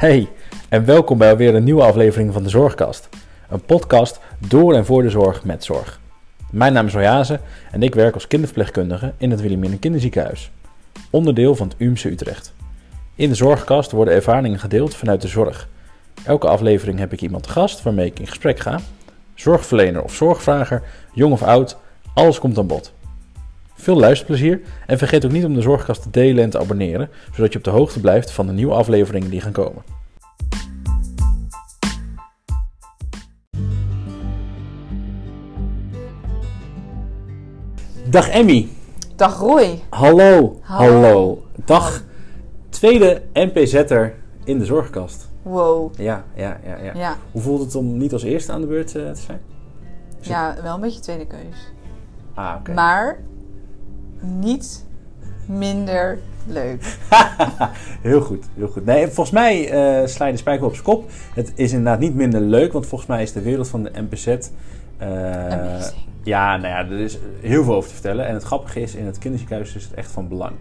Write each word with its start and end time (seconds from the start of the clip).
Hey, 0.00 0.28
en 0.68 0.84
welkom 0.84 1.18
bij 1.18 1.30
alweer 1.30 1.54
een 1.54 1.64
nieuwe 1.64 1.82
aflevering 1.82 2.32
van 2.32 2.42
de 2.42 2.48
Zorgkast. 2.48 3.08
Een 3.48 3.60
podcast 3.60 4.20
door 4.48 4.74
en 4.74 4.84
voor 4.84 5.02
de 5.02 5.10
zorg 5.10 5.44
met 5.44 5.64
zorg. 5.64 6.00
Mijn 6.50 6.72
naam 6.72 6.86
is 6.86 6.92
Royaze 6.92 7.40
en 7.70 7.82
ik 7.82 7.94
werk 7.94 8.14
als 8.14 8.26
kinderverpleegkundige 8.26 9.12
in 9.16 9.30
het 9.30 9.40
Wilhelmina 9.40 9.76
Kinderziekenhuis. 9.80 10.50
Onderdeel 11.10 11.54
van 11.54 11.68
het 11.68 11.76
UMC 11.78 12.04
Utrecht. 12.04 12.54
In 13.14 13.28
de 13.28 13.34
Zorgkast 13.34 13.90
worden 13.90 14.14
ervaringen 14.14 14.58
gedeeld 14.58 14.94
vanuit 14.94 15.20
de 15.22 15.28
zorg. 15.28 15.68
Elke 16.24 16.48
aflevering 16.48 16.98
heb 16.98 17.12
ik 17.12 17.20
iemand 17.20 17.46
gast 17.46 17.82
waarmee 17.82 18.06
ik 18.06 18.18
in 18.18 18.26
gesprek 18.26 18.58
ga. 18.58 18.80
Zorgverlener 19.34 20.02
of 20.02 20.14
zorgvrager, 20.14 20.82
jong 21.12 21.32
of 21.32 21.42
oud, 21.42 21.76
alles 22.14 22.38
komt 22.38 22.58
aan 22.58 22.66
bod. 22.66 22.92
Veel 23.80 23.98
luisterplezier 23.98 24.60
en 24.86 24.98
vergeet 24.98 25.24
ook 25.24 25.32
niet 25.32 25.44
om 25.44 25.54
de 25.54 25.60
Zorgkast 25.60 26.02
te 26.02 26.10
delen 26.10 26.44
en 26.44 26.50
te 26.50 26.58
abonneren, 26.58 27.10
zodat 27.34 27.52
je 27.52 27.58
op 27.58 27.64
de 27.64 27.70
hoogte 27.70 28.00
blijft 28.00 28.30
van 28.30 28.46
de 28.46 28.52
nieuwe 28.52 28.72
afleveringen 28.72 29.30
die 29.30 29.40
gaan 29.40 29.52
komen. 29.52 29.82
Dag 38.08 38.28
Emmy. 38.28 38.68
Dag 39.16 39.38
Roy. 39.38 39.80
Hallo. 39.90 40.58
Hallo. 40.62 41.42
Dag 41.64 42.02
tweede 42.68 43.22
NPZ'er 43.32 44.14
in 44.44 44.58
de 44.58 44.64
Zorgkast. 44.64 45.28
Wow. 45.42 45.92
Ja, 45.96 46.24
ja, 46.34 46.60
ja, 46.64 46.76
ja, 46.82 46.92
Ja. 46.94 47.16
Hoe 47.32 47.42
voelt 47.42 47.60
het 47.60 47.74
om 47.74 47.98
niet 47.98 48.12
als 48.12 48.22
eerste 48.22 48.52
aan 48.52 48.60
de 48.60 48.66
beurt 48.66 48.96
eh, 48.96 49.10
te 49.10 49.20
zijn? 49.20 49.40
ja, 50.20 50.56
wel 50.62 50.74
een 50.74 50.80
beetje 50.80 51.00
tweede 51.00 51.26
keus. 51.26 51.72
Ah, 52.34 52.54
oké. 52.58 52.72
Maar 52.72 53.18
niet 54.20 54.84
minder 55.46 56.18
leuk. 56.46 56.96
heel 58.02 58.20
goed, 58.20 58.44
heel 58.54 58.68
goed. 58.68 58.84
Nee, 58.84 59.06
volgens 59.06 59.30
mij 59.30 59.70
eh 59.70 60.06
sla 60.06 60.26
je 60.26 60.32
de 60.32 60.38
spijker 60.38 60.66
op 60.66 60.72
zijn 60.72 60.84
kop. 60.84 61.10
Het 61.34 61.52
is 61.54 61.70
inderdaad 61.70 61.98
niet 62.00 62.14
minder 62.14 62.40
leuk, 62.40 62.72
want 62.72 62.86
volgens 62.86 63.10
mij 63.10 63.22
is 63.22 63.32
de 63.32 63.42
wereld 63.42 63.68
van 63.68 63.82
de 63.82 63.90
NPZ... 63.94 64.26
eh, 64.26 65.82
ja, 66.22 66.56
nou 66.56 66.68
ja, 66.68 66.78
er 66.78 67.00
is 67.00 67.18
heel 67.40 67.64
veel 67.64 67.74
over 67.74 67.88
te 67.88 67.94
vertellen. 67.94 68.26
En 68.26 68.34
het 68.34 68.42
grappige 68.42 68.80
is, 68.80 68.94
in 68.94 69.06
het 69.06 69.18
kinderziekenhuis 69.18 69.74
is 69.74 69.84
het 69.84 69.94
echt 69.94 70.10
van 70.10 70.28
belang. 70.28 70.54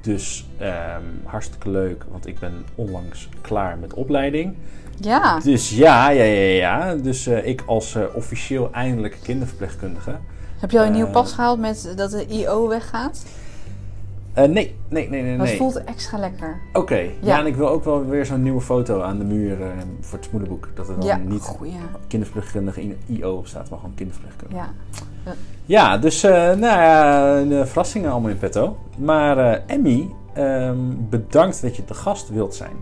Dus 0.00 0.46
ehm, 0.58 1.02
hartstikke 1.24 1.70
leuk, 1.70 2.04
want 2.10 2.26
ik 2.26 2.38
ben 2.38 2.64
onlangs 2.74 3.28
klaar 3.40 3.78
met 3.78 3.94
opleiding. 3.94 4.54
Ja. 5.00 5.40
Dus 5.40 5.70
ja, 5.70 6.10
ja, 6.10 6.22
ja, 6.22 6.54
ja. 6.54 6.94
Dus 6.94 7.26
eh, 7.26 7.46
ik 7.46 7.62
als 7.66 7.96
officieel 8.14 8.72
eindelijk 8.72 9.16
kinderverpleegkundige. 9.22 10.16
Heb 10.62 10.70
je 10.70 10.78
al 10.78 10.84
een 10.86 10.92
nieuw 10.92 11.06
Eh, 11.06 11.12
pas 11.12 11.32
gehaald 11.32 11.60
met 11.60 11.92
dat 11.96 12.10
de 12.10 12.26
IO 12.26 12.68
weggaat? 12.68 13.24
Eh, 14.32 14.44
nee, 14.44 14.76
nee, 14.88 15.08
nee, 15.08 15.22
nee. 15.22 15.36
Dat 15.36 15.46
nee. 15.46 15.56
voelt 15.56 15.84
extra 15.84 16.18
lekker. 16.18 16.60
Oké, 16.72 16.94
ja. 16.98 17.10
Ja. 17.20 17.38
en 17.38 17.46
ik 17.46 17.56
wil 17.56 17.68
ook 17.68 17.84
wel 17.84 18.06
weer 18.06 18.26
zo'n 18.26 18.42
nieuwe 18.42 18.60
foto 18.60 19.00
aan 19.00 19.18
de 19.18 19.24
muur 19.24 19.62
eh, 19.62 19.68
voor 20.00 20.18
het 20.18 20.26
smoelenboek. 20.28 20.68
Dat 20.74 20.88
er 20.88 20.94
dan 20.94 21.04
ja, 21.04 21.16
niet 21.16 21.42
goeie. 21.42 21.74
kinderverpleegkundige 22.06 22.94
IO 23.06 23.36
op 23.36 23.46
staat, 23.46 23.70
maar 23.70 23.78
gewoon 23.78 23.94
kinderverpleegkundige. 23.94 24.64
Ja. 25.24 25.32
Ja, 25.64 25.98
dus 25.98 26.22
eh, 26.22 26.32
nou 26.32 26.60
ja, 26.60 27.42
de 27.42 27.66
verrassingen 27.66 28.10
allemaal 28.10 28.30
in 28.30 28.38
petto. 28.38 28.76
Maar 28.98 29.62
Emmy, 29.66 30.08
ehm, 30.32 30.76
bedankt 31.10 31.62
dat 31.62 31.76
je 31.76 31.84
te 31.84 31.94
gast 31.94 32.28
wilt 32.28 32.54
zijn. 32.54 32.76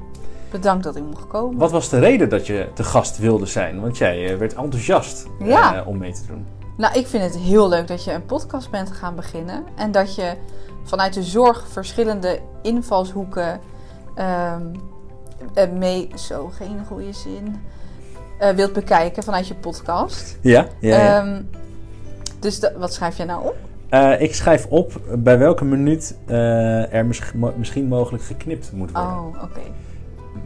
Bedankt 0.50 0.84
dat 0.84 0.97
ik 0.97 1.03
mocht 1.03 1.27
komen. 1.27 1.59
Wat 1.59 1.70
was 1.70 1.89
de 1.89 1.98
reden 1.98 2.28
dat 2.28 2.47
je 2.47 2.69
te 2.75 2.84
gast 2.84 3.19
wilde 3.19 3.47
zijn? 3.47 3.81
Want 3.81 3.98
jij 3.98 4.39
werd 4.39 4.55
enthousiast 4.55 5.27
Ja. 5.44 5.83
om 5.87 5.98
mee 5.98 6.12
te 6.12 6.27
doen. 6.27 6.47
Nou, 6.81 6.98
ik 6.98 7.06
vind 7.06 7.23
het 7.23 7.36
heel 7.36 7.69
leuk 7.69 7.86
dat 7.86 8.05
je 8.05 8.12
een 8.12 8.27
podcast 8.27 8.70
bent 8.70 8.92
gaan 8.92 9.14
beginnen. 9.14 9.64
En 9.77 9.91
dat 9.91 10.14
je 10.14 10.34
vanuit 10.84 11.14
de 11.14 11.22
zorg 11.22 11.69
verschillende 11.69 12.39
invalshoeken 12.62 13.61
eh, 14.14 14.56
mee... 15.78 16.11
Zo, 16.14 16.48
geen 16.48 16.84
goede 16.87 17.12
zin. 17.12 17.60
eh, 18.38 18.50
wilt 18.50 18.72
bekijken 18.72 19.22
vanuit 19.22 19.49
je 19.49 19.54
podcast. 19.54 20.38
Ja, 20.41 20.66
ja, 20.78 20.97
ja. 20.97 21.19
Ehm, 21.19 21.43
dus 22.38 22.60
wat 22.77 22.93
schrijf 22.94 23.16
jij 23.16 23.27
nou 23.27 23.47
op? 23.47 23.56
Eh, 23.88 24.21
ik 24.21 24.34
schrijf 24.34 24.66
op 24.66 25.00
bij 25.19 25.38
welke 25.38 25.65
minuut 25.65 26.16
er 26.27 27.06
misschien 27.56 27.87
mogelijk 27.87 28.25
geknipt 28.25 28.72
moet 28.72 28.93
worden. 28.93 29.10
Oh, 29.10 29.43
oké. 29.43 29.60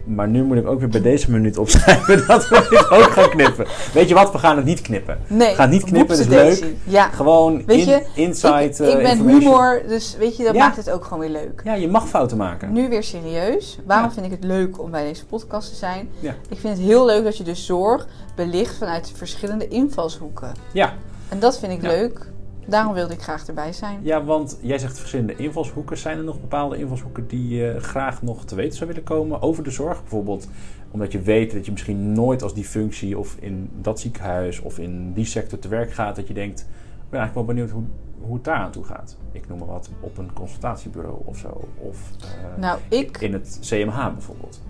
Maar 0.05 0.29
nu 0.29 0.43
moet 0.45 0.57
ik 0.57 0.67
ook 0.67 0.79
weer 0.81 0.89
bij 0.89 1.01
deze 1.01 1.31
minuut 1.31 1.59
opschrijven 1.59 2.25
dat 2.27 2.49
we 2.49 2.67
dit 2.71 2.91
ook 2.91 3.11
gaan 3.13 3.29
knippen. 3.31 3.67
Weet 3.93 4.09
je 4.09 4.15
wat, 4.15 4.33
we 4.33 4.39
gaan 4.39 4.57
het 4.57 4.65
niet 4.65 4.81
knippen. 4.81 5.19
Nee, 5.27 5.49
We 5.49 5.55
gaan 5.55 5.71
niet 5.71 5.85
knippen, 5.85 6.17
dat 6.17 6.27
is 6.27 6.59
leuk. 6.61 6.75
Ja, 6.85 7.09
Gewoon 7.09 7.63
Weet 7.67 7.79
in, 7.79 7.87
je, 7.87 8.03
inside 8.15 8.65
ik, 8.65 8.79
eh, 8.79 8.89
ik 8.89 9.03
ben 9.03 9.29
humor, 9.29 9.83
dus 9.89 10.17
weet 10.19 10.37
je, 10.37 10.45
dat 10.45 10.55
Ja. 10.55 10.65
maakt 10.65 10.77
het 10.77 10.91
ook 10.91 11.05
gewoon 11.05 11.19
weer 11.19 11.29
leuk. 11.31 11.61
Ja, 11.65 11.75
je 11.75 11.89
mag 11.89 12.09
fouten 12.09 12.37
maken. 12.37 12.73
Nu 12.73 12.89
weer 12.89 13.03
serieus. 13.03 13.79
Waarom 13.87 14.07
Ja. 14.09 14.13
vind 14.15 14.27
ik 14.27 14.33
het 14.33 14.45
leuk 14.45 14.81
om 14.83 14.91
bij 14.91 15.05
deze 15.05 15.27
podcast 15.27 15.69
te 15.69 15.75
zijn? 15.75 16.09
Ja. 16.21 16.35
Ik 16.49 16.59
vind 16.59 16.77
het 16.77 16.87
heel 16.87 17.05
leuk 17.05 17.25
dat 17.25 17.37
je 17.37 17.45
de 17.45 17.55
zorg 17.55 18.07
belicht 18.37 18.77
vanuit 18.77 19.13
verschillende 19.17 19.69
invalshoeken. 19.69 20.53
Ja. 20.73 20.93
En 21.29 21.39
dat 21.39 21.59
vind 21.59 21.73
ik 21.73 21.83
leuk. 21.83 22.33
Daarom 22.67 22.95
wilde 22.95 23.13
ik 23.13 23.23
graag 23.23 23.47
erbij 23.47 23.73
zijn. 23.73 24.01
ja, 24.03 24.25
want 24.25 24.59
jij 24.63 24.79
zegt 24.79 24.99
verschillende 24.99 25.37
invalshoeken. 25.37 25.99
Zijn 25.99 26.19
er 26.19 26.25
nog 26.25 26.41
bepaalde 26.41 26.79
invalshoeken 26.79 27.27
die 27.27 27.49
je 27.49 27.81
graag 27.81 28.23
nog 28.23 28.45
te 28.45 28.55
weten 28.55 28.77
zou 28.77 28.89
willen 28.89 29.05
komen 29.05 29.43
over 29.43 29.65
de 29.65 29.71
zorg? 29.71 30.01
Bijvoorbeeld 30.01 30.49
omdat 30.91 31.13
je 31.13 31.21
weet 31.21 31.53
dat 31.53 31.65
je 31.65 31.73
misschien 31.73 32.13
nooit 32.13 32.43
als 32.43 32.55
die 32.55 32.65
functie 32.65 33.19
of 33.19 33.37
in 33.41 33.71
dat 33.81 34.01
ziekenhuis 34.01 34.61
of 34.61 34.79
in 34.79 35.13
die 35.13 35.25
sector 35.25 35.59
te 35.59 35.69
werk 35.69 35.93
gaat. 35.93 36.17
Dat 36.17 36.29
je 36.29 36.35
denkt, 36.35 36.61
ik 36.61 37.11
ben 37.11 37.21
eigenlijk 37.21 37.35
wel 37.35 37.57
benieuwd 37.57 37.71
hoe, 37.71 37.83
hoe 38.21 38.35
het 38.35 38.45
daar 38.45 38.57
aan 38.57 38.71
toe 38.71 38.85
gaat. 38.85 39.17
Ik 39.33 39.49
noem 39.49 39.59
maar 39.59 39.69
wat, 39.69 39.91
op 40.01 40.19
een 40.19 40.33
consultatiebureau 40.33 41.17
of 41.25 41.39
zo. 41.39 41.69
Of 41.79 42.11
eh, 42.21 42.61
Nou, 42.61 42.79
ik, 42.89 43.21
in 43.21 43.33
het 43.33 43.59
CMH 43.61 44.13
bijvoorbeeld. 44.13 44.61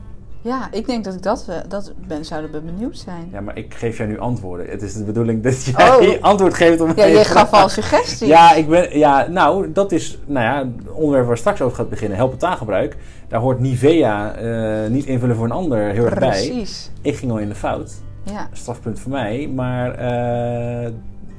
Ja, 0.45 0.69
ik 0.73 0.87
denk 0.87 1.05
dat 1.05 1.15
ik 1.15 1.23
dat, 1.23 1.47
eh, 1.49 1.57
dat 1.69 1.93
ben, 2.07 2.25
zouden 2.25 2.51
we 2.53 2.61
benieuwd 2.61 2.99
zijn. 2.99 3.29
Ja, 3.33 3.41
maar 3.41 3.57
ik 3.57 3.75
geef 3.75 3.97
jou 3.97 4.09
nu 4.09 4.19
antwoorden. 4.19 4.67
Het 4.69 4.83
is 4.83 4.95
de 4.95 5.05
bedoeling 5.05 5.43
dat 5.43 5.65
jij 5.65 6.17
Oh. 6.17 6.23
antwoord 6.31 6.55
geeft 6.55 6.81
om 6.81 6.89
Ja, 6.97 7.09
jij 7.09 7.23
te- 7.23 7.29
gaf 7.29 7.53
al 7.53 7.69
suggesties. 7.69 8.29
Ja, 8.29 8.55
ik 8.55 8.69
ben, 8.69 8.99
ja, 8.99 9.27
nou, 9.29 9.73
dat 9.73 9.93
is 9.93 10.19
nou 10.27 10.45
ja, 10.47 10.59
het 10.59 10.93
onderwerp 10.93 11.27
waar 11.27 11.39
straks 11.39 11.61
over 11.61 11.77
gaat 11.77 11.89
beginnen. 11.91 12.17
Helpend 12.17 12.41
taalgebruik. 12.41 12.97
Daar 13.29 13.41
hoort 13.41 13.61
Nivea 13.61 14.35
eh, 14.35 14.91
niet 14.91 15.05
invullen 15.05 15.37
voor 15.37 15.45
een 15.45 15.51
ander 15.53 15.79
heel 15.79 16.05
erg 16.05 16.19
bij. 16.19 16.29
Precies. 16.29 16.91
Ik 17.03 17.17
ging 17.17 17.31
al 17.33 17.39
in 17.39 17.49
de 17.49 17.55
fout. 17.55 17.93
Ja. 18.23 18.49
Strafpunt 18.53 19.01
voor 19.01 19.11
mij. 19.11 19.51
Maar 19.55 19.95
eh, 19.95 20.91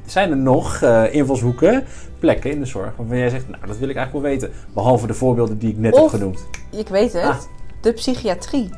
zijn 0.06 0.30
er 0.32 0.38
nog 0.38 0.82
eh, 0.82 1.14
invalshoeken, 1.14 1.84
plekken 2.20 2.52
in 2.52 2.60
de 2.60 2.66
zorg 2.66 2.94
waarvan 2.98 3.18
jij 3.18 3.30
zegt, 3.30 3.50
nou, 3.50 3.68
dat 3.68 3.78
wil 3.78 3.90
ik 3.90 3.96
eigenlijk 3.96 4.26
wel 4.26 4.34
weten. 4.36 4.52
Behalve 4.74 5.08
de 5.08 5.14
voorbeelden 5.14 5.58
die 5.58 5.70
ik 5.70 5.78
net 5.78 5.94
Of- 5.94 6.00
heb 6.12 6.20
genoemd. 6.20 6.46
Ik 6.72 6.88
weet 6.88 7.14
het. 7.14 7.24
Ah. 7.24 7.38
De 7.82 7.92
psychiatrie. 7.94 8.70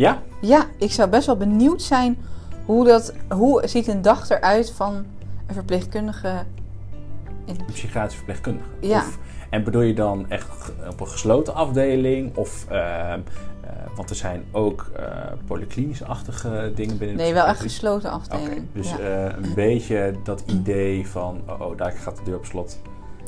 Ja? 0.00 0.22
Ja, 0.40 0.66
ik 0.78 0.92
zou 0.92 1.08
best 1.08 1.26
wel 1.26 1.36
benieuwd 1.36 1.82
zijn 1.82 2.18
hoe 2.64 2.84
dat, 2.84 3.14
hoe 3.28 3.62
ziet 3.66 3.88
een 3.88 4.02
dag 4.02 4.30
eruit 4.30 4.70
van 4.70 4.94
een 5.46 5.54
verpleegkundige. 5.54 6.44
In, 7.44 7.54
Een 7.58 7.64
psychiatrisch 7.72 8.14
verpleegkundige. 8.14 8.68
Ja. 8.80 8.98
Of, 8.98 9.18
en 9.50 9.64
bedoel 9.64 9.82
je 9.82 9.94
dan 9.94 10.30
echt 10.30 10.72
op 10.90 11.00
een 11.00 11.08
gesloten 11.08 11.54
afdeling? 11.54 12.36
Of, 12.36 12.66
ehm, 12.68 13.20
eh, 13.60 13.70
want 13.94 14.10
er 14.10 14.16
zijn 14.16 14.44
ook 14.52 14.90
eh 14.96 15.04
polyklinische-achtige 15.46 16.72
dingen 16.74 16.98
binnen 16.98 17.16
de 17.16 17.22
nee, 17.22 17.32
wel 17.32 17.46
echt 17.46 17.60
gesloten 17.60 18.14
Oké, 18.14 18.18
afdeling. 18.18 18.66
dus 18.72 18.90
ja. 18.90 18.98
eh, 18.98 19.36
een 19.42 19.54
beetje 19.54 20.14
dat 20.24 20.42
idee 20.46 21.08
van, 21.08 21.40
oh, 21.48 21.60
oh, 21.60 21.76
daar 21.76 21.92
gaat 21.92 22.16
de 22.16 22.22
deur 22.24 22.36
op 22.36 22.44
slot. 22.44 22.78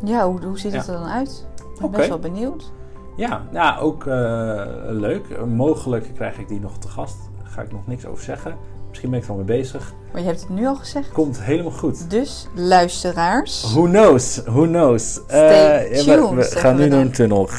ja, 0.04 0.26
hoe, 0.28 0.44
hoe 0.44 0.58
ziet 0.58 0.72
het 0.72 0.86
ja. 0.86 0.92
er 0.92 0.98
dan 0.98 1.08
uit? 1.08 1.46
Ik 1.74 1.80
ben 1.80 1.90
best 1.90 2.08
wel 2.08 2.18
benieuwd. 2.18 2.72
Ja, 3.16 3.42
ja 3.52 3.78
ook 3.78 4.06
eh, 4.06 4.62
leuk. 4.88 5.44
Mogelijk 5.46 6.10
krijg 6.14 6.38
ik 6.38 6.48
die 6.48 6.60
nog 6.60 6.78
te 6.78 6.88
gast. 6.88 7.16
Daar 7.42 7.50
ga 7.50 7.62
ik 7.62 7.72
nog 7.72 7.86
niks 7.86 8.06
over 8.06 8.24
zeggen. 8.24 8.56
Misschien 8.88 9.10
ben 9.10 9.18
ik 9.18 9.24
er 9.24 9.30
al 9.30 9.36
mee 9.36 9.44
bezig. 9.44 9.92
Maar 10.12 10.20
je 10.20 10.26
hebt 10.26 10.40
het 10.40 10.48
nu 10.48 10.66
al 10.66 10.74
gezegd. 10.76 11.12
Komt 11.12 11.42
helemaal 11.42 11.72
goed. 11.72 12.10
Dus 12.10 12.46
luisteraars. 12.54 13.72
Who 13.72 13.82
knows? 13.82 14.42
Who 14.44 14.62
knows? 14.66 15.12
Stay 15.12 15.38
Eh, 15.38 16.04
ja, 16.04 16.04
we- 16.04 16.28
tuned, 16.28 16.52
we, 16.52 16.58
gaan 16.58 16.76
we 16.76 16.82
nu 16.82 16.88
door 16.88 16.98
dan. 16.98 17.06
een 17.06 17.12
tunnel. 17.12 17.48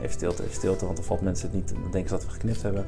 even 0.00 0.10
stilte, 0.14 0.42
even 0.42 0.54
stilte, 0.54 0.84
want 0.84 0.96
dan 0.96 1.06
valt 1.06 1.20
mensen 1.20 1.46
het 1.48 1.56
niet. 1.56 1.68
Dan 1.68 1.90
denken 1.90 2.08
ze 2.10 2.16
dat 2.16 2.24
we 2.24 2.30
geknipt 2.32 2.62
hebben. 2.62 2.86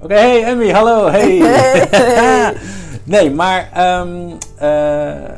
Oké, 0.00 0.14
hey 0.14 0.44
Emmy, 0.44 0.70
hallo, 0.70 1.08
hey. 1.10 1.36
Hey. 1.38 2.56
nee, 3.04 3.30
maar 3.30 3.70
ehm 3.72 4.30
eh, 4.56 5.30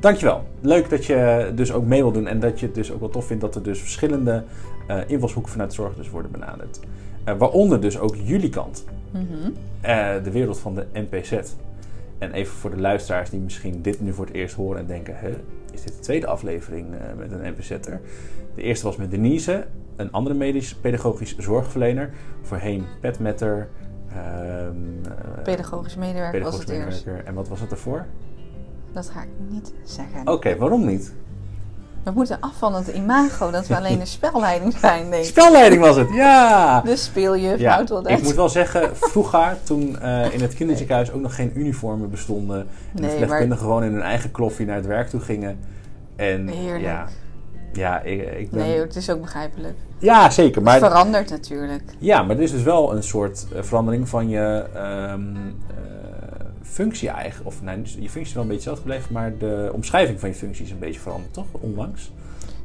dankjewel. 0.00 0.44
Leuk 0.60 0.90
dat 0.90 1.04
je 1.04 1.52
dus 1.54 1.72
ook 1.72 1.84
mee 1.84 2.02
wil 2.02 2.12
doen 2.12 2.26
en 2.26 2.40
dat 2.40 2.60
je 2.60 2.66
het 2.66 2.74
dus 2.74 2.92
ook 2.92 3.00
wel 3.00 3.08
tof 3.08 3.26
vindt 3.26 3.42
dat 3.42 3.54
er 3.54 3.62
dus 3.62 3.80
verschillende 3.80 4.44
eh, 4.86 4.98
invalshoeken 5.06 5.52
vanuit 5.52 5.70
de 5.70 5.76
zorg 5.76 5.94
dus 5.94 6.10
worden 6.10 6.30
benaderd. 6.30 6.80
Eh, 7.24 7.34
waaronder 7.38 7.80
dus 7.80 7.98
ook 7.98 8.16
jullie 8.24 8.50
kant. 8.50 8.84
Mhm. 9.10 9.50
Eh, 9.80 10.08
de 10.22 10.30
wereld 10.30 10.58
van 10.58 10.74
de 10.74 10.86
NPZ. 10.92 11.32
En 12.18 12.32
even 12.32 12.54
voor 12.56 12.70
de 12.70 12.80
luisteraars 12.80 13.30
die 13.30 13.40
misschien 13.40 13.82
dit 13.82 14.00
nu 14.00 14.12
voor 14.12 14.26
het 14.26 14.34
eerst 14.34 14.54
horen 14.54 14.80
en 14.80 14.86
denken: 14.86 15.14
hè, 15.16 15.28
is 15.72 15.82
dit 15.82 15.92
de 15.96 16.00
tweede 16.00 16.26
aflevering 16.26 16.86
met 17.18 17.32
een 17.32 17.52
NPZ'er? 17.52 18.00
De 18.54 18.62
eerste 18.62 18.84
was 18.86 18.96
met 18.96 19.10
Denise, 19.10 19.66
een 19.96 20.12
andere 20.12 20.34
medisch-pedagogisch 20.36 21.36
zorgverlener. 21.38 22.10
Voorheen 22.42 22.84
petmetter. 23.00 23.68
eh, 24.12 24.68
Pedagogisch 25.42 25.96
medewerker 25.96 26.40
was 26.40 26.56
pedagogisch 26.56 26.76
het 26.76 26.86
eerst. 26.86 26.98
medewerker. 26.98 27.28
En 27.28 27.34
wat 27.34 27.48
was 27.48 27.60
het 27.60 27.70
ervoor? 27.70 28.06
Dat 28.92 29.10
ga 29.10 29.22
ik 29.22 29.28
niet 29.48 29.72
zeggen. 29.84 30.28
Oké, 30.28 30.56
waarom 30.56 30.86
niet? 30.86 31.12
We 32.02 32.10
moeten 32.10 32.40
af 32.40 32.56
van 32.58 32.74
het 32.74 32.88
imago 32.88 33.50
dat 33.50 33.66
we 33.66 33.76
alleen 33.76 34.00
een 34.00 34.06
spelleiding 34.20 34.72
zijn, 34.72 35.10
denk 35.10 35.22
ik. 35.22 35.28
Spelleiding 35.28 35.80
was 35.80 35.96
het, 35.96 36.08
ja! 36.12 36.80
De 36.80 36.96
speeljuf, 36.96 37.58
Ja, 37.58 37.74
houdt 37.74 37.88
wel 37.88 38.08
ik 38.08 38.22
moet 38.22 38.34
wel 38.34 38.48
zeggen, 38.48 38.96
vroeger 38.96 39.56
toen 39.62 39.98
eh, 39.98 40.32
in 40.34 40.40
het 40.40 40.54
kinderziekenhuis 40.54 41.12
ook 41.12 41.20
nog 41.20 41.34
geen 41.34 41.52
uniformen 41.54 42.10
bestonden. 42.10 42.58
En 42.94 43.02
de 43.02 43.08
verpleegkundigen 43.08 43.64
gewoon 43.64 43.84
in 43.84 43.92
hun 43.92 44.02
eigen 44.02 44.30
kloffie 44.30 44.66
naar 44.66 44.76
het 44.76 44.86
werk 44.86 45.08
toe 45.08 45.20
gingen. 45.20 45.58
En 46.16 46.48
Heerlijk. 46.48 46.82
ja, 46.82 47.08
ja 47.72 48.00
ik, 48.00 48.38
ik 48.38 48.50
ben... 48.50 48.60
Nee, 48.60 48.80
het 48.80 48.96
is 48.96 49.10
ook 49.10 49.20
begrijpelijk. 49.20 49.76
ja, 49.98 50.30
zeker. 50.30 50.62
Maar, 50.62 50.74
het 50.74 50.84
verandert 50.84 51.30
natuurlijk. 51.30 51.82
ja, 51.98 52.22
maar 52.22 52.36
er 52.36 52.42
is 52.42 52.50
dus 52.50 52.62
wel 52.62 52.94
een 52.94 53.02
soort 53.02 53.46
eh, 53.54 53.62
verandering 53.62 54.08
van 54.08 54.28
je 54.28 54.64
ehm, 54.74 55.36
eh, 55.36 55.67
functie 56.68 57.08
eigenlijk. 57.08 57.46
Of 57.46 57.62
nee, 57.62 57.76
je 57.82 57.84
functie 58.10 58.20
is 58.20 58.32
wel 58.32 58.42
een 58.42 58.48
beetje 58.48 58.70
hetzelfde 58.70 58.82
gebleven, 58.82 59.12
maar 59.12 59.38
de 59.38 59.70
omschrijving 59.74 60.20
van 60.20 60.28
je 60.28 60.34
functie 60.34 60.64
is 60.64 60.70
een 60.70 60.78
beetje 60.78 61.00
veranderd, 61.00 61.32
toch? 61.32 61.46
Onlangs. 61.52 62.12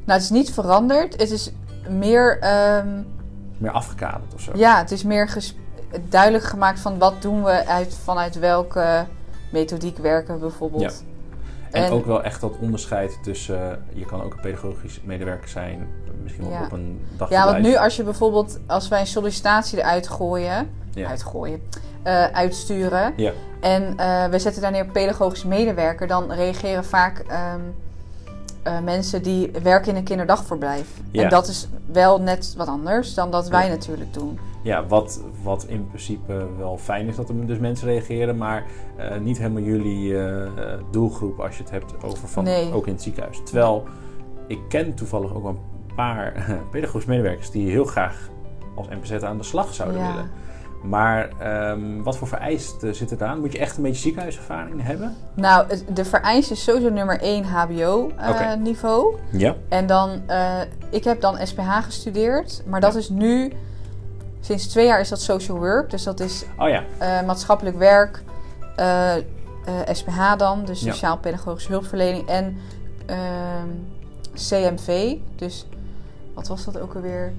Nou, 0.04 0.18
het 0.18 0.22
is 0.22 0.30
niet 0.30 0.52
veranderd. 0.52 1.20
Het 1.20 1.30
is 1.30 1.52
meer, 1.88 2.38
ehm, 2.40 2.88
Meer 3.58 3.70
afgekaderd 3.70 4.34
of 4.34 4.40
zo. 4.40 4.52
ja, 4.54 4.78
het 4.78 4.90
is 4.90 5.02
meer 5.04 5.28
ges- 5.28 5.56
duidelijk 6.08 6.44
gemaakt 6.44 6.80
van 6.80 6.98
wat 6.98 7.22
doen 7.22 7.42
we 7.44 7.66
uit, 7.66 7.94
vanuit 8.04 8.38
welke 8.38 9.06
methodiek 9.52 9.98
werken 9.98 10.34
we 10.34 10.40
bijvoorbeeld. 10.40 11.04
En, 11.70 11.84
En- 11.84 11.90
ook 11.92 12.06
wel 12.06 12.22
echt 12.22 12.40
dat 12.40 12.56
onderscheid 12.60 13.18
tussen, 13.22 13.70
eh, 13.70 13.76
je 13.94 14.04
kan 14.04 14.22
ook 14.22 14.32
een 14.34 14.40
pedagogisch 14.40 15.00
medewerker 15.04 15.48
zijn, 15.48 15.86
misschien 16.22 16.44
wel 16.44 16.52
Ja. 16.52 16.64
op 16.64 16.72
een 16.72 17.00
dag. 17.16 17.30
Ja, 17.30 17.44
want 17.44 17.62
nu 17.62 17.76
als 17.76 17.96
je 17.96 18.02
bijvoorbeeld, 18.02 18.58
als 18.66 18.88
wij 18.88 19.00
een 19.00 19.06
sollicitatie 19.06 19.78
eruit 19.78 20.08
gooien, 20.08 20.70
Ja. 20.90 21.08
uitgooien, 21.08 21.62
eh, 22.04 22.24
uitsturen. 22.24 23.12
Ja. 23.16 23.32
En 23.60 23.96
eh, 23.96 24.24
we 24.26 24.38
zetten 24.38 24.62
daar 24.62 24.70
neer 24.70 24.86
pedagogisch 24.86 25.44
medewerker, 25.44 26.06
dan 26.06 26.32
reageren 26.32 26.84
vaak 26.84 27.18
ehm, 27.18 27.60
eh, 28.62 28.78
mensen 28.80 29.22
die 29.22 29.50
werken 29.62 29.90
in 29.90 29.96
een 29.96 30.04
kinderdagverblijf. 30.04 30.88
Ja. 31.10 31.22
En 31.22 31.28
dat 31.28 31.48
is 31.48 31.68
wel 31.92 32.20
net 32.20 32.54
wat 32.56 32.68
anders 32.68 33.14
dan 33.14 33.30
dat 33.30 33.48
wij 33.48 33.64
Ja. 33.66 33.70
natuurlijk 33.72 34.14
doen. 34.14 34.38
Ja, 34.62 34.86
wat, 34.86 35.20
wat 35.42 35.64
in 35.68 35.86
principe 35.88 36.46
wel 36.58 36.78
fijn 36.78 37.08
is 37.08 37.16
dat 37.16 37.28
er 37.28 37.46
dus 37.46 37.58
mensen 37.58 37.88
reageren, 37.88 38.36
maar 38.36 38.64
niet 39.20 39.38
helemaal 39.38 39.62
jullie 39.62 40.16
doelgroep 40.90 41.40
als 41.40 41.56
je 41.56 41.62
het 41.62 41.72
hebt 41.72 42.02
over 42.04 42.28
van 42.28 42.44
Nee. 42.44 42.72
ook 42.72 42.86
in 42.86 42.92
het 42.92 43.02
ziekenhuis. 43.02 43.40
Terwijl 43.44 43.84
ik 44.46 44.58
ken 44.68 44.94
toevallig 44.94 45.34
ook 45.34 45.44
een 45.44 45.58
paar 45.94 46.32
pedagogische 46.70 47.10
medewerkers 47.10 47.50
die 47.50 47.70
heel 47.70 47.84
graag 47.84 48.28
als 48.74 48.88
NPZ 48.88 49.12
aan 49.12 49.38
de 49.38 49.44
slag 49.44 49.74
zouden 49.74 50.00
Ja. 50.00 50.06
willen. 50.12 50.30
Maar 50.88 51.28
ehm, 51.38 52.02
wat 52.02 52.16
voor 52.16 52.28
vereisten 52.28 52.94
zitten 52.94 53.16
eraan? 53.20 53.40
Moet 53.40 53.52
je 53.52 53.58
echt 53.58 53.76
een 53.76 53.82
beetje 53.82 54.00
ziekenhuiservaring 54.00 54.82
hebben? 54.82 55.16
Nou, 55.34 55.66
het- 55.68 55.84
de 55.88 56.04
vereiste 56.04 56.52
is 56.52 56.64
sowieso 56.64 56.88
nummer 56.90 57.18
1 57.22 57.44
HBO-niveau. 57.44 59.06
Oké. 59.14 59.18
Ja. 59.30 59.54
eh, 59.68 59.78
En 59.78 59.86
dan, 59.86 60.22
eh, 60.26 60.60
ik 60.90 61.04
heb 61.04 61.20
dan 61.20 61.46
SPH 61.46 61.76
gestudeerd, 61.84 62.62
maar 62.66 62.80
dat 62.80 62.92
Ja. 62.92 62.98
is 62.98 63.08
nu, 63.08 63.52
sinds 64.40 64.66
twee 64.66 64.86
jaar 64.86 65.00
is 65.00 65.08
dat 65.08 65.20
social 65.20 65.58
work. 65.58 65.90
Dus 65.90 66.02
dat 66.02 66.20
is 66.20 66.44
Oh 66.58 66.68
ja. 66.68 66.82
eh, 66.98 67.22
maatschappelijk 67.26 67.78
werk, 67.78 68.22
eh, 68.76 69.16
eh, 69.16 69.22
SPH 69.92 70.36
dan, 70.36 70.64
dus 70.64 70.80
sociaal-pedagogische 70.80 71.70
hulpverlening 71.70 72.28
en 72.28 72.56
ehm, 73.06 73.68
CMV. 74.34 75.16
Dus 75.36 75.66
wat 76.34 76.48
was 76.48 76.64
dat 76.64 76.78
ook 76.80 76.94
alweer? 76.94 77.32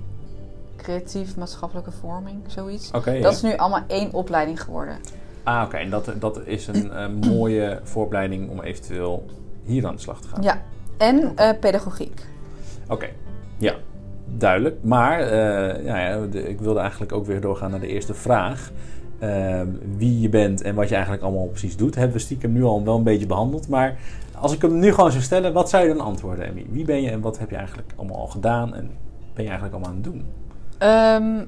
Creatief 0.85 1.35
maatschappelijke 1.37 1.91
vorming, 1.91 2.37
zoiets. 2.47 2.89
Ja. 3.05 3.21
Dat 3.21 3.33
is 3.33 3.41
nu 3.41 3.55
allemaal 3.57 3.81
één 3.87 4.13
opleiding 4.13 4.61
geworden. 4.61 4.97
Ah, 5.43 5.63
oké. 5.65 5.77
En 5.77 5.89
dat, 5.89 6.11
dat 6.19 6.39
is 6.45 6.67
een 6.67 6.91
eh, 6.91 7.07
mooie 7.29 7.79
vooropleiding 7.83 8.49
om 8.49 8.61
eventueel 8.61 9.25
hier 9.63 9.87
aan 9.87 9.95
de 9.95 10.01
slag 10.01 10.21
te 10.21 10.27
gaan. 10.27 10.41
Ja, 10.43 10.61
en 10.97 11.31
eh, 11.35 11.59
pedagogiek. 11.59 12.25
Oké, 12.89 13.07
ja, 13.57 13.73
duidelijk. 14.25 14.77
Maar 14.83 15.19
eh, 15.19 15.85
ja, 15.85 15.99
ja, 15.99 16.25
de- 16.25 16.49
ik 16.49 16.59
wilde 16.59 16.79
eigenlijk 16.79 17.11
ook 17.11 17.25
weer 17.25 17.41
doorgaan 17.41 17.71
naar 17.71 17.79
de 17.79 17.87
eerste 17.87 18.13
vraag. 18.13 18.71
Ehm, 19.19 19.67
wie 19.97 20.19
je 20.19 20.29
bent 20.29 20.61
en 20.61 20.75
wat 20.75 20.87
je 20.89 20.93
eigenlijk 20.93 21.23
allemaal 21.23 21.45
precies 21.47 21.77
doet, 21.77 21.95
hebben 21.95 22.13
we 22.17 22.19
stiekem 22.23 22.51
nu 22.51 22.63
al 22.63 22.83
wel 22.83 22.97
een 22.97 23.03
beetje 23.03 23.25
behandeld. 23.27 23.67
Maar 23.67 23.97
als 24.39 24.53
ik 24.53 24.61
hem 24.61 24.79
nu 24.79 24.93
gewoon 24.93 25.11
zou 25.11 25.23
stellen, 25.23 25.53
wat 25.53 25.69
zou 25.69 25.87
je 25.87 25.93
dan 25.95 26.05
antwoorden, 26.05 26.45
Emmy? 26.45 26.65
Wie 26.69 26.85
ben 26.85 27.01
je 27.01 27.09
en 27.09 27.21
wat 27.21 27.39
heb 27.39 27.49
je 27.49 27.55
eigenlijk 27.55 27.93
allemaal 27.95 28.17
al 28.17 28.27
gedaan 28.27 28.73
en 28.75 28.91
ben 29.33 29.43
je 29.43 29.49
eigenlijk 29.49 29.73
allemaal 29.73 29.89
aan 29.89 30.01
het 30.03 30.03
doen? 30.13 30.25
Ehm, 30.77 31.45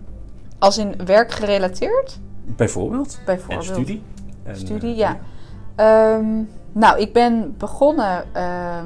als 0.59 0.77
in 0.77 1.05
werk 1.05 1.31
gerelateerd? 1.31 2.19
Bijvoorbeeld? 2.43 3.19
Bijvoorbeeld. 3.25 3.67
En 3.67 3.73
studie? 3.73 4.03
En, 4.43 4.57
Studie, 4.57 4.91
eh, 4.91 4.97
ja. 4.97 5.17
Ehm, 5.75 6.43
nou, 6.71 6.99
ik 6.99 7.13
ben 7.13 7.55
begonnen 7.57 8.23
ehm, 8.33 8.85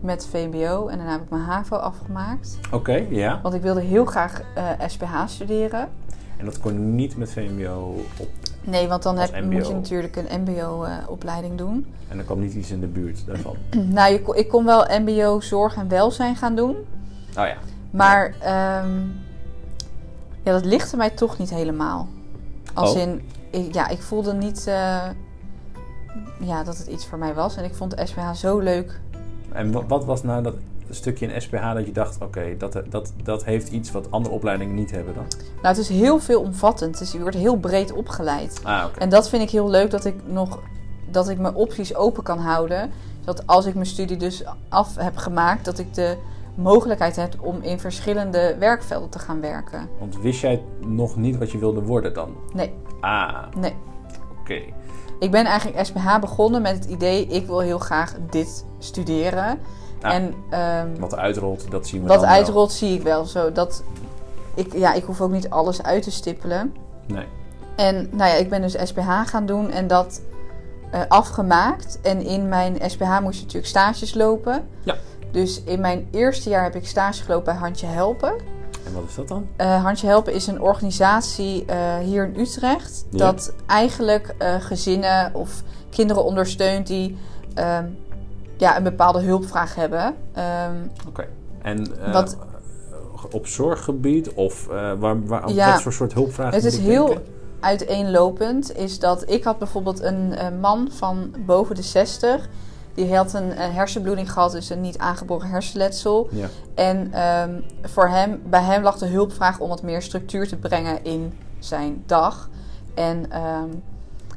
met 0.00 0.26
VMBO 0.30 0.88
en 0.88 0.96
daarna 0.96 1.12
heb 1.12 1.22
ik 1.22 1.30
mijn 1.30 1.42
HAVO 1.42 1.76
afgemaakt. 1.76 2.58
Oké, 2.72 3.04
ja. 3.08 3.40
Want 3.42 3.54
ik 3.54 3.62
wilde 3.62 3.80
heel 3.80 4.04
graag 4.04 4.42
eh, 4.54 4.70
SPH 4.86 5.26
studeren. 5.26 5.88
En 6.36 6.44
dat 6.44 6.60
kon 6.60 6.94
niet 6.94 7.16
met 7.16 7.32
VMBO 7.32 8.04
op. 8.16 8.28
Nee, 8.60 8.88
want 8.88 9.02
dan 9.02 9.18
heb, 9.18 9.44
moet 9.44 9.66
je 9.66 9.74
natuurlijk 9.74 10.16
een 10.16 10.40
MBO-opleiding 10.40 11.58
doen. 11.58 11.86
En 12.08 12.18
er 12.18 12.24
kwam 12.24 12.40
niet 12.40 12.54
iets 12.54 12.70
in 12.70 12.80
de 12.80 12.86
buurt 12.86 13.26
daarvan. 13.26 13.56
nou, 13.96 14.12
je, 14.12 14.34
ik 14.34 14.48
kon 14.48 14.64
wel 14.64 14.86
MBO 15.00 15.40
zorg 15.40 15.76
en 15.76 15.88
welzijn 15.88 16.36
gaan 16.36 16.54
doen. 16.54 16.76
Oh 17.28 17.46
ja. 17.46 17.56
Maar 17.90 18.34
ja, 20.48 20.54
dat 20.54 20.64
lichtte 20.64 20.96
mij 20.96 21.10
toch 21.10 21.38
niet 21.38 21.50
helemaal. 21.50 22.08
Als 22.74 22.94
Oh. 22.94 23.00
in, 23.00 23.22
ik, 23.50 23.74
ja, 23.74 23.88
ik 23.88 24.02
voelde 24.02 24.32
niet 24.32 24.66
eh, 24.66 25.08
ja, 26.40 26.64
dat 26.64 26.78
het 26.78 26.86
iets 26.86 27.06
voor 27.06 27.18
mij 27.18 27.34
was. 27.34 27.56
En 27.56 27.64
ik 27.64 27.74
vond 27.74 27.96
de 27.96 28.06
SPH 28.06 28.32
zo 28.32 28.58
leuk. 28.58 29.00
En 29.52 29.72
wat, 29.72 29.84
wat 29.88 30.04
was 30.04 30.22
nou 30.22 30.42
dat 30.42 30.54
stukje 30.90 31.26
in 31.26 31.42
SPH 31.42 31.72
dat 31.74 31.86
je 31.86 31.92
dacht, 31.92 32.18
oké, 32.22 32.56
dat, 32.58 32.82
dat, 32.88 33.12
dat 33.22 33.44
heeft 33.44 33.68
iets 33.68 33.90
wat 33.90 34.10
andere 34.10 34.34
opleidingen 34.34 34.74
niet 34.74 34.90
hebben 34.90 35.14
dan? 35.14 35.26
Nou, 35.38 35.66
het 35.66 35.78
is 35.78 35.88
heel 35.88 36.18
veelomvattend. 36.18 36.98
Dus 36.98 37.12
je 37.12 37.20
wordt 37.20 37.36
heel 37.36 37.56
breed 37.56 37.92
opgeleid. 37.92 38.60
Ah. 38.62 38.84
En 38.98 39.08
dat 39.08 39.28
vind 39.28 39.42
ik 39.42 39.50
heel 39.50 39.70
leuk 39.70 39.90
dat 39.90 40.04
ik 40.04 40.14
nog 40.26 40.58
dat 41.10 41.28
ik 41.28 41.38
mijn 41.38 41.54
opties 41.54 41.94
open 41.94 42.22
kan 42.22 42.38
houden. 42.38 42.90
Dat 43.24 43.46
als 43.46 43.66
ik 43.66 43.74
mijn 43.74 43.86
studie 43.86 44.16
dus 44.16 44.44
af 44.68 44.96
heb 44.96 45.16
gemaakt, 45.16 45.64
dat 45.64 45.78
ik 45.78 45.94
de 45.94 46.16
mogelijkheid 46.58 47.16
heb 47.16 47.34
om 47.40 47.62
in 47.62 47.78
verschillende 47.80 48.56
werkvelden 48.58 49.08
te 49.08 49.18
gaan 49.18 49.40
werken. 49.40 49.88
Want 49.98 50.20
wist 50.20 50.40
jij 50.40 50.62
nog 50.86 51.16
niet 51.16 51.38
wat 51.38 51.50
je 51.50 51.58
wilde 51.58 51.82
worden 51.82 52.14
dan? 52.14 52.36
Nee, 52.54 52.72
Ah, 53.00 53.42
nee. 53.56 53.74
oké. 54.40 54.60
Ik 55.18 55.30
ben 55.30 55.44
eigenlijk 55.44 55.86
SPH 55.86 56.18
begonnen 56.20 56.62
met 56.62 56.74
het 56.74 56.84
idee, 56.84 57.26
ik 57.26 57.46
wil 57.46 57.60
heel 57.60 57.78
graag 57.78 58.14
dit 58.30 58.64
studeren. 58.78 59.58
Ah. 60.02 60.14
En 60.14 60.34
ehm, 60.50 60.88
Wat 60.98 61.16
uitrolt, 61.16 61.70
dat 61.70 61.86
zien 61.86 62.02
we 62.02 62.08
wat 62.08 62.20
wel. 62.20 62.30
uitrolt 62.30 62.72
zie 62.72 62.94
ik 62.94 63.02
wel 63.02 63.24
zo. 63.24 63.52
Dat 63.52 63.82
ik, 64.54 64.72
ja, 64.76 64.92
ik 64.92 65.04
hoef 65.04 65.20
ook 65.20 65.30
niet 65.30 65.50
alles 65.50 65.82
uit 65.82 66.02
te 66.02 66.10
stippelen. 66.10 66.74
Nee. 67.06 67.24
En 67.76 67.94
nou 68.12 68.30
ja, 68.30 68.36
ik 68.36 68.48
ben 68.50 68.62
dus 68.62 68.76
SPH 68.82 69.08
gaan 69.24 69.46
doen 69.46 69.70
en 69.70 69.86
dat 69.86 70.20
eh, 70.90 71.00
afgemaakt. 71.08 71.98
En 72.02 72.20
in 72.26 72.48
mijn 72.48 72.76
SPH 72.86 73.20
moest 73.20 73.36
je 73.36 73.42
natuurlijk 73.42 73.66
stages 73.66 74.14
lopen. 74.14 74.68
Ja. 74.82 74.94
Dus 75.30 75.62
in 75.64 75.80
mijn 75.80 76.08
eerste 76.10 76.48
jaar 76.48 76.62
heb 76.62 76.74
ik 76.74 76.86
stage 76.86 77.22
gelopen 77.22 77.44
bij 77.44 77.54
Handje 77.54 77.86
Helpen. 77.86 78.34
En 78.86 78.94
wat 78.94 79.02
is 79.08 79.14
dat 79.14 79.28
dan? 79.28 79.46
Eh, 79.56 79.82
Handje 79.82 80.06
Helpen 80.06 80.32
is 80.32 80.46
een 80.46 80.60
organisatie 80.60 81.64
eh, 81.64 81.98
hier 81.98 82.24
in 82.24 82.40
Utrecht. 82.40 83.04
Ja. 83.10 83.18
Dat 83.18 83.54
eigenlijk 83.66 84.34
eh, 84.38 84.54
gezinnen 84.60 85.34
of 85.34 85.62
kinderen 85.90 86.24
ondersteunt 86.24 86.86
die 86.86 87.16
ehm, 87.54 87.84
ja, 88.56 88.76
een 88.76 88.82
bepaalde 88.82 89.20
hulpvraag 89.20 89.74
hebben. 89.74 90.14
Ehm, 90.34 90.74
Oké. 91.08 91.26
En 91.62 91.86
Wat- 92.12 92.36
op 93.30 93.46
zorggebied 93.46 94.32
of 94.32 94.66
waar, 94.98 95.26
waar, 95.26 95.52
Ja. 95.52 95.72
wat 95.72 95.82
voor 95.82 95.92
soort 95.92 96.12
hulpvragen 96.12 96.54
Het 96.54 96.64
is 96.64 96.78
heel 96.78 97.16
uiteenlopend. 97.60 98.76
Is 98.76 98.98
dat 98.98 99.30
ik 99.30 99.44
had 99.44 99.58
bijvoorbeeld 99.58 100.02
een, 100.02 100.34
man 100.60 100.88
van 100.92 101.34
boven 101.46 101.74
de 101.74 101.82
60. 101.82 102.48
Die 102.98 103.16
had 103.16 103.32
een, 103.32 103.52
eh, 103.52 103.74
hersenbloeding 103.74 104.32
gehad, 104.32 104.52
dus 104.52 104.70
een 104.70 104.80
niet 104.80 104.98
aangeboren 104.98 105.48
hersenletsel. 105.48 106.28
Ja. 106.30 106.46
En 106.74 107.12
ehm, 107.12 107.60
voor 107.82 108.08
hem, 108.08 108.42
bij 108.46 108.62
hem 108.62 108.82
lag 108.82 108.98
de 108.98 109.06
hulpvraag 109.06 109.58
om 109.58 109.68
wat 109.68 109.82
meer 109.82 110.02
structuur 110.02 110.48
te 110.48 110.56
brengen 110.56 111.04
in 111.04 111.32
zijn 111.58 112.02
dag. 112.06 112.48
En 112.94 113.30
ehm, 113.30 113.68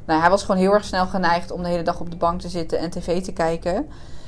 nou, 0.06 0.20
hij 0.20 0.30
was 0.30 0.42
gewoon 0.44 0.60
heel 0.60 0.72
erg 0.72 0.84
snel 0.84 1.06
geneigd 1.06 1.50
om 1.50 1.62
de 1.62 1.68
hele 1.68 1.82
dag 1.82 2.00
op 2.00 2.10
de 2.10 2.16
bank 2.16 2.40
te 2.40 2.48
zitten 2.48 2.78
en 2.78 2.90
tv 2.90 3.22
te 3.22 3.32
kijken. 3.32 3.86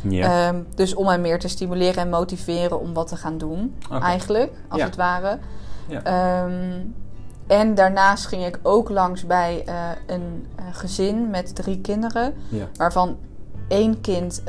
Ja. 0.09 0.49
Ehm, 0.49 0.63
dus 0.75 0.95
om 0.95 1.07
hem 1.09 1.21
meer 1.21 1.39
te 1.39 1.49
stimuleren 1.49 2.03
en 2.03 2.09
motiveren 2.11 2.81
om 2.81 2.95
wat 2.95 3.07
te 3.07 3.17
gaan 3.17 3.39
doen, 3.39 3.75
eigenlijk, 4.03 4.53
als 4.69 4.81
Ja. 4.81 4.87
het 4.87 4.97
ware. 4.97 5.39
Ja. 5.89 6.03
En 7.47 7.75
daarnaast 7.75 8.27
ging 8.27 8.47
ik 8.47 8.59
ook 8.63 8.89
langs 8.89 9.27
bij 9.27 9.63
eh, 9.67 9.75
een 10.07 10.47
eh, 10.57 10.65
gezin 10.73 11.31
met 11.31 11.55
drie 11.55 11.81
kinderen, 11.81 12.35
waarvan 12.77 13.17
één 13.69 14.01
kind 14.01 14.43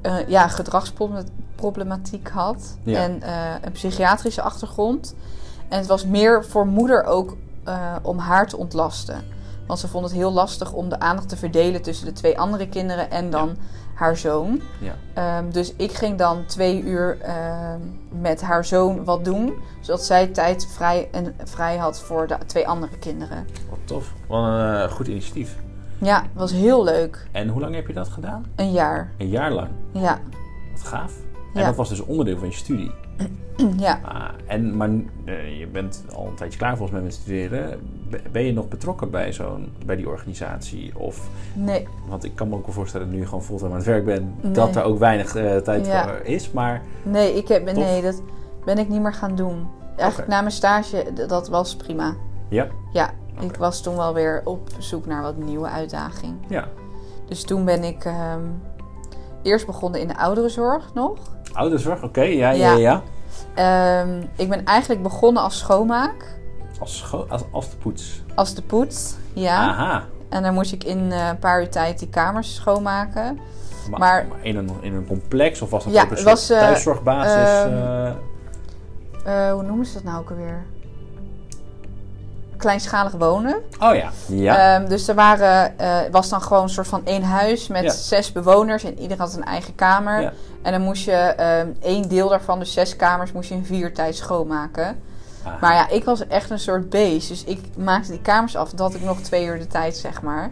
eh, 0.00 0.28
ja, 0.28 0.48
gedragsproblematiek 0.48 2.28
had 2.28 2.78
Ja. 2.82 2.98
en 2.98 3.22
eh, 3.22 3.54
een 3.60 3.72
psychiatrische 3.72 4.42
achtergrond. 4.42 5.14
En 5.68 5.78
het 5.78 5.86
was 5.86 6.06
meer 6.06 6.44
voor 6.44 6.66
moeder 6.66 7.04
ook 7.04 7.36
eh, 7.64 7.96
om 8.02 8.18
haar 8.18 8.48
te 8.48 8.56
ontlasten. 8.56 9.24
Want 9.66 9.78
ze 9.78 9.88
vond 9.88 10.04
het 10.04 10.14
heel 10.14 10.32
lastig 10.32 10.72
om 10.72 10.88
de 10.88 11.00
aandacht 11.00 11.28
te 11.28 11.36
verdelen 11.36 11.82
tussen 11.82 12.06
de 12.06 12.12
twee 12.12 12.38
andere 12.38 12.68
kinderen 12.68 13.10
en 13.10 13.30
dan 13.30 13.56
haar 13.94 14.16
zoon. 14.16 14.60
Ja. 14.80 14.94
Ehm, 15.14 15.50
dus 15.50 15.72
ik 15.76 15.92
ging 15.92 16.18
dan 16.18 16.46
twee 16.46 16.82
uur 16.82 17.20
ehm, 17.20 17.80
met 18.20 18.40
haar 18.40 18.64
zoon 18.64 19.04
wat 19.04 19.24
doen. 19.24 19.54
Zodat 19.80 20.04
zij 20.04 20.26
tijd 20.26 20.66
vrij, 20.66 21.08
en 21.12 21.34
vrij 21.44 21.76
had 21.76 22.00
voor 22.00 22.26
de 22.26 22.36
twee 22.46 22.68
andere 22.68 22.98
kinderen. 22.98 23.46
Wat 23.70 23.78
tof. 23.84 24.12
Wat 24.26 24.44
een 24.44 24.90
goed 24.90 25.08
initiatief. 25.08 25.56
Ja, 26.00 26.24
was 26.34 26.52
heel 26.52 26.84
leuk. 26.84 27.28
En 27.32 27.48
hoe 27.48 27.60
lang 27.60 27.74
heb 27.74 27.86
je 27.86 27.92
dat 27.92 28.08
gedaan? 28.08 28.44
Een 28.56 28.72
jaar. 28.72 29.12
Een 29.18 29.28
jaar 29.28 29.50
lang. 29.52 29.68
Ja, 29.92 30.18
Wat 30.72 30.82
gaaf. 30.82 31.12
En 31.54 31.60
Ja. 31.60 31.66
dat 31.66 31.76
was 31.76 31.88
dus 31.88 32.00
onderdeel 32.04 32.38
van 32.38 32.48
je 32.48 32.54
studie. 32.54 32.90
ja. 33.78 34.00
Ah, 34.04 34.28
en, 34.46 34.76
maar 34.76 34.88
eh, 35.24 35.58
je 35.58 35.66
bent 35.66 36.04
al 36.14 36.26
een 36.26 36.34
tijdje 36.34 36.58
klaar 36.58 36.70
volgens 36.76 36.90
mij 36.92 37.02
met 37.02 37.14
studeren. 37.14 37.80
Be- 38.10 38.20
Ben 38.32 38.42
je 38.44 38.52
nog 38.52 38.68
betrokken 38.68 39.10
bij, 39.10 39.32
zo'n, 39.32 39.72
bij 39.86 39.96
die 39.96 40.08
organisatie? 40.08 40.98
Of, 40.98 41.28
Nee, 41.54 41.86
want 42.08 42.24
ik 42.24 42.34
kan 42.34 42.48
me 42.48 42.54
ook 42.54 42.64
wel 42.64 42.74
voorstellen 42.74 43.06
dat 43.06 43.14
nu 43.14 43.20
je 43.22 43.28
gewoon 43.28 43.44
fulltime 43.44 43.70
aan 43.70 43.76
het 43.76 43.84
werk 43.86 44.04
bent, 44.04 44.42
Nee. 44.42 44.52
dat 44.52 44.76
er 44.76 44.82
ook 44.82 44.98
weinig 44.98 45.34
eh, 45.34 45.56
tijd 45.56 45.86
Ja. 45.86 46.02
voor 46.08 46.20
is. 46.26 46.50
Maar 46.50 46.82
nee, 47.02 47.34
ik 47.36 47.48
heb, 47.48 47.66
Tof. 47.66 47.76
nee, 47.76 48.02
dat 48.02 48.22
ben 48.64 48.78
ik 48.78 48.88
niet 48.88 49.00
meer 49.02 49.14
gaan 49.14 49.34
doen. 49.34 49.66
Eigenlijk 49.96 50.30
na 50.30 50.40
mijn 50.40 50.52
stage, 50.52 51.04
dat 51.26 51.48
was 51.48 51.76
prima. 51.76 52.14
ja, 52.48 52.66
Ja, 52.92 53.10
ik 53.40 53.56
was 53.56 53.82
toen 53.82 53.96
wel 53.96 54.14
weer 54.14 54.40
op 54.44 54.68
zoek 54.78 55.06
naar 55.06 55.22
wat 55.22 55.36
nieuwe 55.36 55.68
uitdaging. 55.68 56.34
ja. 56.48 56.68
Dus 57.26 57.44
toen 57.44 57.64
ben 57.64 57.84
ik 57.84 58.04
ehm, 58.04 58.40
eerst 59.42 59.66
begonnen 59.66 60.00
in 60.00 60.08
de 60.08 60.16
ouderenzorg 60.18 60.94
nog. 60.94 61.18
Ouderenzorg, 61.52 62.02
oké, 62.02 62.22
ja, 62.22 62.50
ja, 62.50 62.72
Ja. 62.74 63.02
ja. 63.54 64.00
Ehm, 64.02 64.22
ik 64.36 64.48
ben 64.48 64.64
eigenlijk 64.64 65.02
begonnen 65.02 65.42
als 65.42 65.58
schoonmaak. 65.58 66.38
Als, 66.80 66.98
scho- 66.98 67.26
als, 67.28 67.42
als 67.50 67.70
de 67.70 67.76
poets. 67.76 68.22
Als 68.34 68.54
de 68.54 68.62
poets, 68.62 69.14
ja. 69.32 69.68
Aha. 69.68 70.04
En 70.28 70.42
dan 70.42 70.54
moest 70.54 70.72
ik 70.72 70.84
in 70.84 71.12
eh, 71.12 71.26
een 71.28 71.38
paar 71.38 71.60
uur 71.60 71.70
tijd 71.70 71.98
die 71.98 72.08
kamers 72.08 72.54
schoonmaken. 72.54 73.38
Maar, 73.90 74.26
in, 74.42 74.56
een, 74.56 74.70
in 74.80 74.94
een 74.94 75.06
complex 75.06 75.62
of 75.62 75.70
was 75.70 75.84
dat 75.84 75.92
Ja, 75.92 76.02
ook 76.02 76.10
een 76.10 76.16
het 76.16 76.18
soort 76.26 76.38
was, 76.38 76.50
eh, 76.50 76.58
thuiszorgbasis? 76.58 77.32
ehm, 77.72 77.72
eh? 79.24 79.46
Eh, 79.46 79.52
hoe 79.52 79.62
noemen 79.62 79.86
ze 79.86 79.94
dat 79.94 80.02
nou 80.04 80.18
ook 80.18 80.30
alweer? 80.30 80.64
Kleinschalig 82.58 83.12
wonen. 83.12 83.56
oh 83.80 83.94
ja. 83.94 84.10
Ja. 84.26 84.74
Ehm, 84.76 84.88
dus 84.88 85.08
er 85.08 85.14
waren, 85.14 85.78
eh, 85.78 85.96
was 86.10 86.28
dan 86.28 86.42
gewoon 86.42 86.62
een 86.62 86.68
soort 86.68 86.86
van 86.88 87.00
één 87.04 87.22
huis 87.22 87.68
met 87.68 87.82
Ja. 87.82 87.90
zes 87.90 88.32
bewoners 88.32 88.84
en 88.84 88.98
ieder 89.00 89.18
had 89.18 89.34
een 89.36 89.44
eigen 89.44 89.74
kamer. 89.74 90.20
Ja. 90.20 90.32
En 90.62 90.72
dan 90.72 90.80
moest 90.82 91.04
je 91.04 91.12
ehm, 91.12 91.66
één 91.80 92.08
deel 92.08 92.28
daarvan, 92.28 92.58
dus 92.58 92.72
zes 92.72 92.96
kamers, 92.96 93.32
moest 93.32 93.48
je 93.48 93.54
in 93.54 93.64
vier 93.64 93.94
tijd 93.94 94.16
schoonmaken. 94.16 94.96
Aha. 95.44 95.56
Maar 95.60 95.74
ja, 95.74 95.88
ik 95.88 96.04
was 96.04 96.26
echt 96.26 96.50
een 96.50 96.58
soort 96.58 96.90
beest. 96.90 97.28
Dus 97.28 97.44
ik 97.44 97.60
maakte 97.76 98.10
die 98.10 98.20
kamers 98.20 98.56
af. 98.56 98.70
Dat 98.70 98.78
had 98.80 98.94
ik 98.94 99.04
nog 99.04 99.20
twee 99.20 99.44
uur 99.44 99.58
de 99.58 99.66
tijd, 99.66 99.96
zeg 99.96 100.22
maar. 100.22 100.50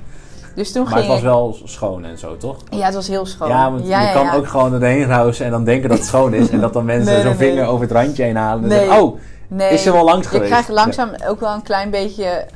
Dus 0.55 0.73
toen 0.73 0.83
Maar 0.85 0.93
het 0.93 1.01
ging 1.01 1.13
was 1.13 1.23
ik... 1.23 1.27
wel 1.27 1.59
schoon 1.69 2.05
en 2.05 2.19
zo, 2.19 2.37
toch? 2.37 2.57
Ja, 2.71 2.85
het 2.85 2.95
was 2.95 3.09
heel 3.09 3.27
schoon. 3.27 3.49
Ja, 3.49 3.71
want 3.71 3.87
ja, 3.87 4.01
je 4.01 4.07
ja, 4.07 4.13
kan 4.13 4.25
ja. 4.25 4.35
ook 4.35 4.47
gewoon 4.49 4.73
erheen 4.75 5.07
rousen 5.07 5.45
en 5.45 5.51
dan 5.51 5.65
denken 5.65 5.89
dat 5.89 5.99
het 5.99 6.07
schoon 6.07 6.35
is. 6.35 6.51
En 6.51 6.61
dat 6.61 6.73
dan 6.73 6.85
mensen 6.95 7.13
Nee, 7.13 7.23
zo'n 7.23 7.31
nee, 7.31 7.39
nee. 7.39 7.49
vinger 7.51 7.67
over 7.69 7.83
het 7.83 7.93
randje 7.93 8.23
heen 8.23 8.37
halen. 8.37 8.63
En 8.63 8.69
Nee. 8.69 8.79
zeggen, 8.79 9.03
oh, 9.03 9.19
Nee, 9.49 9.73
is 9.73 9.87
er 9.87 9.93
wel 9.93 10.05
langs 10.05 10.31
je 10.31 10.41
krijgt 10.41 10.69
langzaam 10.69 11.11
ook 11.27 11.41
wel 11.41 11.55
een 11.55 11.63
klein 11.63 11.91
beetje 11.91 12.47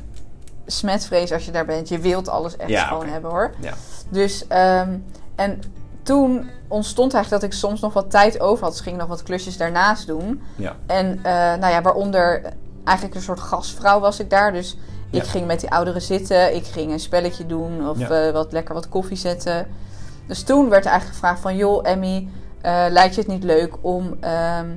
smetvrees 0.65 1.31
als 1.31 1.45
je 1.45 1.51
daar 1.51 1.65
bent. 1.65 1.89
Je 1.89 1.99
wilt 1.99 2.29
alles 2.29 2.57
echt 2.57 2.69
Ja, 2.69 2.85
schoon 2.85 3.07
hebben 3.07 3.31
hoor. 3.31 3.51
Ja. 3.59 3.73
Dus, 4.09 4.47
ehm, 4.47 4.97
en 5.35 5.59
toen 6.03 6.49
ontstond 6.67 7.13
eigenlijk 7.13 7.43
dat 7.43 7.51
ik 7.51 7.57
soms 7.59 7.81
nog 7.81 7.93
wat 7.93 8.11
tijd 8.11 8.39
over 8.39 8.63
had. 8.63 8.71
Dus 8.71 8.81
ging 8.81 8.95
ik 8.95 9.01
nog 9.01 9.09
wat 9.09 9.23
klusjes 9.23 9.57
daarnaast 9.57 10.07
doen. 10.07 10.41
Ja. 10.55 10.75
En 10.85 11.19
eh, 11.23 11.33
nou 11.33 11.67
ja, 11.67 11.81
waaronder 11.81 12.41
eigenlijk 12.83 13.17
een 13.17 13.23
soort 13.23 13.39
gastvrouw 13.39 13.99
was 13.99 14.19
ik 14.19 14.29
daar. 14.29 14.53
Dus 14.53 14.77
ik 15.09 15.23
ging 15.23 15.45
met 15.45 15.59
die 15.59 15.71
ouderen 15.71 16.01
zitten. 16.01 16.55
Ik 16.55 16.65
ging 16.65 16.91
een 16.91 16.99
spelletje 16.99 17.45
doen 17.45 17.89
of 17.89 17.99
eh, 17.99 18.31
wat 18.31 18.51
lekker 18.51 18.73
wat 18.73 18.89
koffie 18.89 19.17
zetten. 19.17 19.67
Dus 20.27 20.43
toen 20.43 20.69
werd 20.69 20.85
er 20.85 20.91
eigenlijk 20.91 21.19
gevraagd 21.19 21.41
van... 21.41 21.55
joh, 21.55 21.87
Emmy, 21.87 22.27
eh, 22.61 22.85
lijkt 22.89 23.15
je 23.15 23.21
het 23.21 23.29
niet 23.29 23.43
leuk 23.43 23.73
om... 23.81 24.17
ehm, 24.19 24.67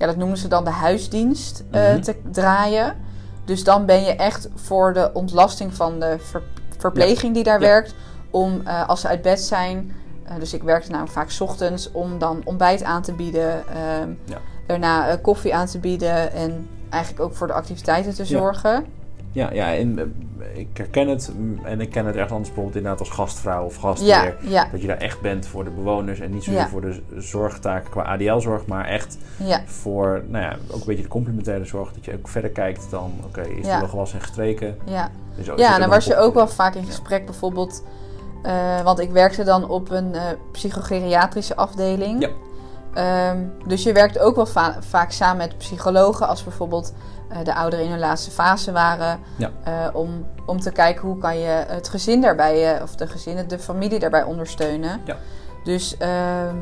ja, 0.00 0.06
dat 0.06 0.16
noemen 0.16 0.36
ze 0.38 0.48
dan 0.48 0.64
de 0.64 0.70
huisdienst 0.70 1.64
eh, 1.70 1.82
Mhm. 1.92 2.00
te 2.00 2.16
draaien. 2.32 2.94
Dus 3.44 3.64
dan 3.64 3.86
ben 3.86 4.02
je 4.02 4.14
echt 4.16 4.48
voor 4.54 4.92
de 4.92 5.10
ontlasting 5.12 5.74
van 5.74 6.00
de 6.00 6.16
ver- 6.18 6.42
verpleging 6.78 7.34
die 7.34 7.44
daar 7.44 7.60
Ja. 7.60 7.66
werkt... 7.66 7.94
om 8.30 8.60
eh, 8.64 8.88
als 8.88 9.00
ze 9.00 9.08
uit 9.08 9.22
bed 9.22 9.40
zijn... 9.40 9.92
eh, 10.24 10.34
dus 10.38 10.54
ik 10.54 10.62
werkte 10.62 10.90
namelijk 10.90 11.14
vaak 11.14 11.30
's 11.30 11.40
ochtends 11.40 11.90
om 11.92 12.18
dan 12.18 12.40
ontbijt 12.44 12.82
aan 12.84 13.02
te 13.02 13.12
bieden. 13.12 13.66
ehm, 13.68 14.08
Ja. 14.24 14.38
Daarna 14.66 15.16
koffie 15.16 15.54
aan 15.54 15.66
te 15.66 15.78
bieden 15.78 16.32
en 16.32 16.68
eigenlijk 16.90 17.22
ook 17.24 17.34
voor 17.34 17.46
de 17.46 17.52
activiteiten 17.52 18.14
te 18.14 18.24
zorgen. 18.24 18.84
Ja, 19.32 19.52
ja 19.52 19.74
en, 19.74 19.98
eh, 19.98 20.58
ik 20.58 20.68
herken 20.76 21.08
het. 21.08 21.30
mm, 21.36 21.60
En 21.64 21.80
ik 21.80 21.90
ken 21.90 22.04
het 22.06 22.14
ergens 22.14 22.30
anders 22.32 22.48
bijvoorbeeld 22.48 22.76
inderdaad 22.76 23.00
als 23.00 23.10
gastvrouw 23.10 23.64
of 23.64 23.76
gastheer. 23.76 24.36
ja, 24.40 24.68
Dat 24.72 24.80
je 24.80 24.86
daar 24.86 24.96
echt 24.96 25.20
bent 25.20 25.46
voor 25.46 25.64
de 25.64 25.70
bewoners 25.70 26.20
en 26.20 26.30
niet 26.30 26.44
zozeer 26.44 26.60
Ja. 26.60 26.68
voor 26.68 26.80
de 26.80 27.02
zorgtaken 27.18 27.90
qua 27.90 28.02
ADL-zorg, 28.02 28.66
maar 28.66 28.84
echt 28.84 29.18
voor, 29.66 30.22
nou 30.28 30.44
ja, 30.44 30.56
ook 30.70 30.80
een 30.80 30.86
beetje 30.86 31.02
de 31.02 31.08
complementaire 31.08 31.64
zorg. 31.64 31.92
Dat 31.92 32.04
je 32.04 32.12
ook 32.14 32.28
verder 32.28 32.50
kijkt 32.50 32.86
dan, 32.90 33.12
oké, 33.26 33.40
is 33.40 33.62
die 33.66 33.76
wel 33.78 33.88
gewassen 33.88 34.18
en 34.18 34.24
gestreken? 34.24 34.76
ja. 34.84 35.10
Dus 35.36 35.46
Ja, 35.56 35.74
en 35.74 35.80
dan 35.80 35.88
was 35.88 36.04
je 36.04 36.16
ook 36.16 36.34
wel 36.34 36.48
vaak 36.48 36.74
in 36.74 36.84
gesprek 36.84 37.24
bijvoorbeeld... 37.24 37.82
eh, 38.42 38.80
want 38.80 38.98
ik 39.00 39.10
werkte 39.10 39.44
dan 39.44 39.68
op 39.68 39.90
een 39.90 40.14
eh 40.14 40.22
psychogeriatrische 40.52 41.56
afdeling. 41.56 42.22
Ja. 42.22 42.30
Ehm, 42.94 43.38
dus 43.66 43.82
je 43.82 43.92
werkt 43.92 44.18
ook 44.18 44.36
wel 44.36 44.46
va- 44.46 44.76
vaak 44.80 45.10
samen 45.10 45.36
met 45.36 45.58
psychologen 45.58 46.28
als 46.28 46.44
bijvoorbeeld 46.44 46.94
de 47.42 47.54
ouderen 47.54 47.84
in 47.84 47.90
hun 47.90 48.00
laatste 48.00 48.30
fase 48.30 48.72
waren. 48.72 49.20
Ja. 49.36 49.50
Eh, 49.64 49.94
om, 49.94 50.26
om 50.46 50.60
te 50.60 50.70
kijken 50.70 51.08
hoe 51.08 51.18
kan 51.18 51.38
je 51.38 51.64
het 51.68 51.88
gezin 51.88 52.20
daarbij, 52.20 52.74
eh, 52.74 52.82
of 52.82 52.94
de 52.94 53.06
gezinnen, 53.06 53.48
de 53.48 53.58
familie 53.58 53.98
daarbij 53.98 54.22
ondersteunen. 54.22 55.00
Ja. 55.04 55.16
Dus 55.64 55.96
ehm, 55.96 56.56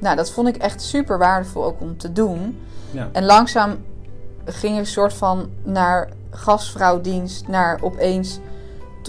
nou, 0.00 0.16
dat 0.16 0.30
vond 0.30 0.48
ik 0.48 0.56
echt 0.56 0.82
super 0.82 1.18
waardevol 1.18 1.64
ook 1.64 1.80
om 1.80 1.96
te 1.96 2.12
doen. 2.12 2.66
Ja. 2.90 3.08
En 3.12 3.24
langzaam 3.24 3.84
ging 4.44 4.72
ik 4.74 4.78
een 4.78 4.86
soort 4.86 5.14
van 5.14 5.50
naar 5.62 6.08
gastvrouwdienst, 6.30 7.48
naar 7.48 7.78
opeens 7.80 8.40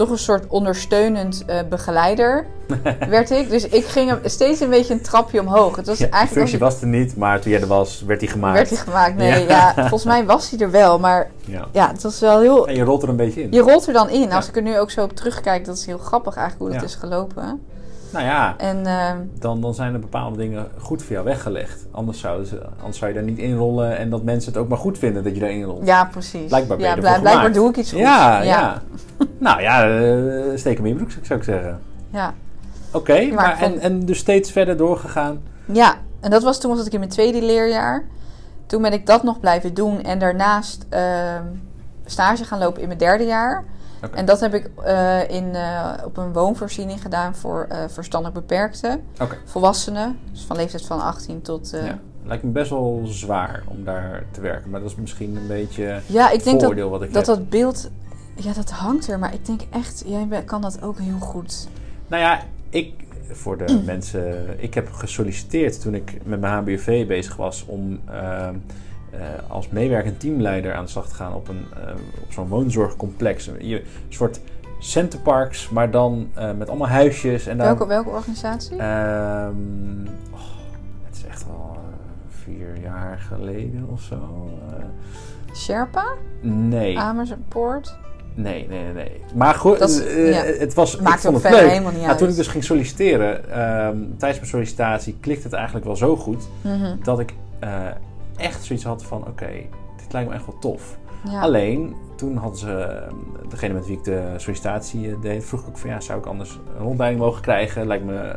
toch 0.00 0.10
een 0.10 0.18
soort 0.18 0.44
ondersteunend 0.48 1.44
eh, 1.46 1.58
begeleider 1.68 2.46
werd 3.08 3.30
ik. 3.30 3.50
Dus 3.50 3.68
ik 3.68 3.84
ging 3.84 4.08
hem 4.08 4.18
steeds 4.24 4.60
een 4.60 4.70
beetje 4.70 4.94
een 4.94 5.00
trapje 5.02 5.40
omhoog. 5.40 5.76
Het 5.76 5.86
was 5.86 5.98
Ja, 5.98 6.04
de 6.04 6.10
eigenlijk 6.10 6.40
functie 6.40 6.58
was 6.68 6.80
er 6.80 6.86
niet, 6.86 7.16
maar 7.16 7.40
toen 7.40 7.50
jij 7.50 7.60
er 7.60 7.66
was, 7.66 8.02
werd 8.06 8.20
die 8.20 8.28
gemaakt. 8.28 8.56
werd 8.56 8.68
hij 8.68 8.78
gemaakt. 8.78 9.16
Nee, 9.16 9.46
Ja. 9.46 9.48
ja. 9.48 9.72
volgens 9.74 10.04
mij 10.04 10.24
was 10.24 10.50
hij 10.50 10.58
er 10.58 10.70
wel, 10.70 10.98
maar 10.98 11.30
Ja. 11.44 11.66
ja, 11.72 11.88
het 11.92 12.02
was 12.02 12.20
wel 12.20 12.40
heel. 12.40 12.68
En 12.68 12.74
je 12.74 12.82
rolt 12.82 13.02
er 13.02 13.08
een 13.08 13.16
beetje 13.16 13.42
in. 13.42 13.52
Je 13.52 13.60
rolt 13.60 13.86
er 13.86 13.92
dan 13.92 14.08
in. 14.10 14.32
Als 14.32 14.48
ik 14.48 14.56
er 14.56 14.62
nu 14.62 14.78
ook 14.78 14.90
zo 14.90 15.02
op 15.02 15.12
terugkijk, 15.16 15.64
dat 15.64 15.76
is 15.76 15.86
heel 15.86 15.98
grappig 15.98 16.36
eigenlijk 16.36 16.70
hoe 16.70 16.80
het 16.80 16.88
is 16.90 16.94
gelopen. 16.94 17.60
Nou 18.12 18.24
ja, 18.24 18.54
En 18.58 18.86
ehm, 18.86 19.16
dan, 19.38 19.60
dan 19.60 19.74
zijn 19.74 19.94
er 19.94 20.00
bepaalde 20.00 20.36
dingen 20.36 20.66
goed 20.78 21.02
voor 21.02 21.12
jou 21.12 21.24
weggelegd. 21.24 21.86
Anders, 21.90 22.20
zouden 22.20 22.46
ze, 22.46 22.62
anders 22.78 22.98
zou 22.98 23.10
je 23.10 23.16
daar 23.16 23.26
niet 23.26 23.38
inrollen 23.38 23.96
en 23.98 24.10
dat 24.10 24.22
mensen 24.22 24.52
het 24.52 24.60
ook 24.60 24.68
maar 24.68 24.78
goed 24.78 24.98
vinden 24.98 25.24
dat 25.24 25.34
je 25.34 25.40
daarin 25.40 25.62
rolt. 25.62 25.86
ja, 25.86 26.04
precies. 26.04 26.46
Blijkbaar 26.48 26.76
ben 26.76 26.88
je 26.88 26.94
ja, 26.94 27.00
blijk- 27.00 27.20
blijkbaar 27.20 27.52
doe 27.52 27.68
ik 27.68 27.76
iets 27.76 27.90
goed. 27.90 28.00
Ja, 28.00 28.42
ja. 28.42 28.82
nou 29.38 29.60
ja, 29.62 29.88
eh, 29.98 30.56
steek 30.56 30.76
hem 30.76 30.86
in 30.86 30.92
je 30.92 30.96
broek 31.04 31.10
zou 31.22 31.38
ik 31.38 31.44
zeggen. 31.44 31.80
ja. 32.10 32.34
Oké, 32.92 33.24
Maar 33.26 33.34
maar 33.34 33.50
ik 33.52 33.56
vond- 33.58 33.74
en, 33.74 33.80
en 33.80 34.04
dus 34.04 34.18
steeds 34.18 34.52
verder 34.52 34.76
doorgegaan. 34.76 35.40
Ja, 35.64 35.94
en 36.20 36.30
dat 36.30 36.42
was 36.42 36.60
toen 36.60 36.76
was 36.76 36.86
ik 36.86 36.92
in 36.92 36.98
mijn 36.98 37.10
tweede 37.10 37.42
leerjaar. 37.42 38.04
Toen 38.66 38.82
ben 38.82 38.92
ik 38.92 39.06
dat 39.06 39.22
nog 39.22 39.40
blijven 39.40 39.74
doen 39.74 40.02
en 40.02 40.18
daarnaast 40.18 40.86
ehm, 40.88 41.42
stage 42.04 42.44
gaan 42.44 42.58
lopen 42.58 42.80
in 42.82 42.86
mijn 42.86 42.98
derde 42.98 43.24
jaar. 43.24 43.64
En 44.12 44.24
dat 44.24 44.40
heb 44.40 44.54
ik 44.54 44.70
eh, 44.84 45.30
in, 45.30 45.54
eh, 45.54 45.92
op 46.04 46.16
een 46.16 46.32
woonvoorziening 46.32 47.02
gedaan 47.02 47.34
voor 47.34 47.66
eh 47.68 47.78
verstandig 47.88 48.32
beperkten. 48.32 49.02
Oké. 49.20 49.36
Volwassenen, 49.44 50.18
dus 50.32 50.44
van 50.44 50.56
leeftijd 50.56 50.86
van 50.86 51.00
18 51.00 51.42
tot... 51.42 51.70
Ja. 51.70 51.98
Lijkt 52.24 52.42
me 52.42 52.50
best 52.50 52.70
wel 52.70 53.02
zwaar 53.04 53.62
om 53.66 53.84
daar 53.84 54.24
te 54.30 54.40
werken. 54.40 54.70
Maar 54.70 54.80
dat 54.80 54.90
is 54.90 54.96
misschien 54.96 55.36
een 55.36 55.46
beetje 55.46 56.00
Ja, 56.06 56.30
ik 56.30 56.44
denk 56.44 56.60
dat 56.60 56.68
voordeel 56.68 56.90
wat 56.90 57.02
ik 57.02 57.12
dat, 57.12 57.26
heb. 57.26 57.36
dat 57.36 57.48
beeld... 57.48 57.90
Ja, 58.34 58.52
dat 58.52 58.70
hangt 58.70 59.08
er. 59.08 59.18
Maar 59.18 59.34
ik 59.34 59.46
denk 59.46 59.60
echt, 59.70 60.02
jij 60.06 60.42
kan 60.44 60.60
dat 60.60 60.82
ook 60.82 60.98
heel 60.98 61.18
goed. 61.18 61.68
Nou 62.06 62.22
ja, 62.22 62.42
ik, 62.68 62.92
voor 63.30 63.58
de 63.58 63.82
mensen, 63.86 64.54
ik 64.62 64.74
heb 64.74 64.92
gesolliciteerd 64.92 65.80
toen 65.80 65.94
ik 65.94 66.20
met 66.24 66.40
mijn 66.40 66.52
HBV 66.52 67.06
bezig 67.06 67.36
was 67.36 67.64
om 67.66 68.00
eh, 68.04 68.48
eh, 68.48 68.54
als 69.48 69.68
meewerkend 69.68 70.20
teamleider 70.20 70.74
aan 70.74 70.84
de 70.84 70.90
slag 70.90 71.08
te 71.08 71.14
gaan 71.14 71.34
op, 71.34 71.48
een, 71.48 71.66
eh, 71.76 71.92
op 72.24 72.32
zo'n 72.32 72.48
woonzorgcomplex. 72.48 73.46
Een 73.46 73.82
soort 74.08 74.40
centerparks, 74.78 75.68
maar 75.68 75.90
dan 75.90 76.28
eh, 76.34 76.52
met 76.58 76.68
allemaal 76.68 76.88
huisjes. 76.88 77.46
En 77.46 77.56
daar, 77.58 77.66
Welke, 77.66 77.86
welke 77.86 78.08
organisatie? 78.08 78.76
Ehm, 78.76 80.06
oh, 80.32 80.40
het 81.06 81.16
is 81.16 81.24
echt 81.28 81.44
al 81.50 81.70
eh, 81.74 81.80
vier 82.44 82.78
jaar 82.82 83.18
geleden 83.18 83.88
of 83.92 84.00
zo. 84.02 84.48
Eh, 84.68 84.84
Sherpa? 85.56 86.04
nee, 86.40 86.98
Amersfoort? 86.98 87.96
nee, 88.34 88.66
nee, 88.68 88.82
nee, 88.84 88.92
nee. 88.92 89.20
Maar 89.34 89.54
goed, 89.54 89.78
Dat 89.78 89.90
is- 89.90 90.04
eh, 90.06 90.30
ja. 90.32 90.42
het 90.58 90.74
was, 90.74 90.94
ik 90.96 91.00
Maakt 91.00 91.20
vond 91.20 91.26
ook 91.36 91.42
het 91.42 91.42
verder 91.42 91.60
leuk. 91.60 91.70
helemaal 91.70 91.92
niet 91.92 92.02
Ja, 92.02 92.08
uit. 92.08 92.18
toen 92.18 92.28
ik 92.28 92.36
dus 92.36 92.46
ging 92.46 92.64
solliciteren, 92.64 93.50
ehm, 93.50 93.96
tijdens 94.16 94.38
mijn 94.38 94.46
sollicitatie 94.50 95.16
klikte 95.20 95.42
het 95.44 95.52
eigenlijk 95.52 95.86
wel 95.86 95.96
zo 95.96 96.16
goed 96.16 96.48
Mhm. 96.62 96.96
dat 97.02 97.20
ik 97.20 97.34
eh, 97.60 97.70
echt 98.40 98.64
zoiets 98.64 98.84
had 98.84 99.04
van: 99.04 99.26
oké, 99.26 99.50
dit 99.96 100.12
lijkt 100.12 100.28
me 100.28 100.34
echt 100.34 100.46
wel 100.46 100.58
tof. 100.58 100.98
Ja. 101.24 101.40
Alleen 101.40 101.96
toen 102.16 102.36
hadden 102.36 102.58
ze, 102.58 102.72
ehm, 102.72 103.14
degene 103.48 103.74
met 103.74 103.86
wie 103.86 103.96
ik 103.96 104.04
de 104.04 104.34
sollicitatie 104.36 105.10
eh, 105.10 105.20
deed, 105.20 105.44
vroeg 105.44 105.60
ik 105.60 105.68
ook 105.68 105.78
van 105.78 105.90
ja, 105.90 106.00
zou 106.00 106.18
ik 106.18 106.26
anders 106.26 106.58
een 106.76 106.82
rondleiding 106.82 107.22
mogen 107.22 107.42
krijgen? 107.42 107.86
Lijkt 107.86 108.04
me 108.04 108.36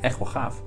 echt 0.00 0.18
wel 0.18 0.28
gaaf. 0.28 0.62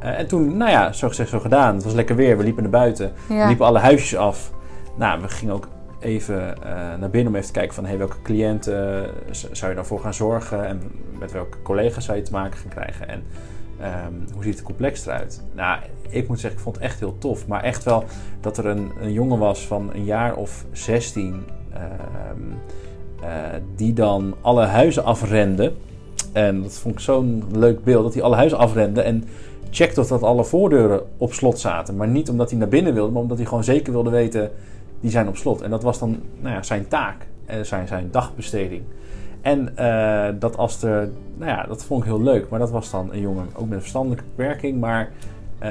Eh, 0.00 0.18
en 0.18 0.26
toen, 0.26 0.56
nou 0.56 0.70
ja, 0.70 0.92
zo 0.92 1.08
gezegd, 1.08 1.28
zo 1.28 1.40
gedaan. 1.40 1.74
Het 1.74 1.84
was 1.84 1.92
lekker 1.92 2.16
weer. 2.16 2.36
We 2.36 2.44
liepen 2.44 2.62
naar 2.62 2.72
buiten. 2.72 3.12
We 3.28 3.44
liepen 3.46 3.66
alle 3.66 3.78
huisjes 3.78 4.16
af. 4.18 4.52
Nou, 4.96 5.20
we 5.20 5.28
gingen 5.28 5.54
ook 5.54 5.68
even 6.00 6.62
eh, 6.62 6.72
naar 6.98 7.10
binnen 7.10 7.32
om 7.32 7.34
even 7.34 7.46
te 7.46 7.58
kijken 7.58 7.74
van... 7.74 7.84
Hey, 7.84 7.98
welke 7.98 8.22
cliënten 8.22 9.10
zou 9.30 9.70
je 9.70 9.76
dan 9.76 9.86
voor 9.86 10.00
gaan 10.00 10.14
zorgen? 10.14 10.66
En 10.66 10.82
met 11.18 11.32
welke 11.32 11.62
collega's 11.62 12.04
zou 12.04 12.16
je 12.16 12.22
te 12.22 12.32
maken 12.32 12.58
gaan 12.58 12.70
krijgen? 12.70 13.08
En 13.08 13.24
ehm, 13.80 14.12
hoe 14.34 14.42
ziet 14.42 14.54
het 14.54 14.62
complex 14.62 15.06
eruit? 15.06 15.42
Nou, 15.54 15.80
ik 16.08 16.28
moet 16.28 16.40
zeggen, 16.40 16.58
ik 16.58 16.64
vond 16.64 16.76
het 16.76 16.84
echt 16.84 16.98
heel 16.98 17.18
tof. 17.18 17.46
Maar 17.46 17.62
echt 17.62 17.84
wel 17.84 18.04
dat 18.40 18.58
er 18.58 18.66
een, 18.66 18.90
een 19.00 19.12
jongen 19.12 19.38
was 19.38 19.66
van 19.66 19.90
een 19.94 20.04
jaar 20.04 20.34
of 20.34 20.64
16... 20.72 21.44
ehm, 21.72 21.80
eh, 23.20 23.60
die 23.76 23.92
dan 23.92 24.34
alle 24.40 24.64
huizen 24.64 25.04
afrende. 25.04 25.72
En 26.32 26.62
dat 26.62 26.78
vond 26.78 26.94
ik 26.94 27.00
zo'n 27.00 27.44
leuk 27.52 27.84
beeld. 27.84 28.02
Dat 28.04 28.14
hij 28.14 28.22
alle 28.22 28.36
huizen 28.36 28.58
afrende 28.58 29.00
en 29.00 29.24
checkte 29.70 30.00
of 30.00 30.08
dat 30.08 30.22
alle 30.22 30.44
voordeuren 30.44 31.02
op 31.16 31.32
slot 31.32 31.58
zaten. 31.58 31.96
Maar 31.96 32.08
niet 32.08 32.28
omdat 32.28 32.50
hij 32.50 32.58
naar 32.58 32.68
binnen 32.68 32.94
wilde, 32.94 33.12
maar 33.12 33.22
omdat 33.22 33.36
hij 33.36 33.46
gewoon 33.46 33.64
zeker 33.64 33.92
wilde 33.92 34.10
weten... 34.10 34.50
die 35.00 35.10
zijn 35.10 35.28
op 35.28 35.36
slot. 35.36 35.60
En 35.60 35.70
dat 35.70 35.82
was 35.82 35.98
dan 35.98 36.20
nou 36.40 36.54
ja, 36.54 36.62
zijn 36.62 36.88
taak. 36.88 37.26
En 37.46 37.66
zijn, 37.66 37.88
zijn 37.88 38.08
dagbesteding. 38.10 38.82
En 39.42 39.76
eh, 39.76 40.28
dat 40.38 40.56
als 40.56 40.82
er... 40.82 41.10
Nou 41.36 41.50
ja, 41.50 41.62
dat 41.68 41.84
vond 41.84 42.00
ik 42.02 42.08
heel 42.08 42.22
leuk. 42.22 42.48
Maar 42.48 42.58
dat 42.58 42.70
was 42.70 42.90
dan 42.90 43.12
een 43.12 43.20
jongen 43.20 43.46
ook 43.54 43.64
met 43.64 43.72
een 43.72 43.80
verstandelijke 43.80 44.24
beperking. 44.36 44.80
Maar 44.80 45.08
eh, 45.58 45.70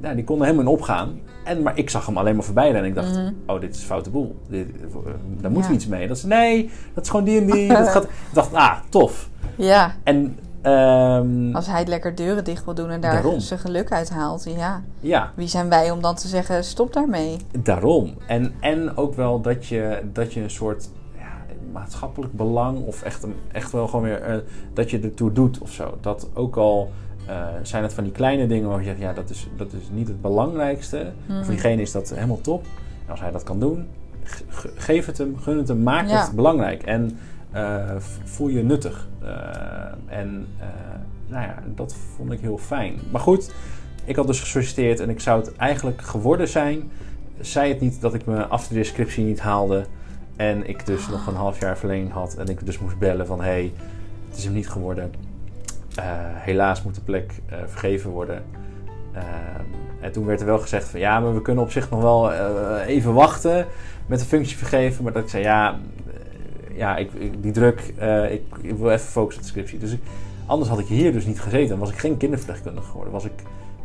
nou, 0.00 0.14
die 0.14 0.24
kon 0.24 0.38
er 0.38 0.44
helemaal 0.44 0.64
in 0.66 0.78
opgaan. 0.78 1.20
En, 1.44 1.62
maar 1.62 1.78
ik 1.78 1.90
zag 1.90 2.06
hem 2.06 2.16
alleen 2.18 2.34
maar 2.34 2.44
voorbij. 2.44 2.74
En 2.74 2.84
ik 2.84 2.94
dacht, 2.94 3.12
Mhm. 3.16 3.32
oh, 3.46 3.60
dit 3.60 3.74
is 3.74 3.80
een 3.80 3.86
foute 3.86 4.10
boel. 4.10 4.36
Dit, 4.48 4.66
daar 5.40 5.50
moeten 5.50 5.60
Ja. 5.62 5.68
we 5.68 5.74
iets 5.74 5.86
mee. 5.86 6.08
Dat 6.08 6.16
is, 6.16 6.22
nee, 6.24 6.70
dat 6.94 7.04
is 7.04 7.10
gewoon 7.10 7.24
die 7.24 7.40
en 7.40 7.46
die. 7.46 7.68
dat 7.78 7.88
gaat, 7.88 8.04
ik 8.04 8.10
dacht, 8.32 8.52
ah, 8.54 8.76
tof. 8.88 9.28
Ja, 9.56 9.94
En 10.02 10.38
ehm, 10.62 11.54
als 11.54 11.66
hij 11.66 11.86
lekker 11.86 12.14
deuren 12.14 12.44
dicht 12.44 12.64
wil 12.64 12.74
doen 12.74 12.90
en 12.90 13.00
daar 13.00 13.12
Daarom. 13.12 13.40
zijn 13.40 13.60
geluk 13.60 13.92
uit 13.92 14.10
haalt, 14.10 14.44
ja. 14.56 14.82
ja, 15.00 15.32
Wie 15.34 15.48
zijn 15.48 15.68
wij 15.68 15.90
om 15.90 16.02
dan 16.02 16.14
te 16.14 16.28
zeggen, 16.28 16.64
stop 16.64 16.92
daarmee? 16.92 17.36
daarom. 17.62 18.14
En, 18.26 18.54
en 18.60 18.96
ook 18.96 19.14
wel 19.14 19.40
dat 19.40 19.66
je, 19.66 20.02
dat 20.12 20.32
je 20.32 20.40
een 20.40 20.50
soort 20.50 20.88
maatschappelijk 21.80 22.32
belang... 22.32 22.78
of 22.86 23.02
echt, 23.02 23.22
een, 23.22 23.34
echt 23.52 23.72
wel 23.72 23.86
gewoon 23.88 24.04
weer... 24.04 24.22
eh, 24.22 24.36
dat 24.72 24.90
je 24.90 24.98
ertoe 25.00 25.32
doet 25.32 25.58
of 25.58 25.72
zo. 25.72 25.98
Dat 26.00 26.28
ook 26.34 26.56
al 26.56 26.90
eh, 27.26 27.46
zijn 27.62 27.82
het 27.82 27.92
van 27.92 28.04
die 28.04 28.12
kleine 28.12 28.46
dingen 28.46 28.68
waar 28.68 28.78
je 28.78 28.84
zegt... 28.84 28.98
ja, 28.98 29.12
dat 29.12 29.30
is, 29.30 29.48
dat 29.56 29.72
is 29.72 29.88
niet 29.92 30.08
het 30.08 30.20
belangrijkste. 30.20 31.12
Voor 31.28 31.46
diegene 31.54 31.82
is 31.82 31.92
dat 31.92 32.08
helemaal 32.14 32.40
top. 32.40 32.64
En 33.04 33.10
als 33.10 33.20
hij 33.20 33.30
dat 33.30 33.42
kan 33.42 33.60
doen, 33.60 33.86
ge- 34.22 34.44
ge- 34.48 34.72
geef 34.76 35.06
het 35.06 35.18
hem, 35.18 35.36
gun 35.38 35.58
het 35.58 35.68
hem, 35.68 35.82
maak 35.82 36.08
Ja. 36.08 36.24
het 36.26 36.32
belangrijk. 36.36 36.82
En 36.82 37.18
eh, 37.50 37.96
voel 38.24 38.48
je 38.48 38.62
nuttig. 38.62 39.08
En 40.06 40.46
nou 41.28 41.42
ja, 41.42 41.62
dat 41.74 41.94
vond 42.16 42.32
ik 42.32 42.40
heel 42.40 42.58
fijn. 42.58 42.94
Maar 43.10 43.20
goed, 43.20 43.50
ik 44.04 44.16
had 44.16 44.26
dus 44.26 44.40
gesolliciteerd 44.40 45.00
en 45.00 45.10
ik 45.10 45.20
zou 45.20 45.40
het 45.40 45.56
eigenlijk 45.56 46.02
geworden 46.02 46.48
zijn. 46.48 46.90
Zij 47.40 47.68
het 47.68 47.80
niet 47.80 48.00
dat 48.00 48.14
ik 48.14 48.26
mijn 48.26 48.48
afstudeerscriptie 48.48 49.24
niet 49.24 49.40
haalde. 49.40 49.84
En 50.36 50.68
ik 50.68 50.86
dus 50.86 51.08
nog 51.08 51.26
een 51.26 51.34
half 51.34 51.60
jaar 51.60 51.78
verlenging 51.78 52.12
had. 52.12 52.34
En 52.34 52.48
ik 52.48 52.66
dus 52.66 52.78
moest 52.78 52.98
bellen 52.98 53.26
van... 53.26 53.38
hé, 53.40 53.44
hey, 53.46 53.72
het 54.28 54.38
is 54.38 54.44
hem 54.44 54.52
niet 54.52 54.68
geworden. 54.68 55.12
Eh, 55.94 56.04
helaas 56.34 56.82
moet 56.82 56.94
de 56.94 57.00
plek 57.00 57.32
eh, 57.46 57.58
vergeven 57.66 58.10
worden. 58.10 58.44
Ehm, 59.12 59.64
en 60.00 60.12
toen 60.12 60.26
werd 60.26 60.40
er 60.40 60.46
wel 60.46 60.58
gezegd 60.58 60.88
van... 60.88 61.00
ja, 61.00 61.20
maar 61.20 61.34
we 61.34 61.42
kunnen 61.42 61.64
op 61.64 61.70
zich 61.70 61.90
nog 61.90 62.00
wel 62.00 62.32
eh, 62.32 62.86
even 62.86 63.12
wachten... 63.14 63.66
met 64.06 64.18
de 64.18 64.24
functie 64.24 64.56
vergeven. 64.56 65.04
Maar 65.04 65.12
dat 65.12 65.22
ik 65.22 65.28
zei, 65.28 65.42
ja... 65.42 65.78
ja, 66.74 66.96
ik, 66.96 67.12
ik- 67.12 67.42
die 67.42 67.52
druk... 67.52 67.80
ik, 68.30 68.42
ik 68.60 68.76
wil 68.76 68.90
even 68.90 69.06
focussen 69.06 69.42
op 69.42 69.48
de 69.48 69.52
scriptie. 69.52 69.78
Dus 69.78 69.92
ik, 69.92 70.00
anders 70.46 70.70
had 70.70 70.78
ik 70.78 70.86
hier 70.86 71.12
dus 71.12 71.26
niet 71.26 71.40
gezeten. 71.40 71.78
Was 71.78 71.90
ik 71.90 71.98
geen 71.98 72.16
kinderverpleegkundige 72.16 72.86
geworden. 72.86 73.12
Was 73.12 73.24
ik 73.24 73.42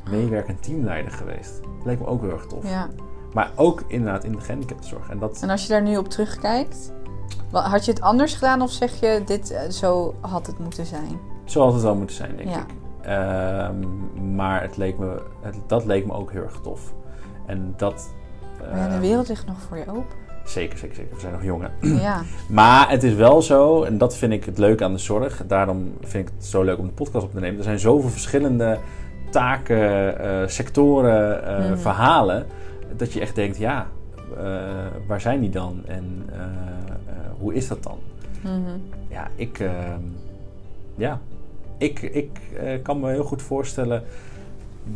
meewerkend 0.09 0.63
teamleider 0.63 1.11
geweest. 1.11 1.61
Dat 1.77 1.85
leek 1.85 1.99
me 1.99 2.05
ook 2.07 2.21
heel 2.21 2.31
erg 2.31 2.45
tof. 2.45 2.69
Ja. 2.69 2.89
Maar 3.33 3.51
ook 3.55 3.83
inderdaad 3.87 4.23
in 4.23 4.31
de 4.31 4.41
gehandicaptenzorg. 4.41 5.09
En 5.09 5.19
dat, 5.19 5.39
En 5.41 5.49
als 5.49 5.61
je 5.63 5.67
daar 5.69 5.81
nu 5.81 5.97
op 5.97 6.09
terugkijkt, 6.09 6.91
had 7.51 7.85
je 7.85 7.91
het 7.91 8.01
anders 8.01 8.33
gedaan 8.33 8.61
of 8.61 8.71
zeg 8.71 8.99
je, 8.99 9.21
dit, 9.25 9.51
eh, 9.51 9.69
zo 9.69 10.15
had 10.19 10.47
het 10.47 10.59
moeten 10.59 10.85
zijn? 10.85 11.19
Zo 11.45 11.63
had 11.63 11.73
het 11.73 11.81
wel 11.81 11.95
moeten 11.95 12.15
zijn, 12.15 12.35
denk 12.35 12.49
Ja. 12.49 12.59
ik. 12.59 12.65
Ehm, 13.01 14.35
maar 14.35 14.61
het 14.61 14.77
leek 14.77 14.97
me, 14.97 15.21
het, 15.41 15.55
dat 15.67 15.85
leek 15.85 16.05
me 16.05 16.13
ook 16.13 16.31
heel 16.31 16.43
erg 16.43 16.59
tof. 16.63 16.93
En 17.45 17.73
dat... 17.77 18.09
Maar 18.59 18.77
ja, 18.77 18.87
de 18.87 18.91
ehm, 18.93 19.01
wereld 19.01 19.27
ligt 19.27 19.45
nog 19.45 19.55
voor 19.67 19.77
je 19.77 19.85
open. 19.89 20.19
Zeker, 20.45 20.77
zeker, 20.77 20.95
zeker. 20.95 21.13
We 21.13 21.19
zijn 21.19 21.33
nog 21.33 21.43
jong, 21.43 21.63
hè? 21.63 21.87
Ja, 21.87 22.21
Maar 22.49 22.89
het 22.89 23.03
is 23.03 23.13
wel 23.13 23.41
zo, 23.41 23.83
en 23.83 23.97
dat 23.97 24.15
vind 24.17 24.33
ik 24.33 24.45
het 24.45 24.57
leuke 24.57 24.83
aan 24.83 24.93
de 24.93 24.99
zorg. 24.99 25.43
Daarom 25.47 25.93
vind 26.01 26.27
ik 26.27 26.33
het 26.37 26.45
zo 26.45 26.63
leuk 26.63 26.77
om 26.77 26.85
de 26.85 26.91
podcast 26.93 27.25
op 27.25 27.31
te 27.31 27.39
nemen. 27.39 27.57
Er 27.57 27.63
zijn 27.63 27.79
zoveel 27.79 28.09
verschillende 28.09 28.77
taken, 29.29 30.19
eh, 30.19 30.47
sectoren, 30.47 31.45
eh, 31.45 31.65
Mhm. 31.69 31.77
verhalen. 31.77 32.45
Dat 32.97 33.13
je 33.13 33.19
echt 33.19 33.35
denkt, 33.35 33.57
ja, 33.57 33.87
eh, 34.37 34.43
waar 35.07 35.21
zijn 35.21 35.39
die 35.39 35.49
dan? 35.49 35.81
En 35.85 36.29
eh, 36.31 36.39
eh, 36.39 36.49
hoe 37.39 37.53
is 37.53 37.67
dat 37.67 37.83
dan? 37.83 37.97
Mhm. 38.41 38.77
Ja, 39.09 39.27
ik, 39.35 39.59
ehm, 39.59 40.01
ja, 40.95 41.19
ik, 41.77 42.01
ik 42.01 42.29
kan 42.83 42.99
me 42.99 43.09
heel 43.09 43.23
goed 43.23 43.41
voorstellen 43.41 44.03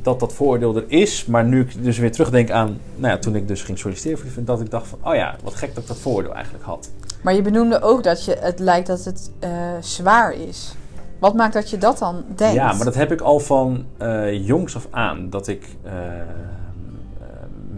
dat 0.01 0.19
dat 0.19 0.33
vooroordeel 0.33 0.75
er 0.75 0.83
is. 0.87 1.25
Maar 1.25 1.45
nu 1.45 1.61
ik 1.61 1.83
dus 1.83 1.97
weer 1.97 2.11
terugdenk 2.11 2.51
aan, 2.51 2.79
nou 2.95 3.13
ja, 3.13 3.19
toen 3.19 3.35
ik 3.35 3.47
dus 3.47 3.63
ging 3.63 3.77
solliciteren 3.77 4.17
voor 4.17 4.29
die 4.35 4.43
dat 4.43 4.61
ik 4.61 4.71
dacht 4.71 4.87
van, 4.87 4.99
oh 5.03 5.15
ja, 5.15 5.35
wat 5.43 5.55
gek 5.55 5.73
dat 5.73 5.83
ik 5.83 5.89
dat 5.89 5.99
vooroordeel 5.99 6.33
eigenlijk 6.33 6.63
had. 6.63 6.89
Maar 7.21 7.33
je 7.33 7.41
benoemde 7.41 7.81
ook 7.81 8.03
dat 8.03 8.25
je, 8.25 8.37
het 8.39 8.59
lijkt 8.59 8.87
dat 8.87 9.05
het 9.05 9.31
zwaar 9.79 10.33
is. 10.33 10.75
Wat 11.19 11.33
maakt 11.33 11.53
dat 11.53 11.69
je 11.69 11.77
dat 11.77 11.97
dan 11.97 12.23
denkt? 12.35 12.55
Ja, 12.55 12.73
maar 12.73 12.85
dat 12.85 12.95
heb 12.95 13.11
ik 13.11 13.21
al 13.21 13.39
van 13.39 13.85
eh, 13.97 14.47
jongs 14.47 14.75
af 14.75 14.87
aan. 14.91 15.29
Dat 15.29 15.47
ik 15.47 15.67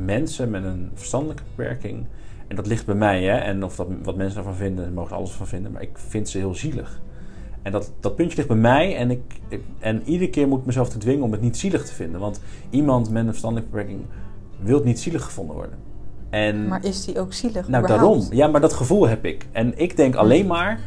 mensen 0.05 0.49
met 0.49 0.63
een 0.63 0.91
verstandelijke 0.93 1.43
beperking... 1.55 2.05
En 2.47 2.55
dat 2.55 2.67
ligt 2.67 2.85
bij 2.85 2.95
mij, 2.95 3.23
hè. 3.23 3.37
En 3.37 3.63
of 3.63 3.75
dat, 3.75 3.87
wat 4.03 4.15
mensen 4.15 4.35
daarvan 4.35 4.55
vinden, 4.55 4.83
daar 4.83 4.93
mogen 4.93 5.09
ze 5.09 5.15
alles 5.15 5.31
van 5.31 5.47
vinden. 5.47 5.71
Maar 5.71 5.81
ik 5.81 5.89
vind 5.93 6.29
ze 6.29 6.37
heel 6.37 6.55
zielig. 6.55 7.01
En 7.61 7.71
dat, 7.71 7.91
dat 7.99 8.15
puntje 8.15 8.35
ligt 8.35 8.47
bij 8.47 8.57
mij. 8.57 8.95
En, 8.97 9.11
ik, 9.11 9.21
ik- 9.49 9.63
en 9.79 10.01
iedere 10.05 10.29
keer 10.29 10.47
moet 10.47 10.59
ik 10.59 10.65
mezelf 10.65 10.89
te 10.89 10.97
dwingen 10.97 11.23
om 11.23 11.31
het 11.31 11.41
niet 11.41 11.57
zielig 11.57 11.85
te 11.85 11.93
vinden. 11.93 12.19
Want 12.19 12.41
iemand 12.69 13.09
met 13.09 13.21
een 13.23 13.27
verstandelijke 13.29 13.71
beperking... 13.71 14.01
wil 14.59 14.83
niet 14.83 14.99
zielig 14.99 15.23
gevonden 15.23 15.55
worden. 15.55 15.77
En 16.29 16.67
Maar 16.67 16.85
is 16.85 17.05
die 17.05 17.19
ook 17.19 17.33
zielig? 17.33 17.67
nou, 17.67 17.83
überhaupt? 17.83 18.19
daarom. 18.21 18.37
Ja, 18.37 18.47
maar 18.47 18.61
dat 18.61 18.73
gevoel 18.73 19.07
heb 19.07 19.25
ik. 19.25 19.45
En 19.51 19.79
ik 19.79 19.95
denk 19.97 20.15
alleen 20.15 20.47
maar. 20.47 20.79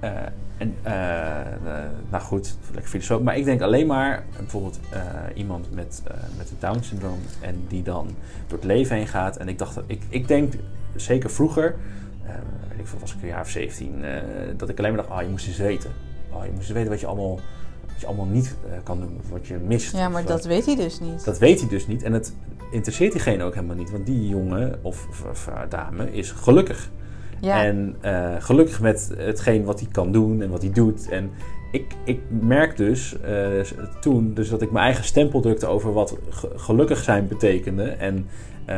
eh, 0.00 0.10
en, 0.58 0.74
eh, 0.82 1.40
eh, 1.40 1.90
nou 2.10 2.22
goed, 2.22 2.56
lekker 2.72 2.90
filosoof. 2.90 3.22
Maar 3.22 3.36
ik 3.36 3.44
denk 3.44 3.60
alleen 3.60 3.86
maar. 3.86 4.24
bijvoorbeeld 4.38 4.80
eh, 4.90 5.00
iemand 5.34 5.74
met, 5.74 6.02
met 6.36 6.50
een 6.50 6.56
Down-syndroom. 6.58 7.18
En 7.40 7.64
die 7.68 7.82
dan 7.82 8.06
door 8.46 8.58
het 8.58 8.66
leven 8.66 8.96
heen 8.96 9.06
gaat. 9.06 9.36
En 9.36 9.48
ik 9.48 9.58
dacht. 9.58 9.80
Ik, 9.86 10.02
ik 10.08 10.28
denk 10.28 10.52
zeker 10.96 11.30
vroeger. 11.30 11.74
weet 12.68 12.78
ik 12.78 12.86
veel, 12.86 12.98
was 12.98 13.14
ik 13.14 13.22
een 13.22 13.28
jaar 13.28 13.40
of 13.40 13.48
17. 13.48 14.04
eh, 14.04 14.12
dat 14.56 14.68
ik 14.68 14.78
alleen 14.78 14.94
maar 14.94 15.02
dacht. 15.02 15.14
Ah, 15.14 15.22
je 15.22 15.28
moest 15.28 15.46
eens 15.46 15.56
weten. 15.56 15.90
Oh, 16.32 16.44
je 16.44 16.50
moest 16.50 16.62
eens 16.62 16.72
weten 16.72 16.90
wat 16.90 17.00
je 17.00 17.06
allemaal, 17.06 17.34
wat 17.86 18.00
je 18.00 18.06
allemaal 18.06 18.26
niet 18.26 18.56
kan 18.82 19.00
doen. 19.00 19.16
Of 19.22 19.30
wat 19.30 19.46
je 19.46 19.54
mist. 19.54 19.92
Ja, 19.92 20.08
maar 20.08 20.22
Of, 20.22 20.28
dat 20.28 20.44
weet 20.44 20.66
hij 20.66 20.76
dus 20.76 21.00
niet. 21.00 21.24
dat 21.24 21.38
weet 21.38 21.60
hij 21.60 21.68
dus 21.68 21.86
niet. 21.86 22.02
En 22.02 22.12
het 22.12 22.32
interesseert 22.70 23.12
diegene 23.12 23.44
ook 23.44 23.54
helemaal 23.54 23.76
niet. 23.76 23.90
Want 23.90 24.06
die 24.06 24.28
jongen 24.28 24.78
of, 24.82 25.08
of, 25.30 25.50
dame 25.68 26.12
is 26.12 26.30
gelukkig. 26.30 26.90
Ja. 27.40 27.64
En 27.64 27.96
eh, 28.00 28.34
gelukkig 28.38 28.80
met 28.80 29.12
hetgeen 29.16 29.64
wat 29.64 29.80
hij 29.80 29.88
kan 29.92 30.12
doen 30.12 30.42
en 30.42 30.50
wat 30.50 30.62
hij 30.62 30.72
doet. 30.72 31.08
En 31.08 31.30
ik, 31.72 31.94
ik 32.04 32.20
merk 32.28 32.76
dus 32.76 33.20
eh, 33.20 33.60
toen 34.00 34.34
dus 34.34 34.48
dat 34.48 34.62
ik 34.62 34.70
mijn 34.70 34.84
eigen 34.84 35.04
stempel 35.04 35.40
drukte 35.40 35.66
over 35.66 35.92
wat 35.92 36.16
ge- 36.28 36.52
gelukkig 36.56 36.98
zijn 36.98 37.28
betekende. 37.28 37.82
En 37.84 38.26
eh, 38.64 38.76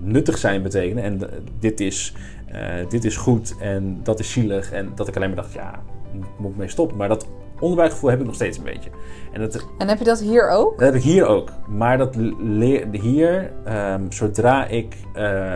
nuttig 0.00 0.38
zijn 0.38 0.62
betekende. 0.62 1.00
En 1.00 1.20
dit, 1.58 1.80
is, 1.80 2.14
dit 2.88 3.04
is 3.04 3.16
goed 3.16 3.54
en 3.60 4.00
dat 4.02 4.18
is 4.20 4.32
zielig. 4.32 4.72
En 4.72 4.92
dat 4.94 5.08
ik 5.08 5.16
alleen 5.16 5.28
maar 5.28 5.36
dacht, 5.42 5.52
ja, 5.52 5.82
moet 6.36 6.50
ik 6.50 6.56
mee 6.56 6.68
stoppen. 6.68 6.96
Maar 6.96 7.08
dat 7.08 7.26
onderbuikgevoel 7.60 8.10
heb 8.10 8.20
ik 8.20 8.26
nog 8.26 8.34
steeds 8.34 8.58
een 8.58 8.64
beetje. 8.64 8.90
En 9.32 9.40
dat, 9.40 9.66
En 9.78 9.88
heb 9.88 9.98
je 9.98 10.04
dat 10.04 10.20
hier 10.20 10.48
ook? 10.50 10.78
dat 10.78 10.86
heb 10.86 10.94
ik 10.94 11.02
hier 11.02 11.26
ook. 11.26 11.50
Maar 11.68 11.98
dat 11.98 12.16
leer, 12.40 12.86
hier, 12.90 13.52
ehm, 13.64 14.10
zodra 14.10 14.66
ik 14.66 14.96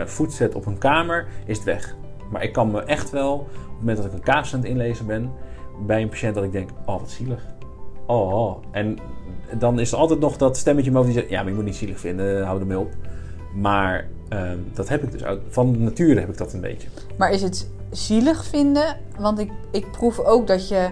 voet 0.05 0.33
zet 0.33 0.55
op 0.55 0.65
een 0.65 0.77
kamer, 0.77 1.27
is 1.45 1.55
het 1.57 1.65
weg. 1.65 1.95
Maar 2.31 2.43
ik 2.43 2.53
kan 2.53 2.71
me 2.71 2.83
echt 2.83 3.09
wel, 3.09 3.33
op 3.33 3.47
het 3.47 3.79
moment 3.79 3.97
dat 3.97 4.05
ik 4.05 4.13
een 4.13 4.23
kaas 4.23 4.53
aan 4.53 4.59
het 4.59 4.69
inlezen 4.69 5.05
ben, 5.05 5.31
bij 5.85 6.01
een 6.01 6.09
patiënt 6.09 6.35
dat 6.35 6.43
ik 6.43 6.51
denk, 6.51 6.69
oh 6.85 6.99
wat 6.99 7.09
zielig. 7.09 7.45
Oh, 8.05 8.33
oh. 8.33 8.57
En 8.71 8.97
dan 9.57 9.79
is 9.79 9.91
er 9.91 9.97
altijd 9.97 10.19
nog 10.19 10.37
dat 10.37 10.57
stemmetje 10.57 10.91
in 10.91 11.01
die 11.01 11.13
zegt, 11.13 11.29
ja, 11.29 11.41
maar 11.41 11.49
je 11.49 11.55
moet 11.55 11.65
niet 11.65 11.75
zielig 11.75 11.99
vinden, 11.99 12.45
hou 12.45 12.59
ermee 12.59 12.79
op. 12.79 12.91
Maar 13.55 14.07
ehm, 14.29 14.57
dat 14.73 14.89
heb 14.89 15.03
ik 15.03 15.11
dus 15.11 15.21
van 15.49 15.83
nature 15.83 16.19
heb 16.19 16.29
ik 16.29 16.37
dat 16.37 16.53
een 16.53 16.61
beetje. 16.61 16.87
Maar 17.17 17.31
is 17.31 17.41
het 17.41 17.69
zielig 17.89 18.45
vinden? 18.45 18.97
Want 19.19 19.39
ik, 19.39 19.51
ik 19.71 19.91
proef 19.91 20.19
ook 20.19 20.47
dat 20.47 20.67
je... 20.67 20.89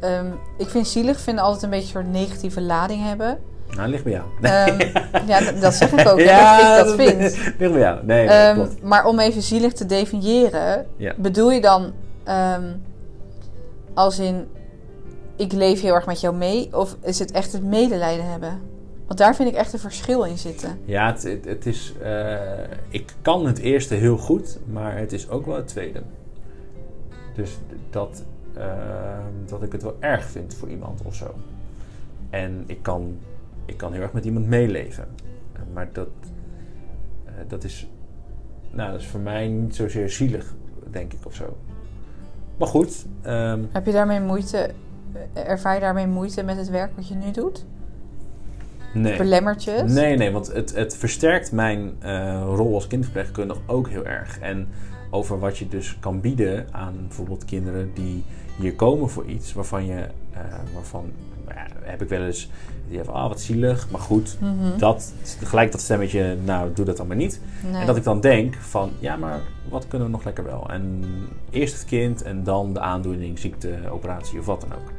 ehm, 0.00 0.26
ik 0.58 0.68
vind 0.68 0.86
zielig 0.86 1.20
vinden 1.20 1.44
altijd 1.44 1.62
een 1.62 1.70
beetje 1.70 1.98
een 1.98 2.04
soort 2.04 2.12
negatieve 2.12 2.60
lading 2.60 3.02
hebben. 3.02 3.38
Nou, 3.76 3.82
dat 3.82 3.88
ligt 3.88 4.04
bij 4.04 4.12
jou. 4.12 4.24
Ehm, 4.42 5.26
ja, 5.26 5.38
d- 5.52 5.60
dat 5.60 5.74
zeg 5.74 5.92
ik 5.92 6.08
ook. 6.08 6.18
hè, 6.30 6.76
dat 6.76 6.86
ik 6.92 6.96
dat 6.98 7.06
vind. 7.06 7.20
ligt 7.20 7.56
bij 7.58 7.70
jou. 7.80 8.04
Nee, 8.04 8.26
nee 8.26 8.36
Ehm, 8.36 8.54
klopt. 8.54 8.82
maar 8.82 9.04
om 9.06 9.18
even 9.20 9.42
zielig 9.42 9.72
te 9.72 9.86
definiëren, 9.86 10.86
Ja. 10.96 11.14
bedoel 11.16 11.50
je 11.52 11.60
dan 11.60 11.92
ehm, 12.24 12.72
als 13.94 14.18
in 14.18 14.46
ik 15.36 15.52
leef 15.52 15.80
heel 15.80 15.94
erg 15.94 16.06
met 16.06 16.20
jou 16.20 16.34
mee? 16.36 16.68
Of 16.76 16.96
is 17.02 17.18
het 17.18 17.30
echt 17.30 17.52
het 17.52 17.62
medelijden 17.64 18.30
hebben? 18.30 18.60
Want 19.06 19.18
daar 19.18 19.34
vind 19.34 19.48
ik 19.48 19.54
echt 19.54 19.72
een 19.72 19.78
verschil 19.78 20.22
in 20.24 20.38
zitten. 20.38 20.78
Ja, 20.84 21.06
het, 21.12 21.22
het, 21.22 21.44
het 21.44 21.66
is. 21.66 21.92
eh, 22.02 22.34
ik 22.88 23.14
kan 23.22 23.46
het 23.46 23.58
eerste 23.58 23.94
heel 23.94 24.16
goed, 24.18 24.58
maar 24.72 24.98
het 24.98 25.12
is 25.12 25.28
ook 25.28 25.46
wel 25.46 25.56
het 25.56 25.68
tweede. 25.68 26.02
Dus 27.34 27.50
dat, 27.90 28.22
dat 29.46 29.62
ik 29.62 29.72
het 29.72 29.82
wel 29.82 29.96
erg 30.00 30.24
vind 30.24 30.54
voor 30.54 30.68
iemand 30.68 31.00
of 31.04 31.14
zo. 31.14 31.34
En 32.30 32.64
ik 32.66 32.82
kan, 32.82 33.18
ik 33.66 33.76
kan 33.76 33.92
heel 33.92 34.02
erg 34.02 34.12
met 34.12 34.24
iemand 34.24 34.46
meeleven. 34.46 35.08
Eh, 35.52 35.60
Maar 35.74 35.88
dat, 35.92 36.08
eh, 37.24 37.32
dat, 37.48 37.64
is, 37.64 37.88
nou, 38.70 38.90
dat 38.90 39.00
is 39.00 39.06
voor 39.06 39.20
mij 39.20 39.48
niet 39.48 39.74
zozeer 39.76 40.10
zielig, 40.10 40.54
denk 40.90 41.12
ik 41.12 41.26
of 41.26 41.34
zo. 41.34 41.56
Maar 42.56 42.68
goed, 42.68 43.06
ehm, 43.22 43.62
Heb 43.72 43.86
je 43.86 43.92
daarmee 43.92 44.20
moeite? 44.20 44.70
Ervaar 45.32 45.74
je 45.74 45.80
daarmee 45.80 46.06
moeite 46.06 46.42
met 46.42 46.56
het 46.56 46.68
werk 46.68 46.96
wat 46.96 47.08
je 47.08 47.14
nu 47.14 47.30
doet? 47.30 47.64
nee. 48.96 49.16
Belemmertjes? 49.16 49.92
Nee, 49.92 50.16
nee, 50.16 50.30
want 50.30 50.52
het, 50.52 50.74
het 50.74 50.96
versterkt 50.96 51.52
mijn 51.52 51.92
eh, 51.98 52.42
rol 52.54 52.74
als 52.74 52.86
kindverpleegkundige 52.86 53.60
ook 53.66 53.88
heel 53.88 54.06
erg. 54.06 54.38
En 54.38 54.68
over 55.10 55.38
wat 55.38 55.58
je 55.58 55.68
dus 55.68 55.98
kan 56.00 56.20
bieden 56.20 56.66
aan 56.70 56.94
bijvoorbeeld 57.06 57.44
kinderen 57.44 57.90
die 57.94 58.24
hier 58.58 58.74
komen 58.74 59.08
voor 59.10 59.24
iets 59.24 59.52
waarvan 59.52 59.86
je, 59.86 60.06
eh, 60.32 60.40
waarvan, 60.74 61.12
nou 61.46 61.58
heb 61.82 62.02
ik 62.02 62.08
wel 62.08 62.22
eens, 62.24 62.50
die 62.88 62.96
hebben, 62.96 63.14
ah 63.14 63.28
wat 63.28 63.40
zielig, 63.40 63.90
maar 63.90 64.00
goed, 64.00 64.36
Mhm. 64.40 64.78
dat, 64.78 65.12
gelijk 65.44 65.72
dat 65.72 65.80
stemmetje, 65.80 66.36
nou 66.44 66.70
doe 66.74 66.84
dat 66.84 66.96
dan 66.96 67.06
maar 67.06 67.16
niet. 67.16 67.40
Nee. 67.70 67.80
En 67.80 67.86
dat 67.86 67.96
ik 67.96 68.04
dan 68.04 68.20
denk 68.20 68.54
van, 68.54 68.90
ja 68.98 69.16
maar 69.16 69.40
wat 69.68 69.88
kunnen 69.88 70.06
we 70.06 70.12
nog 70.12 70.24
lekker 70.24 70.44
wel? 70.44 70.66
En 70.70 71.04
eerst 71.50 71.74
het 71.74 71.84
kind 71.84 72.22
en 72.22 72.44
dan 72.44 72.72
de 72.72 72.80
aandoening, 72.80 73.38
ziekte, 73.38 73.74
operatie 73.90 74.38
of 74.38 74.46
wat 74.46 74.60
dan 74.60 74.72
ook. 74.72 74.90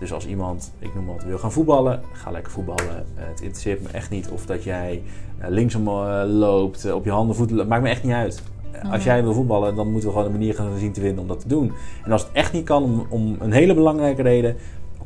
Dus 0.00 0.12
als 0.12 0.26
iemand, 0.26 0.72
ik 0.78 0.94
noem 0.94 1.06
wat, 1.06 1.24
wil 1.24 1.38
gaan 1.38 1.52
voetballen, 1.52 2.00
ga 2.12 2.30
lekker 2.30 2.52
voetballen. 2.52 2.96
Eh, 3.14 3.24
het 3.26 3.40
interesseert 3.40 3.82
me 3.82 3.88
echt 3.88 4.10
niet 4.10 4.28
of 4.28 4.46
dat 4.46 4.64
jij 4.64 5.02
eh, 5.38 5.48
linksom 5.48 5.88
eh, 5.88 6.22
loopt, 6.26 6.92
op 6.92 7.04
je 7.04 7.10
handen 7.10 7.36
voeten, 7.36 7.68
maakt 7.68 7.82
me 7.82 7.88
echt 7.88 8.02
niet 8.02 8.12
uit. 8.12 8.42
Als 8.82 8.98
Mhm. 8.98 9.04
jij 9.08 9.22
wil 9.22 9.32
voetballen, 9.32 9.74
dan 9.74 9.90
moeten 9.90 10.08
we 10.08 10.14
gewoon 10.14 10.30
een 10.32 10.38
manier 10.38 10.54
gaan 10.54 10.78
zien 10.78 10.92
te 10.92 11.00
vinden 11.00 11.22
om 11.22 11.28
dat 11.28 11.40
te 11.40 11.48
doen. 11.48 11.72
En 12.04 12.12
als 12.12 12.22
het 12.22 12.32
echt 12.32 12.52
niet 12.52 12.64
kan, 12.64 12.82
om, 12.82 13.06
om 13.08 13.36
een 13.40 13.52
hele 13.52 13.74
belangrijke 13.74 14.22
reden, 14.22 14.56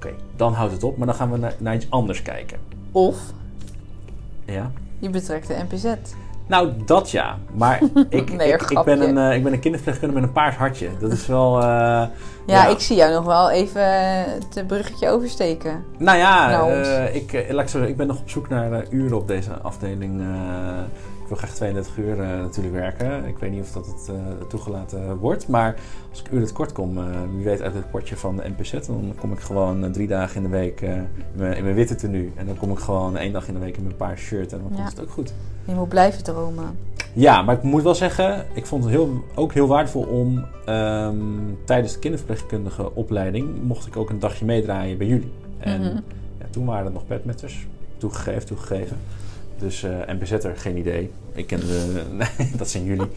oké, 0.07 0.15
dan 0.37 0.53
houdt 0.53 0.73
het 0.73 0.83
op. 0.85 0.97
Maar 0.97 1.07
dan 1.07 1.17
gaan 1.17 1.31
we 1.31 1.39
naar, 1.39 1.55
naar 1.59 1.75
iets 1.75 1.87
anders 1.91 2.23
kijken. 2.23 2.59
Of 2.93 3.17
Ja? 4.45 4.71
je 4.99 5.11
betrekt 5.11 5.47
de 5.47 5.65
NPZ. 5.69 5.85
Nou, 6.47 6.73
dat 6.87 7.11
ja. 7.11 7.39
Maar 7.55 7.81
ik, 8.09 8.33
Nee, 8.33 8.53
ik, 8.53 8.83
ben 8.85 9.01
een, 9.09 9.19
eh, 9.31 9.37
ik 9.37 9.43
ben 9.43 9.53
een 9.53 9.61
kinderverpleegkundige 9.61 10.21
met 10.21 10.29
een 10.29 10.35
paars 10.35 10.57
hartje. 10.57 10.89
Dat 11.01 11.13
is 11.13 11.27
wel... 11.27 11.57
eh, 11.59 11.65
Ja, 11.65 12.09
Ja. 12.47 12.67
ik 12.67 12.81
zie 12.81 12.97
jou 12.97 13.13
nog 13.13 13.25
wel 13.25 13.51
even 13.51 13.83
het 14.55 14.67
bruggetje 14.67 15.09
oversteken. 15.09 15.85
nou 15.99 16.19
ja, 16.19 16.51
eh, 16.71 17.15
ik, 17.15 17.33
eh, 17.33 17.89
ik, 17.89 17.97
ben 17.97 18.07
nog 18.07 18.19
op 18.21 18.31
zoek 18.31 18.49
naar 18.49 18.73
eh, 18.73 18.93
uren 18.93 19.17
op 19.17 19.29
deze 19.29 19.51
afdeling. 19.63 20.23
Wil 21.31 21.38
graag 21.38 21.55
32 21.55 21.97
uur 21.97 22.21
eh, 22.21 22.29
natuurlijk 22.29 22.75
werken. 22.75 23.25
Ik 23.25 23.38
weet 23.38 23.51
niet 23.51 23.61
of 23.62 23.73
dat 23.73 23.87
het 23.87 24.09
eh, 24.09 24.14
toegelaten 24.49 25.16
wordt. 25.16 25.49
Maar 25.49 25.75
als 26.11 26.21
ik 26.21 26.31
uren 26.31 26.47
tekort 26.47 26.73
kom, 26.73 26.99
eh, 26.99 27.05
wie 27.35 27.45
weet 27.45 27.62
uit 27.62 27.75
het 27.75 27.90
potje 27.90 28.16
van 28.16 28.37
de 28.37 28.43
NPZ... 28.57 28.71
dan 28.87 29.14
kom 29.21 29.33
ik 29.33 29.40
gewoon 29.40 29.93
drie 29.93 30.07
dagen 30.07 30.37
in 30.37 30.43
de 30.43 30.49
week 30.49 30.81
in, 30.81 31.07
mijn, 31.35 31.57
in 31.57 31.62
mijn 31.62 31.75
witte 31.75 31.95
tenue. 31.95 32.31
En 32.37 32.47
dan 32.47 32.57
kom 32.57 32.71
ik 32.71 32.79
gewoon 32.79 33.16
één 33.16 33.33
dag 33.33 33.49
in 33.49 33.55
de 33.55 33.61
week 33.61 33.77
in 33.77 33.83
mijn 33.83 33.97
paars 33.97 34.21
shirt. 34.21 34.53
En 34.53 34.59
dan 34.59 34.69
Ja. 34.71 34.77
komt 34.77 34.90
het 34.90 35.01
ook 35.01 35.11
goed. 35.11 35.33
Je 35.64 35.75
moet 35.75 35.88
blijven 35.88 36.25
dromen. 36.25 36.79
Ja, 37.12 37.43
maar 37.43 37.55
ik 37.57 37.62
moet 37.62 37.83
wel 37.83 37.95
zeggen, 37.95 38.47
ik 38.53 38.66
vond 38.66 38.85
het 38.85 38.93
heel, 38.93 39.25
ook 39.35 39.53
heel 39.53 39.66
waardevol 39.66 40.03
om 40.03 40.45
ehm, 40.64 41.16
tijdens 41.64 41.93
de 41.93 41.99
kinderverpleegkundige 41.99 42.95
opleiding 42.95 43.62
mocht 43.62 43.87
ik 43.87 43.97
ook 43.97 44.11
een 44.11 44.19
dagje 44.19 44.45
meedraaien 44.45 44.99
bij 44.99 45.07
jullie. 45.07 45.33
En 45.59 45.81
Mhm. 45.81 45.95
ja, 46.38 46.47
toen 46.51 46.64
waren 46.64 46.87
er 46.87 46.93
nog 46.93 47.07
bedmetters. 47.07 47.66
Toegegeven, 47.97 48.47
toegegeven. 48.47 48.97
Dus 49.61 49.83
eh 49.83 49.90
NPZ'er, 50.07 50.57
geen 50.57 50.77
idee. 50.77 51.11
Ik 51.33 51.46
ken 51.46 51.61
de... 51.61 52.03
Nee, 52.38 52.51
dat 52.57 52.68
zijn 52.70 52.85
jullie. 52.85 53.09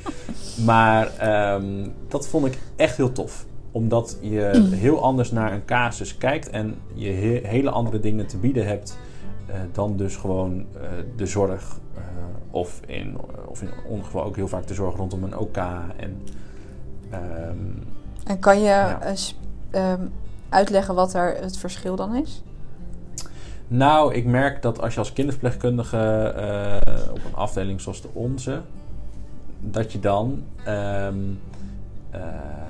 Maar 0.66 1.18
ehm, 1.18 1.88
dat 2.08 2.28
vond 2.28 2.46
ik 2.46 2.58
echt 2.76 2.98
heel 2.98 3.12
tof. 3.12 3.46
Omdat 3.72 4.18
je 4.22 4.52
heel 4.86 5.04
anders 5.04 5.32
naar 5.32 5.54
een 5.54 5.66
casus 5.66 6.18
kijkt 6.18 6.50
en 6.50 6.76
je 6.94 7.10
he- 7.10 7.48
hele 7.48 7.70
andere 7.70 8.00
dingen 8.00 8.28
te 8.28 8.38
bieden 8.38 8.66
hebt 8.68 8.98
eh, 9.48 9.56
dan 9.72 9.98
dus 9.98 10.16
gewoon 10.16 10.66
eh, 10.82 10.82
de 11.16 11.26
zorg. 11.26 11.80
of, 12.52 12.80
in, 12.86 13.18
of 13.48 13.62
in 13.62 13.70
ongeval 13.88 14.24
ook 14.24 14.36
heel 14.36 14.48
vaak 14.48 14.68
de 14.68 14.74
zorg 14.74 14.96
rondom 14.96 15.24
een 15.24 15.38
OK. 15.38 15.58
En, 15.98 16.22
ehm, 17.10 17.58
En 18.24 18.40
kan 18.40 18.58
je 18.60 18.64
Ja. 18.66 19.02
eh, 19.02 19.14
ehm, 19.72 20.02
uitleggen 20.50 20.96
wat 20.96 21.14
er 21.14 21.36
het 21.42 21.58
verschil 21.58 21.96
dan 21.96 22.16
is? 22.16 22.44
Nou, 23.74 24.14
ik 24.14 24.26
merk 24.26 24.62
dat 24.62 24.82
als 24.82 24.94
je 24.94 25.00
als 25.00 25.14
kinderverpleegkundige 25.14 25.98
eh, 25.98 27.12
op 27.12 27.26
een 27.26 27.36
afdeling 27.36 27.82
zoals 27.82 28.02
de 28.02 28.08
onze, 28.14 28.62
dat 29.60 29.92
je 29.92 30.00
dan, 30.00 30.44
ehm, 30.64 31.18
eh, 32.10 32.22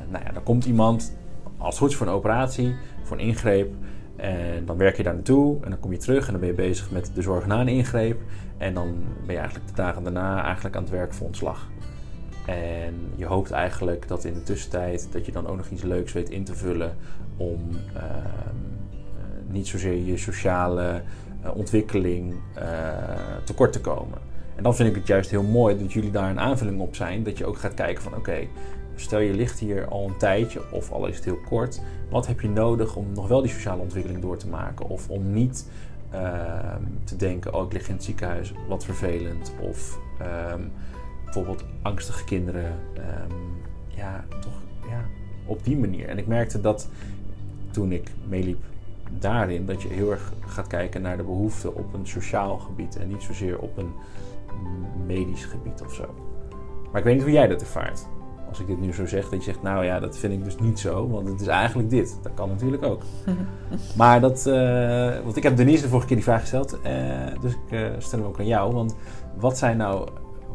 nou 0.09 0.23
ja, 0.25 0.31
dan 0.33 0.43
komt 0.43 0.65
iemand 0.65 1.15
als 1.57 1.77
goed 1.77 1.95
voor 1.95 2.07
een 2.07 2.13
operatie, 2.13 2.75
voor 3.03 3.17
een 3.17 3.23
ingreep. 3.23 3.73
En 4.15 4.65
dan 4.65 4.77
werk 4.77 4.97
je 4.97 5.03
daar 5.03 5.13
naartoe 5.13 5.63
en 5.63 5.69
dan 5.69 5.79
kom 5.79 5.91
je 5.91 5.97
terug 5.97 6.25
en 6.25 6.31
dan 6.31 6.39
ben 6.39 6.49
je 6.49 6.55
bezig 6.55 6.91
met 6.91 7.11
de 7.13 7.21
zorg 7.21 7.45
na 7.45 7.59
een 7.61 7.67
ingreep. 7.67 8.21
En 8.57 8.73
dan 8.73 9.03
ben 9.25 9.33
je 9.33 9.41
eigenlijk 9.41 9.69
de 9.69 9.75
dagen 9.75 10.03
daarna 10.03 10.43
eigenlijk 10.43 10.75
aan 10.75 10.83
het 10.83 10.91
werk 10.91 11.13
voor 11.13 11.27
ontslag. 11.27 11.67
En 12.45 12.93
je 13.15 13.25
hoopt 13.25 13.51
eigenlijk 13.51 14.07
dat 14.07 14.23
in 14.23 14.33
de 14.33 14.43
tussentijd 14.43 15.07
dat 15.11 15.25
je 15.25 15.31
dan 15.31 15.47
ook 15.47 15.57
nog 15.57 15.69
iets 15.69 15.83
leuks 15.83 16.13
weet 16.13 16.29
in 16.29 16.43
te 16.43 16.55
vullen 16.55 16.95
om 17.37 17.69
ehm, 17.93 18.05
eh, 18.05 18.72
niet 19.53 19.67
zozeer 19.67 20.05
je 20.05 20.17
sociale 20.17 21.01
eh, 21.41 21.55
ontwikkeling 21.55 22.33
eh, 22.53 22.65
tekort 23.43 23.73
te 23.73 23.81
komen. 23.81 24.17
En 24.55 24.63
dan 24.63 24.75
vind 24.75 24.89
ik 24.89 24.95
het 24.95 25.07
juist 25.07 25.29
heel 25.29 25.43
mooi 25.43 25.77
dat 25.77 25.93
jullie 25.93 26.11
daar 26.11 26.29
een 26.29 26.39
aanvulling 26.39 26.79
op 26.79 26.95
zijn. 26.95 27.23
Dat 27.23 27.37
je 27.37 27.45
ook 27.45 27.57
gaat 27.57 27.73
kijken 27.73 28.03
van 28.03 28.15
oké, 28.15 28.47
stel 28.95 29.19
je 29.19 29.33
ligt 29.33 29.59
hier 29.59 29.87
al 29.87 30.07
een 30.07 30.17
tijdje 30.17 30.71
of 30.71 30.91
al 30.91 31.07
is 31.07 31.15
het 31.15 31.25
heel 31.25 31.39
kort. 31.49 31.81
Wat 32.09 32.27
heb 32.27 32.41
je 32.41 32.49
nodig 32.49 32.95
om 32.95 33.13
nog 33.13 33.27
wel 33.27 33.41
die 33.41 33.51
sociale 33.51 33.81
ontwikkeling 33.81 34.21
door 34.21 34.37
te 34.37 34.47
maken? 34.47 34.89
Of 34.89 35.09
om 35.09 35.33
niet 35.33 35.69
ehm, 36.11 36.81
te 37.03 37.15
denken, 37.15 37.53
oh 37.53 37.65
ik 37.65 37.73
lig 37.73 37.87
in 37.87 37.93
het 37.93 38.03
ziekenhuis, 38.03 38.53
wat 38.67 38.85
vervelend. 38.85 39.53
Of 39.61 39.99
ehm, 40.19 40.61
bijvoorbeeld 41.23 41.63
angstige 41.81 42.23
kinderen. 42.23 42.79
ehm, 42.93 43.33
ja, 43.87 44.25
toch 44.41 44.61
ja, 44.89 45.05
op 45.45 45.63
die 45.63 45.77
manier. 45.77 46.07
En 46.07 46.17
ik 46.17 46.27
merkte 46.27 46.61
dat 46.61 46.89
toen 47.71 47.91
ik 47.91 48.11
meeliep 48.27 48.63
daarin, 49.19 49.65
dat 49.65 49.81
je 49.81 49.87
heel 49.87 50.11
erg 50.11 50.33
gaat 50.45 50.67
kijken 50.67 51.01
naar 51.01 51.17
de 51.17 51.23
behoeften 51.23 51.75
op 51.75 51.93
een 51.93 52.07
sociaal 52.07 52.57
gebied 52.57 52.97
en 52.97 53.07
niet 53.07 53.23
zozeer 53.23 53.59
op 53.59 53.77
een 53.77 53.93
medisch 55.05 55.45
gebied 55.45 55.81
of 55.81 55.93
zo. 55.93 56.05
Maar 56.91 57.01
ik 57.01 57.07
weet 57.07 57.13
niet 57.13 57.23
hoe 57.23 57.33
jij 57.33 57.47
dat 57.47 57.61
ervaart. 57.61 58.07
Als 58.49 58.59
ik 58.59 58.67
dit 58.67 58.79
nu 58.79 58.93
zo 58.93 59.05
zeg, 59.05 59.29
dat 59.29 59.43
je 59.43 59.51
zegt, 59.51 59.61
nou 59.61 59.85
ja, 59.85 59.99
dat 59.99 60.17
vind 60.17 60.33
ik 60.33 60.43
dus 60.43 60.57
niet 60.57 60.79
zo, 60.79 61.09
want 61.09 61.27
het 61.27 61.41
is 61.41 61.47
eigenlijk 61.47 61.89
dit. 61.89 62.17
Dat 62.21 62.33
kan 62.33 62.49
natuurlijk 62.49 62.83
ook. 62.83 63.01
Maar 63.95 64.21
dat, 64.21 64.45
eh, 64.45 65.19
want 65.23 65.37
ik 65.37 65.43
heb 65.43 65.57
Denise 65.57 65.81
de 65.81 65.87
vorige 65.87 66.07
keer 66.07 66.15
die 66.15 66.25
vraag 66.25 66.39
gesteld, 66.39 66.81
eh, 66.81 66.93
dus 67.41 67.51
ik 67.53 67.71
eh, 67.71 67.89
stel 67.97 68.19
hem 68.19 68.27
ook 68.27 68.39
aan 68.39 68.47
jou. 68.47 68.73
Want 68.73 68.95
wat 69.39 69.57
zijn 69.57 69.77
nou, 69.77 70.09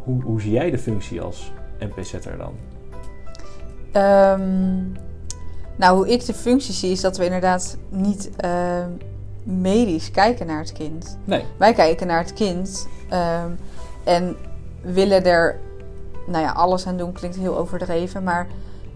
hoe, 0.05 0.23
hoe 0.23 0.41
zie 0.41 0.53
jij 0.53 0.71
de 0.71 0.79
functie 0.79 1.21
als 1.21 1.53
NPZ'er 1.79 2.37
dan? 2.37 2.53
Ehm, 3.93 5.08
nou, 5.79 5.97
hoe 5.97 6.09
ik 6.09 6.27
de 6.27 6.35
functie 6.35 6.75
zie 6.75 6.91
is 6.91 7.01
dat 7.01 7.17
we 7.17 7.25
inderdaad 7.25 7.77
niet 7.89 8.31
ehm, 8.37 8.89
medisch 9.43 10.11
kijken 10.11 10.47
naar 10.47 10.59
het 10.61 10.73
kind. 10.73 11.19
Nee. 11.25 11.45
Wij 11.57 11.73
kijken 11.73 12.07
naar 12.07 12.19
het 12.23 12.33
kind 12.33 12.87
ehm, 13.09 13.51
en 14.05 14.37
willen 14.81 15.25
er, 15.25 15.59
nou 16.27 16.45
ja, 16.45 16.53
alles 16.53 16.87
aan 16.87 16.97
doen 16.97 17.13
klinkt 17.13 17.37
heel 17.37 17.59
overdreven, 17.59 18.23
maar 18.23 18.47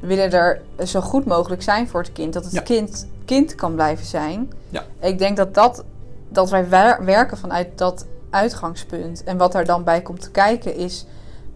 willen 0.01 0.31
er 0.33 0.61
zo 0.87 1.01
goed 1.01 1.25
mogelijk 1.27 1.63
zijn 1.63 1.89
voor 1.89 2.01
het 2.03 2.13
kind. 2.13 2.33
Dat 2.33 2.45
het 2.45 2.53
Ja. 2.53 2.61
kind 2.61 3.07
kind 3.25 3.55
kan 3.55 3.75
blijven 3.75 4.07
zijn. 4.07 4.53
Ja. 4.69 4.83
Ik 5.01 5.19
denk 5.19 5.37
dat, 5.37 5.55
dat, 5.55 5.85
dat 6.29 6.51
wij 6.51 6.69
wer- 6.69 7.05
werken 7.05 7.37
vanuit 7.39 7.69
dat 7.79 8.07
uitgangspunt. 8.31 9.25
En 9.25 9.37
wat 9.37 9.55
er 9.55 9.65
dan 9.65 9.85
bij 9.85 10.03
komt 10.03 10.21
te 10.21 10.31
kijken 10.31 10.75
is 10.77 11.07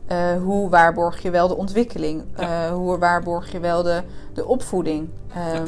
eh, 0.06 0.42
hoe 0.42 0.68
waarborg 0.70 1.22
je 1.22 1.30
wel 1.30 1.48
de 1.48 1.56
ontwikkeling? 1.56 2.24
Ja. 2.36 2.66
Eh, 2.66 2.72
hoe 2.72 2.98
waarborg 2.98 3.52
je 3.52 3.60
wel 3.60 3.82
de, 3.82 4.02
de 4.34 4.46
opvoeding? 4.46 5.08
Ehm, 5.34 5.66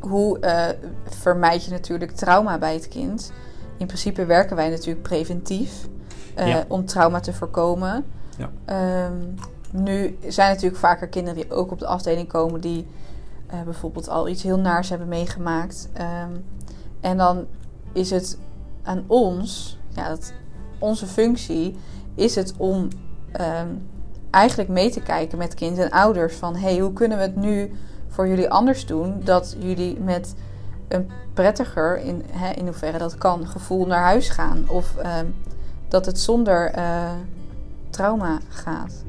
Hoe 0.00 0.38
eh, 0.38 0.66
vermijd 1.04 1.64
je 1.64 1.70
natuurlijk 1.70 2.10
trauma 2.10 2.58
bij 2.58 2.74
het 2.74 2.88
kind? 2.88 3.32
In 3.76 3.86
principe 3.86 4.24
werken 4.24 4.56
wij 4.56 4.68
natuurlijk 4.68 5.02
preventief 5.02 5.88
Ja. 6.36 6.64
om 6.68 6.84
trauma 6.84 7.20
te 7.20 7.32
voorkomen. 7.32 8.04
Ja. 8.36 8.50
Ehm, 8.64 9.16
nu 9.72 10.18
zijn 10.28 10.48
er 10.48 10.54
natuurlijk 10.54 10.80
vaker 10.80 11.08
kinderen 11.08 11.40
die 11.42 11.50
ook 11.50 11.70
op 11.70 11.78
de 11.78 11.86
afdeling 11.86 12.28
komen 12.28 12.60
die 12.60 12.86
bijvoorbeeld 13.64 14.08
al 14.08 14.28
iets 14.28 14.42
heel 14.42 14.58
naars 14.58 14.88
hebben 14.88 15.08
meegemaakt. 15.08 15.88
Ehm, 15.92 16.30
en 17.00 17.16
dan 17.16 17.46
is 17.92 18.10
het 18.10 18.38
aan 18.82 19.04
ons, 19.06 19.78
ja, 19.88 20.08
dat, 20.08 20.32
onze 20.78 21.06
functie 21.06 21.78
is 22.14 22.34
het 22.34 22.54
om 22.56 22.88
ehm, 23.32 23.68
eigenlijk 24.30 24.68
mee 24.70 24.90
te 24.90 25.00
kijken 25.00 25.38
met 25.38 25.54
kind 25.54 25.78
en 25.78 25.90
ouders 25.90 26.36
van 26.36 26.56
hey, 26.56 26.78
hoe 26.78 26.92
kunnen 26.92 27.18
we 27.18 27.24
het 27.24 27.36
nu 27.36 27.72
voor 28.08 28.28
jullie 28.28 28.50
anders 28.50 28.86
doen 28.86 29.20
dat 29.24 29.56
jullie 29.58 30.00
met 30.00 30.34
een 30.88 31.10
prettiger, 31.34 31.98
in, 31.98 32.24
hè, 32.30 32.50
in 32.52 32.64
hoeverre 32.64 32.98
dat 32.98 33.18
kan, 33.18 33.46
gevoel 33.46 33.86
naar 33.86 34.02
huis 34.02 34.28
gaan. 34.28 34.64
Of 34.68 34.96
ehm, 34.96 35.26
dat 35.88 36.06
het 36.06 36.20
zonder 36.20 36.70
eh, 36.70 37.10
trauma 37.90 38.38
gaat. 38.48 39.04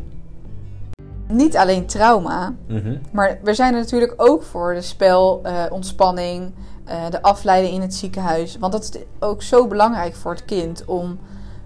Niet 1.28 1.58
alleen 1.58 1.86
trauma, 1.86 2.54
Mhm. 2.68 2.98
maar 3.12 3.40
we 3.44 3.54
zijn 3.54 3.74
er 3.74 3.80
natuurlijk 3.80 4.14
ook 4.16 4.44
voor 4.44 4.74
de 4.74 4.82
spel, 4.82 5.40
eh, 5.44 5.64
ontspanning, 5.70 6.52
eh, 6.86 7.10
de 7.10 7.22
afleiding 7.22 7.74
in 7.74 7.82
het 7.82 7.94
ziekenhuis. 7.94 8.58
Want 8.58 8.72
dat 8.72 8.84
is 8.84 9.02
ook 9.20 9.42
zo 9.42 9.68
belangrijk 9.68 10.16
voor 10.16 10.32
het 10.32 10.46
kind 10.46 10.86
om 10.86 11.20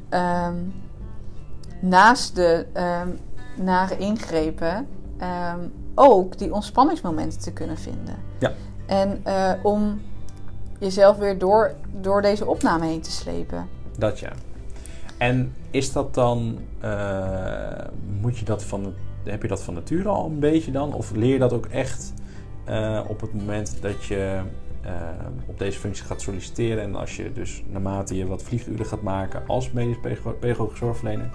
ehm, 0.09 0.53
naast 1.85 2.35
de 2.35 2.65
ehm, 2.73 3.09
nare 3.55 3.97
ingrepen 3.97 4.87
ehm, 5.17 5.59
ook 5.95 6.37
die 6.37 6.53
ontspanningsmomenten 6.53 7.39
te 7.39 7.53
kunnen 7.53 7.77
vinden. 7.77 8.15
Ja. 8.39 8.51
En 8.85 9.19
eh, 9.23 9.51
om 9.63 10.01
jezelf 10.79 11.17
weer 11.17 11.37
door, 11.37 11.73
door 12.01 12.21
deze 12.21 12.45
opname 12.45 12.85
heen 12.85 13.01
te 13.01 13.11
slepen. 13.11 13.67
Dat 13.97 14.19
ja. 14.19 14.31
En 15.17 15.53
is 15.71 15.91
dat 15.91 16.13
dan, 16.13 16.59
eh, 16.79 17.85
moet 18.21 18.37
je 18.37 18.45
dat 18.45 18.63
van, 18.63 18.93
heb 19.23 19.41
je 19.41 19.47
dat 19.47 19.61
van 19.61 19.73
nature 19.73 20.09
al 20.09 20.25
een 20.25 20.39
beetje 20.39 20.71
dan? 20.71 20.93
Of 20.93 21.11
leer 21.11 21.33
je 21.33 21.39
dat 21.39 21.53
ook 21.53 21.65
echt 21.65 22.13
eh, 22.65 23.01
op 23.07 23.21
het 23.21 23.33
moment 23.33 23.77
dat 23.81 24.03
je 24.05 24.41
op 25.45 25.59
deze 25.59 25.79
functie 25.79 26.05
gaat 26.05 26.21
solliciteren? 26.21 26.83
En 26.83 26.95
als 26.95 27.15
je 27.15 27.31
dus 27.33 27.63
naarmate 27.67 28.17
je 28.17 28.27
wat 28.27 28.43
vlieguren 28.43 28.85
gaat 28.85 29.01
maken 29.01 29.47
als 29.47 29.71
medisch 29.71 29.99
pedago- 30.01 30.37
pedagogisch 30.39 30.79
zorgverlener, 30.79 31.29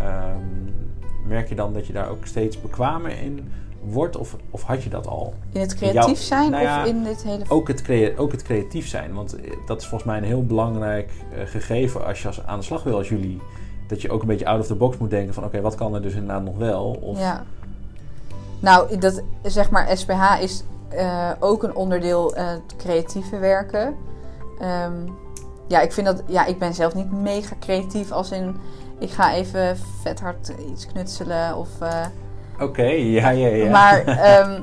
ehm, 0.00 1.28
merk 1.28 1.48
je 1.48 1.54
dan 1.54 1.72
dat 1.72 1.86
je 1.86 1.92
daar 1.92 2.08
ook 2.08 2.26
steeds 2.26 2.60
bekwamer 2.60 3.10
in 3.22 3.52
wordt? 3.82 4.16
Of, 4.16 4.36
of 4.50 4.62
had 4.62 4.82
je 4.82 4.90
dat 4.90 5.06
al? 5.06 5.34
In 5.52 5.60
het 5.60 5.74
creatief 5.74 6.20
zijn 6.20 6.50
nou 6.50 6.62
ja, 6.62 6.82
of 6.82 6.88
in 6.88 7.02
dit 7.04 7.22
hele... 7.22 7.44
Ook 7.48 7.68
het, 7.68 7.82
crea- 7.82 8.16
ook 8.16 8.32
het 8.32 8.42
creatief 8.42 8.88
zijn. 8.88 9.14
Want 9.14 9.40
eh, 9.40 9.52
dat 9.66 9.80
is 9.80 9.86
volgens 9.86 10.10
mij 10.10 10.18
een 10.18 10.24
heel 10.24 10.44
belangrijk 10.46 11.10
eh, 11.34 11.46
gegeven 11.46 12.06
als 12.06 12.22
je 12.22 12.26
als, 12.26 12.46
aan 12.46 12.58
de 12.58 12.64
slag 12.64 12.82
wil 12.82 12.96
als 12.96 13.08
jullie. 13.08 13.40
Dat 13.86 14.02
je 14.02 14.10
ook 14.10 14.20
een 14.20 14.26
beetje 14.26 14.46
out 14.46 14.60
of 14.60 14.66
the 14.66 14.74
box 14.74 14.96
moet 14.98 15.10
denken 15.10 15.34
van 15.34 15.44
oké, 15.44 15.60
wat 15.60 15.74
kan 15.74 15.94
er 15.94 16.02
dus 16.02 16.12
inderdaad 16.12 16.42
nog 16.44 16.56
wel? 16.56 16.98
Of, 17.02 17.18
Ja. 17.18 17.44
Nou, 18.60 18.98
dat, 18.98 19.22
zeg 19.42 19.70
maar, 19.70 19.96
SPH 19.96 20.40
is 20.40 20.64
eh, 20.88 21.30
ook 21.40 21.62
een 21.62 21.74
onderdeel 21.74 22.34
het 22.34 22.76
creatieve 22.76 23.38
werken. 23.38 23.94
Ehm, 24.60 24.92
ja, 25.66 25.80
ik 25.80 25.92
vind 25.92 26.06
dat... 26.06 26.22
Ja, 26.26 26.46
ik 26.46 26.58
ben 26.58 26.74
zelf 26.74 26.94
niet 26.94 27.12
mega 27.12 27.54
creatief 27.60 28.10
als 28.10 28.30
in... 28.30 28.56
Ik 28.98 29.10
ga 29.10 29.34
even 29.34 29.76
vet 30.02 30.20
hard 30.20 30.52
iets 30.70 30.86
knutselen 30.86 31.56
of... 31.56 31.68
eh, 31.80 32.06
Oké, 32.60 32.82
ja, 32.86 33.28
ja, 33.30 33.48
ja. 33.48 33.70
Maar 33.70 34.04
ehm, 34.28 34.60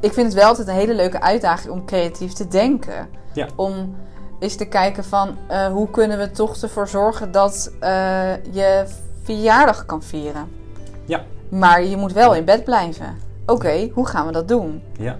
ik 0.00 0.12
vind 0.12 0.26
het 0.26 0.34
wel 0.34 0.46
altijd 0.48 0.68
een 0.68 0.74
hele 0.74 0.94
leuke 0.94 1.20
uitdaging 1.20 1.72
om 1.72 1.84
creatief 1.84 2.32
te 2.32 2.48
denken. 2.48 3.08
Ja. 3.32 3.46
Om 3.56 3.94
eens 4.38 4.56
te 4.56 4.64
kijken 4.64 5.04
van 5.04 5.36
eh, 5.48 5.66
hoe 5.66 5.90
kunnen 5.90 6.18
we 6.18 6.30
toch 6.30 6.56
ervoor 6.56 6.88
zorgen 6.88 7.32
dat 7.32 7.72
eh, 7.80 8.44
je 8.50 8.84
verjaardag 9.22 9.86
kan 9.86 10.02
vieren. 10.02 10.48
Ja. 11.04 11.24
Maar 11.48 11.84
je 11.84 11.96
moet 11.96 12.12
wel 12.12 12.34
in 12.34 12.44
bed 12.44 12.64
blijven. 12.64 13.16
Oké, 13.46 13.90
hoe 13.94 14.06
gaan 14.06 14.26
we 14.26 14.32
dat 14.32 14.48
doen? 14.48 14.82
ja. 14.98 15.18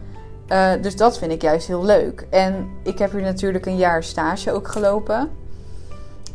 Dus 0.80 0.96
dat 0.96 1.18
vind 1.18 1.32
ik 1.32 1.42
juist 1.42 1.66
heel 1.66 1.84
leuk. 1.84 2.26
En 2.30 2.68
ik 2.82 2.98
heb 2.98 3.12
hier 3.12 3.22
natuurlijk 3.22 3.66
een 3.66 3.76
jaar 3.76 4.02
stage 4.02 4.52
ook 4.52 4.68
gelopen. 4.68 5.28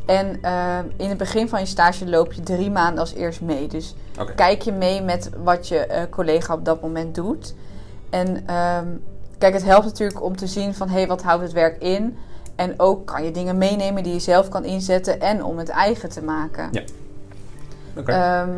En 0.08 0.42
eh, 0.42 0.78
in 0.98 1.10
het 1.10 1.18
begin 1.18 1.50
van 1.50 1.60
je 1.60 1.66
stage 1.66 2.10
loop 2.10 2.34
je 2.34 2.42
drie 2.42 2.72
maanden 2.72 3.00
als 3.00 3.14
eerst 3.14 3.42
mee. 3.42 3.68
Dus 3.68 3.96
kijk 4.36 4.62
je 4.62 4.72
mee 4.72 5.02
met 5.02 5.30
wat 5.44 5.68
je 5.68 5.78
eh, 5.78 6.02
collega 6.10 6.54
op 6.54 6.66
dat 6.66 6.82
moment 6.82 7.16
doet. 7.16 7.56
En 8.10 8.48
ehm, 8.48 8.88
kijk, 9.38 9.54
het 9.54 9.64
helpt 9.64 9.86
natuurlijk 9.86 10.24
om 10.24 10.36
te 10.36 10.48
zien 10.48 10.74
van... 10.74 10.90
hé, 10.90 10.98
hey, 10.98 11.08
wat 11.08 11.24
houdt 11.24 11.44
het 11.44 11.52
werk 11.52 11.82
in? 11.82 12.18
En 12.56 12.74
ook 12.78 13.06
kan 13.06 13.24
je 13.24 13.32
dingen 13.32 13.58
meenemen 13.58 14.04
die 14.04 14.14
je 14.14 14.20
zelf 14.20 14.50
kan 14.50 14.66
inzetten... 14.66 15.22
en 15.22 15.44
om 15.44 15.58
het 15.58 15.70
eigen 15.70 16.10
te 16.10 16.24
maken. 16.24 16.70
Ja. 16.72 16.84
Oké. 17.98 18.12
Ehm, 18.12 18.50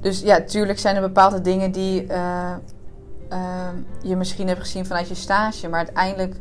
dus 0.00 0.20
ja, 0.20 0.38
natuurlijk 0.38 0.78
zijn 0.78 0.96
er 0.96 1.02
bepaalde 1.02 1.40
dingen 1.40 1.72
die 1.72 2.06
eh, 2.06 2.52
ehm, 3.28 3.76
je 4.02 4.16
misschien 4.16 4.48
hebt 4.48 4.60
gezien 4.60 4.86
vanuit 4.86 5.08
je 5.08 5.14
stage. 5.14 5.68
Maar 5.68 5.78
uiteindelijk 5.78 6.36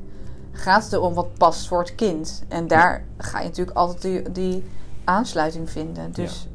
gaat 0.58 0.84
het 0.84 0.94
erom 0.94 1.14
wat 1.14 1.34
past 1.38 1.68
voor 1.68 1.80
het 1.80 1.96
kind. 1.96 2.44
En 2.48 2.68
daar 2.68 3.04
ga 3.18 3.40
je 3.40 3.46
natuurlijk 3.46 3.78
altijd 3.78 4.02
die, 4.02 4.32
die 4.32 4.64
aansluiting 5.04 5.70
vinden. 5.70 6.12
Dus 6.12 6.48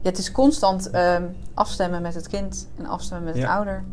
ja. 0.00 0.08
het 0.08 0.18
is 0.18 0.32
constant 0.32 0.90
ehm, 0.90 1.24
afstemmen 1.54 2.02
met 2.02 2.14
het 2.14 2.28
kind 2.28 2.68
en 2.78 2.86
afstemmen 2.86 3.26
met 3.26 3.36
Ja. 3.36 3.40
het 3.40 3.50
ouder. 3.50 3.84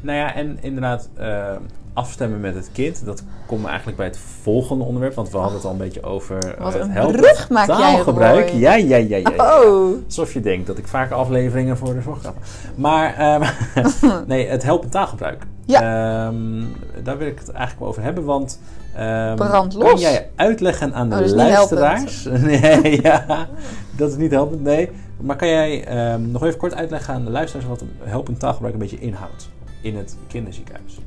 Nou 0.00 0.18
ja, 0.18 0.34
en 0.34 0.62
inderdaad 0.62 1.08
eh, 1.14 1.56
afstemmen 1.94 2.40
met 2.40 2.54
het 2.54 2.68
kind. 2.72 3.04
Dat 3.04 3.22
komt 3.46 3.60
me 3.60 3.66
eigenlijk 3.66 3.96
bij 3.96 4.06
het 4.06 4.18
volgende 4.42 4.84
onderwerp. 4.84 5.14
Want 5.14 5.30
we 5.30 5.36
hadden 5.36 5.56
het 5.56 5.64
al 5.64 5.72
een 5.72 5.78
beetje 5.78 6.02
over 6.02 6.54
eh, 6.54 6.62
Wat 6.62 6.72
het 6.74 7.12
brug 7.12 7.50
maak 7.50 7.66
jij, 7.66 7.76
taalgebruik. 7.76 8.48
Ja, 8.48 8.74
ja, 8.74 8.96
ja, 8.96 9.16
ja. 9.16 9.16
ja. 9.36 9.62
Oh! 9.62 10.04
Alsof 10.04 10.32
je 10.32 10.40
denkt 10.40 10.66
dat 10.66 10.78
ik 10.78 10.86
vaak 10.86 11.10
afleveringen 11.10 11.76
voor 11.76 11.94
de 11.94 12.00
zorg. 12.00 12.32
Maar 12.74 13.14
ehm, 13.14 13.42
nee, 14.26 14.48
het 14.48 14.62
helpend 14.62 14.92
taalgebruik. 14.92 15.46
Ja. 15.64 15.80
Ehm, 15.80 16.62
daar 17.02 17.18
wil 17.18 17.26
ik 17.26 17.38
het 17.38 17.48
eigenlijk 17.48 17.80
wel 17.80 17.88
over 17.88 18.02
hebben. 18.02 18.24
Want 18.24 18.60
ehm, 18.94 19.36
Brand 19.36 19.76
kan 19.76 19.82
los. 19.82 20.00
jij 20.00 20.30
uitleggen 20.36 20.94
aan 20.94 21.08
de 21.08 21.16
Oh, 21.16 21.22
niet 21.22 21.30
luisteraars? 21.30 22.24
nee, 22.50 23.02
ja, 23.02 23.48
dat 23.96 24.10
is 24.10 24.16
niet 24.16 24.30
helpend. 24.30 24.62
Nee. 24.62 24.90
Maar 25.20 25.36
kan 25.36 25.48
jij 25.48 25.84
nog 26.18 26.44
even 26.44 26.58
kort 26.58 26.74
uitleggen 26.74 27.14
aan 27.14 27.24
de 27.24 27.30
luisteraars 27.30 27.68
wat 27.68 27.84
helpend 28.02 28.38
taalgebruik 28.40 28.74
een 28.74 28.80
beetje 28.80 28.98
inhoudt 28.98 29.48
in 29.80 29.96
het 29.96 30.16
kinderziekenhuis? 30.28 30.98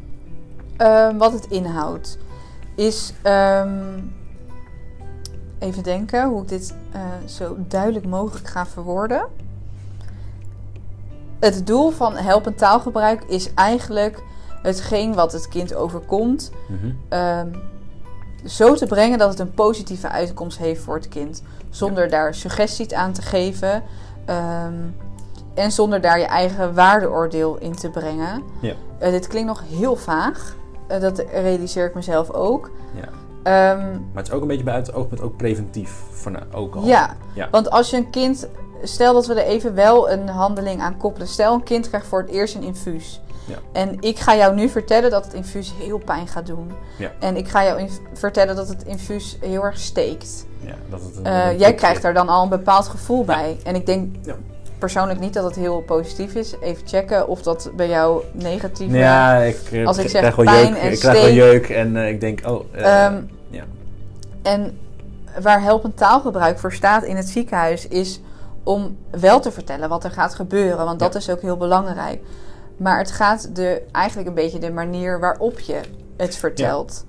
Ehm, 0.77 1.17
wat 1.17 1.33
het 1.33 1.45
inhoudt 1.47 2.17
is. 2.75 3.13
ehm, 3.21 3.99
even 5.59 5.83
denken 5.83 6.27
hoe 6.27 6.41
ik 6.41 6.47
dit 6.47 6.75
eh, 6.91 7.01
zo 7.25 7.55
duidelijk 7.67 8.05
mogelijk 8.05 8.47
ga 8.47 8.65
verwoorden. 8.65 9.25
Het 11.39 11.67
doel 11.67 11.89
van 11.89 12.15
helpend 12.15 12.57
taalgebruik 12.57 13.23
is 13.23 13.53
eigenlijk 13.53 14.23
hetgeen 14.61 15.13
wat 15.13 15.31
het 15.31 15.47
kind 15.47 15.75
overkomt. 15.75 16.51
Mhm. 16.67 16.91
ehm, 17.09 17.47
zo 18.45 18.73
te 18.73 18.85
brengen 18.85 19.17
dat 19.17 19.29
het 19.29 19.39
een 19.39 19.53
positieve 19.53 20.09
uitkomst 20.09 20.57
heeft 20.57 20.81
voor 20.81 20.95
het 20.95 21.07
kind. 21.07 21.43
Zonder 21.69 22.09
daar 22.09 22.35
suggesties 22.35 22.93
aan 22.93 23.13
te 23.13 23.21
geven. 23.21 23.83
en 25.53 25.71
zonder 25.71 26.01
daar 26.01 26.19
je 26.19 26.25
eigen 26.25 26.73
waardeoordeel 26.73 27.57
in 27.57 27.75
te 27.75 27.89
brengen. 27.89 28.43
Ja. 28.61 28.73
Eh, 28.97 29.11
dit 29.11 29.27
klinkt 29.27 29.47
nog 29.47 29.63
heel 29.69 29.95
vaag. 29.95 30.55
Eh, 30.88 31.00
dat 31.02 31.23
realiseer 31.32 31.86
ik 31.86 31.95
mezelf 31.95 32.32
ook. 32.32 32.71
Ja. 32.95 33.08
Ehm, 33.43 33.89
Maar 33.91 34.00
het 34.23 34.28
is 34.28 34.32
ook 34.34 34.41
een 34.41 34.47
beetje 34.47 34.63
bij 34.63 34.76
het 34.76 34.93
oogpunt 34.93 35.21
ook 35.21 35.38
preventief. 35.38 35.91
Voor 36.12 36.32
nou, 36.32 36.43
ook 36.54 36.76
al. 36.76 36.84
ja. 36.86 37.15
Ja. 37.34 37.47
want 37.52 37.69
als 37.69 37.89
je 37.89 37.97
een 37.97 38.10
kind... 38.10 38.47
Stel 38.84 39.13
dat 39.13 39.28
we 39.28 39.34
er 39.34 39.47
even 39.47 39.73
wel 39.76 40.10
een 40.12 40.28
handeling 40.30 40.82
aan 40.82 40.97
koppelen. 40.97 41.28
Stel 41.28 41.54
een 41.54 41.63
kind 41.63 41.88
krijgt 41.88 42.08
voor 42.08 42.19
het 42.21 42.30
eerst 42.30 42.56
een 42.56 42.63
infuus. 42.63 43.21
Ja. 43.45 43.56
En 43.71 43.97
ik 44.02 44.19
ga 44.19 44.36
jou 44.36 44.56
nu 44.56 44.69
vertellen 44.69 45.10
dat 45.12 45.26
het 45.26 45.34
infuus 45.34 45.73
heel 45.80 45.97
pijn 45.97 46.28
gaat 46.28 46.45
doen. 46.45 46.71
Ja. 46.97 47.12
En 47.19 47.36
ik 47.38 47.47
ga 47.47 47.63
jou 47.63 47.89
vertellen 48.13 48.56
dat 48.56 48.67
het 48.67 48.84
infuus 48.84 49.38
heel 49.41 49.63
erg 49.63 49.78
steekt. 49.80 50.45
Ja, 50.60 50.73
dat 50.89 51.02
het 51.02 51.15
een, 51.17 51.26
Eh, 51.26 51.60
jij 51.60 51.73
krijgt 51.73 52.02
daar 52.02 52.13
dan 52.13 52.30
al 52.30 52.43
een 52.43 52.50
bepaald 52.50 52.88
gevoel 52.88 53.26
bij. 53.26 53.58
En 53.63 53.76
ik 53.76 53.86
denk 53.86 54.15
Ja. 54.26 54.36
Persoonlijk 54.79 55.19
niet 55.19 55.33
dat 55.33 55.43
het 55.43 55.55
heel 55.55 55.81
positief 55.81 56.33
is. 56.35 56.55
Even 56.61 56.87
checken 56.87 57.27
of 57.27 57.41
dat 57.41 57.71
bij 57.75 57.87
jou 57.87 58.23
negatief 58.31 58.87
is. 58.87 58.99
Ja, 58.99 59.37
ik, 59.37 59.59
eh, 59.71 59.85
Als 59.85 59.97
ik 59.97 60.09
zeg 60.09 60.19
krijg 60.21 60.35
wel 60.35 60.45
pijn 60.45 60.67
jeuk. 60.67 60.77
en 60.81 60.91
ik 60.91 60.99
krijg 60.99 61.21
wel 61.21 61.31
jeuk 61.33 61.69
en 61.69 61.97
eh, 61.97 62.09
ik 62.09 62.19
denk, 62.21 62.41
oh, 62.45 62.65
eh, 62.71 63.05
Ehm, 63.05 63.21
ja. 63.49 63.63
En 64.41 64.77
waar 65.41 65.61
helpend 65.61 65.97
taalgebruik 65.97 66.59
voor 66.59 66.73
staat 66.73 67.03
in 67.03 67.15
het 67.15 67.29
ziekenhuis 67.29 67.87
is 67.87 68.21
om 68.63 68.97
wel 69.09 69.39
te 69.39 69.51
vertellen 69.51 69.89
wat 69.89 70.03
er 70.03 70.11
gaat 70.11 70.35
gebeuren. 70.35 70.85
Want 70.85 70.99
dat 70.99 71.13
Ja. 71.13 71.19
is 71.19 71.29
ook 71.29 71.41
heel 71.41 71.57
belangrijk. 71.57 72.21
Maar 72.77 72.97
het 72.97 73.11
gaat 73.11 73.55
de, 73.55 73.81
eigenlijk 73.91 74.27
een 74.27 74.33
beetje 74.35 74.59
de 74.59 74.71
manier 74.71 75.19
waarop 75.19 75.59
je 75.59 75.79
het 76.17 76.35
vertelt. 76.35 77.05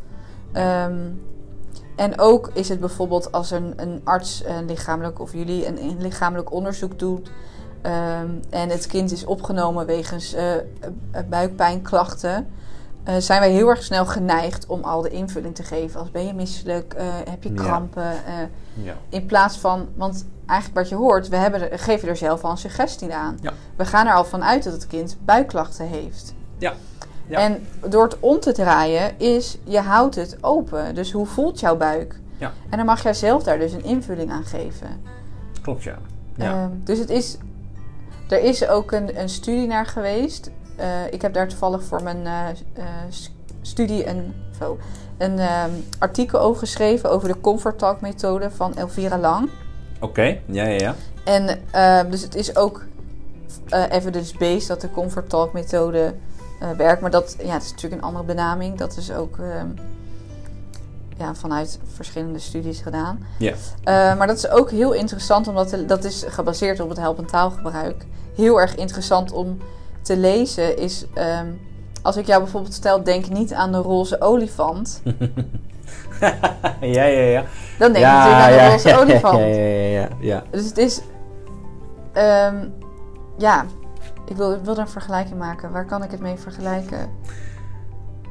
Ehm, 0.53 0.95
en 1.97 2.19
ook 2.21 2.51
is 2.53 2.69
het 2.69 2.81
bijvoorbeeld 2.81 3.33
als 3.33 3.51
een, 3.51 3.73
een 3.77 4.01
arts 4.05 4.43
een 4.47 4.67
lichamelijk 4.67 5.21
of 5.21 5.33
jullie 5.33 5.67
een, 5.67 5.83
een 5.83 5.97
lichamelijk 6.01 6.53
onderzoek 6.53 6.99
doet. 6.99 7.31
Ehm, 7.83 8.29
en 8.51 8.69
het 8.69 8.87
kind 8.87 9.13
is 9.13 9.25
opgenomen 9.25 9.87
wegens 9.87 10.35
eh, 10.35 10.55
eh, 10.55 10.63
buikpijnklachten. 11.29 12.47
eh, 13.05 13.17
zijn 13.17 13.41
wij 13.41 13.51
heel 13.51 13.69
erg 13.69 13.83
snel 13.83 14.07
geneigd 14.07 14.67
om 14.67 14.83
al 14.83 15.03
de 15.03 15.11
invulling 15.11 15.55
te 15.55 15.63
geven. 15.63 16.01
Als 16.01 16.11
ben 16.11 16.27
je 16.27 16.35
misselijk, 16.35 16.95
heb 17.31 17.43
je 17.43 17.53
krampen. 17.53 18.13
ja. 18.75 18.95
in 19.09 19.27
plaats 19.27 19.59
van, 19.59 19.89
want 19.95 20.27
eigenlijk 20.47 20.81
wat 20.81 20.89
je 20.89 20.95
hoort, 20.95 21.29
we 21.29 21.37
hebben 21.37 21.71
er, 21.71 21.79
geven 21.79 22.09
er 22.09 22.17
zelf 22.17 22.45
al 22.45 22.51
een 22.51 22.59
suggestie 22.59 23.15
aan. 23.15 23.39
Ja. 23.41 23.53
We 23.77 23.85
gaan 23.85 24.07
er 24.07 24.15
al 24.15 24.25
van 24.25 24.45
uit 24.45 24.65
dat 24.65 24.73
het 24.73 24.87
kind 24.87 25.17
buikklachten 25.25 25.87
heeft. 25.87 26.35
Ja. 26.59 26.75
Ja. 27.29 27.39
En 27.39 27.67
door 27.89 28.03
het 28.03 28.17
om 28.21 28.41
te 28.41 28.53
draaien 28.53 29.19
is, 29.19 29.59
je 29.65 29.81
houdt 29.81 30.15
het 30.15 30.37
open. 30.41 30.95
Dus 30.95 31.13
hoe 31.13 31.27
voelt 31.27 31.61
jouw 31.61 31.77
buik? 31.77 32.21
Ja. 32.39 32.53
En 32.71 32.77
dan 32.77 32.87
mag 32.87 33.03
jij 33.03 33.15
zelf 33.15 33.43
daar 33.43 33.59
dus 33.59 33.73
een 33.73 33.85
invulling 33.85 34.31
aan 34.31 34.45
geven. 34.45 34.89
Klopt, 35.63 35.83
ja. 35.83 35.99
ja. 36.37 36.53
Ehm, 36.53 36.71
dus 36.85 36.99
het 36.99 37.11
is, 37.11 37.37
er 38.29 38.41
is 38.41 38.69
ook 38.69 38.93
een, 38.93 39.21
een 39.21 39.29
studie 39.29 39.67
naar 39.67 39.87
geweest. 39.87 40.51
Eh, 40.79 41.13
ik 41.13 41.23
heb 41.23 41.33
daar 41.33 41.49
toevallig 41.49 41.83
voor 41.83 42.03
mijn 42.03 42.27
eh, 42.27 42.49
eh, 42.49 42.85
studie 43.63 44.09
een 44.09 44.35
zo, 44.59 44.79
een 45.19 45.39
ehm, 45.39 45.71
artikel 45.99 46.41
over 46.41 46.59
geschreven 46.59 47.11
over 47.11 47.29
de 47.29 47.41
Comfort 47.41 47.79
Talk 47.79 48.01
methode 48.01 48.51
van 48.51 48.77
Elvira 48.77 49.19
Lang. 49.19 49.51
Oké, 50.01 50.23
ja, 50.47 50.65
ja, 50.65 50.79
ja. 50.79 50.95
En 51.25 51.61
ehm, 51.71 52.11
dus 52.11 52.23
het 52.23 52.35
is 52.35 52.57
ook 52.57 52.85
evidence-based 53.91 54.69
dat 54.69 54.81
de 54.81 54.91
Comfort 54.91 55.29
Talk 55.29 55.53
methode 55.53 56.15
werkt. 56.77 57.01
Maar 57.01 57.11
dat 57.11 57.37
ja, 57.43 57.53
het 57.53 57.63
is 57.63 57.71
natuurlijk 57.71 58.03
een 58.03 58.09
andere 58.09 58.25
benaming. 58.25 58.79
Dat 58.79 58.97
is 58.97 59.13
ook 59.13 59.39
ehm, 59.39 59.69
ja, 61.17 61.35
vanuit 61.35 61.79
verschillende 61.95 62.39
studies 62.39 62.81
gedaan. 62.81 63.27
Ja. 63.39 63.55
Maar 64.15 64.27
dat 64.27 64.37
is 64.37 64.49
ook 64.49 64.71
heel 64.71 64.93
interessant, 64.93 65.49
omdat 65.49 65.77
dat 65.87 66.05
is 66.05 66.25
gebaseerd 66.29 66.81
op 66.81 66.89
het 66.89 66.99
helpend 66.99 67.29
taalgebruik. 67.29 68.07
Heel 68.39 68.61
erg 68.61 68.75
interessant 68.75 69.33
om 69.33 69.59
te 70.03 70.17
lezen 70.17 70.77
is... 70.77 71.07
ehm, 71.15 71.47
als 72.03 72.17
ik 72.17 72.27
jou 72.27 72.43
bijvoorbeeld 72.43 72.75
stel, 72.75 73.03
denk 73.03 73.29
niet 73.29 73.53
aan 73.53 73.73
de 73.73 73.79
roze 73.79 74.21
olifant. 74.21 75.03
ja, 76.81 77.05
ja, 77.05 77.21
ja. 77.21 77.45
Dan 77.79 77.93
denk 77.93 78.05
je 78.05 78.11
natuurlijk 78.13 78.43
aan 78.43 78.51
de 78.51 78.57
ja, 78.57 78.71
roze 78.71 78.89
ja, 78.89 78.99
olifant. 78.99 79.39
Ja, 79.39 79.47
ja, 79.47 80.01
ja, 80.01 80.09
ja. 80.21 80.43
Dus 80.51 80.65
het 80.65 80.79
is... 80.79 81.01
ehm, 82.13 82.57
ja, 83.39 83.65
ik 84.27 84.37
wil, 84.37 84.53
ik 84.53 84.65
wil 84.65 84.79
een 84.79 84.89
vergelijking 84.89 85.39
maken. 85.39 85.73
Waar 85.73 85.87
kan 85.87 86.03
ik 86.03 86.11
het 86.11 86.21
mee 86.21 86.37
vergelijken? 86.37 87.11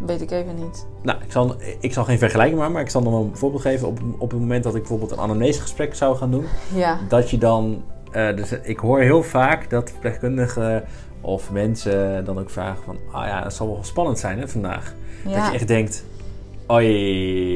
Weet 0.05 0.21
ik 0.21 0.31
even 0.31 0.55
niet. 0.55 0.85
Nou, 1.01 1.21
ik 1.23 1.31
zal, 1.31 1.55
ik 1.79 1.93
zal 1.93 2.03
geen 2.03 2.17
vergelijking 2.17 2.57
maken, 2.57 2.73
maar 2.73 2.83
ik 2.83 2.89
zal 2.89 3.03
wel 3.03 3.13
een 3.13 3.37
voorbeeld 3.37 3.61
geven. 3.61 3.87
Op, 3.87 3.99
op 4.17 4.31
het 4.31 4.39
moment 4.39 4.63
dat 4.63 4.73
ik 4.75 4.79
bijvoorbeeld 4.79 5.11
een 5.11 5.19
anamnesegesprek 5.19 5.95
zou 5.95 6.15
gaan 6.15 6.31
doen, 6.31 6.45
Ja, 6.73 6.97
dat 7.07 7.29
je 7.29 7.37
dan... 7.37 7.83
eh, 8.11 8.35
dus 8.35 8.51
ik 8.63 8.79
hoor 8.79 8.99
heel 8.99 9.23
vaak 9.23 9.69
dat 9.69 9.89
verpleegkundigen 9.89 10.83
of 11.21 11.51
mensen 11.51 12.25
dan 12.25 12.39
ook 12.39 12.49
vragen 12.49 12.83
van... 12.85 12.97
Ah 13.11 13.27
ja, 13.27 13.43
het 13.43 13.53
zal 13.53 13.67
wel 13.67 13.83
spannend 13.83 14.19
zijn 14.19 14.39
hè, 14.39 14.47
vandaag. 14.47 14.93
Dat 15.23 15.33
je 15.33 15.51
echt 15.53 15.67
denkt... 15.67 16.03
Oh 16.67 16.81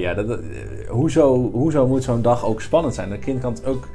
ja, 0.01 0.13
dat, 0.13 0.27
dat- 0.27 0.39
eh, 0.39 0.89
hoezo, 0.89 1.49
hoezo 1.51 1.87
moet 1.87 2.03
zo'n 2.03 2.21
dag 2.21 2.45
ook 2.45 2.61
spannend 2.61 2.95
zijn? 2.95 3.11
Een 3.11 3.19
kind 3.19 3.41
kan 3.41 3.53
het 3.53 3.65
ook, 3.65 3.87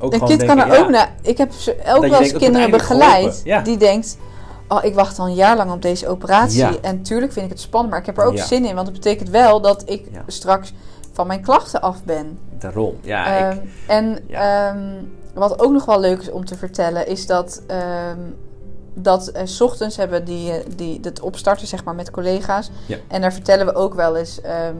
ook 0.00 0.12
Een 0.12 0.24
kind 0.24 0.44
kan 0.44 0.58
er 0.58 0.66
ja, 0.66 0.78
ook 0.78 0.88
naar... 0.88 1.14
Ik 1.22 1.38
heb 1.38 1.50
ook 1.88 2.06
wel 2.06 2.20
eens 2.20 2.28
het 2.32 2.42
kinderen 2.42 2.70
begeleid. 2.70 3.40
Ja. 3.44 3.60
Die 3.60 3.76
denkt... 3.76 4.18
Oh, 4.68 4.84
ik 4.84 4.94
wacht 4.94 5.18
al 5.18 5.26
een 5.26 5.34
jaar 5.34 5.56
lang 5.56 5.72
op 5.72 5.82
deze 5.82 6.08
operatie. 6.08 6.80
En 6.80 7.02
tuurlijk 7.02 7.32
vind 7.32 7.44
ik 7.44 7.50
het 7.50 7.60
spannend. 7.60 7.90
Maar 7.92 8.00
ik 8.00 8.06
heb 8.06 8.18
er 8.18 8.24
ook 8.24 8.38
zin 8.38 8.64
in. 8.64 8.74
Want 8.74 8.86
het 8.86 8.96
betekent 8.96 9.28
wel 9.30 9.60
dat 9.60 9.82
ik 9.90 10.06
straks 10.26 10.72
van 11.12 11.26
mijn 11.26 11.40
klachten 11.40 11.80
af 11.80 12.04
ben. 12.04 12.38
Daarom. 12.58 12.94
Ja, 13.00 13.26
Ehm, 13.38 13.56
ik, 13.56 13.62
en 13.86 14.18
Ja. 14.26 14.76
Wat 15.38 15.58
ook 15.60 15.72
nog 15.72 15.84
wel 15.84 16.00
leuk 16.00 16.20
is 16.20 16.30
om 16.30 16.44
te 16.44 16.56
vertellen, 16.56 17.06
is 17.06 17.26
dat, 17.26 17.62
ehm, 17.66 18.18
dat 18.94 19.28
eh, 19.28 19.42
's 19.46 19.60
ochtends 19.60 19.96
hebben 19.96 20.24
die, 20.24 20.50
eh, 20.52 20.64
die 20.76 20.98
het 21.02 21.20
opstarten 21.20 21.66
zeg 21.66 21.84
maar, 21.84 21.94
met 21.94 22.10
collega's. 22.10 22.70
Ja. 22.86 22.96
En 23.08 23.20
daar 23.20 23.32
vertellen 23.32 23.66
we 23.66 23.74
ook 23.74 23.94
wel 23.94 24.16
eens. 24.16 24.40
ehm, 24.40 24.74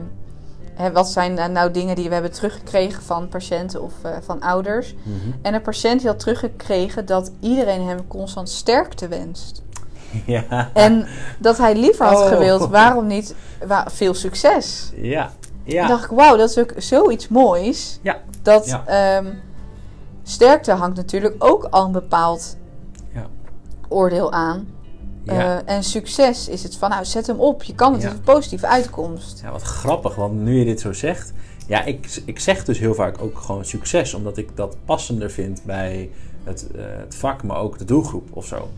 hè, 0.73 0.91
wat 0.91 1.07
zijn 1.09 1.37
eh, 1.37 1.45
nou 1.47 1.71
dingen 1.71 1.95
die 1.95 2.07
we 2.07 2.13
hebben 2.13 2.31
teruggekregen 2.31 3.03
van 3.03 3.27
patiënten 3.29 3.81
of 3.81 3.91
eh, 4.01 4.11
van 4.21 4.41
ouders? 4.41 4.95
Mhm. 5.03 5.15
En 5.41 5.53
een 5.53 5.61
patiënt 5.61 6.03
had 6.05 6.19
teruggekregen 6.19 7.05
dat 7.05 7.31
iedereen 7.39 7.87
hem 7.87 8.07
constant 8.07 8.49
sterkte 8.49 9.07
wenst. 9.07 9.61
ja. 10.25 10.69
En 10.73 11.07
dat 11.39 11.57
hij 11.57 11.75
liever 11.75 12.05
had 12.05 12.21
Oh. 12.21 12.27
gewild, 12.27 12.67
waarom 12.69 13.07
niet 13.07 13.35
wa- 13.67 13.85
veel 13.89 14.13
succes? 14.13 14.91
ja. 14.95 15.31
Ja. 15.63 15.87
dacht 15.87 16.03
ik, 16.03 16.09
wauw, 16.09 16.37
dat 16.37 16.49
is 16.49 16.57
ook 16.57 16.73
zoiets 16.77 17.27
moois. 17.27 17.99
Ja. 18.01 18.17
Dat 18.41 18.65
Ja. 18.65 18.83
ehm, 18.85 19.25
sterkte 20.29 20.71
hangt 20.71 20.95
natuurlijk 20.97 21.35
ook 21.37 21.63
al 21.63 21.85
een 21.85 21.91
bepaald 21.91 22.57
Ja. 23.13 23.27
oordeel 23.87 24.31
aan. 24.31 24.67
Ja. 25.23 25.61
Eh, 25.63 25.75
en 25.75 25.83
succes 25.83 26.47
is 26.49 26.63
het 26.63 26.75
van, 26.75 26.89
nou, 26.89 27.05
zet 27.05 27.27
hem 27.27 27.39
op. 27.39 27.63
Je 27.63 27.75
kan 27.75 27.93
het, 27.93 28.01
Ja. 28.01 28.09
een 28.09 28.21
positieve 28.21 28.67
uitkomst. 28.67 29.41
Ja, 29.41 29.51
wat 29.51 29.61
grappig, 29.61 30.15
want 30.15 30.39
nu 30.41 30.59
je 30.59 30.65
dit 30.65 30.79
zo 30.79 30.93
zegt. 30.93 31.33
Ja, 31.67 31.83
ik, 31.83 32.21
ik 32.25 32.39
zeg 32.39 32.65
dus 32.65 32.79
heel 32.79 32.93
vaak 32.93 33.21
ook 33.21 33.37
gewoon 33.37 33.65
succes, 33.65 34.13
omdat 34.13 34.37
ik 34.37 34.55
dat 34.55 34.77
passender 34.85 35.31
vind 35.31 35.61
bij 35.65 36.09
het, 36.43 36.71
eh, 36.71 36.81
het 36.85 37.15
vak, 37.15 37.43
maar 37.43 37.57
ook 37.57 37.77
de 37.77 37.85
doelgroep 37.85 38.27
of 38.33 38.45
zo. 38.45 38.69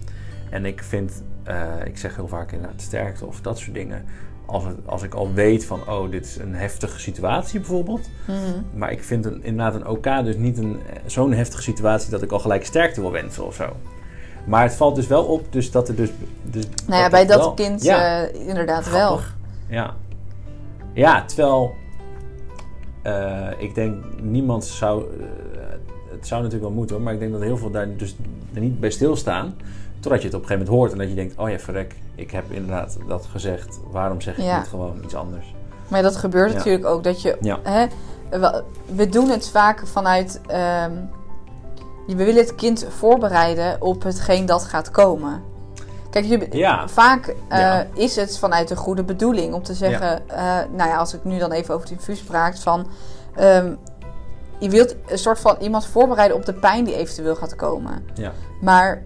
En 0.50 0.66
ik 0.66 0.84
vind, 0.84 1.22
eh, 1.44 1.86
ik 1.86 1.98
zeg 1.98 2.16
heel 2.16 2.28
vaak 2.28 2.52
inderdaad 2.52 2.82
sterkte 2.82 3.26
of 3.26 3.42
dat 3.42 3.58
soort 3.58 3.74
dingen. 3.74 4.06
Als, 4.50 4.64
het, 4.64 4.76
als 4.86 5.04
ik 5.04 5.14
al 5.14 5.34
weet 5.34 5.66
van, 5.66 5.80
oh, 5.88 6.12
dit 6.12 6.26
is 6.26 6.38
een 6.38 6.56
heftige 6.56 7.00
situatie 7.00 7.60
bijvoorbeeld. 7.60 8.10
Mhm. 8.28 8.38
Maar 8.80 8.92
ik 8.92 9.04
vind 9.04 9.26
een, 9.26 9.44
inderdaad 9.44 9.76
een 9.82 9.88
OK 9.88 10.04
dus 10.24 10.36
niet 10.38 10.58
een, 10.58 10.80
zo'n 11.06 11.34
heftige 11.34 11.62
situatie 11.62 12.10
dat 12.12 12.22
ik 12.22 12.32
al 12.32 12.40
gelijk 12.40 12.66
sterkte 12.66 13.02
wil 13.02 13.12
wensen 13.12 13.46
of 13.46 13.56
zo. 13.56 13.76
Maar 14.46 14.64
het 14.64 14.74
valt 14.76 14.96
dus 14.96 15.08
wel 15.08 15.24
op, 15.24 15.46
dus 15.50 15.72
dat 15.72 15.88
er 15.90 15.96
dus. 15.96 16.10
dus 16.44 16.66
Nou 16.88 17.02
ja, 17.02 17.10
bij 17.10 17.26
dat 17.26 17.40
wel- 17.40 17.54
kind 17.54 17.84
Ja. 17.84 18.28
eh, 18.28 18.48
inderdaad 18.48 18.90
wel. 18.92 19.20
Ja. 19.68 19.94
Ja, 20.94 21.26
terwijl 21.26 21.74
eh, 23.02 23.48
ik 23.58 23.76
denk 23.76 23.96
niemand 24.22 24.66
zou. 24.66 25.04
eh, 25.04 25.26
het 26.12 26.28
zou 26.28 26.42
natuurlijk 26.42 26.70
wel 26.70 26.78
moeten 26.80 26.96
hoor, 26.96 27.06
maar 27.06 27.14
ik 27.14 27.20
denk 27.20 27.32
dat 27.32 27.42
heel 27.42 27.58
veel 27.58 27.72
daar 27.72 27.98
dus 27.98 28.16
er 28.54 28.62
niet 28.62 28.80
bij 28.80 28.90
stilstaan. 28.90 29.56
Totdat 30.00 30.22
je 30.22 30.28
het 30.28 30.36
op 30.36 30.42
een 30.42 30.48
gegeven 30.48 30.66
moment 30.66 30.70
hoort 30.70 30.92
en 30.92 30.98
dat 30.98 31.10
je 31.10 31.16
denkt: 31.16 31.38
oh 31.38 31.50
ja, 31.50 31.60
verrek, 31.60 31.96
ik 32.20 32.32
heb 32.32 32.52
inderdaad 32.52 32.98
dat 33.08 33.26
gezegd. 33.32 33.80
Waarom 33.92 34.22
zeg 34.22 34.38
ik 34.38 34.44
Ja. 34.44 34.58
niet 34.58 34.68
gewoon 34.68 35.02
iets 35.04 35.16
anders? 35.16 35.54
Maar 35.88 36.02
dat 36.02 36.16
gebeurt 36.16 36.52
Ja. 36.52 36.58
natuurlijk 36.58 36.86
ook. 36.86 37.04
Dat 37.04 37.22
je, 37.22 37.38
Ja. 37.42 37.60
hè, 37.64 37.86
we, 38.96 39.10
doen 39.10 39.30
het 39.30 39.50
vaak 39.50 39.88
vanuit... 39.88 40.42
ehm, 40.48 40.92
we 42.08 42.16
willen 42.16 42.36
het 42.36 42.56
kind 42.56 42.86
voorbereiden 42.98 43.82
op 43.82 44.04
hetgeen 44.04 44.46
dat 44.46 44.64
gaat 44.64 44.92
komen. 44.92 45.42
Kijk, 46.10 46.26
je, 46.26 46.48
Ja. 46.52 46.88
vaak 46.88 47.36
eh, 47.48 47.80
is 47.94 48.16
het 48.16 48.38
vanuit 48.38 48.70
een 48.70 48.78
goede 48.78 49.04
bedoeling 49.04 49.54
om 49.54 49.64
te 49.64 49.74
zeggen... 49.74 50.30
eh, 50.30 50.42
nou 50.72 50.90
ja, 50.90 50.98
als 50.98 51.14
ik 51.14 51.24
nu 51.24 51.38
dan 51.40 51.52
even 51.52 51.74
over 51.74 51.88
het 51.90 51.98
infuus 51.98 52.22
praat 52.24 52.60
van... 52.60 52.88
ehm, 53.36 53.74
je 54.60 54.70
wilt 54.70 54.96
een 55.08 55.18
soort 55.18 55.40
van 55.40 55.56
iemand 55.60 55.86
voorbereiden 55.86 56.38
op 56.38 56.46
de 56.46 56.54
pijn 56.54 56.84
die 56.84 56.96
eventueel 56.96 57.36
gaat 57.36 57.56
komen. 57.56 58.06
Ja. 58.14 58.32
Maar 58.62 59.04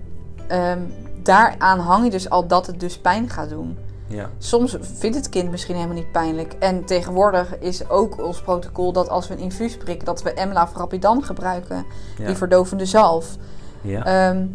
ehm, 0.47 0.79
daaraan 1.25 1.79
hang 1.79 2.03
je 2.03 2.09
dus 2.09 2.29
al 2.29 2.47
dat 2.47 2.67
het 2.67 2.79
dus 2.79 2.97
pijn 2.97 3.29
gaat 3.29 3.49
doen. 3.49 3.77
Ja. 4.07 4.29
Soms 4.37 4.77
vindt 4.81 5.15
het 5.15 5.29
kind 5.29 5.51
misschien 5.51 5.75
helemaal 5.75 5.95
niet 5.95 6.11
pijnlijk. 6.11 6.53
En 6.59 6.85
tegenwoordig 6.85 7.59
is 7.59 7.89
ook 7.89 8.23
ons 8.23 8.41
protocol 8.41 8.91
dat 8.91 9.09
als 9.09 9.27
we 9.27 9.33
een 9.33 9.39
infuus 9.39 9.77
prikken, 9.77 10.05
dat 10.05 10.21
we 10.21 10.33
Emla 10.33 10.63
of 10.63 10.75
Rapidan 10.75 11.23
gebruiken. 11.23 11.85
Ja. 12.17 12.25
Die 12.25 12.35
verdovende 12.35 12.85
zalf. 12.85 13.35
Ja. 13.81 14.05
Ehm, 14.05 14.45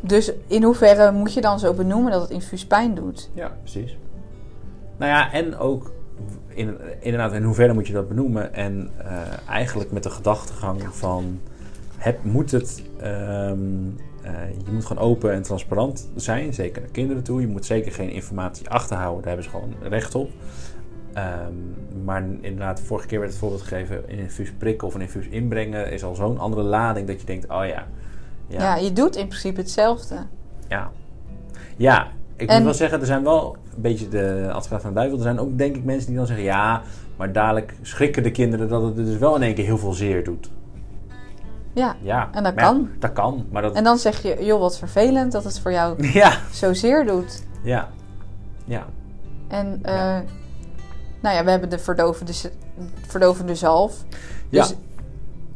dus 0.00 0.32
in 0.46 0.62
hoeverre 0.62 1.12
moet 1.12 1.32
je 1.32 1.40
dan 1.40 1.58
zo 1.58 1.74
benoemen 1.74 2.12
dat 2.12 2.20
het 2.20 2.30
infuus 2.30 2.66
pijn 2.66 2.94
doet? 2.94 3.30
ja, 3.34 3.56
precies. 3.60 3.96
Nou 4.96 5.12
ja, 5.12 5.32
en 5.32 5.56
ook 5.56 5.92
in, 6.48 6.78
inderdaad, 7.00 7.32
in 7.32 7.42
hoeverre 7.42 7.72
moet 7.72 7.86
je 7.86 7.92
dat 7.92 8.08
benoemen? 8.08 8.54
En 8.54 8.90
eh, 8.98 9.48
eigenlijk 9.48 9.92
met 9.92 10.02
de 10.02 10.10
gedachtegang 10.10 10.82
van: 10.90 11.40
heb, 11.96 12.24
moet 12.24 12.50
het. 12.50 12.82
ehm, 13.00 13.58
eh, 14.22 14.32
je 14.64 14.72
moet 14.72 14.84
gewoon 14.86 15.02
open 15.02 15.32
en 15.32 15.42
transparant 15.42 16.10
zijn, 16.14 16.54
zeker 16.54 16.80
naar 16.82 16.90
kinderen 16.90 17.22
toe. 17.22 17.40
Je 17.40 17.46
moet 17.46 17.66
zeker 17.66 17.92
geen 17.92 18.10
informatie 18.10 18.68
achterhouden, 18.68 19.22
daar 19.22 19.34
hebben 19.34 19.44
ze 19.44 19.50
gewoon 19.50 19.74
recht 19.90 20.14
op. 20.14 20.30
Ehm, 21.12 21.52
maar 22.04 22.24
inderdaad, 22.40 22.80
vorige 22.80 23.06
keer 23.06 23.18
werd 23.18 23.30
het 23.30 23.40
voorbeeld 23.40 23.62
gegeven: 23.62 24.02
een 24.06 24.18
infuus 24.18 24.52
prikken 24.58 24.86
of 24.86 24.94
een 24.94 25.00
infuus 25.00 25.26
inbrengen 25.26 25.92
is 25.92 26.04
al 26.04 26.14
zo'n 26.14 26.38
andere 26.38 26.62
lading 26.62 27.06
dat 27.06 27.20
je 27.20 27.26
denkt: 27.26 27.48
oh 27.48 27.66
ja. 27.66 27.86
Ja. 28.46 28.76
je 28.76 28.92
doet 28.92 29.16
in 29.16 29.26
principe 29.26 29.60
hetzelfde. 29.60 30.16
Ja. 30.68 30.90
Ja, 31.76 32.08
ik 32.36 32.48
En- 32.48 32.54
moet 32.54 32.64
wel 32.64 32.74
zeggen, 32.74 33.00
er 33.00 33.06
zijn 33.06 33.22
wel 33.22 33.56
een 33.74 33.82
beetje 33.82 34.08
de 34.08 34.48
advocaat 34.52 34.80
van 34.80 34.90
de 34.90 34.96
duivel. 34.96 35.16
Er 35.18 35.24
zijn 35.24 35.38
ook 35.38 35.58
denk 35.58 35.76
ik 35.76 35.84
mensen 35.84 36.06
die 36.08 36.16
dan 36.16 36.26
zeggen, 36.26 36.44
ja, 36.44 36.82
maar 37.16 37.32
dadelijk 37.32 37.74
schrikken 37.82 38.22
de 38.22 38.30
kinderen 38.30 38.68
dat 38.68 38.82
het 38.82 38.96
dus 38.96 39.18
wel 39.18 39.36
in 39.36 39.42
één 39.42 39.54
keer 39.54 39.64
heel 39.64 39.78
veel 39.78 39.92
zeer 39.92 40.24
doet. 40.24 40.50
Ja. 41.72 41.96
Ja, 42.02 42.28
En 42.32 42.42
dat 42.42 42.54
maar 42.54 42.64
ja, 42.64 42.70
kan. 42.70 42.88
dat 42.98 43.12
kan, 43.12 43.46
maar 43.50 43.62
dat... 43.62 43.74
En 43.74 43.84
dan 43.84 43.98
zeg 43.98 44.22
je, 44.22 44.44
joh, 44.44 44.60
wat 44.60 44.78
vervelend 44.78 45.32
dat 45.32 45.44
het 45.44 45.58
voor 45.60 45.72
jou 45.72 46.06
Ja, 46.22 46.32
zozeer 46.52 47.06
doet. 47.06 47.42
ja, 47.62 47.88
ja, 48.64 48.86
En 49.48 49.78
eh, 49.82 49.94
Ja. 49.94 50.22
nou 51.20 51.36
ja, 51.36 51.44
we 51.44 51.50
hebben 51.50 51.68
de 51.70 51.78
verdovende, 51.78 52.32
verdovende 53.06 53.54
zalf. 53.54 54.04
ja, 54.48 54.60
Dus 54.62 54.74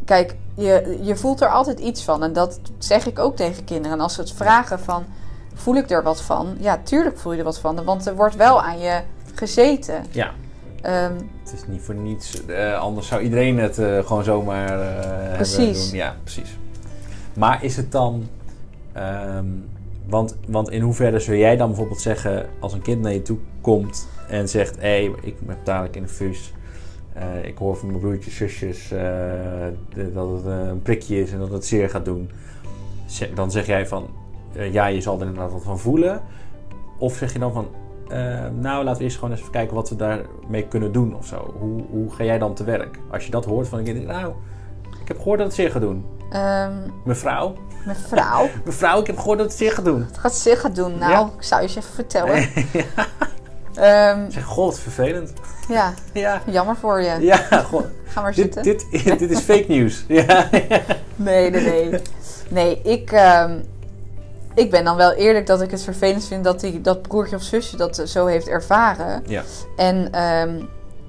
kijk, 0.05 0.37
je, 0.57 0.99
je 1.03 1.17
voelt 1.17 1.41
er 1.41 1.49
altijd 1.49 1.79
iets 1.79 2.05
van. 2.05 2.23
En 2.23 2.33
dat 2.33 2.61
zeg 2.79 3.07
ik 3.07 3.19
ook 3.19 3.37
tegen 3.37 3.65
kinderen. 3.65 3.97
En 3.97 4.03
als 4.03 4.15
ze 4.15 4.21
het 4.21 4.33
vragen 4.33 4.81
van, 4.81 5.05
voel 5.55 5.75
ik 5.77 5.91
er 5.91 6.03
wat 6.03 6.23
van? 6.23 6.57
Ja, 6.59 6.79
tuurlijk 6.83 7.19
voel 7.19 7.33
je 7.33 7.39
er 7.39 7.45
wat 7.45 7.59
van. 7.59 7.85
Want 7.85 8.07
er 8.07 8.17
wordt 8.17 8.37
wel 8.37 8.63
aan 8.63 8.79
je 8.79 9.01
gezeten. 9.35 10.05
ja. 10.11 10.31
Ehm, 10.85 11.13
Het 11.43 11.53
is 11.53 11.67
niet 11.67 11.81
voor 11.83 11.95
niets, 11.95 12.47
eh, 12.47 12.79
anders 12.79 13.07
zou 13.07 13.23
iedereen 13.23 13.59
het 13.59 13.79
eh, 13.79 13.99
gewoon 14.07 14.25
zomaar 14.25 14.81
eh, 14.81 15.35
Precies. 15.35 15.89
doen. 15.91 15.99
Ja, 15.99 16.17
precies. 16.23 16.59
Maar 17.35 17.65
is 17.65 17.77
het 17.77 17.93
dan... 17.93 18.29
ehm, 18.93 19.47
want, 20.07 20.37
want 20.49 20.71
in 20.71 20.81
hoeverre 20.81 21.19
zou 21.19 21.37
jij 21.37 21.57
dan 21.57 21.69
bijvoorbeeld 21.69 22.01
zeggen... 22.01 22.47
als 22.61 22.73
een 22.73 22.83
kind 22.83 23.01
naar 23.03 23.13
je 23.13 23.23
toe 23.23 23.39
komt 23.61 24.09
en 24.29 24.49
zegt... 24.49 24.77
hé, 24.77 24.81
hey, 24.81 25.13
ik 25.23 25.35
heb 25.47 25.57
dadelijk 25.65 25.97
in 25.97 26.03
een 26.03 26.09
fus... 26.09 26.53
ik 27.43 27.59
hoor 27.59 27.77
van 27.77 27.89
mijn 27.89 28.01
broertjes, 28.01 28.37
zusjes... 28.37 28.89
de- 28.89 30.11
dat 30.15 30.31
het 30.31 30.45
een 30.45 30.83
prikje 30.83 31.21
is 31.21 31.33
en 31.33 31.39
dat 31.39 31.51
het 31.51 31.67
zeer 31.67 31.91
gaat 31.91 32.05
doen. 32.05 32.31
Dan 33.35 33.51
zeg 33.51 33.67
jij 33.67 33.87
van... 33.87 34.09
ja, 34.53 34.87
je 34.87 35.01
zal 35.01 35.21
er 35.21 35.27
inderdaad 35.27 35.53
wat 35.53 35.63
van 35.63 35.79
voelen. 35.79 36.21
Of 36.99 37.15
zeg 37.17 37.33
je 37.33 37.39
dan 37.39 37.53
van... 37.53 37.69
eh, 38.09 38.19
nou, 38.61 38.85
laten 38.85 38.99
we 38.99 39.05
eerst 39.05 39.17
gewoon 39.17 39.31
eens 39.31 39.41
even 39.41 39.53
kijken 39.53 39.75
wat 39.75 39.89
we 39.89 39.97
daarmee 39.97 40.67
kunnen 40.69 40.93
doen 40.93 41.17
of 41.17 41.27
zo. 41.27 41.55
Hoe, 41.59 41.83
hoe 41.91 42.15
ga 42.15 42.25
jij 42.25 42.39
dan 42.39 42.55
te 42.55 42.65
werk? 42.65 42.99
Als 43.11 43.25
je 43.25 43.31
dat 43.31 43.45
hoort 43.45 43.69
van 43.69 43.79
een 43.79 43.85
kind, 43.85 44.07
nou, 44.07 44.33
ik 45.03 45.09
heb 45.09 45.17
gehoord 45.17 45.39
dat 45.39 45.47
het 45.47 45.57
zeer 45.57 45.71
gaat 45.71 45.81
doen. 45.83 46.07
Ehm, 46.31 46.73
Mevrouw, 47.05 47.55
mevrouw, 47.87 48.49
mevrouw, 48.65 49.01
ik 49.01 49.07
heb 49.07 49.19
gehoord 49.19 49.39
dat 49.39 49.47
het 49.47 49.57
zeer 49.57 49.73
gaat 49.73 49.85
doen. 49.85 50.07
wat 50.09 50.19
gaat 50.19 50.35
ze 50.35 50.57
gaan 50.57 50.73
doen? 50.73 50.99
Nou, 50.99 51.11
Ja. 51.13 51.31
ik 51.37 51.43
zou 51.43 51.61
je 51.63 51.67
eens 51.67 51.77
even 51.77 51.95
vertellen. 51.95 52.49
Ehm, 53.75 54.31
Zeg, 54.31 54.45
god, 54.45 54.79
vervelend. 54.79 55.33
ja, 55.69 55.95
Ja, 56.13 56.43
jammer 56.47 56.77
voor 56.77 57.03
je. 57.03 57.17
ja, 57.21 57.37
god. 57.37 57.85
Ga 58.05 58.21
maar 58.23 58.35
Dit, 58.35 58.55
zitten. 58.55 58.63
dit, 58.63 59.19
dit 59.19 59.31
is 59.31 59.41
fake 59.41 59.65
news. 59.69 60.05
Ja, 60.09 60.49
Nee, 61.17 61.51
nee, 61.51 61.63
nee. 61.91 62.01
Nee, 62.49 62.81
ik, 62.83 63.13
ehm, 63.13 63.59
ik 64.55 64.71
ben 64.71 64.85
dan 64.85 64.97
wel 64.97 65.13
eerlijk 65.13 65.47
dat 65.47 65.61
ik 65.61 65.71
het 65.71 65.83
vervelend 65.83 66.25
vind 66.25 66.45
dat 66.45 66.61
die, 66.61 66.81
dat 66.81 67.03
broertje 67.03 67.37
of 67.37 67.43
zusje 67.43 67.77
dat 67.77 67.99
eh, 67.99 68.07
zo 68.07 68.27
heeft 68.27 68.49
ervaren. 68.49 69.23
ja, 69.27 69.43
En 69.77 70.13
ehm, 70.13 70.63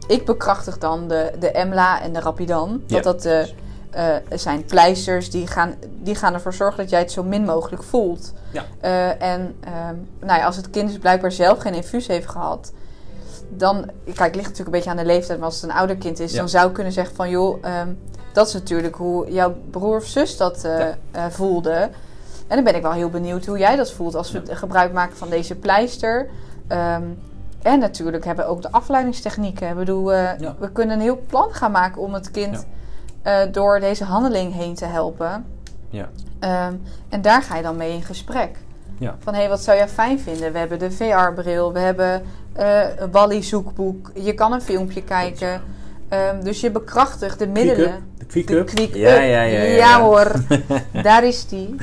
ik 0.08 0.26
bekrachtig 0.26 0.78
dan 0.78 1.08
de, 1.08 1.32
de 1.40 1.52
Emla 1.52 2.02
en 2.02 2.14
de 2.14 2.20
Rapidan. 2.20 2.82
Ja, 2.88 2.96
Dat 2.96 3.04
dat 3.04 3.22
de, 3.22 3.54
eh, 3.92 4.16
zijn 4.38 4.66
pleisters 4.66 5.30
die 5.30 5.48
gaan, 5.48 5.76
die 6.02 6.16
gaan 6.16 6.34
ervoor 6.34 6.54
zorgen 6.54 6.78
dat 6.78 6.90
jij 6.90 7.00
het 7.00 7.12
zo 7.12 7.24
min 7.24 7.44
mogelijk 7.44 7.84
voelt. 7.84 8.34
Ja. 8.52 8.64
Eh, 8.80 9.22
en 9.22 9.56
ehm, 9.64 9.96
nou 10.20 10.40
ja, 10.40 10.46
als 10.46 10.56
het 10.56 10.70
kind 10.70 10.90
dus 10.90 10.98
blijkbaar 10.98 11.32
zelf 11.32 11.60
geen 11.60 11.74
infuus 11.74 12.08
heeft 12.08 12.28
gehad, 12.30 12.72
dan, 13.50 13.90
kijk, 14.04 14.18
het 14.18 14.36
ligt 14.36 14.48
natuurlijk 14.48 14.58
een 14.68 14.72
beetje 14.72 14.90
aan 14.90 14.98
de 14.98 15.06
leeftijd, 15.06 15.38
maar 15.40 15.48
als 15.48 15.62
het 15.62 15.70
een 15.70 15.78
ouder 15.78 15.96
kind 15.96 16.20
is, 16.20 16.32
Ja. 16.32 16.38
dan 16.38 16.50
zou 16.50 16.68
ik 16.68 16.74
kunnen 16.74 16.94
zeggen 16.94 17.16
van 17.16 17.30
joh, 17.30 17.58
ehm, 17.62 17.90
dat 18.34 18.48
is 18.48 18.54
natuurlijk 18.54 18.96
hoe 18.96 19.32
jouw 19.32 19.56
broer 19.72 19.96
of 19.98 20.06
zus 20.06 20.38
dat 20.38 20.64
eh, 20.64 20.88
eh, 20.88 20.94
voelde. 21.30 21.90
En 22.48 22.56
dan 22.56 22.64
ben 22.64 22.76
ik 22.76 22.82
wel 22.82 22.92
heel 22.92 23.10
benieuwd 23.10 23.46
hoe 23.46 23.58
jij 23.58 23.76
dat 23.76 23.92
voelt 23.92 24.16
als 24.16 24.32
we 24.32 24.42
gebruik 24.56 24.94
maken 24.94 25.18
van 25.18 25.30
deze 25.30 25.56
pleister. 25.56 26.30
Ehm, 26.68 27.04
en 27.62 27.80
natuurlijk 27.80 28.26
hebben 28.26 28.46
we 28.46 28.52
ook 28.52 28.62
de 28.62 28.72
afleidingstechnieken. 28.72 29.70
Ik 29.70 29.76
bedoel, 29.76 30.14
eh, 30.14 30.40
Ja. 30.40 30.56
we 30.60 30.72
kunnen 30.72 30.96
een 30.96 31.02
heel 31.02 31.20
plan 31.28 31.54
gaan 31.54 31.72
maken 31.72 32.02
om 32.02 32.14
het 32.14 32.32
kind 32.32 32.66
eh, 33.22 33.38
door 33.52 33.80
deze 33.80 34.04
handeling 34.04 34.54
heen 34.54 34.76
te 34.76 34.86
helpen. 34.86 35.46
ja, 35.90 36.10
Ehm, 36.40 36.74
en 37.10 37.22
daar 37.22 37.42
ga 37.42 37.56
je 37.56 37.64
dan 37.64 37.76
mee 37.76 37.94
in 37.94 38.02
gesprek. 38.04 38.58
Ja. 38.98 39.16
Van 39.20 39.34
hé, 39.34 39.40
hey, 39.40 39.50
wat 39.50 39.62
zou 39.64 39.78
jij 39.78 39.90
fijn 39.90 40.20
vinden? 40.20 40.52
We 40.52 40.58
hebben 40.58 40.80
de 40.80 40.92
VR-bril, 40.92 41.74
we 41.74 41.80
hebben 41.80 42.24
eh, 42.54 42.98
een 42.98 43.12
Wally-zoekboek. 43.12 44.12
Je 44.14 44.34
kan 44.34 44.54
een 44.54 44.62
filmpje 44.62 45.04
kijken. 45.04 45.62
Ehm, 46.16 46.44
dus 46.44 46.62
je 46.62 46.72
bekrachtigt 46.72 47.40
de 47.40 47.48
middelen. 47.48 48.04
De 48.18 48.26
quick 48.26 48.48
De 48.48 48.56
up. 48.58 48.66
quick 48.68 48.96
Ja, 48.96 49.10
up. 49.14 49.18
ja, 49.18 49.24
ja, 49.24 49.42
ja, 49.42 49.62
ja. 49.64 50.02
hoor, 50.02 50.32
daar 51.04 51.24
is 51.24 51.48
die. 51.48 51.76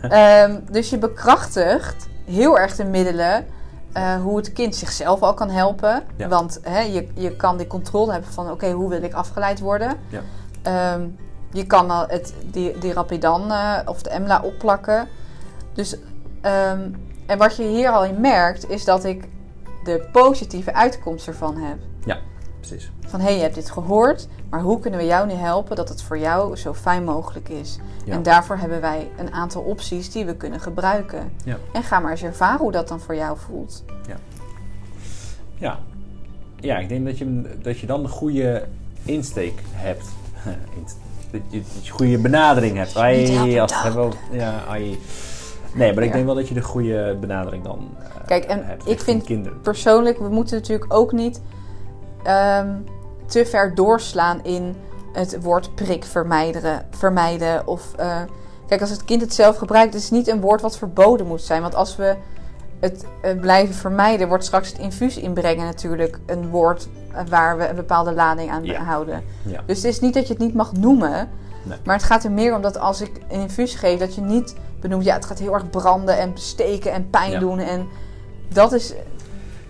Ehm, 0.00 0.58
dus 0.70 0.90
je 0.90 0.98
bekrachtigt 0.98 2.08
heel 2.24 2.58
erg 2.58 2.76
de 2.76 2.84
middelen. 2.84 3.46
eh, 3.92 4.14
hoe 4.22 4.36
het 4.36 4.52
kind 4.52 4.76
zichzelf 4.76 5.20
al 5.20 5.34
kan 5.34 5.50
helpen. 5.50 6.02
Ja. 6.16 6.28
Want 6.28 6.58
hè, 6.62 6.80
je, 6.80 7.08
je 7.14 7.36
kan 7.36 7.56
die 7.56 7.66
controle 7.66 8.12
hebben 8.12 8.32
van... 8.32 8.50
oké, 8.50 8.70
hoe 8.70 8.88
wil 8.88 9.02
ik 9.02 9.12
afgeleid 9.14 9.60
worden? 9.60 9.96
Ja. 10.08 10.20
Ehm, 10.62 11.06
je 11.52 11.64
kan 11.66 11.90
al 11.90 12.04
het, 12.08 12.34
die, 12.50 12.78
die 12.78 12.92
Rapidan 12.92 13.50
eh, 13.52 13.78
of 13.84 14.02
de 14.02 14.10
EMLA 14.10 14.40
opplakken. 14.44 15.08
Dus, 15.74 15.96
ehm, 16.40 16.80
en 17.26 17.38
wat 17.38 17.56
je 17.56 17.62
hier 17.62 17.88
al 17.90 18.04
in 18.04 18.20
merkt... 18.20 18.70
is 18.70 18.84
dat 18.84 19.04
ik 19.04 19.28
de 19.84 20.08
positieve 20.12 20.74
uitkomst 20.74 21.26
ervan 21.26 21.56
heb. 21.56 21.76
Precies. 22.68 22.90
Van 23.06 23.20
hé, 23.20 23.26
hey, 23.26 23.34
je 23.36 23.40
hebt 23.42 23.54
dit 23.54 23.70
gehoord, 23.70 24.28
maar 24.50 24.60
hoe 24.60 24.80
kunnen 24.80 25.00
we 25.00 25.06
jou 25.06 25.26
nu 25.26 25.32
helpen 25.32 25.76
dat 25.76 25.88
het 25.88 26.02
voor 26.02 26.18
jou 26.18 26.56
zo 26.56 26.74
fijn 26.74 27.04
mogelijk 27.04 27.48
is? 27.48 27.78
Ja. 28.04 28.12
En 28.12 28.22
daarvoor 28.22 28.56
hebben 28.56 28.80
wij 28.80 29.10
een 29.18 29.32
aantal 29.32 29.62
opties 29.62 30.10
die 30.12 30.24
we 30.24 30.36
kunnen 30.36 30.60
gebruiken. 30.60 31.32
Ja. 31.44 31.56
En 31.72 31.82
ga 31.82 32.00
maar 32.00 32.10
eens 32.10 32.22
ervaren 32.22 32.58
hoe 32.60 32.72
dat 32.72 32.88
dan 32.88 33.00
voor 33.00 33.14
jou 33.14 33.38
voelt. 33.38 33.84
Ja. 35.58 35.78
Ja, 36.60 36.78
ik 36.78 36.88
denk 36.88 37.04
dat 37.06 37.18
je, 37.18 37.42
dat 37.62 37.78
je 37.78 37.86
dan 37.86 38.02
de 38.02 38.08
goede 38.08 38.64
insteek 39.02 39.62
hebt. 39.72 40.06
Dat 41.30 41.42
je 41.48 41.62
dat 41.74 41.86
je 41.86 41.92
goede 41.92 42.18
benadering 42.18 42.76
hebt. 42.76 42.96
Ai, 42.96 43.20
als 43.60 43.72
we 43.72 43.76
het 43.76 43.82
hebben 43.82 44.02
over- 44.02 44.18
ja, 44.32 44.64
ai. 44.68 44.98
Nee, 45.74 45.92
maar 45.94 46.02
ik 46.02 46.08
Ja. 46.08 46.14
denk 46.14 46.24
wel 46.26 46.34
dat 46.34 46.48
je 46.48 46.54
de 46.54 46.62
goede 46.62 47.16
benadering 47.20 47.64
dan 47.64 47.88
eh, 47.98 48.26
Kijk, 48.26 48.44
en 48.44 48.66
hebt. 48.66 48.88
ik 48.88 49.00
vind 49.00 49.24
kinderen. 49.24 49.60
Persoonlijk, 49.60 50.18
we 50.18 50.28
moeten 50.28 50.56
natuurlijk 50.56 50.94
ook 50.94 51.12
niet 51.12 51.40
ehm, 52.24 52.68
te 53.26 53.46
ver 53.46 53.74
doorslaan 53.74 54.44
in 54.44 54.76
het 55.12 55.42
woord 55.42 55.74
prik 55.74 56.04
vermijden. 56.04 56.86
vermijden 56.90 57.66
of, 57.66 57.82
eh, 57.96 58.16
kijk, 58.68 58.80
als 58.80 58.90
het 58.90 59.04
kind 59.04 59.20
het 59.20 59.34
zelf 59.34 59.56
gebruikt, 59.56 59.94
is 59.94 60.02
het 60.02 60.12
niet 60.12 60.28
een 60.28 60.40
woord 60.40 60.60
wat 60.60 60.78
verboden 60.78 61.26
moet 61.26 61.42
zijn. 61.42 61.62
Want 61.62 61.74
als 61.74 61.96
we 61.96 62.16
het 62.80 63.04
eh, 63.22 63.38
blijven 63.40 63.74
vermijden, 63.74 64.28
wordt 64.28 64.44
straks 64.44 64.68
het 64.68 64.78
infuus 64.78 65.16
inbrengen 65.16 65.64
natuurlijk 65.64 66.18
een 66.26 66.48
woord 66.50 66.88
waar 67.28 67.56
we 67.58 67.68
een 67.68 67.76
bepaalde 67.76 68.12
lading 68.12 68.50
aan 68.50 68.64
Ja. 68.64 68.82
houden. 68.82 69.24
Ja. 69.42 69.60
Dus 69.66 69.76
het 69.76 69.86
is 69.86 70.00
niet 70.00 70.14
dat 70.14 70.26
je 70.26 70.32
het 70.32 70.42
niet 70.42 70.54
mag 70.54 70.72
noemen. 70.72 71.28
Nee. 71.62 71.78
Maar 71.84 71.94
het 71.96 72.04
gaat 72.04 72.24
er 72.24 72.30
meer 72.32 72.54
om 72.54 72.62
dat 72.62 72.78
als 72.78 73.00
ik 73.00 73.10
een 73.30 73.40
infuus 73.40 73.74
geef, 73.74 73.98
dat 73.98 74.14
je 74.14 74.20
niet 74.20 74.54
benoemt, 74.80 75.04
ja, 75.04 75.14
het 75.14 75.24
gaat 75.24 75.38
heel 75.38 75.54
erg 75.54 75.70
branden 75.70 76.18
en 76.18 76.30
steken 76.34 76.92
en 76.92 77.10
pijn 77.10 77.30
Ja. 77.30 77.38
doen. 77.38 77.58
En 77.58 77.86
dat 78.52 78.72
is, 78.72 78.94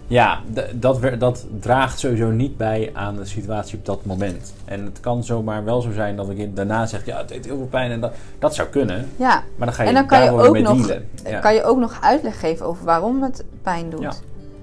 Ja, 0.07 0.41
dat, 0.75 1.21
dat 1.21 1.47
draagt 1.61 1.99
sowieso 1.99 2.31
niet 2.31 2.57
bij 2.57 2.91
aan 2.95 3.17
de 3.17 3.25
situatie 3.25 3.79
op 3.79 3.85
dat 3.85 4.05
moment. 4.05 4.55
En 4.65 4.85
het 4.85 5.01
kan 5.01 5.25
zomaar 5.25 5.65
wel 5.65 5.81
zo 5.81 5.93
zijn 5.93 6.17
dat 6.17 6.35
kind 6.35 6.57
daarna 6.57 6.87
zegt... 6.87 7.07
ja, 7.07 7.19
het 7.19 7.29
deed 7.29 7.45
heel 7.45 7.57
veel 7.57 7.67
pijn 7.67 7.91
en 7.91 8.01
dat, 8.01 8.15
dat 8.39 8.55
zou 8.55 8.69
kunnen. 8.69 9.09
ja, 9.17 9.43
Maar 9.57 9.67
dan 9.67 9.77
ga 9.77 9.83
je, 9.83 9.89
En 9.89 9.95
dan 9.95 10.07
kan 10.07 10.19
je 10.25 10.31
daar 10.31 10.47
ook 10.47 10.53
mee 10.53 10.63
nog- 10.63 10.87
dealen. 10.87 11.09
Ja. 11.25 11.39
kan 11.39 11.55
je 11.55 11.63
ook 11.65 11.79
nog 11.79 11.99
uitleg 12.01 12.41
geven 12.41 12.67
over 12.67 12.85
waarom 12.85 13.23
het 13.23 13.45
pijn 13.63 13.91
doet. 13.91 14.01
Ja. 14.01 14.13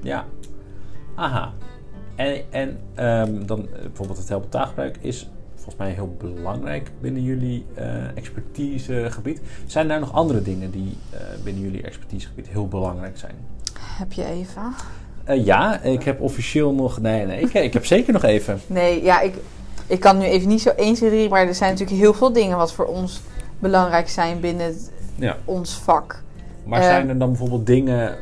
ja. 0.02 0.26
Aha. 1.16 1.52
En, 2.16 2.42
en 2.52 2.80
ehm, 2.96 3.46
dan 3.46 3.60
eh, 3.60 3.82
bijvoorbeeld 3.82 4.18
het 4.18 4.30
helpen 4.30 4.50
taalgebruik 4.50 4.98
is 5.02 5.30
volgens 5.56 5.76
mij 5.76 5.92
heel 5.92 6.16
belangrijk 6.20 6.92
binnen 7.02 7.24
jullie 7.24 7.66
eh, 7.74 8.18
expertisegebied. 8.18 9.42
Zijn 9.66 9.90
er 9.92 10.00
nog 10.00 10.14
andere 10.14 10.42
dingen 10.42 10.72
die 10.72 10.98
eh, 11.10 11.20
binnen 11.44 11.64
jullie 11.64 11.82
expertisegebied 11.84 12.48
heel 12.48 12.68
belangrijk 12.68 13.18
zijn? 13.18 13.36
Heb 13.80 14.12
je 14.14 14.26
even? 14.26 14.74
Eh, 15.32 15.46
ja, 15.46 15.82
ik 15.82 16.04
heb 16.04 16.22
officieel 16.22 16.74
nog... 16.74 17.00
Nee, 17.02 17.26
nee, 17.26 17.40
ik, 17.42 17.54
ik 17.54 17.74
heb 17.74 17.86
zeker 17.86 18.14
nog 18.14 18.24
even. 18.24 18.60
Nee, 18.68 19.04
ja, 19.04 19.22
ik, 19.22 19.34
ik 19.88 20.00
kan 20.00 20.18
nu 20.18 20.26
even 20.26 20.48
niet 20.48 20.62
zo 20.62 20.70
1, 20.70 20.94
2, 20.94 21.10
3, 21.10 21.30
maar 21.30 21.48
er 21.48 21.56
zijn 21.56 21.72
natuurlijk 21.72 22.00
heel 22.00 22.14
veel 22.14 22.34
dingen 22.34 22.58
wat 22.58 22.74
voor 22.74 22.86
ons 22.86 23.22
belangrijk 23.60 24.10
zijn 24.10 24.40
binnen 24.40 24.66
het- 24.66 24.92
Ja. 25.16 25.38
ons 25.46 25.74
vak. 25.74 26.24
Maar 26.66 26.80
Eh. 26.80 26.86
zijn 26.88 27.10
er 27.10 27.18
dan 27.18 27.30
bijvoorbeeld 27.30 27.66
dingen 27.66 28.16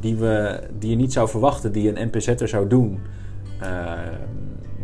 die, 0.00 0.16
we, 0.16 0.60
die 0.78 0.90
je 0.90 0.96
niet 0.96 1.12
zou 1.12 1.28
verwachten, 1.28 1.72
die 1.72 1.88
een 1.96 2.08
NPZ'er 2.12 2.48
zou 2.48 2.68
doen, 2.68 3.00
eh, 3.60 3.68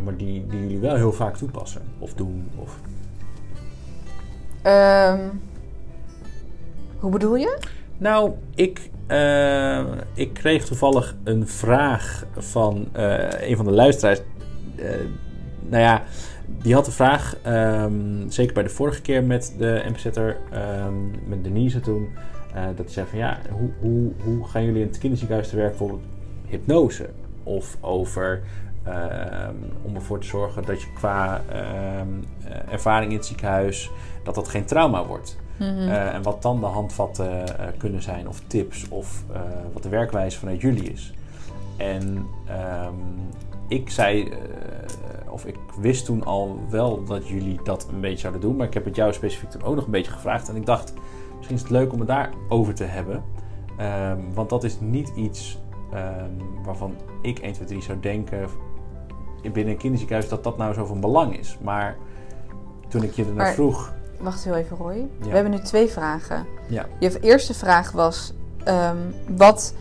maar 0.04 0.16
die, 0.16 0.46
die 0.46 0.60
jullie 0.60 0.78
wel 0.78 0.94
heel 0.94 1.12
vaak 1.12 1.36
toepassen 1.36 1.82
of 1.98 2.14
doen? 2.14 2.50
Of... 2.58 2.78
Ehm, 4.62 5.18
hoe 6.98 7.10
bedoel 7.10 7.36
je? 7.36 7.58
Nou, 7.98 8.32
ik, 8.54 8.90
eh, 9.06 9.84
ik 10.14 10.32
kreeg 10.32 10.64
toevallig 10.64 11.16
een 11.24 11.48
vraag 11.48 12.26
van 12.36 12.88
eh, 12.92 13.48
een 13.48 13.56
van 13.56 13.64
de 13.64 13.70
luisteraars. 13.70 14.20
Eh, 14.76 14.88
nou 15.60 15.82
ja, 15.82 16.02
die 16.62 16.74
had 16.74 16.84
de 16.84 16.90
vraag, 16.90 17.36
ehm, 17.42 18.28
zeker 18.28 18.54
bij 18.54 18.62
de 18.62 18.68
vorige 18.68 19.02
keer 19.02 19.24
met 19.24 19.54
de 19.58 19.82
NPZ'er, 19.88 20.36
ehm 20.50 20.94
met 21.28 21.44
Denise 21.44 21.80
toen, 21.80 22.08
dat 22.76 22.90
zei 22.90 23.06
van 23.06 23.18
ja, 23.18 23.38
hoe, 23.50 23.70
hoe, 23.80 24.12
hoe 24.24 24.46
gaan 24.48 24.64
jullie 24.64 24.80
in 24.80 24.86
het 24.86 24.98
kinderziekenhuis 24.98 25.48
te 25.48 25.56
werk 25.56 25.68
bijvoorbeeld 25.68 26.02
hypnose? 26.46 27.08
Of 27.42 27.76
over, 27.80 28.42
ehm, 28.84 29.54
om 29.82 29.94
ervoor 29.94 30.20
te 30.20 30.26
zorgen 30.26 30.64
dat 30.64 30.80
je 30.80 30.92
qua 30.94 31.42
ervaring 32.70 33.10
in 33.10 33.16
het 33.16 33.26
ziekenhuis, 33.26 33.90
dat 34.22 34.34
dat 34.34 34.48
geen 34.48 34.64
trauma 34.64 35.06
wordt. 35.06 35.36
Mhm. 35.58 35.88
Eh, 35.88 36.14
en 36.14 36.22
wat 36.22 36.42
dan 36.42 36.60
de 36.60 36.66
handvatten 36.66 37.58
eh, 37.58 37.66
kunnen 37.78 38.02
zijn, 38.02 38.28
of 38.28 38.40
tips, 38.46 38.88
of 38.88 39.24
eh, 39.32 39.40
wat 39.72 39.82
de 39.82 39.88
werkwijze 39.88 40.38
vanuit 40.38 40.60
jullie 40.60 40.92
is. 40.92 41.14
En 41.76 42.26
ehm, 42.46 42.94
ik 43.68 43.90
zei, 43.90 44.32
of 45.28 45.44
ik 45.46 45.56
wist 45.80 46.04
toen 46.04 46.24
al 46.24 46.58
wel 46.70 47.04
dat 47.04 47.28
jullie 47.28 47.60
dat 47.64 47.88
een 47.92 48.00
beetje 48.00 48.18
zouden 48.18 48.40
doen, 48.40 48.56
maar 48.56 48.66
ik 48.66 48.74
heb 48.74 48.84
het 48.84 48.96
jou 48.96 49.12
specifiek 49.12 49.50
toen 49.50 49.62
ook 49.62 49.74
nog 49.74 49.84
een 49.84 49.90
beetje 49.90 50.12
gevraagd. 50.12 50.48
En 50.48 50.56
ik 50.56 50.66
dacht, 50.66 50.92
misschien 51.36 51.56
is 51.56 51.62
het 51.62 51.70
leuk 51.70 51.92
om 51.92 51.98
het 51.98 52.08
daarover 52.08 52.74
te 52.74 52.84
hebben. 52.84 53.22
Ehm, 53.78 54.20
want 54.34 54.50
dat 54.50 54.64
is 54.64 54.80
niet 54.80 55.12
iets 55.16 55.58
ehm, 55.92 56.30
waarvan 56.64 56.94
ik 57.22 57.38
1, 57.38 57.52
2, 57.52 57.66
3 57.66 57.82
zou 57.82 58.00
denken 58.00 58.48
binnen 59.42 59.72
een 59.72 59.78
kinderziekenhuis 59.78 60.28
dat 60.28 60.44
dat 60.44 60.56
nou 60.56 60.74
zo 60.74 60.84
van 60.84 61.00
belang 61.00 61.38
is. 61.38 61.58
Maar 61.62 61.96
toen 62.88 63.02
ik 63.02 63.12
je 63.12 63.22
ernaar 63.22 63.36
Maar- 63.36 63.54
vroeg, 63.54 63.94
Wacht 64.24 64.44
heel 64.44 64.54
even, 64.54 64.76
Roy. 64.76 64.94
Ja. 65.20 65.26
We 65.28 65.34
hebben 65.34 65.50
nu 65.52 65.58
twee 65.58 65.88
vragen. 65.88 66.46
ja, 66.68 66.86
Je 66.98 67.20
eerste 67.20 67.54
vraag 67.54 67.92
was: 67.92 68.32
ehm, 68.64 68.96
wat 69.36 69.74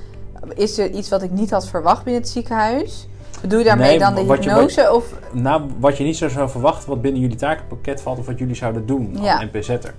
is 0.55 0.77
er 0.77 0.89
iets 0.89 1.09
wat 1.09 1.21
ik 1.23 1.31
niet 1.31 1.51
had 1.51 1.67
verwacht 1.67 2.03
binnen 2.03 2.21
het 2.21 2.31
ziekenhuis? 2.31 3.07
Bedoel 3.41 3.59
je 3.59 3.65
daarmee 3.65 3.89
Nee, 3.89 3.99
dan 3.99 4.15
de 4.15 4.21
je- 4.23 4.31
hypnose? 4.33 4.93
of 4.93 5.05
Nou, 5.31 5.61
wat 5.79 5.97
je 5.97 6.03
niet 6.03 6.17
zo 6.17 6.27
zou 6.29 6.49
verwachten, 6.49 6.89
wat 6.89 7.01
binnen 7.01 7.21
jullie 7.21 7.35
takenpakket 7.37 8.01
valt, 8.01 8.19
of 8.19 8.25
wat 8.25 8.39
jullie 8.39 8.55
zouden 8.55 8.85
doen 8.85 9.17
Ja. 9.21 9.33
als 9.33 9.43
NPZ'er. 9.43 9.93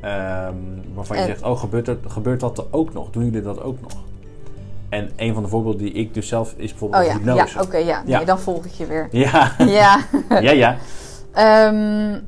Ehm 0.00 0.54
waarvan 0.94 1.16
je 1.16 1.22
En- 1.22 1.28
zegt, 1.28 1.42
oh, 1.42 1.58
gebeurt, 1.58 1.88
er, 1.88 1.98
gebeurt 2.06 2.40
dat 2.40 2.58
er 2.58 2.64
ook 2.70 2.92
nog? 2.92 3.10
Doen 3.10 3.24
jullie 3.24 3.42
dat 3.42 3.62
ook 3.62 3.80
nog? 3.80 3.92
En 4.88 5.10
een 5.16 5.34
van 5.34 5.42
de 5.42 5.48
voorbeelden 5.48 5.80
die 5.82 5.92
ik 5.92 6.14
dus 6.14 6.28
zelf 6.28 6.54
is 6.56 6.70
bijvoorbeeld 6.70 7.02
Oh 7.02 7.08
ja, 7.08 7.14
hypnose. 7.16 7.54
ja 7.56 7.62
oké, 7.62 7.76
ja. 7.76 8.02
Nee, 8.02 8.10
Ja. 8.18 8.24
dan 8.24 8.38
volg 8.38 8.64
ik 8.64 8.72
je 8.72 8.86
weer. 8.86 9.08
Ja, 9.10 9.52
ja. 9.58 10.00
ja, 10.40 10.50
ja. 10.52 10.76
Ehm, 11.32 12.18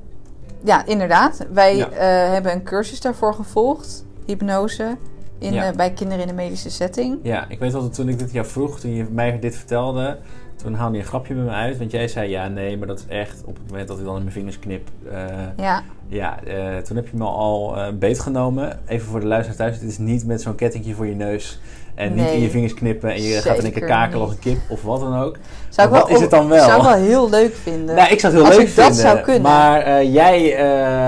ja, 0.64 0.86
inderdaad. 0.86 1.46
Wij 1.52 1.76
Ja. 1.76 1.88
eh, 1.90 2.32
hebben 2.32 2.52
een 2.52 2.62
cursus 2.62 3.00
daarvoor 3.00 3.34
gevolgd. 3.34 4.04
Hypnose. 4.26 4.96
In, 5.38 5.52
Ja. 5.52 5.64
eh, 5.70 5.76
bij 5.76 5.90
kinderen 5.92 6.22
in 6.22 6.28
de 6.28 6.34
medische 6.34 6.70
setting. 6.70 7.18
Ja, 7.22 7.44
ik 7.48 7.58
weet 7.58 7.72
dat 7.72 7.94
toen 7.94 8.08
ik 8.08 8.18
dit 8.18 8.32
jou 8.32 8.46
vroeg, 8.46 8.80
toen 8.80 8.94
je 8.94 9.06
mij 9.10 9.38
dit 9.38 9.56
vertelde, 9.56 10.18
toen 10.56 10.74
haalde 10.74 10.96
je 10.96 11.02
een 11.02 11.08
grapje 11.08 11.34
bij 11.34 11.42
me 11.44 11.50
uit. 11.50 11.78
Want 11.78 11.90
jij 11.90 12.08
zei 12.08 12.30
ja, 12.30 12.48
nee, 12.48 12.78
maar 12.78 12.86
dat 12.86 12.98
is 12.98 13.06
echt 13.06 13.42
op 13.44 13.56
het 13.56 13.70
moment 13.70 13.88
dat 13.88 13.98
ik 13.98 14.04
dan 14.04 14.14
in 14.16 14.20
mijn 14.22 14.32
vingers 14.34 14.58
knip. 14.58 14.88
eh, 15.10 15.24
Ja, 15.56 15.82
ja, 16.08 16.38
eh, 16.46 16.76
toen 16.76 16.96
heb 16.96 17.08
je 17.08 17.16
me 17.16 17.24
al 17.24 17.76
eh 17.76 17.86
beetgenomen. 17.94 18.78
Even 18.86 19.06
voor 19.08 19.20
de 19.20 19.26
luisteraar 19.26 19.56
thuis, 19.58 19.74
het 19.80 19.90
is 19.90 19.98
niet 19.98 20.26
met 20.26 20.42
zo'n 20.42 20.54
kettingje 20.54 20.94
voor 20.94 21.06
je 21.06 21.14
neus. 21.14 21.60
En 21.94 22.14
niet 22.14 22.30
in 22.30 22.40
je 22.40 22.50
vingers 22.50 22.74
knippen 22.74 23.10
en 23.10 23.22
je 23.22 23.40
gaat 23.40 23.56
in 23.58 23.62
één 23.64 23.72
keer 23.72 23.84
kakelen 23.86 24.20
als 24.22 24.30
een 24.30 24.38
kip 24.38 24.58
of 24.68 24.82
wat 24.82 25.00
dan 25.00 25.18
ook. 25.20 25.36
zou 25.68 25.86
ik 25.88 25.92
wel, 25.94 26.02
wat 26.02 26.10
is 26.10 26.20
het 26.20 26.30
dan 26.30 26.48
wel? 26.48 26.64
Zou 26.64 26.76
ik 26.76 26.82
wel 26.82 26.94
heel 26.94 27.30
leuk 27.30 27.54
vinden. 27.54 27.94
Nou, 27.94 28.10
ik 28.12 28.20
zou 28.20 28.32
het 28.32 28.42
heel 28.42 28.50
Als 28.52 28.56
leuk 28.60 28.68
ik 28.68 28.76
dat 28.76 28.84
vinden. 28.84 29.02
zou 29.02 29.20
kunnen. 29.20 29.42
Maar 29.42 29.80
eh, 29.80 30.12
jij. 30.14 30.54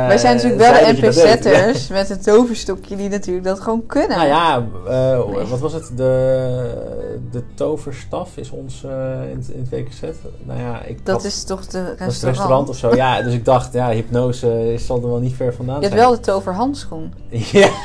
Wij 0.07 0.19
zijn 0.19 0.37
natuurlijk 0.37 0.61
wel 0.61 0.95
de. 0.95 1.07
NPZ'ers 1.07 1.89
met 1.89 2.11
een 2.11 2.21
toverstokje 2.21 2.97
die 2.97 3.09
natuurlijk 3.09 3.47
dat 3.47 3.61
gewoon 3.61 3.87
kunnen. 3.87 4.17
Nou 4.19 4.29
ja, 4.29 4.59
Nee. 4.59 5.47
wat 5.47 5.59
was 5.59 5.73
het? 5.73 5.91
De, 5.97 7.23
de 7.31 7.43
toverstaf 7.55 8.37
is 8.37 8.51
ons 8.51 8.83
in, 9.31 9.37
het- 9.37 9.49
in 9.49 9.61
het 9.61 9.71
WKZ. 9.71 10.01
Nou 10.45 10.61
ja, 10.61 10.83
ik 10.83 11.07
dat 11.07 11.15
had- 11.17 11.25
is 11.25 11.45
toch 11.45 11.67
de 11.67 11.79
restaurant? 11.79 11.99
dat 11.99 12.09
is 12.09 12.15
het 12.15 12.25
restaurant 12.25 12.69
of 12.69 12.77
zo. 12.77 12.95
Ja, 12.95 13.23
dus 13.23 13.33
ik 13.35 13.45
dacht, 13.45 13.73
ja, 13.73 13.91
hypnose 13.91 14.73
is, 14.73 14.87
zal 14.89 15.03
er 15.03 15.09
wel 15.09 15.19
niet 15.19 15.35
ver 15.35 15.55
vandaan 15.55 15.75
Je 15.81 15.81
hebt 15.87 15.95
zijn. 15.95 16.09
wel 16.09 16.17
de 16.19 16.25
toverhandschoen. 16.27 17.13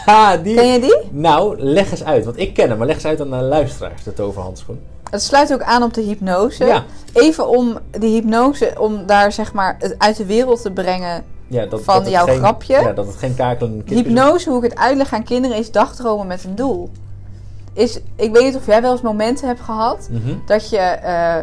Ja, 0.05 0.37
die. 0.37 0.55
Ken 0.55 0.67
je 0.67 0.79
die? 0.79 0.97
Nou, 1.11 1.59
leg 1.59 1.91
eens 1.91 2.03
uit. 2.03 2.25
Want 2.25 2.39
ik 2.39 2.53
ken 2.53 2.69
hem, 2.69 2.77
maar 2.77 2.87
leg 2.87 2.95
eens 2.95 3.05
uit 3.05 3.21
aan 3.21 3.29
de 3.29 3.35
luisteraars, 3.35 4.03
de 4.03 4.13
toverhandschoen. 4.13 4.79
Het 5.09 5.21
sluit 5.21 5.53
ook 5.53 5.61
aan 5.61 5.83
op 5.83 5.93
de 5.93 6.01
hypnose. 6.01 6.65
Ja, 6.65 6.83
Even 7.13 7.47
om 7.47 7.77
die 7.91 8.13
hypnose, 8.13 8.73
om 8.79 9.05
daar 9.05 9.31
zeg 9.31 9.53
maar 9.53 9.75
het 9.79 9.95
uit 9.97 10.17
de 10.17 10.25
wereld 10.25 10.61
te 10.61 10.71
brengen. 10.71 11.23
ja 11.47 11.65
dat, 11.65 11.81
Van 11.83 12.03
dat 12.03 12.11
jouw 12.11 12.25
geen, 12.25 12.37
grapje? 12.37 12.73
Ja, 12.81 12.91
dat 12.93 13.05
het 13.07 13.15
geen 13.15 13.35
kakelende 13.35 13.83
kip 13.83 13.97
is. 13.97 14.03
Hypnose, 14.03 14.49
hoe 14.49 14.63
ik 14.63 14.69
het 14.71 14.79
uitleg 14.79 15.13
aan 15.13 15.23
kinderen, 15.23 15.57
is 15.57 15.71
dagdromen 15.71 16.27
met 16.27 16.43
een 16.43 16.55
doel. 16.55 16.89
Is, 17.73 17.99
ik 18.15 18.33
weet 18.33 18.43
niet 18.43 18.55
of 18.55 18.65
jij 18.65 18.81
wel 18.81 18.91
eens 18.91 19.01
momenten 19.01 19.47
hebt 19.47 19.59
gehad 19.61 20.07
Mhm. 20.11 20.33
dat 20.45 20.69
je 20.69 20.77
eh, 20.77 21.35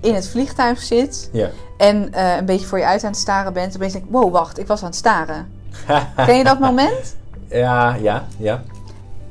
in 0.00 0.14
het 0.14 0.28
vliegtuig 0.28 0.80
zit 0.82 1.28
Ja. 1.32 1.48
en 1.76 2.12
eh, 2.12 2.36
een 2.36 2.44
beetje 2.44 2.66
voor 2.66 2.78
je 2.78 2.84
uit 2.86 3.04
aan 3.04 3.10
het 3.10 3.20
staren 3.20 3.52
bent. 3.52 3.68
En 3.70 3.76
opeens 3.76 3.92
denk 3.92 4.04
ik, 4.04 4.10
wow, 4.12 4.32
wacht, 4.32 4.58
ik 4.58 4.66
was 4.66 4.80
aan 4.80 4.86
het 4.86 4.96
staren. 4.96 5.46
Ken 6.26 6.36
je 6.36 6.44
dat 6.44 6.58
moment? 6.58 7.16
ja, 7.48 7.94
ja, 7.94 8.26
ja, 8.38 8.62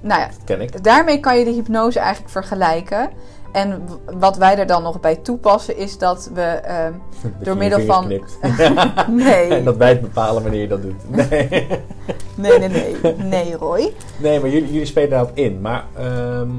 Nou 0.02 0.20
ja, 0.22 0.28
dat 0.28 0.38
ken 0.46 0.62
ik. 0.62 0.84
daarmee 0.84 1.20
kan 1.20 1.38
je 1.38 1.44
de 1.46 1.52
hypnose 1.52 2.00
eigenlijk 2.00 2.32
vergelijken. 2.32 3.10
En 3.52 3.82
wat 4.20 4.38
wij 4.38 4.58
er 4.58 4.68
dan 4.68 4.84
nog 4.84 5.00
bij 5.00 5.16
toepassen 5.16 5.78
is 5.78 5.98
dat 5.98 6.30
we... 6.34 6.42
ehm, 6.42 6.92
Dat 7.22 7.32
Door 7.46 7.54
je 7.54 7.60
middel 7.60 7.80
je 7.80 7.86
van- 7.86 8.08
nee, 9.26 9.48
En 9.48 9.64
dat 9.64 9.78
wij 9.78 9.90
het 9.90 10.02
bepalen 10.02 10.42
wanneer 10.44 10.62
je 10.62 10.68
dat 10.68 10.82
doet. 10.82 11.10
Nee, 11.10 11.68
nee, 12.36 12.60
nee, 12.60 12.70
nee, 12.70 13.16
nee, 13.16 13.56
Roy. 13.56 13.94
nee 14.18 14.40
maar 14.40 14.50
jullie, 14.50 14.72
jullie 14.72 14.86
spelen 14.86 15.10
daarop 15.10 15.32
in. 15.34 15.62
Maar 15.62 15.84
ehm, 15.98 16.50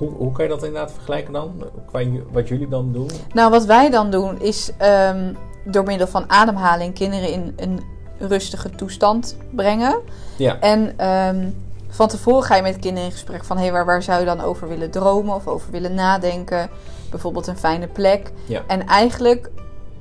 hoe, 0.00 0.10
hoe 0.10 0.32
kan 0.32 0.44
je 0.44 0.50
dat 0.50 0.62
inderdaad 0.62 0.92
vergelijken 0.92 1.32
dan? 1.32 1.52
Qua 1.86 2.00
wat 2.30 2.48
jullie 2.48 2.68
dan 2.68 2.92
doen? 2.92 3.10
Nou, 3.34 3.50
wat 3.50 3.64
wij 3.64 3.90
dan 3.90 4.10
doen 4.10 4.40
is 4.40 4.70
ehm, 4.76 5.32
door 5.64 5.84
middel 5.84 6.06
van 6.06 6.24
ademhaling 6.30 6.94
kinderen 6.94 7.32
in 7.32 7.52
een 7.56 7.80
rustige 8.18 8.70
toestand 8.70 9.36
brengen. 9.50 10.00
Ja. 10.36 10.60
En 10.60 10.98
ehm, 10.98 11.48
van 11.88 12.08
tevoren 12.08 12.42
ga 12.42 12.56
je 12.56 12.62
met 12.62 12.78
kinderen 12.78 13.04
in 13.04 13.12
gesprek 13.12 13.44
van... 13.44 13.58
hey, 13.58 13.72
waar, 13.72 13.84
waar 13.84 14.02
zou 14.02 14.18
je 14.20 14.24
dan 14.26 14.40
over 14.40 14.68
willen 14.68 14.90
dromen 14.90 15.34
of 15.34 15.46
over 15.46 15.70
willen 15.70 15.94
nadenken? 15.94 16.68
Bijvoorbeeld 17.10 17.46
een 17.46 17.58
fijne 17.58 17.86
plek. 17.86 18.32
Ja. 18.46 18.62
En 18.66 18.86
eigenlijk 18.86 19.50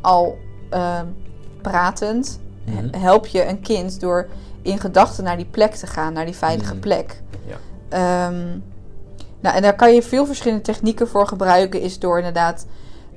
al 0.01 0.37
ehm, 0.69 1.05
pratend 1.61 2.39
Mhm. 2.65 2.97
help 3.01 3.27
je 3.27 3.45
een 3.47 3.59
kind 3.61 3.99
door 3.99 4.27
in 4.61 4.79
gedachten 4.79 5.23
naar 5.23 5.37
die 5.37 5.45
plek 5.51 5.73
te 5.75 5.87
gaan, 5.87 6.13
naar 6.13 6.25
die 6.25 6.35
veilige 6.35 6.71
Mhm. 6.73 6.81
plek. 6.81 7.21
Ja. 7.45 8.27
Nou, 9.39 9.55
en 9.55 9.61
daar 9.61 9.75
kan 9.75 9.93
je 9.93 10.01
veel 10.01 10.25
verschillende 10.25 10.63
technieken 10.63 11.07
voor 11.07 11.27
gebruiken. 11.27 11.81
Is 11.81 11.99
door 11.99 12.17
inderdaad, 12.17 12.65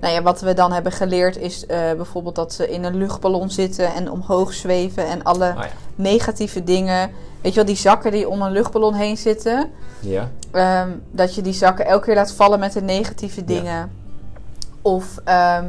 nou 0.01 0.15
ja, 0.15 0.23
wat 0.23 0.41
we 0.41 0.55
dan 0.55 0.73
hebben 0.73 0.93
geleerd 0.93 1.37
is 1.37 1.67
eh, 1.67 1.93
bijvoorbeeld 1.93 2.35
dat 2.35 2.53
ze 2.53 2.71
in 2.71 2.85
een 2.85 2.97
luchtballon 2.97 3.51
zitten 3.51 3.95
en 3.95 4.11
omhoog 4.11 4.53
zweven 4.53 5.07
en 5.07 5.23
alle 5.23 5.49
Ah 5.51 5.57
ja. 5.65 5.69
negatieve 5.95 6.65
dingen. 6.65 7.11
Weet 7.41 7.53
je 7.53 7.57
wel, 7.59 7.65
die 7.69 7.77
zakken 7.77 8.11
die 8.11 8.29
om 8.29 8.43
een 8.43 8.53
luchtballon 8.53 8.95
heen 8.95 9.17
zitten. 9.17 9.71
Ja. 10.01 10.31
Ehm, 10.51 10.89
dat 11.11 11.35
je 11.35 11.43
die 11.43 11.53
zakken 11.53 11.87
elke 11.87 12.05
keer 12.05 12.15
laat 12.15 12.33
vallen 12.33 12.59
met 12.59 12.73
de 12.73 12.83
negatieve 12.83 13.41
Ja. 13.41 13.47
dingen. 13.47 13.91
Of 14.83 15.19
ehm, 15.25 15.65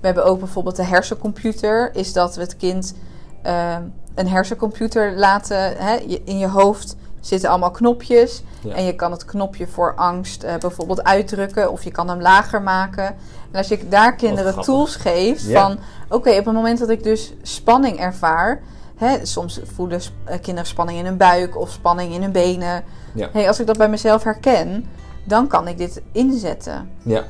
we 0.00 0.06
hebben 0.06 0.24
ook 0.24 0.38
bijvoorbeeld 0.38 0.76
de 0.76 0.84
hersencomputer. 0.84 1.90
Is 1.94 2.12
dat 2.12 2.34
we 2.34 2.40
het 2.40 2.56
kind 2.56 2.94
ehm, 3.42 3.82
een 4.14 4.28
hersencomputer 4.28 5.16
laten. 5.16 5.76
Hè, 5.76 5.94
in 6.24 6.38
je 6.38 6.48
hoofd 6.48 6.96
zitten 7.22 7.50
allemaal 7.50 7.70
knopjes. 7.70 8.42
Ja. 8.62 8.74
En 8.74 8.84
je 8.84 8.94
kan 8.94 9.10
het 9.10 9.24
knopje 9.24 9.66
voor 9.66 9.94
angst 9.94 10.42
eh, 10.42 10.54
bijvoorbeeld 10.56 11.04
uitdrukken. 11.04 11.70
Of 11.72 11.84
je 11.84 11.90
kan 11.90 12.08
hem 12.08 12.20
lager 12.20 12.62
maken. 12.62 13.04
En 13.50 13.58
als 13.58 13.68
je 13.68 13.88
daar 13.88 14.14
kinderen 14.14 14.60
tools 14.60 14.96
geeft 14.96 15.42
Ja. 15.44 15.60
van... 15.62 15.78
Oké, 16.08 16.30
op 16.30 16.44
het 16.44 16.54
moment 16.54 16.78
dat 16.78 16.88
ik 16.88 17.02
dus 17.02 17.32
spanning 17.42 17.98
ervaar... 17.98 18.60
Hè, 18.96 19.26
soms 19.26 19.60
voelen 19.74 20.00
sp- 20.02 20.12
eh, 20.24 20.40
kinderen 20.40 20.68
spanning 20.68 20.98
in 20.98 21.04
hun 21.04 21.16
buik 21.16 21.58
of 21.58 21.70
spanning 21.70 22.14
in 22.14 22.22
hun 22.22 22.32
benen. 22.32 22.84
Ja. 23.14 23.28
Hey, 23.32 23.46
als 23.48 23.60
ik 23.60 23.66
dat 23.66 23.78
bij 23.78 23.88
mezelf 23.88 24.22
herken, 24.24 24.88
dan 25.24 25.46
kan 25.46 25.68
ik 25.68 25.78
dit 25.78 26.02
inzetten. 26.12 26.90
Ja. 27.02 27.24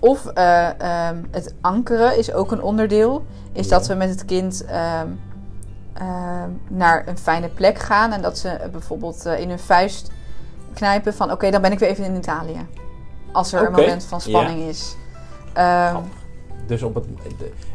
Of 0.00 0.26
eh, 0.26 0.80
ehm, 0.80 1.16
het 1.30 1.54
ankeren 1.60 2.18
is 2.18 2.32
ook 2.32 2.52
een 2.52 2.62
onderdeel. 2.62 3.24
Is 3.52 3.68
dat 3.68 3.86
we 3.86 3.94
met 3.94 4.08
het 4.08 4.24
kind 4.24 4.64
ehm, 4.64 5.06
ehm, 5.98 6.50
naar 6.68 7.08
een 7.08 7.18
fijne 7.18 7.48
plek 7.48 7.78
gaan. 7.78 8.12
En 8.12 8.22
dat 8.22 8.38
ze 8.38 8.68
bijvoorbeeld 8.72 9.26
eh, 9.26 9.40
in 9.40 9.48
hun 9.48 9.58
vuist 9.58 10.10
knijpen 10.74 11.14
van... 11.14 11.32
Oké, 11.32 11.50
dan 11.50 11.60
ben 11.62 11.72
ik 11.72 11.78
weer 11.78 11.88
even 11.88 12.04
in 12.04 12.16
Italië. 12.16 12.66
Als 13.32 13.52
er 13.52 13.66
een 13.66 13.72
moment 13.72 14.04
van 14.04 14.20
spanning 14.20 14.60
is. 14.60 14.96
Grappig. 15.52 16.16
Dus 16.66 16.82
op 16.82 16.94
het, 16.94 17.04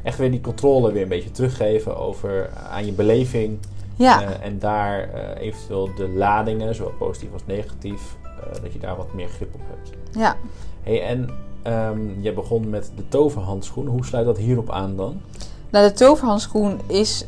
echt 0.04 0.18
weer 0.18 0.32
die 0.32 0.42
controle 0.42 0.92
weer 0.92 1.02
een 1.02 1.08
beetje 1.10 1.32
teruggeven 1.32 1.98
over 1.98 2.50
eh, 2.50 2.72
aan 2.72 2.86
je 2.86 2.92
beleving. 2.92 3.60
ja, 3.96 4.22
Eh, 4.22 4.46
en 4.46 4.60
daar 4.60 5.10
eventueel 5.38 5.96
de 5.96 6.10
ladingen, 6.10 6.76
zowel 6.76 6.92
positief 6.92 7.34
als 7.34 7.46
negatief, 7.46 8.16
dat 8.62 8.74
je 8.74 8.80
daar 8.80 8.96
wat 8.96 9.14
meer 9.14 9.28
grip 9.28 9.54
op 9.54 9.62
hebt. 9.68 9.90
ja. 10.12 10.36
Hey, 10.84 11.04
en 11.04 11.30
ehm 11.62 12.22
je 12.22 12.34
begon 12.34 12.70
met 12.70 12.92
de 12.96 13.08
toverhandschoen. 13.08 13.88
Hoe 13.88 14.06
sluit 14.06 14.26
dat 14.26 14.38
hierop 14.38 14.72
aan 14.72 14.96
dan? 14.96 15.22
Nou, 15.70 15.88
de 15.88 15.94
toverhandschoen 15.94 16.80
is... 16.88 17.26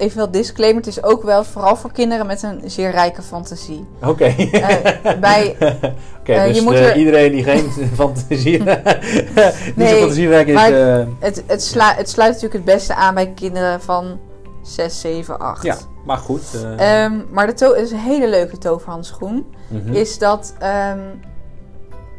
even 0.00 0.16
wel 0.16 0.30
disclaimer, 0.30 0.76
het 0.76 0.86
is 0.86 1.02
ook 1.02 1.22
wel 1.22 1.44
vooral 1.44 1.76
voor 1.76 1.92
kinderen 1.92 2.26
met 2.26 2.42
een 2.42 2.60
zeer 2.64 2.90
rijke 2.90 3.22
fantasie. 3.22 3.86
Oké. 4.04 4.24
Eh, 4.24 5.18
bij- 5.20 5.56
Oké, 6.20 6.32
eh, 6.32 6.44
dus 6.44 6.56
je 6.56 6.62
moet 6.62 6.74
eh, 6.74 6.86
er- 6.88 6.96
iedereen 6.96 7.32
die 7.32 7.44
geen 7.44 7.70
fantasie, 7.94 8.62
Nee, 9.76 9.88
zo 9.88 9.96
fantasierijk 10.00 10.46
is. 10.48 10.54
maar- 10.54 10.72
Het, 11.18 11.42
het, 11.46 11.62
slu- 11.62 11.94
het 11.96 12.10
sluit 12.10 12.32
natuurlijk 12.32 12.64
het 12.66 12.74
beste 12.74 12.94
aan 12.94 13.14
bij 13.14 13.32
kinderen 13.34 13.80
van 13.80 14.18
6, 14.62 15.00
7, 15.00 15.38
8. 15.38 15.62
ja, 15.62 15.76
maar 16.04 16.18
goed. 16.18 16.42
Ehm, 16.76 17.12
maar 17.30 17.46
de 17.46 17.74
is 17.76 17.90
een 17.90 17.98
hele 17.98 18.28
leuke 18.28 18.58
toverhandschoen. 18.58 19.46
mhm, 19.68 19.92
Is 19.92 20.18
dat 20.18 20.54
ehm, 20.58 20.98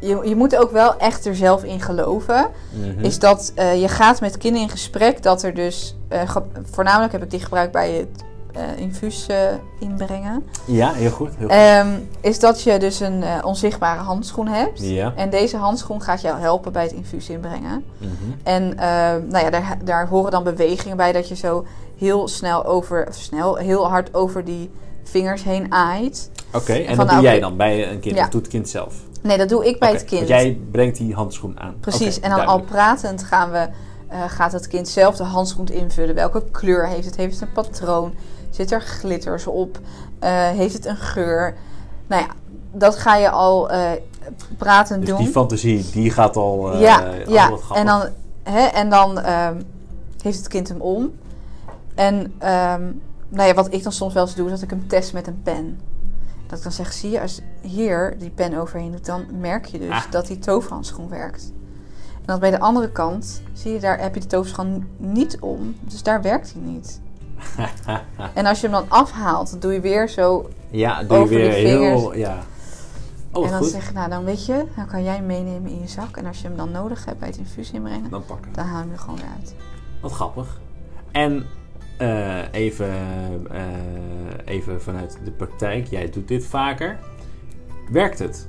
je, 0.02 0.20
je 0.24 0.36
moet 0.36 0.56
ook 0.56 0.70
wel 0.70 0.96
echt 0.96 1.26
er 1.26 1.36
zelf 1.36 1.64
in 1.64 1.80
geloven. 1.80 2.46
mhm. 2.70 3.04
Is 3.04 3.18
dat 3.18 3.52
eh, 3.54 3.80
je 3.80 3.88
gaat 3.88 4.20
met 4.20 4.38
kinderen 4.38 4.66
in 4.66 4.72
gesprek. 4.72 5.22
Dat 5.22 5.42
er 5.42 5.54
dus, 5.54 5.96
eh, 6.08 6.36
voornamelijk 6.70 7.12
heb 7.12 7.22
ik 7.22 7.30
die 7.30 7.40
gebruikt 7.40 7.72
bij 7.72 7.92
het 7.92 8.24
eh, 8.52 8.62
infuus 8.76 9.26
inbrengen. 9.80 10.44
Ja, 10.64 10.92
heel 10.92 11.10
goed. 11.10 11.30
Heel 11.36 11.48
goed. 11.48 11.56
Ehm, 11.56 11.88
is 12.20 12.38
dat 12.38 12.62
je 12.62 12.78
dus 12.78 13.00
een 13.00 13.24
onzichtbare 13.44 14.00
handschoen 14.00 14.48
hebt. 14.48 14.80
ja. 14.80 15.12
En 15.16 15.30
deze 15.30 15.56
handschoen 15.56 16.02
gaat 16.02 16.20
jou 16.20 16.40
helpen 16.40 16.72
bij 16.72 16.82
het 16.82 16.92
infuus 16.92 17.28
inbrengen. 17.28 17.84
mhm. 17.98 18.10
En 18.42 18.78
eh, 18.78 18.86
nou 19.28 19.44
ja, 19.44 19.50
daar, 19.50 19.78
daar 19.84 20.08
horen 20.08 20.30
dan 20.30 20.44
bewegingen 20.44 20.96
bij 20.96 21.12
dat 21.12 21.28
je 21.28 21.36
zo 21.36 21.64
heel 21.98 22.28
snel 22.28 22.64
over, 22.64 23.06
of 23.08 23.14
snel, 23.14 23.56
heel 23.56 23.88
hard 23.88 24.14
over 24.14 24.44
die 24.44 24.70
vingers 25.04 25.42
heen 25.42 25.72
aait. 25.72 26.30
Oké, 26.52 26.72
en 26.72 26.86
van 26.86 26.96
dat 26.96 27.06
nou, 27.06 27.16
doe 27.16 27.22
jij 27.22 27.36
oké. 27.36 27.40
dan 27.40 27.56
bij 27.56 27.90
een 27.90 28.00
kind? 28.00 28.16
Ja. 28.16 28.22
Of 28.24 28.28
doet 28.28 28.42
het 28.42 28.50
kind 28.50 28.68
zelf? 28.68 28.94
Nee, 29.22 29.38
dat 29.38 29.48
doe 29.48 29.66
ik 29.66 29.78
bij 29.78 29.92
het 29.92 30.04
kind. 30.04 30.28
Jij 30.28 30.60
brengt 30.70 30.96
die 30.96 31.14
handschoen 31.14 31.60
aan. 31.60 31.74
Precies, 31.80 32.20
en 32.20 32.30
dan 32.30 32.46
al 32.46 32.60
pratend 32.60 33.22
gaan 33.22 33.50
we, 33.50 33.68
eh, 34.08 34.18
gaat 34.28 34.52
het 34.52 34.68
kind 34.68 34.88
zelf 34.88 35.16
de 35.16 35.22
handschoen 35.22 35.66
invullen. 35.66 36.14
Welke 36.14 36.42
kleur 36.50 36.88
heeft 36.88 37.06
het? 37.06 37.16
Heeft 37.16 37.40
het 37.40 37.48
een 37.48 37.52
patroon? 37.54 38.14
Zit 38.50 38.72
er 38.72 38.80
glitters 38.80 39.46
op? 39.46 39.78
Eh, 40.18 40.30
heeft 40.48 40.74
het 40.74 40.84
een 40.86 40.96
geur? 40.96 41.54
Nou 42.06 42.22
ja, 42.22 42.28
dat 42.72 42.96
ga 42.96 43.16
je 43.16 43.30
al 43.30 43.70
eh, 43.70 43.90
pratend 44.58 45.00
Dus 45.00 45.08
doen. 45.08 45.18
die 45.18 45.28
fantasie, 45.28 45.90
die 45.92 46.10
gaat 46.10 46.36
al... 46.36 46.72
eh, 46.72 46.80
ja, 46.80 47.04
ja. 47.26 47.50
wat 47.50 47.62
en 47.74 47.86
dan, 47.86 48.02
hè, 48.42 48.60
en 48.66 48.90
dan 48.90 49.18
ehm, 49.20 49.60
heeft 50.22 50.38
het 50.38 50.48
kind 50.48 50.68
hem 50.68 50.80
om. 50.80 51.12
En 51.94 52.32
ehm, 52.38 52.82
nou 53.28 53.48
ja, 53.48 53.54
wat 53.54 53.72
ik 53.74 53.82
dan 53.82 53.92
soms 53.92 54.14
wel 54.14 54.22
eens 54.22 54.34
doe, 54.34 54.44
is 54.46 54.52
dat 54.52 54.62
ik 54.62 54.70
hem 54.70 54.88
test 54.88 55.12
met 55.12 55.26
een 55.26 55.40
pen. 55.42 55.80
Dat 56.52 56.60
ik 56.60 56.66
dan 56.76 56.76
zeg, 56.86 56.92
zie 56.92 57.10
je, 57.10 57.20
als 57.20 57.40
hier 57.60 58.14
die 58.18 58.30
pen 58.30 58.54
overheen 58.54 58.90
doet, 58.90 59.06
dan 59.06 59.24
merk 59.40 59.64
je 59.64 59.78
dus 59.78 59.88
Ah. 59.90 60.10
dat 60.10 60.26
die 60.26 60.38
toverhandschoen 60.38 61.08
werkt. 61.08 61.52
En 62.14 62.22
dan 62.26 62.40
bij 62.40 62.50
de 62.50 62.58
andere 62.60 62.90
kant, 62.90 63.42
zie 63.52 63.72
je, 63.72 63.80
daar 63.80 64.00
heb 64.00 64.14
je 64.14 64.20
de 64.20 64.26
toverschoen 64.26 64.88
niet 64.96 65.40
om. 65.40 65.74
Dus 65.80 66.02
daar 66.02 66.22
werkt 66.22 66.52
hij 66.52 66.62
niet. 66.62 67.00
En 68.34 68.46
als 68.46 68.60
je 68.60 68.68
hem 68.68 68.76
dan 68.76 68.90
afhaalt, 68.90 69.50
dan 69.50 69.60
doe 69.60 69.72
je 69.72 69.80
weer 69.80 70.08
zo. 70.08 70.48
ja, 70.70 71.02
doe 71.02 71.16
je 71.16 71.22
Over 71.22 71.34
weer 71.36 71.50
die 71.54 71.66
heel... 71.66 72.14
Ja. 72.14 72.38
Oh, 73.32 73.44
en 73.44 73.50
dan 73.50 73.60
goed. 73.62 73.70
zeg 73.70 73.86
je, 73.86 73.92
nou 73.92 74.10
dan 74.10 74.24
weet 74.24 74.46
je, 74.46 74.64
dan 74.76 74.86
kan 74.86 75.02
jij 75.04 75.14
hem 75.14 75.26
meenemen 75.26 75.70
in 75.70 75.80
je 75.80 75.88
zak. 75.88 76.16
En 76.16 76.26
als 76.26 76.40
je 76.40 76.46
hem 76.48 76.56
dan 76.56 76.70
nodig 76.70 77.04
hebt 77.04 77.18
bij 77.18 77.28
het 77.28 77.36
infuus 77.36 77.70
inbrengen, 77.70 78.10
Dan 78.10 78.24
pakken. 78.24 78.52
dan 78.52 78.64
haal 78.64 78.76
je 78.78 78.82
hem 78.84 78.92
er 78.92 78.98
gewoon 78.98 79.16
weer 79.16 79.28
uit. 79.38 79.54
Wat 80.00 80.12
grappig. 80.12 80.60
En 81.12 81.46
eh, 82.02 82.38
even, 82.52 82.90
eh, 83.50 84.54
even 84.54 84.82
vanuit 84.82 85.18
de 85.24 85.30
praktijk. 85.30 85.86
Jij 85.86 86.10
doet 86.10 86.28
dit 86.28 86.46
vaker. 86.46 86.98
Werkt 87.90 88.18
het? 88.18 88.48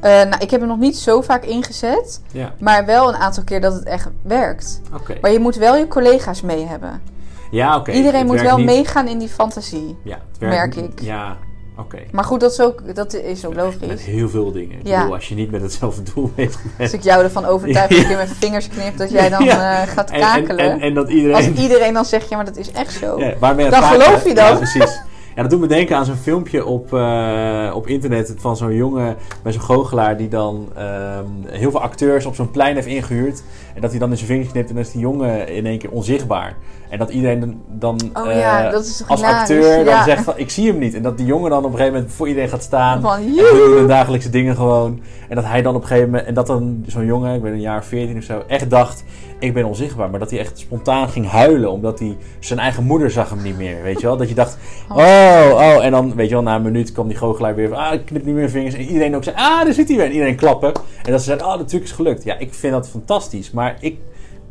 Eh, 0.00 0.10
nou, 0.10 0.36
ik 0.38 0.50
heb 0.50 0.60
hem 0.60 0.68
nog 0.68 0.78
niet 0.78 0.96
zo 0.96 1.20
vaak 1.20 1.44
ingezet, 1.44 2.22
Ja, 2.32 2.54
maar 2.60 2.86
wel 2.86 3.08
een 3.08 3.14
aantal 3.14 3.44
keer 3.44 3.60
dat 3.60 3.72
het 3.74 3.84
echt 3.84 4.08
werkt. 4.22 4.80
Maar 5.20 5.30
je 5.32 5.38
moet 5.38 5.56
wel 5.56 5.76
je 5.76 5.88
collega's 5.88 6.40
mee 6.40 6.64
hebben. 6.66 7.02
Ja, 7.50 7.76
oké. 7.76 7.90
Iedereen 7.92 8.18
Het 8.20 8.28
moet 8.28 8.40
wel 8.40 8.56
niet- 8.56 8.66
meegaan 8.66 9.08
in 9.08 9.18
die 9.18 9.28
fantasie. 9.28 9.96
Ja, 10.04 10.18
het 10.28 10.38
werkt 10.38 10.76
merk 10.76 10.90
ik. 10.90 11.00
Ja, 11.00 11.36
oké. 11.78 11.98
Maar 12.12 12.24
goed, 12.24 12.40
dat 12.40 12.52
is 12.52 12.60
ook, 12.60 12.94
dat 12.94 13.14
is 13.14 13.44
ook 13.46 13.54
Met 13.54 13.64
logisch. 13.64 14.04
heel 14.04 14.28
veel 14.28 14.52
dingen. 14.52 14.78
Ik 14.78 14.86
Ja. 14.86 14.98
bedoel, 14.98 15.14
als 15.14 15.28
je 15.28 15.34
niet 15.34 15.50
met 15.50 15.62
hetzelfde 15.62 16.02
doel 16.14 16.30
bezig 16.34 16.60
Als 16.64 16.72
bent. 16.76 16.92
ik 16.92 17.02
jou 17.02 17.22
ervan 17.24 17.44
overtuig 17.44 17.88
dat 17.90 17.98
Ja. 17.98 18.02
ik 18.04 18.08
je 18.10 18.16
met 18.16 18.30
vingers 18.38 18.68
knip, 18.68 18.96
dat 18.96 19.10
jij 19.10 19.28
dan 19.28 19.44
Ja. 19.44 19.82
eh, 19.82 19.88
gaat 19.88 20.10
En, 20.10 20.14
en, 20.14 20.20
kakelen. 20.20 20.58
en, 20.70 20.80
en 20.80 20.94
dat 20.94 21.04
Als 21.04 21.14
iedereen... 21.14 21.56
iedereen 21.56 21.94
dan 21.94 22.04
zegt, 22.04 22.28
ja, 22.28 22.36
maar 22.36 22.44
dat 22.44 22.56
is 22.56 22.70
echt 22.72 22.92
zo. 22.92 23.16
Dan 23.40 23.82
geloof 23.82 24.24
je 24.24 24.34
dat. 24.34 24.56
Precies. 24.58 25.00
Ja, 25.36 25.42
dat 25.42 25.50
doet 25.50 25.60
me 25.60 25.66
denken 25.66 25.96
aan 25.96 26.04
zo'n 26.04 26.16
filmpje 26.16 26.64
op, 26.66 26.94
eh, 26.94 27.70
op 27.74 27.86
internet 27.86 28.34
van 28.38 28.56
zo'n 28.56 28.74
jongen 28.74 29.16
bij 29.42 29.52
zo'n 29.52 29.62
goochelaar 29.62 30.16
die 30.16 30.28
dan 30.28 30.68
ehm, 30.76 31.24
heel 31.46 31.70
veel 31.70 31.80
acteurs 31.80 32.26
op 32.26 32.34
zo'n 32.34 32.50
plein 32.50 32.74
heeft 32.74 32.86
ingehuurd. 32.86 33.42
En 33.74 33.80
dat 33.80 33.90
hij 33.90 33.98
dan 33.98 34.10
in 34.10 34.16
zijn 34.16 34.28
vingers 34.28 34.50
knipt 34.50 34.68
en 34.68 34.74
dan 34.74 34.84
is 34.84 34.92
die 34.92 35.00
jongen 35.00 35.48
in 35.48 35.66
één 35.66 35.78
keer 35.78 35.90
onzichtbaar. 35.90 36.56
En 36.88 36.98
dat 36.98 37.10
iedereen 37.10 37.60
dan, 37.68 38.00
Oh 38.12 38.30
eh, 38.30 38.38
ja, 38.40 38.70
dat 38.70 38.84
is 38.84 38.96
toch 38.96 39.08
als 39.08 39.20
hilarisch? 39.20 39.40
acteur 39.40 39.84
dan 39.84 39.94
Ja. 39.94 40.04
zegt 40.04 40.24
van 40.24 40.34
ik 40.36 40.50
zie 40.50 40.66
hem 40.70 40.78
niet. 40.78 40.94
En 40.94 41.02
dat 41.02 41.16
die 41.16 41.26
jongen 41.26 41.50
dan 41.50 41.58
op 41.58 41.64
een 41.64 41.70
gegeven 41.76 41.92
moment 41.94 42.12
voor 42.12 42.28
iedereen 42.28 42.48
gaat 42.48 42.62
staan. 42.62 43.00
Van, 43.00 43.12
En 43.16 43.26
doen 43.54 43.76
de 43.76 43.84
dagelijkse 43.86 44.30
dingen 44.30 44.56
gewoon. 44.56 45.00
En 45.28 45.34
dat 45.36 45.44
hij 45.44 45.62
dan 45.62 45.74
op 45.74 45.80
een 45.82 45.86
gegeven 45.86 46.08
moment... 46.10 46.26
En 46.28 46.34
dat 46.34 46.46
dan 46.46 46.84
zo'n 46.86 47.04
jongen, 47.06 47.34
ik 47.34 47.42
ben 47.42 47.52
een 47.52 47.60
jaar 47.60 47.84
14 47.84 48.16
of 48.16 48.22
zo, 48.22 48.42
echt 48.46 48.70
dacht... 48.70 49.04
Ik 49.38 49.54
ben 49.54 49.64
onzichtbaar. 49.64 50.10
Maar 50.10 50.20
dat 50.20 50.30
hij 50.30 50.38
echt 50.38 50.58
spontaan 50.58 51.08
ging 51.08 51.28
huilen. 51.30 51.70
Omdat 51.70 51.98
hij 51.98 52.16
zijn 52.40 52.58
eigen 52.58 52.84
moeder 52.84 53.10
zag 53.10 53.30
hem 53.30 53.42
niet 53.42 53.56
meer. 53.56 53.82
Weet 53.82 54.00
je 54.00 54.06
wel? 54.06 54.16
Dat 54.16 54.28
je 54.28 54.34
dacht... 54.34 54.58
Oh. 54.88 54.96
Oh, 55.22 55.54
oh. 55.54 55.84
En 55.84 55.90
dan, 55.90 56.14
weet 56.14 56.28
je 56.28 56.34
wel, 56.34 56.42
na 56.42 56.56
een 56.56 56.62
minuut 56.62 56.92
kwam 56.92 57.08
die 57.08 57.16
goochelaar 57.16 57.54
weer 57.54 57.68
van... 57.68 57.78
Ah, 57.78 57.92
ik 57.92 58.04
knip 58.04 58.24
niet 58.24 58.34
meer 58.34 58.50
vingers. 58.50 58.74
En 58.74 58.80
iedereen 58.80 59.16
ook 59.16 59.24
zei... 59.24 59.36
Ah, 59.36 59.64
daar 59.64 59.72
zit 59.72 59.88
hij 59.88 59.96
weer. 59.96 60.06
En 60.06 60.12
iedereen 60.12 60.36
klappen. 60.36 60.72
En 61.02 61.10
dat 61.10 61.20
ze 61.20 61.26
zeiden... 61.26 61.46
Oh, 61.46 61.56
natuurlijk 61.56 61.84
is 61.84 61.92
gelukt. 61.92 62.24
Ja, 62.24 62.38
ik 62.38 62.54
vind 62.54 62.72
dat 62.72 62.88
fantastisch. 62.88 63.50
Maar 63.50 63.76
ik 63.80 63.98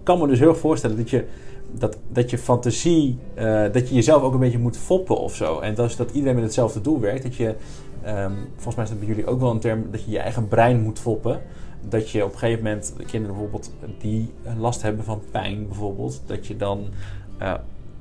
kan 0.03 0.19
me 0.19 0.27
dus 0.27 0.39
heel 0.39 0.55
voorstellen 0.55 0.97
dat 0.97 1.09
je... 1.09 1.25
Dat, 1.71 1.97
dat 2.07 2.29
je 2.29 2.37
fantasie, 2.37 3.17
eh, 3.33 3.63
dat 3.71 3.89
je 3.89 3.95
jezelf 3.95 4.21
ook 4.21 4.33
een 4.33 4.39
beetje 4.39 4.57
moet 4.57 4.77
foppen 4.77 5.17
of 5.17 5.35
zo. 5.35 5.59
En 5.59 5.75
dat 5.75 5.89
is 5.89 5.95
dat 5.95 6.11
iedereen 6.11 6.35
met 6.35 6.43
hetzelfde 6.43 6.81
doel 6.81 6.99
werkt. 6.99 7.23
Dat 7.23 7.35
je, 7.35 7.55
ehm, 8.03 8.31
volgens 8.53 8.75
mij 8.75 8.83
is 8.83 8.89
dat 8.89 8.99
bij 8.99 9.07
jullie 9.07 9.27
ook 9.27 9.39
wel 9.39 9.51
een 9.51 9.59
term, 9.59 9.85
dat 9.91 10.03
je 10.05 10.11
je 10.11 10.19
eigen 10.19 10.47
brein 10.47 10.81
moet 10.81 10.99
foppen. 10.99 11.41
Dat 11.89 12.09
je 12.09 12.25
op 12.25 12.33
een 12.33 12.39
gegeven 12.39 12.63
moment, 12.63 12.93
kinderen 13.05 13.35
bijvoorbeeld 13.35 13.71
die 13.99 14.31
last 14.57 14.81
hebben 14.81 15.03
van 15.03 15.21
pijn 15.31 15.67
bijvoorbeeld, 15.67 16.21
dat 16.25 16.47
je 16.47 16.57
dan 16.57 16.85
eh, 17.37 17.53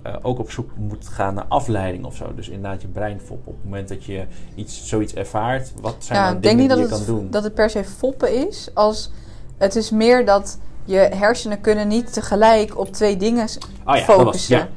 eh, 0.03 0.15
ook 0.23 0.39
op 0.39 0.51
zoek 0.51 0.71
moet 0.77 1.09
gaan 1.09 1.35
naar 1.35 1.45
afleiding 1.49 2.05
of 2.05 2.17
zo. 2.17 2.35
Dus 2.35 2.49
inderdaad 2.49 2.83
je 2.83 2.89
brein 2.89 3.21
foppen. 3.21 3.53
Op 3.53 3.55
het 3.55 3.65
moment 3.65 3.89
dat 3.89 4.05
je 4.05 4.27
iets, 4.55 4.89
zoiets 4.89 5.15
ervaart, 5.15 5.73
wat 5.81 5.97
zijn 5.99 6.19
Ja, 6.19 6.25
nou 6.25 6.37
ik 6.37 6.43
denk 6.43 6.57
dingen 6.57 6.77
niet 6.77 6.79
die 6.79 6.89
dat 6.89 6.99
je 6.99 7.05
het, 7.05 7.07
kan 7.07 7.17
doen? 7.17 7.31
dat 7.31 7.45
het 7.45 7.55
per 7.55 7.71
se 7.71 7.85
foppen 7.85 8.49
is. 8.49 8.71
Als, 8.75 9.11
het 9.59 9.77
is 9.77 9.91
meer 9.91 10.27
dat 10.27 10.59
je 10.85 10.99
hersenen 10.99 11.61
kunnen 11.61 11.89
niet 11.89 12.13
tegelijk 12.13 12.79
op 12.79 12.93
twee 12.93 13.17
dingen 13.17 13.45
oh 13.45 13.97
ja, 13.97 14.07
dat 14.07 14.07
was, 14.07 14.17
focussen. 14.17 14.57
ja. 14.57 14.69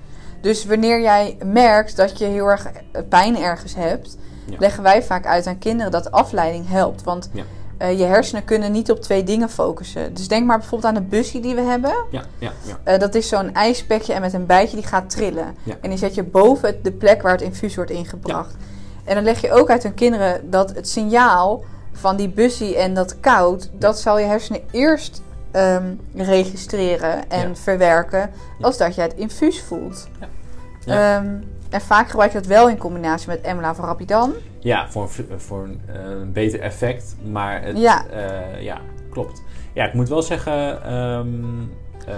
Dus 0.42 0.66
wanneer 0.66 1.02
jij 1.02 1.38
merkt 1.46 1.96
dat 1.96 2.18
je 2.18 2.26
heel 2.26 2.46
erg 2.46 2.72
pijn 3.10 3.38
ergens 3.38 3.76
hebt, 3.76 4.18
leggen 4.60 4.84
wij 4.84 5.04
vaak 5.04 5.26
uit 5.26 5.48
aan 5.48 5.58
kinderen 5.58 5.92
dat 5.92 6.12
afleiding 6.12 6.68
helpt. 6.68 7.04
Want 7.04 7.30
Ja. 7.84 7.90
eh, 7.90 8.00
je 8.00 8.06
hersenen 8.06 8.46
kunnen 8.46 8.72
niet 8.72 8.92
op 8.92 9.00
twee 9.02 9.24
dingen 9.24 9.50
focussen. 9.50 10.14
Dus 10.14 10.28
denk 10.28 10.46
maar 10.46 10.58
bijvoorbeeld 10.58 10.96
aan 10.96 11.02
de 11.04 11.10
busje 11.10 11.40
die 11.40 11.56
we 11.56 11.62
hebben. 11.62 11.94
Ja, 12.12 12.24
ja, 12.38 12.52
ja. 12.64 12.78
Eh, 12.84 13.00
dat 13.00 13.16
is 13.16 13.28
zo'n 13.28 13.54
ijspekje 13.54 14.14
en 14.14 14.22
met 14.22 14.34
een 14.34 14.46
bijtje 14.46 14.76
die 14.76 14.86
gaat 14.86 15.10
trillen. 15.10 15.56
Ja. 15.64 15.76
En 15.82 15.90
die 15.90 15.98
zet 16.00 16.16
je 16.16 16.24
boven 16.24 16.84
de 16.84 16.92
plek 16.92 17.22
waar 17.22 17.32
het 17.32 17.42
infuus 17.42 17.76
wordt 17.76 17.92
ingebracht. 17.92 18.56
En 19.04 19.16
dan 19.16 19.24
leg 19.24 19.42
je 19.42 19.52
ook 19.52 19.70
uit 19.70 19.86
aan 19.86 19.94
kinderen 19.94 20.50
dat 20.50 20.76
het 20.76 20.90
signaal 20.90 21.64
van 21.92 22.16
die 22.16 22.30
bussie 22.30 22.78
en 22.78 22.94
dat 22.94 23.20
koud, 23.20 23.70
dat 23.74 24.00
zal 24.00 24.20
je 24.20 24.26
hersenen 24.26 24.62
eerst 24.72 25.22
ehm, 25.52 25.94
registreren 26.16 27.30
en 27.30 27.48
Ja. 27.48 27.56
verwerken 27.56 28.30
als 28.62 28.78
dat 28.78 28.96
je 28.96 29.02
het 29.02 29.14
infuus 29.16 29.62
voelt. 29.62 30.08
Ja. 30.20 30.28
Ja. 30.86 31.18
Ehm, 31.18 31.28
en 31.70 31.82
vaak 31.82 32.10
gebruik 32.10 32.32
je 32.32 32.38
dat 32.38 32.48
wel 32.48 32.70
in 32.70 32.78
combinatie 32.78 33.28
met 33.28 33.42
Emla 33.42 33.76
van 33.76 33.86
Rapidan. 33.86 34.34
Ja, 34.64 34.90
voor, 34.90 35.02
een 35.02 35.10
v- 35.10 35.22
voor 35.36 35.64
een, 35.64 35.82
eh, 35.88 36.10
een 36.10 36.32
beter 36.32 36.60
effect. 36.60 37.16
Maar 37.32 37.64
het, 37.64 37.78
Ja. 37.80 38.06
ja. 38.12 38.58
ja, 38.58 38.82
klopt. 39.10 39.44
Ja, 39.74 39.86
ik 39.88 39.94
moet 39.94 40.10
wel 40.10 40.22
zeggen, 40.22 40.84
ehm, 40.84 41.28
eh, 42.08 42.16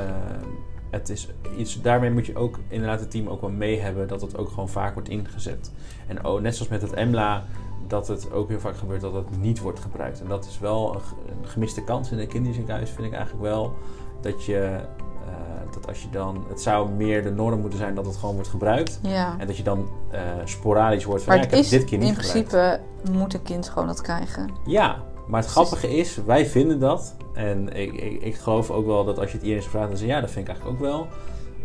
het 0.89 1.09
is 1.09 1.29
iets, 1.57 1.81
daarmee 1.81 2.11
moet 2.11 2.25
je 2.25 2.35
ook 2.35 2.59
inderdaad 2.67 2.99
het 2.99 3.11
team 3.11 3.27
ook 3.27 3.41
wel 3.41 3.49
mee 3.49 3.79
hebben 3.79 4.07
dat 4.07 4.21
het 4.21 4.37
ook 4.37 4.49
gewoon 4.49 4.69
vaak 4.69 4.93
wordt 4.93 5.09
ingezet. 5.09 5.71
En 6.07 6.25
oh, 6.25 6.41
net 6.41 6.55
zoals 6.55 6.71
met 6.71 6.81
het 6.81 6.93
EMLA, 6.93 7.43
dat 7.87 8.07
het 8.07 8.31
ook 8.31 8.49
heel 8.49 8.59
vaak 8.59 8.77
gebeurt 8.77 9.01
dat 9.01 9.13
het 9.13 9.37
niet 9.39 9.59
wordt 9.59 9.79
gebruikt. 9.79 10.21
En 10.21 10.27
dat 10.27 10.45
is 10.45 10.59
wel 10.59 10.95
een, 10.95 11.01
gemiste 11.47 11.83
kans 11.83 12.11
in 12.11 12.19
een 12.19 12.27
kinderziekenhuis, 12.27 12.89
vind 12.89 13.07
ik 13.07 13.13
eigenlijk 13.13 13.43
wel. 13.43 13.73
Dat 14.21 14.45
je, 14.45 14.79
eh, 15.27 15.73
dat 15.73 15.87
als 15.87 16.01
je 16.01 16.09
dan, 16.09 16.45
het 16.49 16.61
zou 16.61 16.89
meer 16.89 17.23
de 17.23 17.31
norm 17.31 17.59
moeten 17.59 17.79
zijn 17.79 17.95
dat 17.95 18.05
het 18.05 18.15
gewoon 18.15 18.35
wordt 18.35 18.49
gebruikt. 18.49 18.99
Ja. 19.01 19.35
En 19.37 19.47
dat 19.47 19.57
je 19.57 19.63
dan 19.63 19.89
eh, 20.11 20.21
sporadisch 20.43 21.03
hoort 21.03 21.23
van 21.23 21.33
Maar 21.33 21.43
ja, 21.43 21.49
ik 21.49 21.55
heb 21.55 21.69
dit 21.69 21.83
keer 21.85 21.97
niet 21.97 22.07
in 22.07 22.15
gebruikt. 22.15 22.49
principe 22.49 23.11
moet 23.19 23.33
een 23.33 23.43
kind 23.43 23.69
gewoon 23.69 23.87
dat 23.87 24.01
krijgen. 24.01 24.49
Ja, 24.65 25.03
maar 25.27 25.41
het 25.41 25.49
grappige 25.49 25.97
is, 25.97 26.19
wij 26.25 26.45
vinden 26.45 26.79
dat. 26.79 27.15
En 27.33 27.75
ik, 27.75 27.93
ik, 27.93 28.21
ik 28.21 28.35
geloof 28.35 28.71
ook 28.71 28.85
wel 28.85 29.05
dat 29.05 29.19
als 29.19 29.31
je 29.31 29.37
het 29.37 29.45
iedereen 29.45 29.69
vraagt, 29.69 29.87
dan 29.87 29.97
zeg 29.97 30.07
je 30.07 30.13
ja, 30.13 30.21
dat 30.21 30.31
vind 30.31 30.47
ik 30.47 30.53
eigenlijk 30.53 30.81
ook 30.81 30.87
wel. 30.87 31.07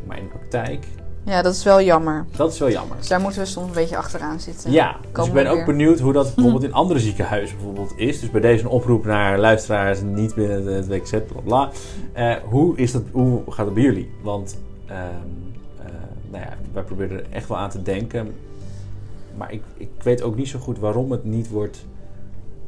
Maar 0.07 0.19
in 0.19 0.23
de 0.25 0.31
praktijk, 0.31 0.87
Ja, 1.31 1.43
dat 1.43 1.55
is 1.55 1.65
wel 1.65 1.83
jammer. 1.83 2.25
dat 2.37 2.53
is 2.53 2.59
wel 2.59 2.71
jammer. 2.71 2.97
Dus 2.97 3.09
daar 3.09 3.21
moeten 3.21 3.41
we 3.41 3.47
soms 3.47 3.67
een 3.67 3.75
beetje 3.75 3.97
achteraan 3.97 4.41
zitten. 4.41 4.71
Ja, 4.71 4.97
dus 5.13 5.27
ik 5.27 5.33
ben 5.33 5.47
ook 5.47 5.57
weer. 5.57 5.65
benieuwd 5.65 5.99
hoe 5.99 6.13
dat 6.13 6.25
bijvoorbeeld 6.35 6.65
in 6.65 6.73
andere 6.73 7.01
ziekenhuizen 7.01 7.57
bijvoorbeeld 7.57 7.93
is. 7.97 8.21
Dus 8.21 8.31
bij 8.31 8.41
deze 8.41 8.65
een 8.65 8.71
oproep 8.71 9.05
naar 9.05 9.39
luisteraars 9.39 10.01
niet 10.03 10.35
binnen 10.35 10.67
het 10.67 10.89
WKZ, 10.89 11.11
bla 11.11 11.41
bla. 11.45 11.71
Eh, 12.13 12.35
hoe, 12.49 12.77
is 12.77 12.93
dat, 12.93 13.03
hoe 13.13 13.43
gaat 13.49 13.65
het 13.65 13.75
bij 13.75 13.83
jullie? 13.83 14.11
Want 14.23 14.59
ehm, 14.87 14.99
eh, 15.79 15.85
nou 16.31 16.45
ja, 16.45 16.57
wij 16.73 16.83
proberen 16.83 17.19
er 17.19 17.27
echt 17.31 17.49
wel 17.49 17.59
aan 17.59 17.71
te 17.71 17.83
denken. 17.83 18.35
Maar 19.37 19.53
ik, 19.53 19.63
ik 19.77 19.91
weet 20.03 20.23
ook 20.23 20.37
niet 20.37 20.49
zo 20.49 20.59
goed 20.59 20.79
waarom 20.79 21.11
het 21.11 21.25
niet 21.25 21.51
wordt 21.51 21.87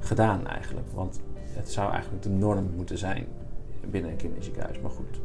gedaan 0.01 0.47
eigenlijk. 0.47 0.87
Want 0.95 1.21
het 1.53 1.73
zou 1.73 1.93
eigenlijk 1.93 2.23
de 2.23 2.31
norm 2.31 2.71
moeten 2.77 2.99
zijn 2.99 3.27
binnen 3.91 4.11
een 4.11 4.17
kinderziekenhuis. 4.17 4.81
Maar 4.81 4.91
goed, 4.91 5.21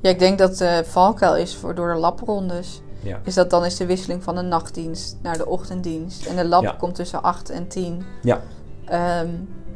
Ja, 0.00 0.10
ik 0.10 0.18
denk 0.18 0.38
dat 0.38 0.56
de 0.56 0.82
valkuil 0.86 1.36
is 1.36 1.56
voor 1.56 1.74
door 1.74 1.92
de 1.94 1.98
labrondes. 1.98 2.82
ja. 3.02 3.18
Is 3.24 3.34
dat 3.34 3.50
dan 3.50 3.64
is 3.64 3.76
de 3.76 3.86
wisseling 3.86 4.22
van 4.22 4.34
de 4.34 4.40
nachtdienst 4.42 5.16
naar 5.22 5.36
de 5.36 5.46
ochtenddienst. 5.46 6.26
En 6.26 6.36
de 6.36 6.44
lab 6.44 6.62
Ja. 6.62 6.74
komt 6.78 6.94
tussen 6.94 7.22
8 7.22 7.50
en 7.50 7.68
10. 7.68 8.02
Ja. 8.22 8.40
Ehm, 8.84 9.28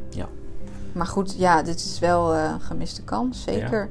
Ja. 0.09 0.25
Maar 0.91 1.07
goed, 1.07 1.35
ja, 1.37 1.61
dit 1.63 1.75
is 1.75 1.99
wel 1.99 2.33
eh, 2.33 2.43
een 2.53 2.61
gemiste 2.61 3.01
kans, 3.03 3.43
zeker. 3.43 3.89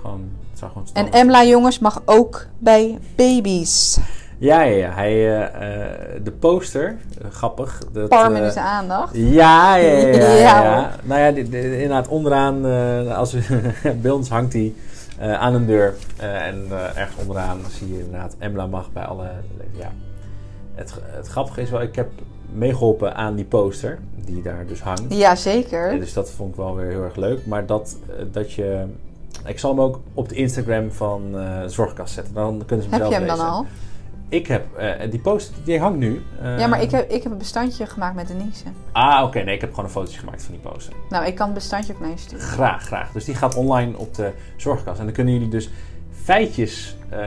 Gewoon, 0.00 0.28
het 0.50 0.58
zou 0.58 0.70
gewoon 0.72 0.86
En 0.92 1.10
Emla 1.12 1.44
jongens 1.44 1.78
mag 1.78 2.02
ook 2.04 2.46
bij 2.58 2.98
baby's. 3.16 3.98
Ja, 4.38 4.60
ja, 4.62 4.76
ja. 4.76 4.90
Hij, 4.90 5.12
eh, 5.12 5.84
eh, 5.84 6.24
de 6.24 6.30
poster, 6.32 6.96
eh, 7.22 7.30
grappig. 7.30 7.78
Dat, 7.92 8.08
Paar 8.08 8.26
eh, 8.26 8.32
minuten 8.32 8.62
aandacht. 8.62 9.10
Ja, 9.16 9.76
ja, 9.76 9.90
ja. 9.98 10.06
ja, 10.18 10.34
Ja, 10.36 10.62
ja. 10.62 10.74
hoor. 10.80 10.88
Nou 11.02 11.20
ja, 11.20 11.30
dit- 11.32 11.50
dit- 11.50 11.64
inderdaad, 11.64 12.08
onderaan, 12.08 12.66
eh, 12.66 13.16
als 13.16 13.32
we, 13.32 13.70
bij 14.02 14.10
ons 14.10 14.28
hangt 14.28 14.52
hij 14.52 14.74
eh, 15.22 15.40
aan 15.40 15.54
een 15.54 15.66
deur. 15.66 15.94
Eh, 16.16 16.46
en 16.46 16.66
eh, 16.70 16.98
ergens 16.98 17.16
onderaan 17.20 17.60
zie 17.70 17.92
je 17.92 17.98
inderdaad 17.98 18.36
Emla 18.38 18.66
mag 18.66 18.92
bij 18.92 19.04
alle... 19.04 19.30
Ja. 19.72 19.92
Het, 20.74 20.94
het 21.02 21.26
grappige 21.26 21.60
is 21.60 21.70
wel, 21.70 21.82
ik 21.82 21.94
heb 21.94 22.10
meegeholpen 22.52 23.14
aan 23.14 23.34
die 23.34 23.44
poster, 23.44 23.98
die 24.14 24.42
daar 24.42 24.66
dus 24.66 24.80
hangt. 24.80 25.02
Ja, 25.08 25.36
zeker. 25.36 25.90
En 25.90 25.98
dus 25.98 26.12
dat 26.12 26.30
vond 26.30 26.50
ik 26.50 26.56
wel 26.56 26.76
weer 26.76 26.90
heel 26.90 27.02
erg 27.02 27.16
leuk. 27.16 27.46
Maar 27.46 27.66
dat, 27.66 27.96
dat 28.32 28.52
je... 28.52 28.84
Ik 29.46 29.58
zal 29.58 29.70
hem 29.70 29.80
ook 29.80 30.00
op 30.14 30.28
de 30.28 30.34
Instagram 30.34 30.90
van 30.90 31.34
Zorgkast 31.66 32.14
zetten. 32.14 32.34
Dan 32.34 32.62
kunnen 32.66 32.84
ze 32.84 32.90
hem 32.90 33.00
heb 33.00 33.10
zelf 33.10 33.22
je 33.22 33.28
hem 33.28 33.36
dan 33.36 33.48
al? 33.48 33.66
Ik 34.32 34.46
heb 34.46 34.76
eh, 34.76 35.10
die 35.10 35.20
poster, 35.20 35.54
die 35.64 35.78
hangt 35.80 35.98
nu. 35.98 36.22
Eh, 36.42 36.58
ja, 36.58 36.66
maar 36.66 36.82
ik 36.82 36.90
heb, 36.90 37.10
ik 37.10 37.22
heb 37.22 37.32
een 37.32 37.38
bestandje 37.38 37.86
gemaakt 37.86 38.14
met 38.14 38.28
Denise. 38.28 38.64
Ah, 38.92 39.22
oké. 39.24 39.42
nee, 39.42 39.54
ik 39.54 39.60
heb 39.60 39.70
gewoon 39.70 39.84
een 39.84 39.90
fotootje 39.90 40.18
gemaakt 40.18 40.42
van 40.42 40.54
die 40.60 40.70
poster. 40.70 40.94
Nou, 41.08 41.26
ik 41.26 41.34
kan 41.34 41.44
het 41.46 41.54
bestandje 41.54 41.92
ook 41.92 42.00
naar 42.00 42.08
je 42.10 42.16
sturen. 42.16 42.44
Graag, 42.46 42.82
graag. 42.82 43.12
Dus 43.12 43.24
die 43.24 43.34
gaat 43.34 43.54
online 43.54 43.96
op 43.96 44.14
de 44.14 44.32
zorgkast. 44.56 44.98
En 44.98 45.04
dan 45.04 45.14
kunnen 45.14 45.32
jullie 45.32 45.48
dus 45.48 45.70
feitjes 46.22 46.96
eh, 47.08 47.18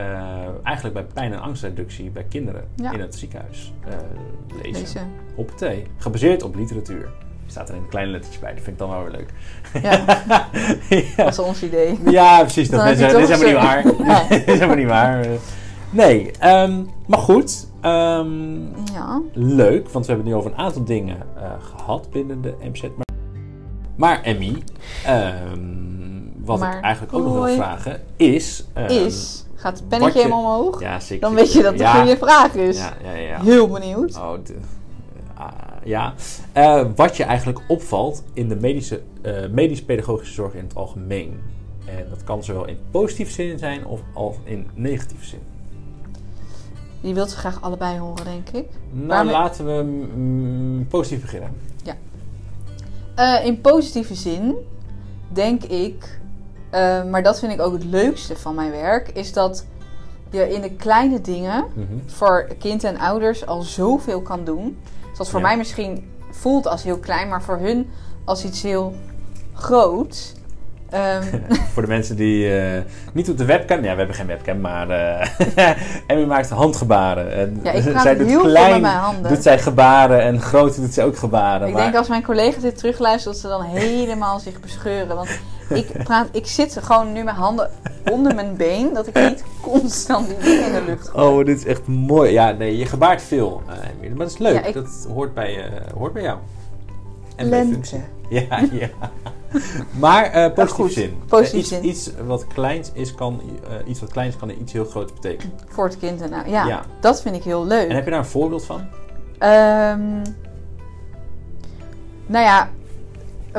eigenlijk 0.62 0.94
bij 0.94 1.04
pijn- 1.14 1.32
en 1.32 1.40
angstreductie 1.40 2.10
bij 2.10 2.24
kinderen 2.28 2.68
Ja. 2.76 2.92
in 2.92 3.00
het 3.00 3.14
ziekenhuis 3.14 3.72
eh, 3.88 3.94
lezen. 4.62 4.72
Deze. 4.84 4.98
Hoppatee. 5.34 5.86
Gebaseerd 5.98 6.42
op 6.42 6.54
literatuur. 6.54 7.08
Staat 7.46 7.68
er 7.68 7.74
een 7.74 7.88
klein 7.88 8.08
lettertje 8.10 8.40
bij, 8.40 8.54
dat 8.54 8.62
vind 8.62 8.72
ik 8.72 8.78
dan 8.78 8.90
wel 8.90 9.02
weer 9.02 9.10
leuk. 9.12 9.30
Ja, 9.82 9.90
ja. 10.88 11.06
dat 11.16 11.28
is 11.28 11.38
ons 11.38 11.62
idee. 11.62 11.98
Ja, 12.10 12.40
precies. 12.40 12.70
Dat 12.70 12.80
Dan 12.80 12.88
is, 12.88 12.98
helemaal 12.98 13.38
niet 13.46 13.52
waar. 13.54 13.82
Dat 14.28 14.30
is 14.30 14.44
helemaal 14.44 14.76
niet 14.76 14.86
waar. 14.86 15.26
Eh, 15.96 16.06
Nee, 16.06 16.30
ehm, 16.30 16.82
maar 17.06 17.18
goed. 17.18 17.66
ehm, 17.80 18.60
Ja. 18.92 19.20
leuk, 19.32 19.88
want 19.88 20.06
we 20.06 20.12
hebben 20.12 20.16
het 20.16 20.24
nu 20.24 20.34
over 20.34 20.50
een 20.50 20.56
aantal 20.58 20.84
dingen 20.84 21.16
eh, 21.36 21.50
gehad 21.58 22.10
binnen 22.10 22.42
de 22.42 22.54
MZ. 22.72 22.82
Maar, 22.82 23.16
maar 23.96 24.22
Emmy, 24.22 24.62
ehm, 25.04 25.60
wat 26.44 26.58
Maar, 26.58 26.76
ik 26.76 26.82
eigenlijk 26.82 27.14
ook 27.14 27.24
nog 27.24 27.44
wil 27.44 27.54
vragen 27.54 28.00
is... 28.16 28.64
Is. 28.88 29.44
Gaat 29.54 29.78
het 29.78 29.88
pennetje 29.88 30.18
helemaal 30.18 30.58
omhoog? 30.58 30.80
Ja, 30.80 31.00
zeker. 31.00 31.26
Dan 31.26 31.34
weet 31.34 31.52
je 31.52 31.62
dat 31.62 31.72
het 31.72 31.80
ja, 31.80 31.94
een 31.94 32.00
goede 32.00 32.16
vraag 32.16 32.54
is. 32.54 32.78
Ja, 32.78 32.92
ja, 33.04 33.12
ja. 33.12 33.42
Heel 33.42 33.68
benieuwd. 33.68 34.16
Oh, 34.16 34.32
de- 34.44 34.54
ah, 35.34 35.48
ja. 35.84 36.14
Eh, 36.52 36.84
wat 36.96 37.16
je 37.16 37.24
eigenlijk 37.24 37.60
opvalt 37.68 38.22
in 38.32 38.48
de 38.48 38.56
medische, 38.56 39.00
eh, 39.22 39.32
medisch-pedagogische 39.50 40.34
zorg 40.34 40.54
in 40.54 40.64
het 40.64 40.74
algemeen. 40.74 41.40
En 41.86 42.06
dat 42.10 42.24
kan 42.24 42.44
zowel 42.44 42.66
in 42.66 42.78
positieve 42.90 43.32
zin 43.32 43.58
zijn 43.58 43.86
of 43.86 44.00
als 44.14 44.36
in 44.44 44.66
negatieve 44.74 45.24
zin. 45.24 45.40
Je 47.06 47.14
wilt 47.14 47.30
ze 47.30 47.36
graag 47.36 47.62
allebei 47.62 47.98
horen, 47.98 48.24
denk 48.24 48.48
ik. 48.48 48.66
Nou, 48.90 49.06
Waarmee- 49.06 49.32
laten 49.32 49.66
we 49.66 49.82
mm, 49.82 50.86
positief 50.86 51.20
beginnen. 51.20 51.50
Eh, 53.14 53.44
in 53.44 53.60
positieve 53.60 54.14
zin 54.14 54.54
denk 55.28 55.62
ik, 55.62 56.18
eh, 56.70 57.04
maar 57.04 57.22
dat 57.22 57.38
vind 57.38 57.52
ik 57.52 57.60
ook 57.60 57.72
het 57.72 57.84
leukste 57.84 58.36
van 58.36 58.54
mijn 58.54 58.70
werk, 58.70 59.08
is 59.08 59.32
dat 59.32 59.66
je 60.30 60.52
in 60.54 60.60
de 60.60 60.70
kleine 60.70 61.20
dingen 61.20 61.64
Mhm. 61.74 61.84
voor 62.06 62.46
kind 62.58 62.84
en 62.84 62.98
ouders 62.98 63.46
al 63.46 63.62
zoveel 63.62 64.20
kan 64.22 64.44
doen. 64.44 64.78
Zoals 65.12 65.30
voor 65.30 65.40
Ja. 65.40 65.46
mij 65.46 65.56
misschien 65.56 66.10
voelt 66.30 66.66
als 66.66 66.82
heel 66.82 66.98
klein, 66.98 67.28
maar 67.28 67.42
voor 67.42 67.58
hun 67.58 67.90
als 68.24 68.44
iets 68.44 68.62
heel 68.62 68.94
groots. 69.52 70.32
Ehm, 70.90 71.22
Voor 71.72 71.82
de 71.82 71.88
mensen 71.88 72.16
die 72.16 72.58
eh, 72.60 72.82
niet 73.12 73.30
op 73.30 73.38
de 73.38 73.44
webcam... 73.44 73.76
Ja, 73.84 73.90
we 73.92 73.98
hebben 73.98 74.16
geen 74.16 74.26
webcam, 74.26 74.60
maar... 74.60 74.90
eh 74.90 75.28
Emmy 76.06 76.24
maakt 76.24 76.50
handgebaren. 76.50 77.32
En 77.34 77.60
ja, 77.62 77.72
ik 77.72 77.84
praat 77.90 78.02
zij 78.02 78.16
doet 78.16 78.26
heel 78.26 78.40
veel 78.40 78.50
klein, 78.50 78.70
met 78.72 78.80
mijn 78.80 78.94
handen. 78.94 79.32
doet 79.32 79.42
zij 79.42 79.58
gebaren 79.58 80.20
en 80.22 80.40
groot 80.40 80.76
doet 80.76 80.94
zij 80.94 81.04
ook 81.04 81.16
gebaren. 81.16 81.68
Ik 81.68 81.74
maar- 81.74 81.82
denk 81.82 81.96
als 81.96 82.08
mijn 82.08 82.22
collega's 82.22 82.62
dit 82.62 82.76
terugluisteren, 82.78 83.32
dat 83.32 83.42
ze 83.42 83.48
dan 83.48 83.62
helemaal 83.62 84.38
zich 84.38 84.60
bescheuren. 84.60 85.16
Want 85.16 85.28
ik, 85.68 85.86
praat, 86.04 86.28
ik 86.32 86.46
zit 86.46 86.78
gewoon 86.82 87.12
nu 87.12 87.22
met 87.24 87.34
handen 87.34 87.70
onder 88.10 88.34
mijn 88.34 88.56
been, 88.56 88.94
dat 88.94 89.06
ik 89.06 89.14
niet 89.28 89.44
constant 89.62 90.28
die 90.28 90.36
dingen 90.38 90.66
in 90.66 90.72
de 90.72 90.82
lucht 90.86 91.08
gooi. 91.08 91.38
Oh, 91.38 91.44
dit 91.44 91.58
is 91.58 91.64
echt 91.64 91.86
mooi. 91.86 92.32
Ja, 92.32 92.50
nee, 92.50 92.76
je 92.78 92.86
gebaart 92.86 93.22
veel, 93.22 93.62
eh, 93.68 93.74
Emmy. 93.90 94.08
Maar 94.16 94.18
dat 94.26 94.30
is 94.34 94.38
leuk. 94.38 94.54
Ja, 94.54 94.62
ik- 94.64 94.74
Dat 94.74 95.06
hoort 95.14 95.34
bij, 95.34 95.56
eh, 95.64 95.92
hoort 95.96 96.12
bij 96.12 96.22
jou. 96.22 96.38
En 97.36 97.48
Lente. 97.48 97.64
bij 97.66 97.74
functie. 97.74 98.00
Ja, 98.48 98.60
ja. 98.72 98.88
Maar 99.98 100.24
eh 100.24 100.52
positief 100.54 100.70
goed, 100.74 100.92
zin. 100.92 101.18
positief 101.28 101.52
Eh, 101.52 101.58
iets, 101.58 101.68
zin. 101.68 101.84
Iets 101.86 102.10
wat 102.26 102.46
kleins 102.46 102.90
is, 102.92 103.14
kan, 103.14 103.40
eh, 103.68 103.88
iets 103.88 104.00
wat 104.00 104.10
kleins 104.12 104.36
kan 104.36 104.50
iets 104.50 104.72
heel 104.72 104.84
groots 104.84 105.12
betekenen. 105.12 105.52
Voor 105.68 105.84
het 105.84 105.98
kind 105.98 106.20
en 106.20 106.30
nou, 106.30 106.48
ja, 106.48 106.66
Ja. 106.66 106.82
dat 107.00 107.22
vind 107.22 107.36
ik 107.36 107.42
heel 107.42 107.66
leuk. 107.66 107.88
En 107.88 107.94
heb 107.94 108.04
je 108.04 108.10
daar 108.10 108.18
een 108.18 108.24
voorbeeld 108.26 108.64
van? 108.64 108.80
Ehm, 109.38 110.22
nou 112.26 112.44
ja, 112.44 112.68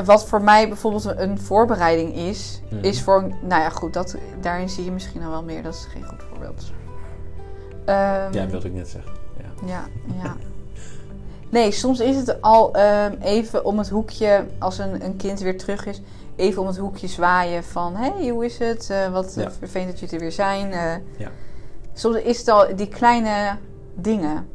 wat 0.04 0.26
voor 0.28 0.42
mij 0.42 0.68
bijvoorbeeld 0.68 1.04
een, 1.04 1.22
een 1.22 1.38
voorbereiding 1.40 2.14
is, 2.14 2.62
Mhm. 2.70 2.84
is 2.84 3.02
voor, 3.02 3.22
nou 3.22 3.62
ja, 3.62 3.68
goed, 3.70 3.92
dat, 3.92 4.16
daarin 4.40 4.68
zie 4.68 4.84
je 4.84 4.90
misschien 4.90 5.22
al 5.22 5.30
wel 5.30 5.42
meer, 5.42 5.62
dat 5.62 5.74
is 5.74 5.86
geen 5.92 6.04
goed 6.04 6.22
voorbeeld. 6.30 6.72
Ehm, 7.84 8.32
Ja, 8.32 8.42
dat 8.42 8.50
wilde 8.50 8.66
ik 8.68 8.74
net 8.74 8.88
zeggen. 8.88 9.12
Ja. 9.40 9.66
ja, 9.66 9.84
ja. 10.22 10.36
Nee, 11.50 11.70
soms 11.72 12.00
is 12.00 12.16
het 12.16 12.42
al 12.42 12.74
ehm, 12.74 13.12
even 13.20 13.64
om 13.64 13.78
het 13.78 13.88
hoekje, 13.88 14.44
als 14.58 14.78
een, 14.78 15.04
een 15.04 15.16
kind 15.16 15.40
weer 15.40 15.58
terug 15.58 15.86
is, 15.86 16.00
even 16.36 16.60
om 16.62 16.66
het 16.68 16.76
hoekje 16.76 17.06
zwaaien 17.06 17.64
van, 17.64 17.96
hé, 17.96 18.10
hey, 18.18 18.28
hoe 18.28 18.44
is 18.44 18.58
het? 18.58 18.90
Eh, 18.90 19.12
wat 19.12 19.34
Ja. 19.36 19.50
vervelend 19.58 19.90
dat 19.90 19.98
jullie 20.00 20.14
er 20.14 20.20
weer 20.20 20.32
zijn. 20.32 20.72
Eh, 20.72 20.92
Ja. 21.16 21.30
Soms 21.94 22.16
is 22.16 22.38
het 22.38 22.48
al 22.48 22.66
die 22.76 22.88
kleine 22.88 23.56
dingen. 23.94 24.48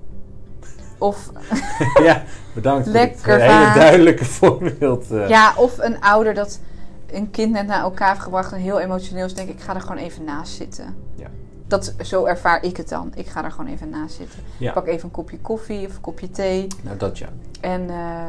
Of 0.98 1.30
ja, 2.04 2.24
bedankt 2.54 2.84
voor 2.84 2.94
Lekker 2.94 3.38
dit 3.40 3.42
hele 3.50 3.74
duidelijke 3.74 4.26
voorbeeld. 4.26 5.12
eh. 5.12 5.28
Ja, 5.30 5.54
of 5.58 5.78
een 5.78 6.02
ouder 6.02 6.34
dat 6.34 6.60
een 7.14 7.32
kind 7.32 7.52
net 7.52 7.68
naar 7.68 7.80
elkaar 7.82 8.10
heeft 8.10 8.22
gebracht 8.22 8.52
en 8.52 8.60
heel 8.60 8.80
emotioneel 8.80 9.26
is, 9.26 9.34
denk 9.34 9.50
ik, 9.50 9.56
ik 9.56 9.62
ga 9.62 9.76
er 9.76 9.82
gewoon 9.82 9.98
even 9.98 10.24
naast 10.24 10.54
zitten. 10.54 10.96
Ja. 11.16 11.28
Dat, 11.68 11.94
zo 12.02 12.26
ervaar 12.26 12.64
ik 12.64 12.78
het 12.78 12.90
dan. 12.90 13.12
Ik 13.16 13.28
ga 13.28 13.44
er 13.44 13.52
gewoon 13.52 13.72
even 13.72 13.90
naast 13.90 14.16
zitten. 14.16 14.40
Ja. 14.58 14.68
Ik 14.68 14.74
pak 14.74 14.88
even 14.88 15.04
een 15.04 15.12
kopje 15.12 15.40
koffie 15.40 15.88
of 15.88 15.96
een 15.96 16.02
kopje 16.02 16.30
thee 16.32 16.68
Nou, 16.82 16.98
dat 16.98 17.18
ja. 17.18 17.28
en 17.62 17.90
eh, 17.90 18.24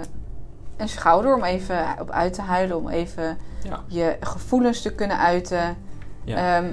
een 0.76 0.88
schouder 0.88 1.34
om 1.34 1.44
even 1.44 1.84
op 2.00 2.10
uit 2.10 2.32
te 2.32 2.42
huilen, 2.42 2.76
om 2.76 2.88
even 2.88 3.38
Ja. 3.62 3.80
je 3.86 4.16
gevoelens 4.20 4.82
te 4.82 4.92
kunnen 4.94 5.18
uiten. 5.18 5.76
Ja. 6.24 6.56
Ehm, 6.56 6.68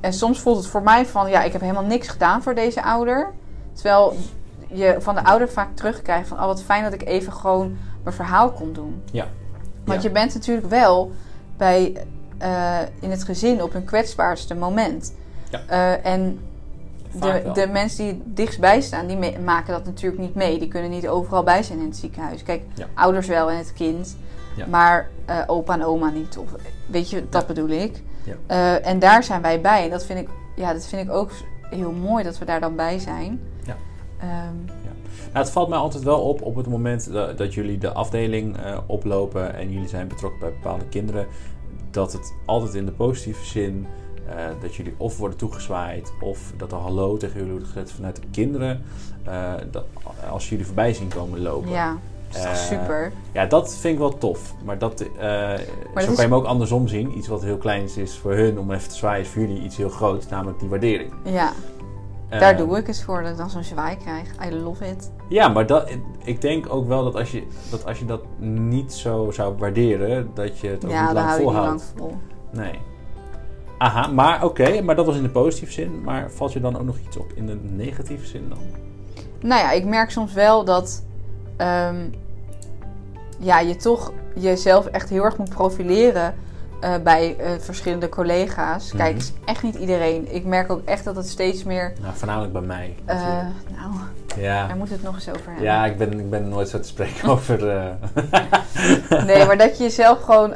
en 0.00 0.12
soms 0.12 0.40
voelt 0.40 0.56
het 0.56 0.66
voor 0.66 0.82
mij 0.82 1.06
van, 1.06 1.30
ja, 1.30 1.42
ik 1.42 1.52
heb 1.52 1.60
helemaal 1.60 1.84
niks 1.84 2.08
gedaan 2.08 2.42
voor 2.42 2.54
deze 2.54 2.82
ouder. 2.82 3.32
Terwijl 3.72 4.16
je 4.68 4.96
van 4.98 5.14
de 5.14 5.24
ouder 5.24 5.48
vaak 5.48 5.68
terugkrijgt 5.76 6.28
van, 6.28 6.38
oh 6.38 6.44
wat 6.44 6.62
fijn 6.62 6.82
dat 6.82 6.92
ik 6.92 7.02
even 7.04 7.32
gewoon 7.32 7.76
mijn 8.02 8.14
verhaal 8.16 8.50
kon 8.50 8.72
doen. 8.72 9.02
Ja. 9.12 9.26
Want 9.84 10.02
Ja. 10.02 10.08
je 10.08 10.14
bent 10.14 10.34
natuurlijk 10.34 10.66
wel 10.68 11.12
bij, 11.56 12.04
eh, 12.38 12.78
in 13.00 13.10
het 13.10 13.24
gezin 13.24 13.62
op 13.62 13.72
hun 13.72 13.84
kwetsbaarste 13.84 14.54
moment. 14.54 15.14
Ja. 15.50 15.60
Eh, 15.66 16.12
en 16.12 16.38
de, 17.12 17.50
de 17.52 17.66
mensen 17.66 18.04
die 18.04 18.22
dichtstbij 18.24 18.80
staan, 18.80 19.06
die 19.06 19.38
maken 19.38 19.72
dat 19.72 19.84
natuurlijk 19.84 20.22
niet 20.22 20.34
mee. 20.34 20.58
Die 20.58 20.68
kunnen 20.68 20.90
niet 20.90 21.08
overal 21.08 21.42
bij 21.42 21.62
zijn 21.62 21.78
in 21.78 21.84
het 21.86 21.96
ziekenhuis. 21.96 22.42
Kijk, 22.42 22.62
Ja. 22.74 22.86
ouders 22.94 23.26
wel 23.26 23.50
en 23.50 23.56
het 23.56 23.72
kind. 23.72 24.16
Ja. 24.56 24.66
Maar 24.66 25.08
eh, 25.24 25.38
opa 25.46 25.74
en 25.74 25.84
oma 25.84 26.10
niet. 26.10 26.38
Of, 26.38 26.50
weet 26.86 27.10
je, 27.10 27.28
dat 27.28 27.46
bedoel 27.46 27.68
ik. 27.68 28.02
Ja. 28.46 28.78
En 28.78 28.98
daar 28.98 29.22
zijn 29.22 29.42
wij 29.42 29.60
bij. 29.60 29.84
En 29.84 29.90
dat 29.90 30.04
vind 30.04 30.18
ik, 30.18 30.28
ja, 30.56 30.72
dat 30.72 30.86
vind 30.86 31.02
ik 31.08 31.14
ook 31.14 31.30
heel 31.70 31.92
mooi 31.92 32.24
dat 32.24 32.38
we 32.38 32.44
daar 32.44 32.60
dan 32.60 32.76
bij 32.76 32.98
zijn. 32.98 33.40
Ja. 33.64 33.76
Nou, 35.36 35.48
het 35.48 35.56
valt 35.56 35.68
mij 35.68 35.78
altijd 35.78 36.02
wel 36.02 36.20
op 36.20 36.42
op 36.42 36.56
het 36.56 36.66
moment 36.68 37.12
dat, 37.12 37.38
dat 37.38 37.54
jullie 37.54 37.78
de 37.78 37.92
afdeling 37.92 38.56
eh, 38.56 38.78
oplopen 38.86 39.54
en 39.54 39.72
jullie 39.72 39.88
zijn 39.88 40.08
betrokken 40.08 40.40
bij 40.40 40.50
bepaalde 40.50 40.84
kinderen, 40.84 41.26
dat 41.90 42.12
het 42.12 42.32
altijd 42.44 42.74
in 42.74 42.86
de 42.86 42.92
positieve 42.92 43.44
zin, 43.44 43.86
eh, 44.28 44.34
dat 44.60 44.74
jullie 44.74 44.94
of 44.96 45.18
worden 45.18 45.38
toegezwaaid 45.38 46.12
of 46.20 46.52
dat 46.56 46.72
er 46.72 46.78
hallo 46.78 47.16
tegen 47.16 47.36
jullie 47.36 47.52
wordt 47.52 47.66
gezet 47.66 47.92
vanuit 47.92 48.16
de 48.16 48.22
kinderen, 48.30 48.82
eh, 49.24 49.52
dat, 49.70 49.84
als 50.30 50.48
jullie 50.48 50.66
voorbij 50.66 50.92
zien 50.94 51.08
komen 51.08 51.42
lopen. 51.42 51.70
ja, 51.70 51.96
dat 52.28 52.36
is 52.36 52.42
toch 52.42 52.56
super. 52.56 53.12
Ja, 53.32 53.46
dat 53.46 53.76
vind 53.76 53.92
ik 53.94 53.98
wel 54.00 54.18
tof. 54.18 54.54
Maar 54.64 54.78
dat, 54.78 54.98
zo 54.98 55.04
dat 55.14 55.60
kan 55.94 56.02
is- 56.02 56.16
je 56.16 56.22
hem 56.22 56.34
ook 56.34 56.44
andersom 56.44 56.88
zien. 56.88 57.16
Iets 57.18 57.28
wat 57.28 57.42
heel 57.42 57.58
kleins 57.58 57.96
is 57.96 58.16
voor 58.18 58.32
hun 58.32 58.58
om 58.58 58.70
even 58.72 58.88
te 58.88 58.94
zwaaien, 58.96 59.24
is 59.24 59.28
voor 59.28 59.42
jullie 59.42 59.62
iets 59.62 59.76
heel 59.76 59.88
groots, 59.88 60.28
namelijk 60.28 60.58
die 60.60 60.68
waardering. 60.68 61.12
Ja, 61.24 61.52
daar 62.28 62.56
doe 62.56 62.76
ik 62.78 62.86
het 62.86 63.02
voor. 63.02 63.22
Dat 63.22 63.30
ik 63.30 63.36
dan 63.36 63.50
zo'n 63.50 63.64
zwaai 63.64 63.96
krijg. 63.96 64.28
I 64.46 64.54
love 64.54 64.86
it. 64.88 65.10
Ja, 65.28 65.48
maar 65.48 65.66
dat, 65.66 65.90
ik 66.24 66.40
denk 66.40 66.72
ook 66.72 66.88
wel 66.88 67.04
dat 67.04 67.14
als, 67.14 67.30
je, 67.30 67.46
dat 67.70 67.86
als 67.86 67.98
je 67.98 68.04
dat 68.04 68.20
niet 68.38 68.92
zo 68.92 69.30
zou 69.30 69.56
waarderen, 69.58 70.30
dat 70.34 70.58
je 70.58 70.68
het 70.68 70.84
ook 70.84 70.90
ja, 70.90 71.12
lang 71.12 71.16
niet 71.16 71.24
lang 71.24 71.40
volhoudt. 71.42 71.92
vol. 71.96 72.16
Nee. 72.50 72.78
Aha, 73.78 74.06
maar 74.06 74.44
oké, 74.44 74.80
maar 74.82 74.96
dat 74.96 75.06
was 75.06 75.16
in 75.16 75.22
de 75.22 75.28
positieve 75.28 75.72
zin. 75.72 76.02
Maar 76.02 76.30
valt 76.30 76.52
je 76.52 76.60
dan 76.60 76.78
ook 76.78 76.84
nog 76.84 76.98
iets 77.06 77.16
op 77.16 77.32
in 77.34 77.46
de 77.46 77.58
negatieve 77.62 78.26
zin 78.26 78.48
dan? 78.48 78.58
Nou 79.40 79.60
ja, 79.60 79.72
ik 79.72 79.84
merk 79.84 80.10
soms 80.10 80.32
wel 80.32 80.64
dat 80.64 81.04
ehm, 81.56 82.08
ja, 83.38 83.60
je 83.60 83.76
toch 83.76 84.12
jezelf 84.34 84.86
echt 84.86 85.08
heel 85.08 85.24
erg 85.24 85.36
moet 85.36 85.48
profileren 85.48 86.34
eh, 86.80 86.94
bij 87.04 87.36
eh, 87.38 87.50
verschillende 87.58 88.08
collega's. 88.08 88.90
Kijk, 88.90 89.02
Mhm. 89.02 89.12
het 89.14 89.22
is 89.22 89.32
echt 89.44 89.62
niet 89.62 89.74
iedereen. 89.74 90.34
Ik 90.34 90.44
merk 90.44 90.70
ook 90.70 90.82
echt 90.84 91.04
dat 91.04 91.16
het 91.16 91.28
steeds 91.28 91.64
meer. 91.64 91.92
Nou, 92.02 92.14
voornamelijk 92.14 92.52
bij 92.52 92.62
mij. 92.62 92.94
eh, 93.04 93.16
nou, 93.76 93.92
ja. 94.36 94.66
daar 94.66 94.76
moeten 94.76 94.96
we 94.96 95.02
het 95.02 95.12
nog 95.12 95.14
eens 95.14 95.28
over 95.28 95.46
hebben. 95.46 95.64
ja, 95.64 95.86
ik 95.86 95.98
ben, 95.98 96.18
ik 96.20 96.30
ben 96.30 96.48
nooit 96.48 96.68
zo 96.68 96.80
te 96.80 96.88
spreken 96.88 97.28
over... 97.36 97.58
Nee, 99.26 99.46
maar 99.46 99.58
dat 99.58 99.76
je 99.78 99.82
jezelf 99.84 100.22
gewoon 100.22 100.54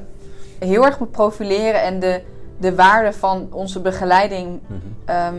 heel 0.59 0.85
erg 0.85 0.99
moet 0.99 1.11
profileren 1.11 1.83
en 1.83 2.01
de, 2.01 2.23
de 2.59 2.75
waarde 2.75 3.13
van 3.13 3.49
onze 3.51 3.81
begeleiding 3.81 4.61
mhm. 4.67 4.79
ehm, 5.05 5.35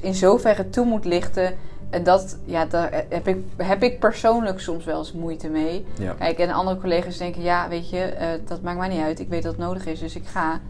in 0.00 0.14
zoverre 0.14 0.70
toe 0.70 0.84
moet 0.84 1.04
lichten. 1.04 1.54
En 1.90 2.02
dat, 2.02 2.38
ja, 2.44 2.64
daar 2.66 3.04
heb 3.08 3.28
ik, 3.28 3.36
heb 3.56 3.82
ik 3.82 3.98
persoonlijk 4.00 4.60
soms 4.60 4.84
wel 4.84 4.98
eens 4.98 5.12
moeite 5.12 5.48
mee. 5.48 5.86
ja. 5.98 6.12
Kijk, 6.12 6.38
en 6.38 6.50
andere 6.50 6.78
collega's 6.80 7.16
denken, 7.18 7.42
ja, 7.42 7.68
weet 7.68 7.90
je, 7.90 7.98
eh, 8.00 8.28
dat 8.46 8.62
maakt 8.62 8.78
mij 8.78 8.88
niet 8.88 9.00
uit. 9.00 9.20
Ik 9.20 9.28
weet 9.28 9.42
dat 9.42 9.52
het 9.52 9.60
nodig 9.60 9.86
is, 9.86 10.00
dus 10.00 10.16
ik 10.16 10.26
ga. 10.26 10.60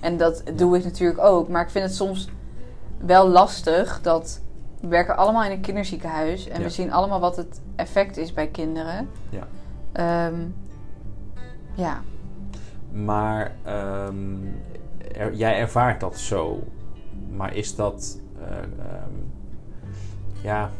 En 0.00 0.16
dat 0.16 0.42
doe 0.54 0.76
ik 0.78 0.84
natuurlijk 0.84 1.20
ook. 1.20 1.48
Maar 1.48 1.62
ik 1.62 1.70
vind 1.70 1.84
het 1.84 1.94
soms 1.94 2.28
wel 2.98 3.28
lastig 3.28 4.00
dat 4.02 4.40
we 4.80 4.88
werken 4.88 5.16
allemaal 5.16 5.44
in 5.44 5.50
een 5.50 5.60
kinderziekenhuis. 5.60 6.48
En 6.48 6.58
Ja. 6.58 6.64
we 6.64 6.70
zien 6.70 6.92
allemaal 6.92 7.20
wat 7.20 7.36
het 7.36 7.60
effect 7.76 8.16
is 8.16 8.32
bij 8.32 8.46
kinderen. 8.46 9.08
Ja. 9.30 9.46
Ehm, 9.92 10.40
ja. 11.74 12.00
Maar 12.92 13.52
ehm, 13.62 14.36
er- 15.14 15.34
jij 15.34 15.58
ervaart 15.58 16.00
dat 16.00 16.18
zo 16.18 16.62
maar 17.30 17.54
is 17.54 17.74
dat... 17.76 18.20
eh, 18.40 18.56
ehm, 18.56 19.10
ja, 20.46 20.70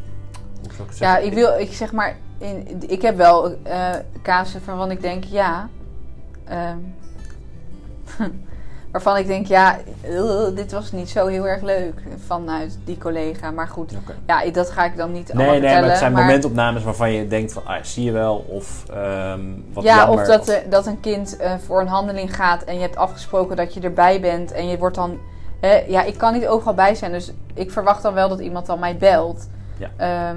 hoe 0.62 0.70
zou 0.72 0.82
ik 0.82 0.88
het 0.88 0.98
Ja, 0.98 1.16
ik 1.18 1.32
wil, 1.32 1.58
ik 1.58 1.72
zeg 1.72 1.92
maar, 1.92 2.16
in, 2.38 2.82
ik 2.88 3.02
heb 3.02 3.16
wel 3.16 3.54
eh 3.62 3.90
casussen 4.22 4.62
waarvan 4.66 4.90
ik 4.90 5.00
denk, 5.02 5.24
ja. 5.24 5.68
ehm, 6.44 6.78
waarvan 8.92 9.16
ik 9.16 9.26
denk, 9.26 9.46
ja, 9.46 9.78
eh, 10.00 10.44
dit 10.54 10.72
was 10.72 10.92
niet 10.92 11.08
zo 11.10 11.26
heel 11.26 11.46
erg 11.48 11.62
leuk 11.62 12.02
vanuit 12.26 12.78
die 12.84 12.98
collega. 12.98 13.50
Maar 13.50 13.68
goed, 13.68 13.92
ja, 14.26 14.50
dat 14.50 14.70
ga 14.70 14.84
ik 14.84 14.96
dan 14.96 15.12
niet 15.12 15.32
allemaal 15.32 15.50
Nee, 15.50 15.60
nee, 15.60 15.60
vertellen. 15.60 15.80
maar 15.80 15.90
het 15.90 15.98
zijn 15.98 16.12
maar- 16.12 16.24
momentopnames 16.24 16.82
waarvan 16.84 17.12
je 17.12 17.28
denkt 17.28 17.52
van, 17.52 17.66
ah, 17.66 17.82
zie 17.82 18.04
je 18.04 18.12
wel, 18.12 18.36
of 18.48 18.84
ehm, 18.90 19.40
wat 19.72 19.84
ja, 19.84 19.96
jammer. 19.96 20.20
of 20.20 20.26
dat, 20.26 20.48
er- 20.48 20.70
dat 20.70 20.86
een 20.86 21.00
kind 21.00 21.36
eh, 21.36 21.54
voor 21.66 21.80
een 21.80 21.88
handeling 21.88 22.36
gaat 22.36 22.62
en 22.64 22.74
je 22.74 22.80
hebt 22.80 22.96
afgesproken 22.96 23.56
dat 23.56 23.74
je 23.74 23.80
erbij 23.80 24.20
bent 24.20 24.52
en 24.52 24.68
je 24.68 24.78
wordt 24.78 24.96
dan. 24.96 25.18
Hè, 25.60 25.74
ja, 25.88 26.02
ik 26.02 26.18
kan 26.18 26.32
niet 26.32 26.46
overal 26.46 26.74
bij 26.74 26.94
zijn, 26.94 27.12
dus 27.12 27.32
ik 27.54 27.70
verwacht 27.70 28.02
dan 28.02 28.14
wel 28.14 28.28
dat 28.28 28.40
iemand 28.40 28.66
dan 28.66 28.78
mij 28.78 28.96
belt. 28.96 29.48
Ja. 29.78 29.90
Ehm, 29.96 30.36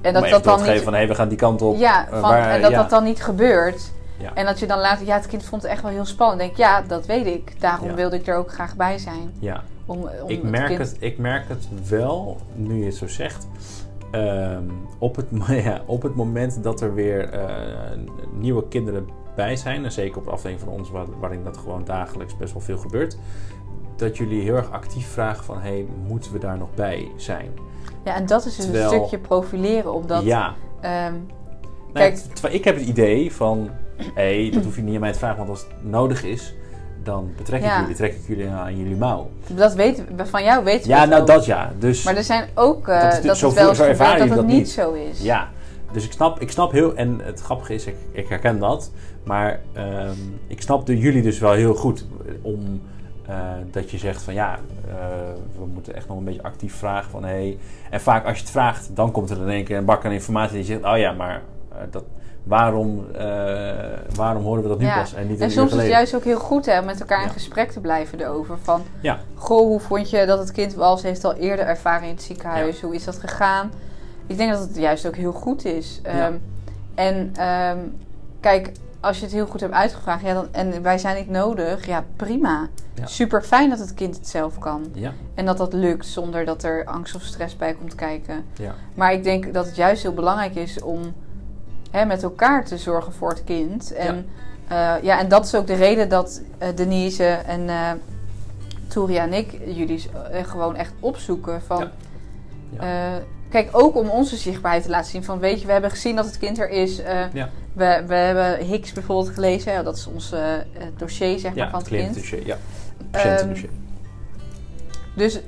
en 0.00 0.12
dat 0.12 0.28
dat 0.28 0.44
dan 0.44 0.62
niet. 0.72 0.82
van, 0.82 0.94
hé, 0.94 1.06
we 1.06 1.14
gaan 1.14 1.28
die 1.28 1.38
kant 1.38 1.62
op. 1.62 1.76
Ja, 1.76 2.04
eh, 2.06 2.10
van, 2.10 2.20
waar- 2.20 2.50
en 2.50 2.62
dat 2.62 2.70
ja. 2.70 2.76
dat 2.80 2.90
dan 2.90 3.04
niet 3.04 3.22
gebeurt. 3.22 3.92
Ja. 4.18 4.30
En 4.34 4.44
dat 4.44 4.58
je 4.58 4.66
dan 4.66 4.78
later, 4.78 5.06
ja, 5.06 5.14
het 5.16 5.26
kind 5.26 5.44
vond 5.44 5.62
het 5.62 5.70
echt 5.70 5.82
wel 5.82 5.90
heel 5.90 6.04
spannend. 6.04 6.40
Denk, 6.40 6.56
ja, 6.56 6.82
dat 6.82 7.06
weet 7.06 7.26
ik. 7.26 7.60
Daarom 7.60 7.88
Ja. 7.88 7.94
wilde 7.94 8.16
ik 8.16 8.26
er 8.26 8.36
ook 8.36 8.52
graag 8.52 8.76
bij 8.76 8.98
zijn. 8.98 9.32
Ja, 9.38 9.62
Om, 9.86 10.08
om 10.22 10.28
ik 10.28 10.42
merk, 10.42 10.66
kind- 10.66 10.78
het, 10.78 10.96
ik 10.98 11.18
merk 11.18 11.48
het 11.48 11.88
wel, 11.88 12.36
nu 12.54 12.78
je 12.78 12.84
het 12.84 12.94
zo 12.94 13.06
zegt. 13.08 13.46
Ehm, 14.10 14.62
op, 14.98 15.16
het, 15.16 15.26
ja, 15.64 15.80
op 15.86 16.02
het 16.02 16.14
moment 16.14 16.62
dat 16.62 16.80
er 16.80 16.94
weer 16.94 17.28
eh, 17.30 17.44
nieuwe 18.32 18.68
kinderen 18.68 19.08
bij 19.36 19.56
zijn, 19.56 19.84
en 19.84 19.92
zeker 19.92 20.18
op 20.18 20.24
de 20.24 20.30
afdeling 20.30 20.60
van 20.60 20.68
ons, 20.68 20.90
waar, 20.90 21.06
waarin 21.20 21.44
dat 21.44 21.56
gewoon 21.56 21.84
dagelijks 21.84 22.36
best 22.36 22.52
wel 22.52 22.62
veel 22.62 22.78
gebeurt, 22.78 23.16
dat 23.96 24.16
jullie 24.16 24.42
heel 24.42 24.54
erg 24.56 24.70
actief 24.70 25.06
vragen 25.08 25.44
van, 25.44 25.60
hey, 25.60 25.86
moeten 26.06 26.32
we 26.32 26.38
daar 26.38 26.58
nog 26.58 26.74
bij 26.74 27.08
zijn? 27.16 27.48
Ja, 28.04 28.14
en 28.14 28.26
dat 28.26 28.44
is 28.46 28.56
dus 28.56 28.64
Terwijl- 28.64 28.92
een 28.92 28.98
stukje 28.98 29.18
profileren. 29.18 29.92
Omdat, 29.94 30.24
ja, 30.24 30.54
ehm, 30.80 31.14
Kijk- 31.92 32.18
ik 32.50 32.64
heb 32.64 32.76
het 32.76 32.86
idee 32.86 33.32
van, 33.32 33.70
hé, 34.14 34.50
dat 34.52 34.64
hoef 34.64 34.76
je 34.76 34.82
niet 34.82 34.94
aan 34.94 35.00
mij 35.00 35.12
te 35.12 35.18
vragen, 35.18 35.36
want 35.36 35.48
als 35.48 35.60
het 35.60 35.90
nodig 35.90 36.24
is, 36.24 36.54
dan 37.02 37.32
betrek 37.36 37.60
ik 37.60 37.66
Ja. 37.66 37.80
jullie, 37.80 37.94
trek 37.94 38.12
ik 38.12 38.26
jullie 38.26 38.48
aan 38.48 38.76
jullie 38.76 38.96
mouw. 38.96 39.30
dat 39.46 39.74
weten 39.74 40.16
we, 40.16 40.26
van 40.26 40.44
jou 40.44 40.64
weten 40.64 40.82
we 40.82 40.88
Ja, 40.94 41.00
het 41.00 41.08
nou 41.10 41.20
ook. 41.20 41.26
dat 41.28 41.44
ja. 41.44 41.72
Dus 41.78 42.02
Maar 42.04 42.16
er 42.16 42.24
zijn 42.24 42.48
ook 42.54 42.88
eh, 42.88 42.94
Dat 42.94 43.02
dat, 43.02 43.10
is- 43.12 43.16
het 43.16 43.24
wel 43.24 43.34
zo 43.34 43.48
dat 43.48 44.28
het 44.36 44.46
niet 44.46 44.64
dat 44.64 44.68
zo 44.68 44.92
is. 44.92 45.22
Ja, 45.22 45.48
dus 45.92 46.04
ik 46.04 46.12
snap, 46.12 46.40
ik 46.40 46.50
snap 46.50 46.72
heel, 46.72 46.94
en 46.94 47.20
het 47.22 47.40
grappige 47.40 47.74
is, 47.74 47.86
ik, 47.86 47.96
ik 48.12 48.28
herken 48.28 48.58
dat, 48.58 48.90
maar 49.24 49.60
ehm, 49.72 50.16
ik 50.46 50.62
snap 50.62 50.86
de, 50.86 50.98
jullie 50.98 51.22
dus 51.22 51.38
wel 51.38 51.52
heel 51.52 51.74
goed 51.74 52.06
om 52.42 52.80
eh, 53.26 53.36
dat 53.70 53.90
je 53.90 53.98
zegt 53.98 54.22
van 54.22 54.34
ja, 54.34 54.58
eh, 54.88 54.94
we 55.58 55.66
moeten 55.66 55.94
echt 55.94 56.08
nog 56.08 56.16
een 56.18 56.24
beetje 56.24 56.42
actief 56.42 56.74
vragen 56.74 57.10
van 57.10 57.24
hey. 57.24 57.58
en 57.90 58.00
vaak 58.00 58.24
als 58.26 58.36
je 58.36 58.42
het 58.42 58.50
vraagt, 58.50 58.90
dan 58.96 59.10
komt 59.10 59.30
er 59.30 59.40
in 59.40 59.48
één 59.48 59.64
keer 59.64 59.76
een 59.76 59.84
bak 59.84 60.04
aan 60.04 60.12
informatie 60.12 60.56
die 60.56 60.64
zegt, 60.64 60.84
oh 60.84 60.98
ja, 60.98 61.12
maar 61.12 61.42
eh, 61.72 61.78
dat, 61.90 62.04
waarom, 62.42 63.06
waarom 64.14 64.42
horen 64.42 64.62
we 64.62 64.68
dat 64.68 64.78
nu 64.78 64.84
Ja. 64.84 64.98
pas 64.98 65.14
en 65.14 65.26
niet 65.28 65.40
En 65.40 65.50
soms 65.50 65.72
is 65.72 65.78
het 65.78 65.86
juist 65.86 66.14
ook 66.14 66.24
heel 66.24 66.38
goed 66.38 66.66
hè, 66.66 66.78
om 66.78 66.84
met 66.84 67.00
elkaar 67.00 67.20
in 67.20 67.26
Ja. 67.26 67.32
gesprek 67.32 67.70
te 67.70 67.80
blijven 67.80 68.20
erover. 68.20 68.58
Van, 68.62 68.82
Ja. 69.00 69.18
goh, 69.34 69.66
hoe 69.66 69.80
vond 69.80 70.10
je 70.10 70.26
dat 70.26 70.38
het 70.38 70.52
kind 70.52 70.74
was? 70.74 71.02
Heeft 71.02 71.24
al 71.24 71.34
eerder 71.34 71.66
ervaren 71.66 72.08
in 72.08 72.14
het 72.14 72.22
ziekenhuis. 72.22 72.80
Hoe 72.80 72.94
is 72.94 73.04
dat 73.04 73.18
gegaan? 73.18 73.70
Ik 74.26 74.36
denk 74.36 74.52
dat 74.52 74.60
het 74.60 74.76
juist 74.76 75.06
ook 75.06 75.16
heel 75.16 75.32
goed 75.32 75.64
is. 75.64 76.00
Ehm, 76.02 76.32
en 76.94 77.32
ehm, 77.36 77.78
kijk, 78.40 78.72
als 79.04 79.18
je 79.18 79.24
het 79.24 79.34
heel 79.34 79.46
goed 79.46 79.60
hebt 79.60 79.72
uitgevraagd 79.72 80.22
ja, 80.22 80.34
dan, 80.34 80.48
en 80.52 80.82
wij 80.82 80.98
zijn 80.98 81.16
niet 81.16 81.30
nodig, 81.30 81.86
ja 81.86 82.04
prima. 82.16 82.68
Ja. 82.94 83.06
Super 83.06 83.42
fijn 83.42 83.70
dat 83.70 83.78
het 83.78 83.94
kind 83.94 84.16
het 84.16 84.28
zelf 84.28 84.58
kan. 84.58 84.86
Ja, 84.92 85.12
En 85.34 85.46
dat 85.46 85.56
dat 85.56 85.72
lukt 85.72 86.06
zonder 86.06 86.44
dat 86.44 86.62
er 86.62 86.84
angst 86.84 87.14
of 87.14 87.22
stress 87.22 87.56
bij 87.56 87.74
komt 87.74 87.94
kijken. 87.94 88.44
ja, 88.56 88.74
Maar 88.94 89.12
ik 89.12 89.24
denk 89.24 89.52
dat 89.54 89.66
het 89.66 89.76
juist 89.76 90.02
heel 90.02 90.14
belangrijk 90.14 90.54
is 90.54 90.82
om 90.82 91.00
hè, 91.90 92.04
met 92.04 92.22
elkaar 92.22 92.64
te 92.64 92.78
zorgen 92.78 93.12
voor 93.12 93.28
het 93.28 93.44
kind. 93.44 93.92
En, 93.92 94.26
ja. 94.68 94.98
ja, 95.02 95.18
en 95.18 95.28
dat 95.28 95.44
is 95.44 95.54
ook 95.54 95.66
de 95.66 95.74
reden 95.74 96.08
dat 96.08 96.42
eh, 96.58 96.68
Denise 96.74 97.24
en 97.24 97.68
eh 97.68 97.90
Touria 98.94 99.22
en 99.22 99.32
ik 99.32 99.60
jullie 99.66 100.10
eh, 100.30 100.44
gewoon 100.44 100.76
echt 100.76 100.92
opzoeken. 101.00 101.62
Van, 101.62 101.88
Ja. 102.70 103.20
Kijk, 103.54 103.68
ook 103.72 103.96
om 103.96 104.08
onze 104.08 104.36
zichtbaarheid 104.36 104.84
te 104.84 104.90
laten 104.90 105.10
zien. 105.10 105.24
Van 105.24 105.38
weet 105.38 105.60
je, 105.60 105.66
we 105.66 105.72
hebben 105.72 105.90
gezien 105.90 106.16
dat 106.16 106.24
het 106.24 106.38
kind 106.38 106.58
er 106.58 106.68
is. 106.68 106.98
eh, 106.98 107.32
Ja. 107.32 107.50
we, 107.72 108.04
we 108.06 108.14
hebben 108.14 108.66
Hicks 108.66 108.92
bijvoorbeeld 108.92 109.34
gelezen. 109.34 109.72
Ja, 109.72 109.82
dat 109.82 109.96
is 109.96 110.06
ons 110.06 110.32
eh, 110.32 110.54
eh, 110.54 110.62
dossier 110.96 111.38
zeg 111.38 111.54
maar, 111.54 111.70
van 111.70 111.78
het 111.80 111.88
het 111.90 111.98
kind. 111.98 112.12
cliëntendossier, 112.12 112.46
ja, 112.46 112.56
Ehm, 112.98 113.10
patiëntendossier. 113.10 113.68
dus 115.16 115.40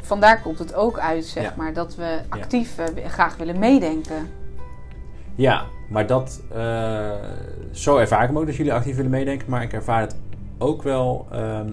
vandaar 0.00 0.40
komt 0.42 0.58
het 0.58 0.74
ook 0.74 0.98
uit, 0.98 1.24
zeg 1.24 1.56
maar, 1.56 1.72
dat 1.72 1.94
we 1.94 2.18
actief 2.28 2.74
graag 3.06 3.36
willen 3.36 3.58
meedenken. 3.58 4.30
Ja, 5.34 5.64
maar 5.88 6.06
dat, 6.06 6.40
zo 7.70 7.96
ervaar 7.96 8.22
ik 8.22 8.28
hem 8.28 8.38
ook 8.38 8.46
dat 8.46 8.56
jullie 8.56 8.72
actief 8.72 8.96
willen 8.96 9.10
meedenken. 9.10 9.50
Maar 9.50 9.62
ik 9.62 9.72
ervaar 9.72 10.00
het 10.00 10.16
ook 10.58 10.82
wel 10.82 11.26
ehm, 11.30 11.70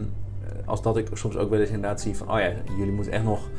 als 0.66 0.82
dat 0.82 0.98
ik 0.98 1.08
soms 1.14 1.36
ook 1.38 1.50
wel 1.50 1.60
eens 1.60 1.70
inderdaad 1.70 2.02
zie 2.02 2.16
van, 2.18 2.32
oh 2.32 2.40
ja, 2.40 2.52
jullie 2.78 2.94
moeten 2.94 3.14
echt 3.14 3.24
nog, 3.24 3.50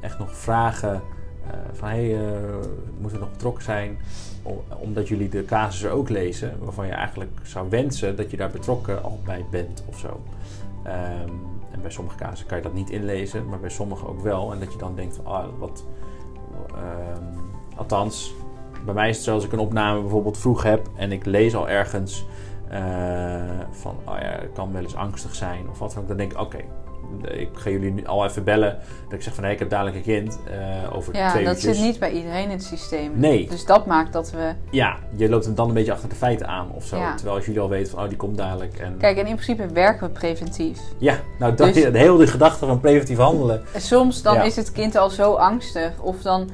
echt 0.00 0.18
nog 0.18 0.36
vragen 0.36 1.02
eh, 1.50 1.58
van, 1.72 1.88
hé, 1.88 2.10
hey, 2.10 2.26
eh, 2.26 2.40
moeten 2.98 3.18
we 3.18 3.24
nog 3.24 3.32
betrokken 3.32 3.64
zijn? 3.64 3.98
Omdat 4.78 5.08
jullie 5.08 5.28
de 5.28 5.44
casussen 5.44 5.92
ook 5.92 6.08
lezen, 6.08 6.58
waarvan 6.60 6.86
je 6.86 6.92
eigenlijk 6.92 7.30
zou 7.42 7.68
wensen 7.68 8.16
dat 8.16 8.30
je 8.30 8.36
daar 8.36 8.50
betrokken 8.50 9.02
al 9.02 9.20
bij 9.24 9.44
bent 9.50 9.84
of 9.88 9.98
zo. 9.98 10.20
Ehm, 10.84 11.30
en 11.70 11.80
bij 11.82 11.90
sommige 11.90 12.16
casussen 12.16 12.46
kan 12.46 12.56
je 12.56 12.62
dat 12.62 12.74
niet 12.74 12.90
inlezen, 12.90 13.48
maar 13.48 13.60
bij 13.60 13.70
sommige 13.70 14.06
ook 14.06 14.20
wel. 14.20 14.52
En 14.52 14.58
dat 14.58 14.72
je 14.72 14.78
dan 14.78 14.94
denkt 14.94 15.16
van, 15.16 15.26
ah, 15.26 15.46
wat... 15.58 15.84
ehm, 16.68 17.22
althans, 17.76 18.34
bij 18.84 18.94
mij 18.94 19.08
is 19.08 19.16
het 19.16 19.24
zo 19.24 19.34
als 19.34 19.44
ik 19.44 19.52
een 19.52 19.58
opname 19.58 20.00
bijvoorbeeld 20.00 20.38
vroeg 20.38 20.62
heb 20.62 20.88
en 20.96 21.12
ik 21.12 21.24
lees 21.24 21.54
al 21.54 21.68
ergens 21.68 22.26
eh, 22.68 22.80
van, 23.70 23.96
oh 24.04 24.18
ja, 24.18 24.38
het 24.40 24.52
kan 24.54 24.72
wel 24.72 24.82
eens 24.82 24.94
angstig 24.96 25.34
zijn 25.34 25.68
of 25.70 25.78
wat 25.78 25.92
dan 25.92 26.02
ook. 26.02 26.08
Dan 26.08 26.16
denk 26.16 26.32
ik, 26.32 26.40
oké, 26.40 26.58
ik 27.22 27.48
ga 27.54 27.70
jullie 27.70 27.90
nu 27.92 28.06
al 28.06 28.24
even 28.24 28.44
bellen. 28.44 28.78
Dat 29.04 29.12
ik 29.12 29.22
zeg 29.22 29.34
van, 29.34 29.44
hé, 29.44 29.50
ik 29.50 29.58
heb 29.58 29.70
dadelijk 29.70 29.96
een 29.96 30.02
kind 30.02 30.38
eh, 30.50 30.96
over 30.96 31.16
Ja, 31.16 31.30
twee 31.30 31.44
dat 31.44 31.54
uurtjes. 31.54 31.76
zit 31.76 31.86
niet 31.86 31.98
bij 31.98 32.10
iedereen 32.10 32.42
in 32.44 32.50
het 32.50 32.62
systeem. 32.64 33.12
Nee. 33.14 33.48
Dus 33.48 33.64
dat 33.66 33.86
maakt 33.86 34.12
dat 34.12 34.30
we... 34.30 34.52
Ja, 34.70 34.96
je 35.16 35.28
loopt 35.28 35.44
hem 35.44 35.54
dan 35.54 35.68
een 35.68 35.74
beetje 35.74 35.92
achter 35.92 36.08
de 36.08 36.14
feiten 36.14 36.46
aan 36.48 36.70
of 36.70 36.84
zo. 36.84 36.96
Ja. 36.96 37.14
Terwijl 37.14 37.36
als 37.36 37.44
jullie 37.46 37.60
al 37.60 37.68
weten 37.68 37.90
van, 37.92 38.02
oh, 38.02 38.08
die 38.08 38.16
komt 38.16 38.36
dadelijk. 38.36 38.78
En... 38.78 38.96
Kijk, 38.98 39.16
en 39.18 39.26
in 39.26 39.34
principe 39.34 39.66
werken 39.66 40.06
we 40.06 40.12
preventief. 40.12 40.78
Ja, 40.98 41.18
nou, 41.38 41.54
dat, 41.54 41.74
Dus- 41.74 41.82
de 41.92 41.98
hele 41.98 42.26
gedachte 42.26 42.66
van 42.66 42.80
preventief 42.80 43.18
handelen. 43.18 43.62
En 43.74 43.80
soms 43.80 44.22
dan 44.22 44.34
Ja. 44.34 44.42
is 44.42 44.56
het 44.56 44.72
kind 44.72 44.96
al 44.96 45.10
zo 45.10 45.32
angstig. 45.34 45.92
Of 46.00 46.22
dan... 46.22 46.50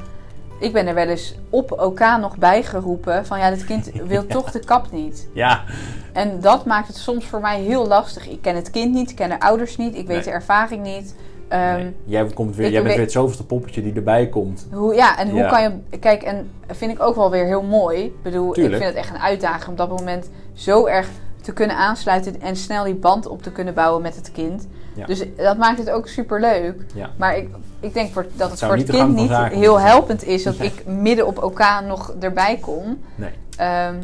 Ik 0.60 0.72
ben 0.72 0.86
er 0.86 0.94
wel 0.94 1.06
eens 1.06 1.34
op 1.50 1.70
elkaar 1.78 2.20
nog 2.20 2.36
bijgeroepen 2.38 3.26
van 3.26 3.38
ja, 3.38 3.50
dit 3.50 3.64
kind 3.64 3.90
wil 4.06 4.26
toch 4.26 4.50
de 4.50 4.58
kap 4.64 4.92
niet. 4.92 5.28
Ja, 5.32 5.64
En 6.12 6.40
dat 6.40 6.64
maakt 6.66 6.86
het 6.88 6.96
soms 6.96 7.24
voor 7.24 7.40
mij 7.40 7.60
heel 7.60 7.86
lastig. 7.86 8.28
Ik 8.28 8.42
ken 8.42 8.54
het 8.56 8.70
kind 8.70 8.94
niet, 8.94 9.10
ik 9.10 9.16
ken 9.16 9.28
de 9.28 9.40
ouders 9.40 9.76
niet, 9.76 9.94
ik 9.94 10.06
weet 10.06 10.16
Nee. 10.16 10.24
de 10.24 10.30
ervaring 10.30 10.82
niet. 10.82 11.14
Ehm, 11.48 11.74
nee. 11.76 11.94
jij, 12.04 12.24
komt 12.26 12.56
weer, 12.56 12.64
jij 12.70 12.74
bent 12.74 12.84
weet- 12.84 12.94
weer 12.94 13.04
het 13.04 13.12
zoveelste 13.12 13.46
poppetje 13.46 13.82
die 13.82 13.92
erbij 13.94 14.28
komt. 14.28 14.66
Hoe, 14.72 14.94
ja, 14.94 15.18
en 15.18 15.30
hoe 15.30 15.38
Ja. 15.38 15.48
kan 15.48 15.62
je... 15.62 15.98
Kijk, 15.98 16.22
en 16.22 16.50
vind 16.66 16.92
ik 16.92 17.02
ook 17.02 17.14
wel 17.14 17.30
weer 17.30 17.44
heel 17.46 17.62
mooi. 17.62 18.04
Ik 18.04 18.22
bedoel, 18.22 18.52
Tuurlijk. 18.52 18.74
ik 18.74 18.82
vind 18.82 18.96
het 18.96 19.04
echt 19.06 19.14
een 19.14 19.22
uitdaging 19.22 19.64
om 19.64 19.70
op 19.70 19.76
dat 19.76 19.88
moment 19.88 20.30
zo 20.52 20.86
erg 20.86 21.08
te 21.42 21.52
kunnen 21.52 21.76
aansluiten 21.76 22.40
en 22.40 22.56
snel 22.56 22.84
die 22.84 22.94
band 22.94 23.26
op 23.26 23.42
te 23.42 23.52
kunnen 23.52 23.74
bouwen 23.74 24.02
met 24.02 24.16
het 24.16 24.32
kind. 24.32 24.66
Ja. 25.00 25.06
Dus 25.06 25.24
dat 25.36 25.56
maakt 25.56 25.78
het 25.78 25.90
ook 25.90 26.08
super 26.08 26.40
leuk. 26.40 26.84
Ja. 26.94 27.10
Maar 27.16 27.36
ik, 27.36 27.48
ik 27.80 27.94
denk 27.94 28.12
voor, 28.12 28.26
dat 28.36 28.50
het 28.50 28.60
voor 28.60 28.76
het 28.76 28.90
kind 28.90 29.14
niet 29.14 29.30
heel 29.36 29.80
helpend 29.80 30.24
is 30.24 30.42
dat 30.42 30.58
Nee. 30.58 30.68
ik 30.68 30.86
midden 30.86 31.26
op 31.26 31.38
elkaar 31.42 31.84
nog 31.84 32.14
erbij 32.20 32.56
kom. 32.60 32.98
Nee. 33.14 33.30
Ehm, 33.56 33.94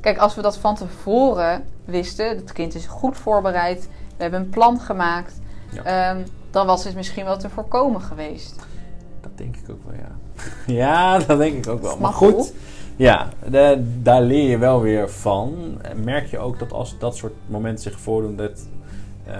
kijk, 0.00 0.18
als 0.18 0.34
we 0.34 0.42
dat 0.42 0.56
van 0.58 0.74
tevoren 0.74 1.64
wisten, 1.84 2.28
het 2.28 2.52
kind 2.52 2.74
is 2.74 2.86
goed 2.86 3.16
voorbereid, 3.16 3.88
we 4.16 4.22
hebben 4.22 4.40
een 4.40 4.48
plan 4.50 4.80
gemaakt, 4.80 5.40
Ja. 5.70 5.82
ehm, 5.82 6.18
dan 6.50 6.66
was 6.66 6.84
het 6.84 6.94
misschien 6.94 7.24
wel 7.24 7.36
te 7.38 7.48
voorkomen 7.50 8.00
geweest. 8.00 8.54
Dat 9.20 9.30
denk 9.34 9.56
ik 9.56 9.70
ook 9.70 9.80
wel, 9.86 9.94
ja. 9.94 10.12
ja, 10.82 11.18
dat 11.18 11.38
denk 11.38 11.54
ik 11.64 11.68
ook 11.72 11.82
wel. 11.82 11.96
Maar 11.98 12.12
goed, 12.12 12.52
ja, 12.96 13.28
de- 13.50 13.98
daar 14.02 14.22
leer 14.22 14.50
je 14.50 14.58
wel 14.58 14.80
weer 14.80 15.10
van. 15.10 15.78
En 15.82 16.04
merk 16.04 16.26
je 16.26 16.38
ook 16.38 16.58
dat 16.58 16.72
als 16.72 16.98
dat 16.98 17.16
soort 17.16 17.32
momenten 17.46 17.82
zich 17.82 18.00
voordoen, 18.00 18.36
dat, 18.36 18.66
eh, 19.26 19.34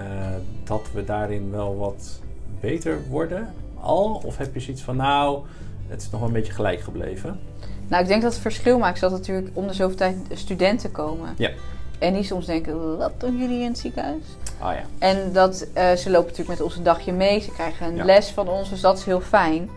dat 0.63 0.81
we 0.93 1.03
daarin 1.03 1.51
wel 1.51 1.77
wat 1.77 2.19
beter 2.59 2.99
worden 3.09 3.53
al? 3.79 4.21
Of 4.25 4.37
heb 4.37 4.53
je 4.53 4.59
zoiets 4.59 4.81
van, 4.81 4.95
nou, 4.95 5.39
het 5.87 6.01
is 6.01 6.09
nog 6.09 6.19
wel 6.19 6.29
een 6.29 6.35
beetje 6.35 6.53
gelijk 6.53 6.79
gebleven? 6.81 7.39
Nou, 7.87 8.01
ik 8.03 8.07
denk 8.09 8.21
dat 8.21 8.31
het 8.33 8.41
verschil 8.41 8.77
maakt 8.79 8.99
dat 8.99 9.11
natuurlijk 9.11 9.49
om 9.53 9.67
de 9.67 9.73
zoveel 9.73 9.97
tijd 9.97 10.15
studenten 10.33 10.91
komen. 10.91 11.29
Ja. 11.37 11.49
En 11.99 12.13
die 12.13 12.23
soms 12.23 12.45
denken, 12.45 12.97
wat 12.97 13.11
doen 13.19 13.37
jullie 13.37 13.59
in 13.61 13.67
het 13.67 13.77
ziekenhuis? 13.77 14.23
Ah 14.59 14.73
ja, 14.73 14.83
En 14.99 15.31
dat, 15.33 15.67
eh, 15.73 15.91
ze 15.91 16.09
lopen 16.09 16.29
natuurlijk 16.29 16.57
met 16.57 16.61
ons 16.67 16.75
een 16.75 16.83
dagje 16.83 17.13
mee. 17.13 17.39
Ze 17.39 17.51
krijgen 17.51 17.87
een 17.87 17.95
Ja. 17.95 18.03
les 18.05 18.29
van 18.29 18.47
ons, 18.47 18.69
dus 18.69 18.81
dat 18.81 18.97
is 18.97 19.05
heel 19.05 19.21
fijn. 19.21 19.69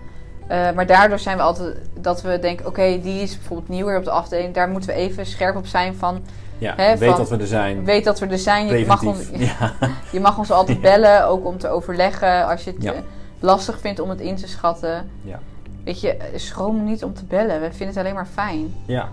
Eh, 0.46 0.70
maar 0.72 0.86
daardoor 0.86 1.18
zijn 1.18 1.36
we 1.36 1.42
altijd 1.42 1.76
dat 2.00 2.22
we 2.22 2.38
denken, 2.38 2.66
oké, 2.66 3.00
die 3.02 3.22
is 3.22 3.36
bijvoorbeeld 3.36 3.68
nieuw 3.68 3.86
weer 3.86 3.98
op 3.98 4.04
de 4.04 4.10
afdeling. 4.10 4.54
Daar 4.54 4.68
moeten 4.68 4.90
we 4.90 4.96
even 4.96 5.26
scherp 5.26 5.56
op 5.56 5.66
zijn 5.66 5.94
van, 5.94 6.22
Ja, 6.58 6.74
weet 6.76 6.98
van- 7.04 7.16
dat 7.16 7.28
we 7.28 7.36
er 7.36 7.46
zijn. 7.46 7.84
weet 7.84 8.04
dat 8.04 8.18
we 8.18 8.26
er 8.26 8.38
zijn. 8.38 8.78
Je 8.78 8.86
mag. 8.86 9.02
Ja. 9.32 9.72
je 10.12 10.20
mag 10.20 10.38
ons 10.38 10.50
altijd 10.50 10.80
bellen, 10.80 11.26
ook 11.26 11.46
om 11.46 11.58
te 11.58 11.68
overleggen 11.68 12.46
als 12.46 12.64
je 12.64 12.70
het 12.70 12.82
Ja. 12.82 12.92
eh, 12.92 12.98
lastig 13.40 13.80
vindt 13.80 14.00
om 14.00 14.08
het 14.08 14.20
in 14.20 14.36
te 14.36 14.48
schatten. 14.48 15.10
Ja. 15.22 15.40
Weet 15.84 16.00
je, 16.00 16.16
schroom 16.34 16.84
niet 16.84 17.04
om 17.04 17.14
te 17.14 17.24
bellen. 17.24 17.60
We 17.60 17.68
vinden 17.70 17.86
het 17.88 17.96
alleen 17.96 18.14
maar 18.14 18.26
fijn. 18.32 18.74
Ja. 18.86 19.08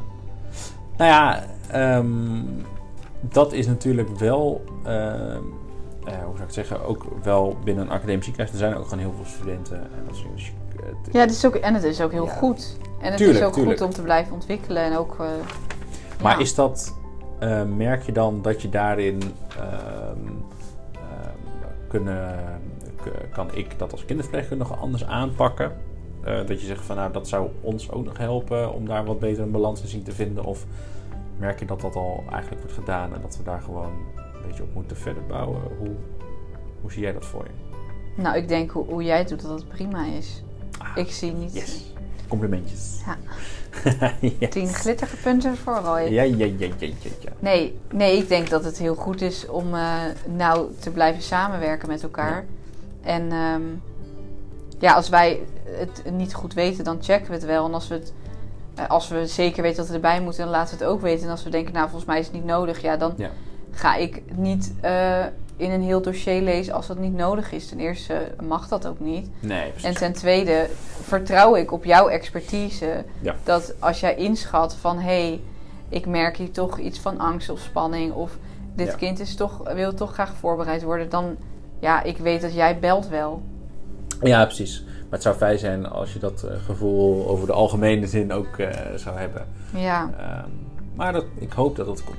Nou 0.98 1.10
ja, 1.12 1.44
ehm, 1.72 2.42
dat 3.22 3.54
is 3.54 3.68
natuurlijk 3.68 4.18
wel, 4.20 4.64
ehm, 4.84 4.96
eh, 4.96 5.38
hoe 6.04 6.14
zou 6.22 6.32
ik 6.34 6.40
het 6.40 6.54
zeggen, 6.54 6.86
ook 6.86 7.06
wel 7.24 7.58
binnen 7.64 7.84
een 7.86 7.92
academisch 7.92 8.26
ziekenhuis. 8.26 8.54
Er 8.54 8.62
zijn 8.62 8.76
ook 8.78 8.84
gewoon 8.84 9.00
heel 9.00 9.14
veel 9.16 9.26
studenten. 9.26 9.78
En 9.78 10.04
dat 10.08 10.16
is, 10.36 10.52
Ja, 11.12 11.20
het 11.20 11.32
is 11.32 11.46
ook, 11.46 11.56
en 11.56 11.74
het 11.74 11.84
is 11.84 12.02
ook 12.02 12.12
heel 12.12 12.28
goed. 12.28 12.78
En 13.02 13.08
het 13.08 13.18
Tuurlijk, 13.18 13.40
is 13.40 13.46
ook 13.46 13.54
tuurlijk. 13.54 13.78
goed 13.78 13.88
om 13.88 13.94
te 13.94 14.02
blijven 14.02 14.34
ontwikkelen. 14.34 14.84
En 14.84 14.98
ook, 14.98 15.16
eh, 15.20 15.26
Maar 16.22 16.34
ja. 16.36 16.40
is 16.42 16.56
dat, 16.56 16.96
eh, 17.40 17.64
merk 17.64 18.04
je 18.04 18.12
dan 18.12 18.42
dat 18.42 18.62
je 18.62 18.70
daarin 18.70 19.22
ehm, 19.58 20.20
ehm, 20.94 21.38
kunnen, 21.88 22.36
kan 23.32 23.56
ik 23.56 23.80
dat 23.80 23.92
als 23.92 24.06
kinderverpleegkundige 24.06 24.74
anders 24.74 25.06
aanpakken? 25.06 25.72
Eh, 26.24 26.38
dat 26.46 26.62
je 26.62 26.68
zegt 26.68 26.86
van 26.86 26.96
nou 26.96 27.12
dat 27.12 27.28
zou 27.28 27.50
ons 27.62 27.92
ook 27.92 28.06
nog 28.06 28.18
helpen 28.18 28.74
om 28.74 28.86
daar 28.88 29.06
wat 29.06 29.20
beter 29.20 29.44
een 29.44 29.52
balans 29.52 29.82
in 29.82 29.88
zien 29.88 30.04
te 30.04 30.12
vinden? 30.12 30.44
Of 30.44 30.66
merk 31.38 31.60
je 31.60 31.66
dat 31.66 31.82
dat 31.82 31.96
al 31.96 32.24
eigenlijk 32.32 32.62
wordt 32.62 32.78
gedaan 32.78 33.14
en 33.14 33.22
dat 33.22 33.38
we 33.38 33.44
daar 33.44 33.62
gewoon 33.62 33.92
een 34.16 34.48
beetje 34.48 34.64
op 34.64 34.74
moeten 34.74 34.98
verder 34.98 35.24
bouwen? 35.28 35.62
Hoe, 35.80 35.96
hoe 36.82 36.92
zie 36.92 37.02
jij 37.02 37.14
dat 37.14 37.26
voor 37.26 37.44
je? 37.44 37.64
Nou, 38.22 38.38
ik 38.38 38.48
denk 38.48 38.72
hoe, 38.72 38.86
hoe 38.86 39.04
jij 39.04 39.26
doet, 39.26 39.42
dat 39.42 39.60
het 39.60 39.68
prima 39.68 40.06
is. 40.06 40.44
Ah, 40.80 40.88
Ik 40.96 41.12
zie 41.12 41.32
niet 41.32 41.54
Yes. 41.54 41.94
Complimentjes. 42.28 43.02
Ja. 43.06 43.18
yes. 44.40 44.50
tien 44.50 44.68
glitterige 44.68 45.16
punten 45.18 45.58
voor 45.58 45.76
Roy. 45.84 46.00
Ja, 46.02 46.22
ja, 46.24 46.36
ja, 46.36 46.46
ja, 46.58 46.68
ja, 46.80 46.88
ja. 47.20 47.32
Nee, 47.40 47.80
nee, 47.94 48.18
ik 48.18 48.28
denk 48.28 48.50
dat 48.50 48.64
het 48.64 48.78
heel 48.78 48.96
goed 48.96 49.22
is 49.22 49.48
om 49.48 49.74
eh, 49.74 49.94
nou 50.26 50.68
te 50.80 50.92
blijven 50.92 51.24
samenwerken 51.24 51.88
met 51.88 52.04
elkaar. 52.04 52.46
En 53.02 53.32
ehm, 53.32 53.62
ja, 54.80 54.94
als 54.94 55.10
wij 55.10 55.40
het 55.66 56.04
niet 56.12 56.34
goed 56.34 56.54
weten, 56.54 56.84
dan 56.84 56.98
checken 57.02 57.28
we 57.28 57.34
het 57.34 57.46
wel. 57.46 57.66
En 57.66 57.74
als 57.74 57.88
we, 57.88 57.94
het, 57.94 58.14
eh, 58.76 58.90
als 58.90 59.08
we 59.08 59.28
zeker 59.28 59.62
weten 59.62 59.78
dat 59.78 59.88
we 59.88 59.94
erbij 59.94 60.22
moeten, 60.22 60.44
dan 60.44 60.52
laten 60.52 60.78
we 60.78 60.84
het 60.84 60.94
ook 60.94 61.02
weten. 61.02 61.26
En 61.26 61.32
als 61.32 61.44
we 61.44 61.50
denken, 61.50 61.74
nou, 61.74 61.86
volgens 61.86 62.06
mij 62.10 62.20
is 62.20 62.26
het 62.26 62.36
niet 62.36 62.46
nodig, 62.46 62.82
ja, 62.82 62.98
dan 62.98 63.14
Ja. 63.18 63.30
ga 63.72 63.96
ik 63.96 64.22
niet 64.36 64.74
eh, 64.82 65.26
in 65.58 65.72
een 65.72 65.82
heel 65.82 66.02
dossier 66.02 66.42
lezen 66.42 66.74
als 66.74 66.88
dat 66.88 66.98
niet 67.00 67.14
nodig 67.16 67.52
is. 67.52 67.68
Ten 67.68 67.80
eerste 67.80 68.32
mag 68.44 68.68
dat 68.68 68.88
ook 68.88 69.00
niet. 69.00 69.30
Nee, 69.40 69.70
precies. 69.70 69.84
En 69.90 69.94
ten 69.96 70.14
tweede 70.14 70.70
vertrouw 71.02 71.56
ik 71.56 71.72
op 71.72 71.86
jouw 71.86 72.08
expertise. 72.08 73.04
Ja. 73.22 73.36
Dat 73.44 73.74
als 73.80 74.00
jij 74.00 74.16
inschat 74.16 74.76
van 74.76 74.98
hé, 75.00 75.04
hey, 75.28 75.42
ik 75.90 76.06
merk 76.06 76.38
hier 76.38 76.52
toch 76.52 76.80
iets 76.80 77.00
van 77.00 77.20
angst 77.20 77.50
of 77.50 77.60
spanning. 77.60 78.14
Of 78.14 78.38
dit 78.76 78.88
Ja. 78.88 78.94
kind 78.96 79.20
is 79.20 79.36
toch, 79.36 79.74
wil 79.74 79.94
toch 79.94 80.14
graag 80.14 80.34
voorbereid 80.40 80.84
worden. 80.84 81.10
Dan 81.10 81.36
ja, 81.80 82.04
ik 82.04 82.18
weet 82.18 82.42
dat 82.42 82.54
jij 82.54 82.80
belt 82.80 83.08
wel. 83.08 83.42
Ja, 84.22 84.46
precies. 84.46 84.84
Maar 84.86 84.94
het 85.10 85.22
zou 85.22 85.36
fijn 85.36 85.60
zijn 85.60 85.86
als 85.90 86.14
je 86.14 86.20
dat 86.20 86.44
eh, 86.44 86.56
gevoel 86.66 87.28
over 87.28 87.48
de 87.48 87.54
algemene 87.54 88.08
zin 88.08 88.32
ook 88.34 88.58
eh, 88.58 88.70
zou 88.96 89.18
hebben. 89.18 89.46
Ja, 89.76 90.10
Ehm, 90.20 90.50
maar 90.96 91.14
dat, 91.14 91.26
ik 91.40 91.52
hoop 91.54 91.76
dat 91.76 91.86
dat 91.86 92.04
komt. 92.04 92.18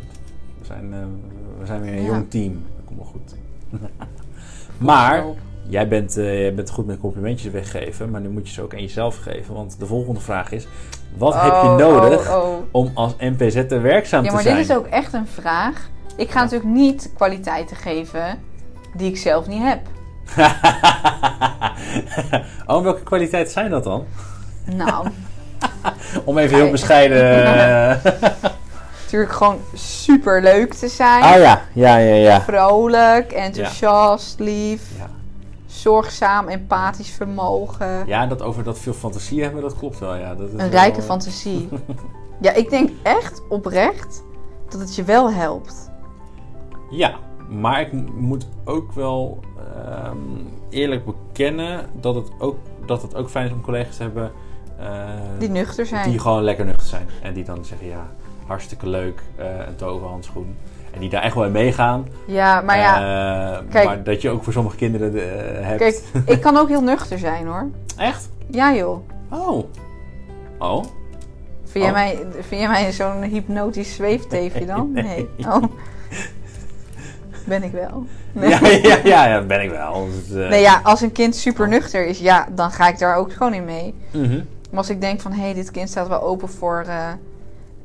We 0.59 0.67
zijn, 0.67 0.93
eh, 0.93 0.99
we 1.61 1.67
zijn 1.67 1.81
weer 1.81 1.93
een 1.93 2.03
Ja. 2.03 2.07
jong 2.07 2.31
team. 2.31 2.65
Wel 2.97 3.05
goed. 3.05 3.35
maar 4.79 5.25
jij 5.69 5.89
bent, 5.89 6.17
eh, 6.17 6.41
jij 6.41 6.55
bent 6.55 6.71
goed 6.71 6.87
met 6.87 6.99
complimentjes 6.99 7.53
weggeven. 7.53 8.11
Maar 8.11 8.21
nu 8.21 8.29
moet 8.29 8.49
je 8.49 8.55
ze 8.55 8.63
ook 8.63 8.73
aan 8.75 8.81
jezelf 8.81 9.17
geven. 9.17 9.55
Want 9.55 9.79
de 9.79 9.87
volgende 9.87 10.21
vraag 10.21 10.53
is: 10.53 10.67
wat 11.17 11.35
heb 11.35 11.53
je 11.53 11.69
Oh, 11.69 11.77
nodig 11.77 12.31
oh, 12.31 12.43
oh. 12.43 12.57
om 12.71 12.91
als 12.95 13.15
NPZ'er 13.19 13.83
werkzaam 13.83 14.23
Ja, 14.23 14.29
te 14.29 14.35
maar 14.35 14.43
zijn? 14.43 14.57
dit 14.57 14.65
is 14.69 14.77
ook 14.77 14.87
echt 14.87 15.13
een 15.13 15.27
vraag. 15.27 15.91
Ik 16.17 16.31
ga 16.31 16.41
natuurlijk 16.43 16.71
niet 16.71 17.11
kwaliteiten 17.15 17.77
geven 17.77 18.39
die 18.97 19.11
ik 19.11 19.17
zelf 19.17 19.47
niet 19.47 19.63
heb. 19.63 19.81
oh, 22.67 22.83
welke 22.83 23.03
kwaliteiten 23.03 23.53
zijn 23.53 23.71
dat 23.71 23.85
dan? 23.85 24.05
Nou, 24.65 25.09
Om 26.25 26.39
even 26.39 26.57
heel 26.57 26.71
bescheiden. 26.71 28.01
Natuurlijk 29.07 29.33
gewoon 29.33 29.59
super 29.75 30.43
leuk 30.43 30.75
te 30.75 30.89
zijn. 30.89 31.23
ah 31.23 31.39
ja, 31.39 31.63
ja, 31.73 31.97
ja, 31.97 32.15
ja. 32.15 32.41
Vrolijk, 32.41 33.33
enthousiast, 33.33 34.39
lief, 34.39 34.83
Ja. 34.99 35.11
zorgzaam, 35.67 36.49
empathisch 36.49 37.11
vermogen. 37.11 38.07
Ja, 38.07 38.27
dat 38.27 38.43
over 38.43 38.63
dat 38.65 38.79
veel 38.79 38.93
fantasie 38.93 39.43
hebben, 39.43 39.63
dat 39.63 39.77
klopt 39.77 39.99
wel. 39.99 40.15
Ja, 40.17 40.35
dat 40.35 40.47
is 40.47 40.53
Een 40.53 40.59
wel- 40.59 40.69
rijke 40.69 41.03
fantasie. 41.03 41.69
Ja, 42.41 42.53
ik 42.53 42.71
denk 42.71 42.91
echt 43.03 43.43
oprecht 43.49 44.23
dat 44.69 44.81
het 44.81 44.95
je 44.97 45.03
wel 45.05 45.33
helpt. 45.33 45.91
Ja, 46.91 47.15
maar 47.49 47.81
ik 47.81 47.93
moet 48.15 48.47
ook 48.65 48.93
wel 48.93 49.41
ehm, 49.85 50.17
eerlijk 50.71 51.05
bekennen 51.05 51.87
dat 52.01 52.15
het, 52.15 52.29
ook, 52.39 52.57
dat 52.87 53.03
het 53.03 53.15
ook 53.15 53.29
fijn 53.31 53.47
is 53.47 53.53
om 53.53 53.61
collega's 53.61 53.97
te 53.97 54.03
hebben 54.03 54.33
eh, 54.79 54.87
Die 55.39 55.49
nuchter 55.49 55.87
zijn. 55.87 56.11
die 56.11 56.19
gewoon 56.19 56.43
lekker 56.43 56.65
nuchter 56.65 56.87
zijn. 56.87 57.09
En 57.23 57.35
die 57.35 57.45
dan 57.45 57.65
zeggen, 57.65 57.87
ja, 57.87 58.07
hartstikke 58.47 58.89
leuk, 58.89 59.21
eh, 59.37 59.47
een 59.67 59.77
toverhandschoen. 59.77 60.57
En 60.93 61.01
die 61.01 61.11
daar 61.11 61.23
echt 61.23 61.35
wel 61.35 61.45
in 61.45 61.53
meegaan. 61.53 62.07
Ja, 62.27 62.61
maar 62.61 62.79
ja, 62.79 62.97
Eh, 63.57 63.63
kijk. 63.71 63.85
maar 63.87 64.03
dat 64.03 64.23
je 64.23 64.31
ook 64.31 64.45
voor 64.45 64.53
sommige 64.53 64.77
kinderen 64.77 65.15
eh, 65.15 65.67
hebt. 65.67 65.79
kijk, 65.79 66.03
ik 66.37 66.41
kan 66.41 66.57
ook 66.57 66.69
heel 66.69 66.83
nuchter 66.83 67.19
zijn 67.19 67.47
hoor. 67.47 67.67
Echt? 67.97 68.29
Ja 68.51 68.75
joh. 68.75 69.09
Oh. 69.31 69.65
Oh. 70.59 70.85
Vind 71.65 71.85
jij 71.85 71.87
Oh. 71.89 71.93
mij, 71.93 72.27
vind 72.41 72.61
jij 72.61 72.69
mij 72.71 72.93
zo'n 72.93 73.23
hypnotisch 73.23 73.95
zweefteefje 73.95 74.67
dan? 74.67 74.91
Nee. 74.93 75.05
Nee. 75.05 75.29
Oh. 75.47 75.63
Ben 77.45 77.63
ik 77.63 77.73
wel. 77.73 78.07
Nee. 78.33 78.49
Ja, 78.51 78.59
ja, 78.69 78.99
ja, 79.05 79.27
ja, 79.27 79.43
ben 79.43 79.63
ik 79.63 79.71
wel. 79.71 80.09
Dus, 80.29 80.49
Nee, 80.49 80.61
ja, 80.61 80.81
als 80.83 81.01
een 81.01 81.13
kind 81.13 81.37
super 81.37 81.69
nuchter 81.69 82.07
is, 82.07 82.19
ja, 82.19 82.47
dan 82.55 82.71
ga 82.71 82.89
ik 82.89 82.99
daar 82.99 83.17
ook 83.17 83.33
gewoon 83.33 83.55
in 83.55 83.65
mee. 83.65 83.95
mhm. 84.13 84.41
Maar 84.71 84.79
als 84.79 84.91
ik 84.91 85.01
denk 85.01 85.21
van, 85.21 85.33
hé, 85.33 85.41
hey, 85.43 85.55
dit 85.55 85.71
kind 85.71 85.89
staat 85.89 86.09
wel 86.09 86.23
open 86.23 86.49
voor 86.49 86.85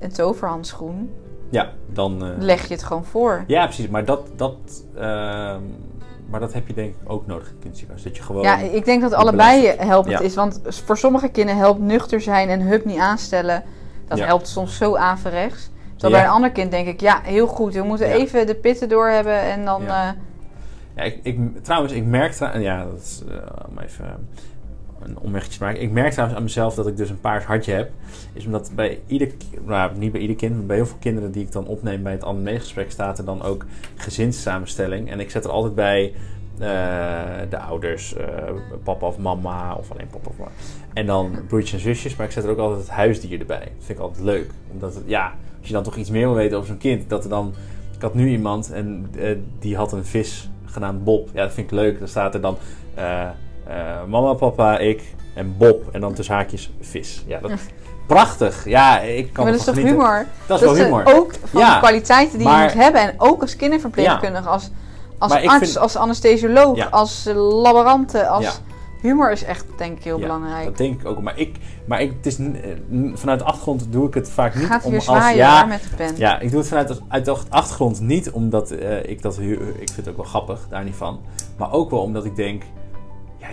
een 0.01 0.11
toverhandschoen, 0.11 1.11
Ja, 1.49 1.69
dan... 1.93 2.23
eh, 2.25 2.29
leg 2.39 2.67
je 2.67 2.73
het 2.73 2.83
gewoon 2.83 3.05
voor. 3.05 3.43
Ja, 3.47 3.65
precies. 3.65 3.87
Maar 3.87 4.05
dat, 4.05 4.27
dat, 4.35 4.55
ehm, 4.95 5.59
maar 6.29 6.39
dat 6.39 6.53
heb 6.53 6.67
je 6.67 6.73
denk 6.73 6.89
ik 6.89 7.11
ook 7.11 7.27
nodig 7.27 7.53
in 7.63 7.69
het. 7.69 8.03
Dat 8.03 8.15
je 8.17 8.23
gewoon... 8.23 8.41
Ja, 8.43 8.57
ik 8.57 8.85
denk 8.85 9.01
dat 9.01 9.13
allebei 9.13 9.67
helpend 9.67 10.19
Ja. 10.19 10.25
is. 10.25 10.35
Want 10.35 10.61
voor 10.63 10.97
sommige 10.97 11.29
kinderen 11.29 11.59
helpt 11.61 11.79
nuchter 11.79 12.21
zijn 12.21 12.49
en 12.49 12.61
hup 12.61 12.85
niet 12.85 12.99
aanstellen. 12.99 13.63
Dat 14.07 14.17
Ja. 14.17 14.25
helpt 14.25 14.47
soms 14.47 14.77
zo 14.77 14.95
averechts. 14.95 15.69
Terwijl 15.95 16.13
Ja. 16.13 16.19
bij 16.19 16.23
een 16.29 16.35
ander 16.35 16.51
kind 16.51 16.71
denk 16.71 16.87
ik, 16.87 16.99
ja, 17.01 17.19
heel 17.23 17.47
goed. 17.47 17.73
We 17.73 17.83
moeten 17.83 18.07
even 18.07 18.47
de 18.47 18.55
pitten 18.55 18.89
door 18.89 19.07
hebben 19.07 19.41
en 19.41 19.65
dan... 19.65 19.83
Ja. 19.83 20.07
eh, 20.07 20.13
Ja, 20.95 21.01
ik, 21.03 21.19
ik, 21.23 21.63
trouwens, 21.63 21.93
ik 21.93 22.05
merk... 22.05 22.33
Ja, 22.53 22.83
dat 22.85 22.99
is... 22.99 23.23
eh, 23.29 23.35
om 23.69 23.77
even 23.77 24.27
een 25.11 25.23
omwegje 25.23 25.49
te 25.49 25.63
maken. 25.63 25.81
Ik 25.81 25.91
merk 25.91 26.11
trouwens 26.11 26.37
aan 26.37 26.43
mezelf 26.43 26.75
dat 26.75 26.87
ik 26.87 26.97
dus 26.97 27.09
een 27.09 27.19
paars 27.19 27.45
hartje 27.45 27.73
heb. 27.73 27.91
Is 28.33 28.45
omdat 28.45 28.71
bij 28.75 28.99
ieder... 29.07 29.31
Nou, 29.65 29.97
niet 29.97 30.11
bij 30.11 30.21
ieder 30.21 30.35
kind, 30.35 30.55
maar 30.55 30.65
bij 30.65 30.75
heel 30.75 30.85
veel 30.85 30.97
kinderen 30.99 31.31
die 31.31 31.43
ik 31.43 31.51
dan 31.51 31.67
opneem 31.67 32.03
bij 32.03 32.11
het 32.11 32.23
anamneesgesprek 32.23 32.91
staat 32.91 33.17
er 33.17 33.25
dan 33.25 33.41
ook 33.41 33.65
gezinssamenstelling. 33.95 35.09
En 35.09 35.19
ik 35.19 35.31
zet 35.31 35.43
er 35.43 35.51
altijd 35.51 35.75
bij... 35.75 36.13
eh, 36.59 37.49
de 37.49 37.59
ouders, 37.59 38.15
eh, 38.15 38.25
papa 38.83 39.05
of 39.07 39.17
mama, 39.17 39.75
of 39.75 39.91
alleen 39.91 40.07
papa 40.07 40.29
of 40.29 40.37
mama. 40.37 40.51
En 40.93 41.05
dan 41.05 41.31
broertjes 41.47 41.73
en 41.73 41.79
zusjes, 41.79 42.15
maar 42.15 42.25
ik 42.25 42.31
zet 42.31 42.43
er 42.43 42.49
ook 42.49 42.57
altijd 42.57 42.79
het 42.79 42.89
huisdier 42.89 43.39
erbij. 43.39 43.59
Dat 43.59 43.85
vind 43.85 43.97
ik 43.97 44.03
altijd 44.03 44.23
leuk. 44.23 44.51
Omdat 44.71 44.95
het, 44.95 45.03
ja, 45.05 45.33
als 45.59 45.67
je 45.67 45.73
dan 45.73 45.83
toch 45.83 45.95
iets 45.95 46.09
meer 46.09 46.25
wil 46.25 46.35
weten 46.35 46.57
over 46.57 46.69
zo'n 46.69 46.77
kind, 46.77 47.09
dat 47.09 47.23
er 47.23 47.29
dan... 47.29 47.53
Ik 47.95 48.01
had 48.01 48.15
nu 48.15 48.29
iemand 48.29 48.71
en 48.71 49.09
eh, 49.17 49.37
die 49.59 49.75
had 49.75 49.91
een 49.91 50.05
vis 50.05 50.49
genaamd 50.65 51.03
Bob. 51.03 51.29
Ja, 51.33 51.43
dat 51.43 51.53
vind 51.53 51.71
ik 51.71 51.77
leuk. 51.77 51.99
Dan 51.99 52.07
staat 52.07 52.33
er 52.33 52.41
dan 52.41 52.57
mama, 54.07 54.33
papa, 54.33 54.77
ik 54.77 55.13
en 55.33 55.55
Bob. 55.57 55.89
En 55.91 56.01
dan 56.01 56.13
tussen 56.13 56.35
haakjes 56.35 56.71
vis. 56.81 57.23
Ja, 57.27 57.39
dat 57.39 57.51
prachtig. 58.07 58.65
Ja, 58.65 58.99
ik 58.99 59.33
kan 59.33 59.43
maar 59.43 59.51
dat 59.51 59.61
is 59.61 59.65
toch 59.67 59.75
genieten. 59.75 59.99
humor? 59.99 60.25
Dat 60.47 60.59
is 60.59 60.65
wel 60.65 60.75
eh, 60.77 60.83
humor. 60.83 61.03
ook 61.15 61.33
van 61.43 61.61
Ja, 61.61 61.73
de 61.73 61.79
kwaliteiten 61.79 62.37
die 62.37 62.47
maar- 62.47 62.57
je 62.57 62.63
moet 62.75 62.83
hebben. 62.83 63.01
En 63.01 63.13
ook 63.17 63.41
als 63.41 63.55
kinderverpleegkundige, 63.55 64.49
als, 64.49 64.71
als 65.17 65.31
arts, 65.31 65.57
vind- 65.57 65.77
als 65.77 65.95
anesthesioloog, 65.95 66.75
Ja. 66.77 66.87
als 66.91 67.25
eh, 67.25 67.35
laborante. 67.35 68.27
Als... 68.27 68.43
Ja. 68.43 68.51
Humor 69.01 69.31
is 69.31 69.43
echt, 69.43 69.65
denk 69.77 69.97
ik, 69.97 70.03
heel 70.03 70.15
Ja, 70.17 70.21
belangrijk. 70.21 70.65
Dat 70.65 70.77
denk 70.77 70.99
ik 71.01 71.07
ook. 71.07 71.21
Maar, 71.21 71.37
ik, 71.39 71.55
maar 71.85 72.01
ik, 72.01 72.13
het 72.17 72.25
is, 72.25 72.37
eh, 72.39 72.45
vanuit 73.13 73.39
de 73.39 73.45
achtergrond 73.45 73.87
doe 73.89 74.07
ik 74.07 74.13
het 74.13 74.29
vaak 74.29 74.55
niet 74.55 74.65
Gaat 74.65 74.85
om 74.85 74.93
als... 74.95 75.03
zwaaien 75.05 75.37
Ja, 75.37 75.65
met 75.65 75.81
de 75.83 75.95
pen. 75.95 76.17
Ja, 76.17 76.39
ik 76.39 76.49
doe 76.49 76.59
het 76.59 76.67
vanuit 76.67 76.87
de, 76.87 76.97
uit 77.07 77.25
de 77.25 77.35
achtergrond 77.49 77.99
niet 77.99 78.31
omdat 78.31 78.71
eh, 78.71 79.03
ik 79.09 79.21
dat... 79.21 79.37
Ik 79.39 79.57
vind 79.77 79.95
het 79.95 80.09
ook 80.09 80.15
wel 80.15 80.25
grappig, 80.25 80.67
daar 80.69 80.83
niet 80.83 80.95
van. 80.95 81.19
Maar 81.57 81.71
ook 81.71 81.89
wel 81.89 81.99
omdat 82.01 82.25
ik 82.25 82.35
denk... 82.35 82.63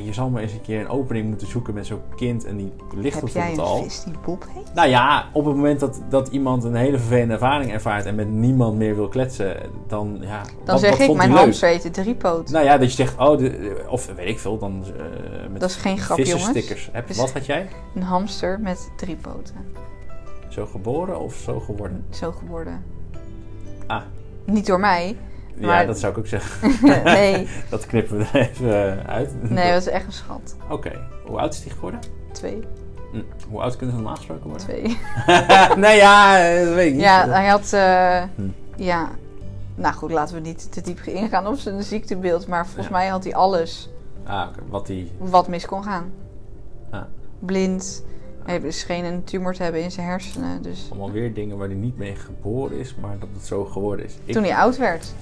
Je 0.04 0.12
zal 0.12 0.30
maar 0.30 0.42
eens 0.42 0.52
een 0.52 0.60
keer 0.60 0.80
een 0.80 0.88
opening 0.88 1.26
moeten 1.28 1.46
zoeken 1.46 1.74
met 1.74 1.86
zo'n 1.86 2.00
kind 2.16 2.44
en 2.44 2.56
die 2.56 2.72
ligt 2.94 3.20
Heb 3.20 3.28
jij 3.28 3.42
bijvoorbeeld 3.42 3.58
een 3.58 3.64
al. 3.64 3.82
vis 3.82 4.02
die 4.04 4.14
Bob 4.24 4.44
heet? 4.54 4.74
Nou 4.74 4.88
ja, 4.88 5.28
op 5.32 5.44
het 5.44 5.54
moment 5.54 5.80
dat, 5.80 6.00
dat 6.08 6.28
iemand 6.28 6.64
een 6.64 6.74
hele 6.74 6.98
vervelende 6.98 7.32
ervaring 7.32 7.72
ervaart 7.72 8.04
en 8.04 8.14
met 8.14 8.28
niemand 8.30 8.76
meer 8.76 8.94
wil 8.94 9.08
kletsen, 9.08 9.56
dan 9.86 10.18
ja. 10.20 10.42
Dan 10.42 10.50
wat- 10.64 10.80
zeg 10.80 10.90
wat 10.90 11.08
ik, 11.08 11.14
mijn 11.16 11.30
hamster 11.30 11.68
heet 11.68 11.82
de 11.82 11.90
driepoot. 11.90 12.50
Nou 12.50 12.64
ja, 12.64 12.78
dat 12.78 12.88
je 12.88 12.94
zegt, 12.96 13.18
oh, 13.18 13.38
de, 13.38 13.84
of 13.88 14.06
weet 14.16 14.28
ik 14.28 14.38
veel, 14.38 14.58
dan 14.58 14.84
eh 14.96 15.50
met 15.50 15.60
dat 15.60 15.70
is 15.70 15.76
geen 15.76 15.98
grap, 15.98 16.18
jongens. 16.18 16.34
vissenstickers. 16.34 16.88
Heb, 16.92 17.06
Dus- 17.06 17.16
wat 17.16 17.32
had 17.32 17.46
jij? 17.46 17.68
Een 17.94 18.02
hamster 18.02 18.60
met 18.60 18.90
drie 18.96 19.16
poten. 19.16 19.54
Zo 20.48 20.66
geboren 20.66 21.20
of 21.20 21.34
zo 21.34 21.60
geworden? 21.60 22.04
Zo 22.10 22.32
geworden. 22.32 22.84
Ah. 23.86 24.02
Niet 24.44 24.66
door 24.66 24.80
mij. 24.80 25.16
Ja, 25.60 25.84
dat 25.84 25.98
zou 25.98 26.12
ik 26.12 26.18
ook 26.18 26.26
zeggen. 26.26 26.70
nee, 27.04 27.48
Dat 27.70 27.86
knippen 27.86 28.18
we 28.18 28.24
er 28.32 28.40
even 28.50 28.98
eh, 28.98 29.14
uit. 29.14 29.50
nee, 29.50 29.72
dat 29.72 29.80
is 29.80 29.88
echt 29.88 30.06
een 30.06 30.12
schat. 30.12 30.56
Oké, 30.70 30.92
hoe 31.26 31.38
oud 31.38 31.52
is 31.54 31.62
die 31.62 31.72
geworden? 31.72 32.00
Twee. 32.32 32.62
Hm. 33.12 33.22
Hoe 33.50 33.60
oud 33.60 33.76
kunnen 33.76 33.94
ze 33.96 34.00
normaal 34.02 34.16
gesproken 34.16 34.48
worden? 34.48 34.66
Twee. 34.66 34.98
nee, 35.84 35.96
ja, 35.96 36.38
eh, 36.48 36.64
dat 36.64 36.74
weet 36.74 36.86
ik 36.86 36.92
niet. 36.92 37.02
Ja, 37.02 37.28
hij 37.28 37.46
had... 37.46 37.72
eh, 37.72 38.22
Hm. 38.34 38.48
Ja. 38.82 39.08
Nou 39.74 39.94
goed, 39.94 40.10
laten 40.10 40.34
we 40.34 40.40
niet 40.40 40.72
te 40.72 40.80
diep 40.80 41.00
ingaan 41.00 41.46
op 41.46 41.58
zijn 41.58 41.82
ziektebeeld. 41.82 42.46
Maar 42.46 42.64
volgens 42.66 42.86
Ja. 42.86 42.92
mij 42.92 43.06
had 43.06 43.24
hij 43.24 43.34
alles 43.34 43.90
Ah, 44.24 44.48
oké, 44.48 44.58
wat 44.68 44.86
die... 44.86 45.10
wat 45.18 45.48
mis 45.48 45.66
kon 45.66 45.82
gaan. 45.84 46.12
Ah. 46.90 47.00
Blind. 47.38 48.04
Hij 48.44 48.70
scheen 48.70 49.04
een 49.04 49.24
tumor 49.24 49.54
te 49.54 49.62
hebben 49.62 49.82
in 49.82 49.90
zijn 49.90 50.06
hersenen. 50.06 50.62
Dus 50.62 50.86
Allemaal 50.90 51.10
weer 51.10 51.34
dingen 51.34 51.56
waar 51.58 51.66
hij 51.68 51.76
niet 51.76 51.98
mee 51.98 52.14
geboren 52.16 52.78
is, 52.78 52.94
maar 53.00 53.18
dat 53.18 53.28
het 53.36 53.46
zo 53.46 53.64
geworden 53.64 54.04
is. 54.04 54.14
Ik- 54.24 54.34
toen 54.34 54.42
hij 54.42 54.54
oud 54.56 54.76
werd. 54.76 55.12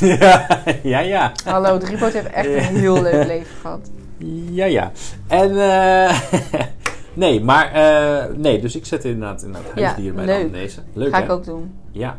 Ja, 0.00 0.46
ja, 0.82 0.98
ja. 0.98 1.32
Hallo, 1.44 1.78
Driepoot 1.78 2.12
heeft 2.12 2.30
echt 2.30 2.46
een 2.46 2.76
heel 2.76 3.02
leuk 3.08 3.26
leven 3.26 3.56
gehad. 3.60 3.90
Ja, 4.50 4.64
ja. 4.64 4.90
En, 5.26 5.50
eh 5.60 6.20
nee, 7.14 7.44
maar, 7.44 7.72
eh, 7.72 8.34
nee, 8.36 8.60
dus 8.60 8.76
ik 8.76 8.86
zet 8.86 9.04
inderdaad, 9.04 9.42
inderdaad 9.42 9.72
Ja, 9.74 9.82
huisdieren 9.82 10.14
bij 10.16 10.24
de 10.26 10.30
leuk. 10.32 10.40
anamnese. 10.40 10.80
Leuk, 10.92 11.10
Ga 11.12 11.18
hè? 11.18 11.24
ik 11.24 11.30
ook 11.30 11.44
doen. 11.44 11.74
Ja. 11.90 12.18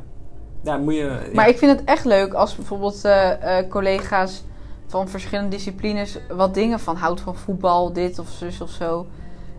Ja, 0.63 0.77
moet 0.77 0.93
je... 0.95 1.01
ja. 1.01 1.19
Maar 1.33 1.47
ik 1.47 1.57
vind 1.57 1.71
het 1.79 1.88
echt 1.88 2.05
leuk 2.05 2.33
als 2.33 2.55
bijvoorbeeld 2.55 3.05
eh, 3.05 3.33
collega's 3.69 4.43
van 4.88 5.07
verschillende 5.09 5.49
disciplines 5.49 6.17
wat 6.29 6.53
dingen 6.53 6.79
van 6.79 6.95
houdt 6.95 7.21
van 7.21 7.35
voetbal, 7.35 7.93
dit 7.93 8.19
of 8.19 8.29
zus 8.29 8.61
of 8.61 8.69
zo. 8.69 9.07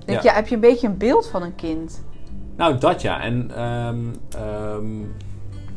Denk 0.04 0.22
Ja. 0.22 0.30
je, 0.30 0.36
heb 0.36 0.48
je 0.48 0.54
een 0.54 0.60
beetje 0.60 0.86
een 0.86 0.96
beeld 0.96 1.26
van 1.28 1.42
een 1.42 1.54
kind? 1.54 2.02
Nou, 2.56 2.78
dat 2.78 3.02
ja. 3.02 3.20
En 3.22 3.50
ehm, 3.56 3.98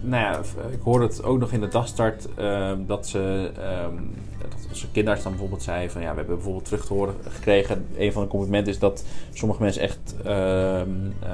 nou 0.02 0.24
ja, 0.24 0.40
ik 0.72 0.82
hoorde 0.82 1.06
het 1.06 1.24
ook 1.24 1.40
nog 1.40 1.52
in 1.52 1.60
de 1.60 1.68
dagstart 1.68 2.28
ehm, 2.36 2.86
dat 2.86 3.08
ze 3.08 3.52
ehm, 3.58 3.96
dat 4.42 4.68
onze 4.70 4.92
kinderarts 4.92 5.24
dan 5.24 5.32
bijvoorbeeld 5.32 5.64
zei 5.64 5.90
van 5.90 6.02
ja, 6.02 6.10
we 6.10 6.18
hebben 6.18 6.36
bijvoorbeeld 6.36 6.66
terug 6.66 6.86
te 6.86 6.94
horen 6.94 7.16
gekregen. 7.30 7.88
Een 7.98 8.12
van 8.12 8.22
de 8.24 8.28
complimenten 8.28 8.74
is 8.74 8.80
dat 8.80 9.06
sommige 9.34 9.62
mensen 9.62 9.82
echt 9.82 10.16
ehm, 10.24 10.90
eh, 11.20 11.32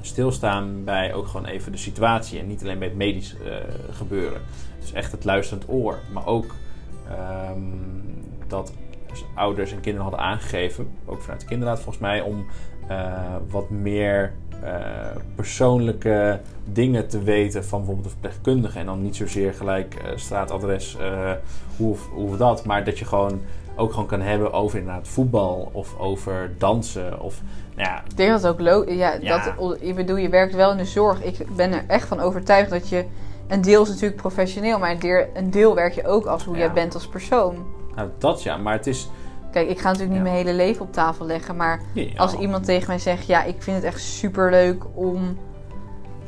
stilstaan 0.00 0.84
bij 0.84 1.14
ook 1.14 1.26
gewoon 1.26 1.46
even 1.46 1.72
de 1.72 1.78
situatie 1.78 2.38
en 2.38 2.46
niet 2.46 2.62
alleen 2.62 2.78
bij 2.78 2.88
het 2.88 2.96
medisch 2.96 3.36
eh, 3.44 3.54
gebeuren. 3.90 4.40
Dus 4.80 4.92
echt 4.92 5.12
het 5.12 5.24
luisterend 5.24 5.68
oor, 5.68 5.98
maar 6.12 6.26
ook 6.26 6.54
dat 8.46 8.72
ouders 9.34 9.72
en 9.72 9.80
kinderen 9.80 10.08
hadden 10.08 10.26
aangegeven, 10.26 10.88
ook 11.06 11.22
vanuit 11.22 11.40
de 11.40 11.46
kinderraad 11.46 11.80
volgens 11.80 11.98
mij, 11.98 12.20
om 12.20 12.46
eh, 12.88 13.36
wat 13.48 13.70
meer 13.70 14.32
persoonlijke 15.34 16.40
dingen 16.72 17.08
te 17.08 17.22
weten 17.22 17.64
van 17.64 17.78
bijvoorbeeld 17.78 18.06
de 18.06 18.10
verpleegkundige. 18.20 18.78
En 18.78 18.86
dan 18.86 19.02
niet 19.02 19.16
zozeer 19.16 19.54
gelijk 19.54 19.94
eh, 19.94 20.10
straatadres, 20.16 20.96
eh, 20.96 21.30
hoe, 21.76 21.90
of- 21.90 22.08
hoe 22.12 22.28
of 22.30 22.36
dat, 22.36 22.64
maar 22.64 22.84
dat 22.84 22.98
je 22.98 23.04
gewoon 23.04 23.40
ook 23.76 23.90
gewoon 23.92 24.06
kan 24.06 24.20
hebben 24.20 24.52
over 24.52 24.78
inderdaad 24.78 25.08
voetbal 25.08 25.68
of 25.72 25.98
over 25.98 26.50
dansen. 26.58 27.20
Of, 27.20 27.40
nou 27.76 27.88
ja, 27.88 28.02
Ik 28.08 28.16
denk 28.16 28.30
dat 28.30 28.42
het 28.42 28.50
ook 28.52 28.60
leuk 28.60 28.88
ja, 28.90 29.12
Ja. 29.20 29.52
Dat, 29.58 29.76
ik 29.80 29.94
bedoel, 29.94 30.16
je 30.16 30.28
werkt 30.28 30.54
wel 30.54 30.70
in 30.70 30.76
de 30.76 30.84
zorg. 30.84 31.22
Ik 31.22 31.54
ben 31.56 31.72
er 31.72 31.84
echt 31.86 32.08
van 32.08 32.20
overtuigd 32.20 32.70
dat 32.70 32.88
je... 32.88 33.04
Een 33.48 33.60
deel 33.60 33.82
is 33.82 33.88
natuurlijk 33.88 34.20
professioneel, 34.20 34.78
maar 34.78 34.90
een 34.90 34.98
deel, 34.98 35.26
een 35.34 35.50
deel 35.50 35.74
werk 35.74 35.92
je 35.94 36.06
ook 36.06 36.26
als 36.26 36.44
hoe 36.44 36.54
Ja. 36.54 36.60
jij 36.60 36.72
bent 36.72 36.94
als 36.94 37.06
persoon. 37.08 37.66
nou, 37.94 38.08
dat 38.18 38.42
ja, 38.42 38.56
maar 38.56 38.72
het 38.72 38.86
is... 38.86 39.08
Kijk, 39.52 39.68
ik 39.68 39.78
ga 39.78 39.84
natuurlijk 39.84 40.10
niet 40.18 40.26
Ja. 40.26 40.32
mijn 40.32 40.46
hele 40.46 40.56
leven 40.56 40.82
op 40.84 40.92
tafel 40.92 41.26
leggen, 41.26 41.56
maar 41.56 41.80
Ja, 41.92 42.06
als 42.16 42.34
iemand 42.34 42.64
tegen 42.64 42.88
mij 42.88 42.98
zegt: 42.98 43.26
Ja, 43.26 43.44
ik 43.44 43.62
vind 43.62 43.76
het 43.76 43.84
echt 43.86 44.00
super 44.00 44.50
leuk 44.50 44.84
om 44.94 45.36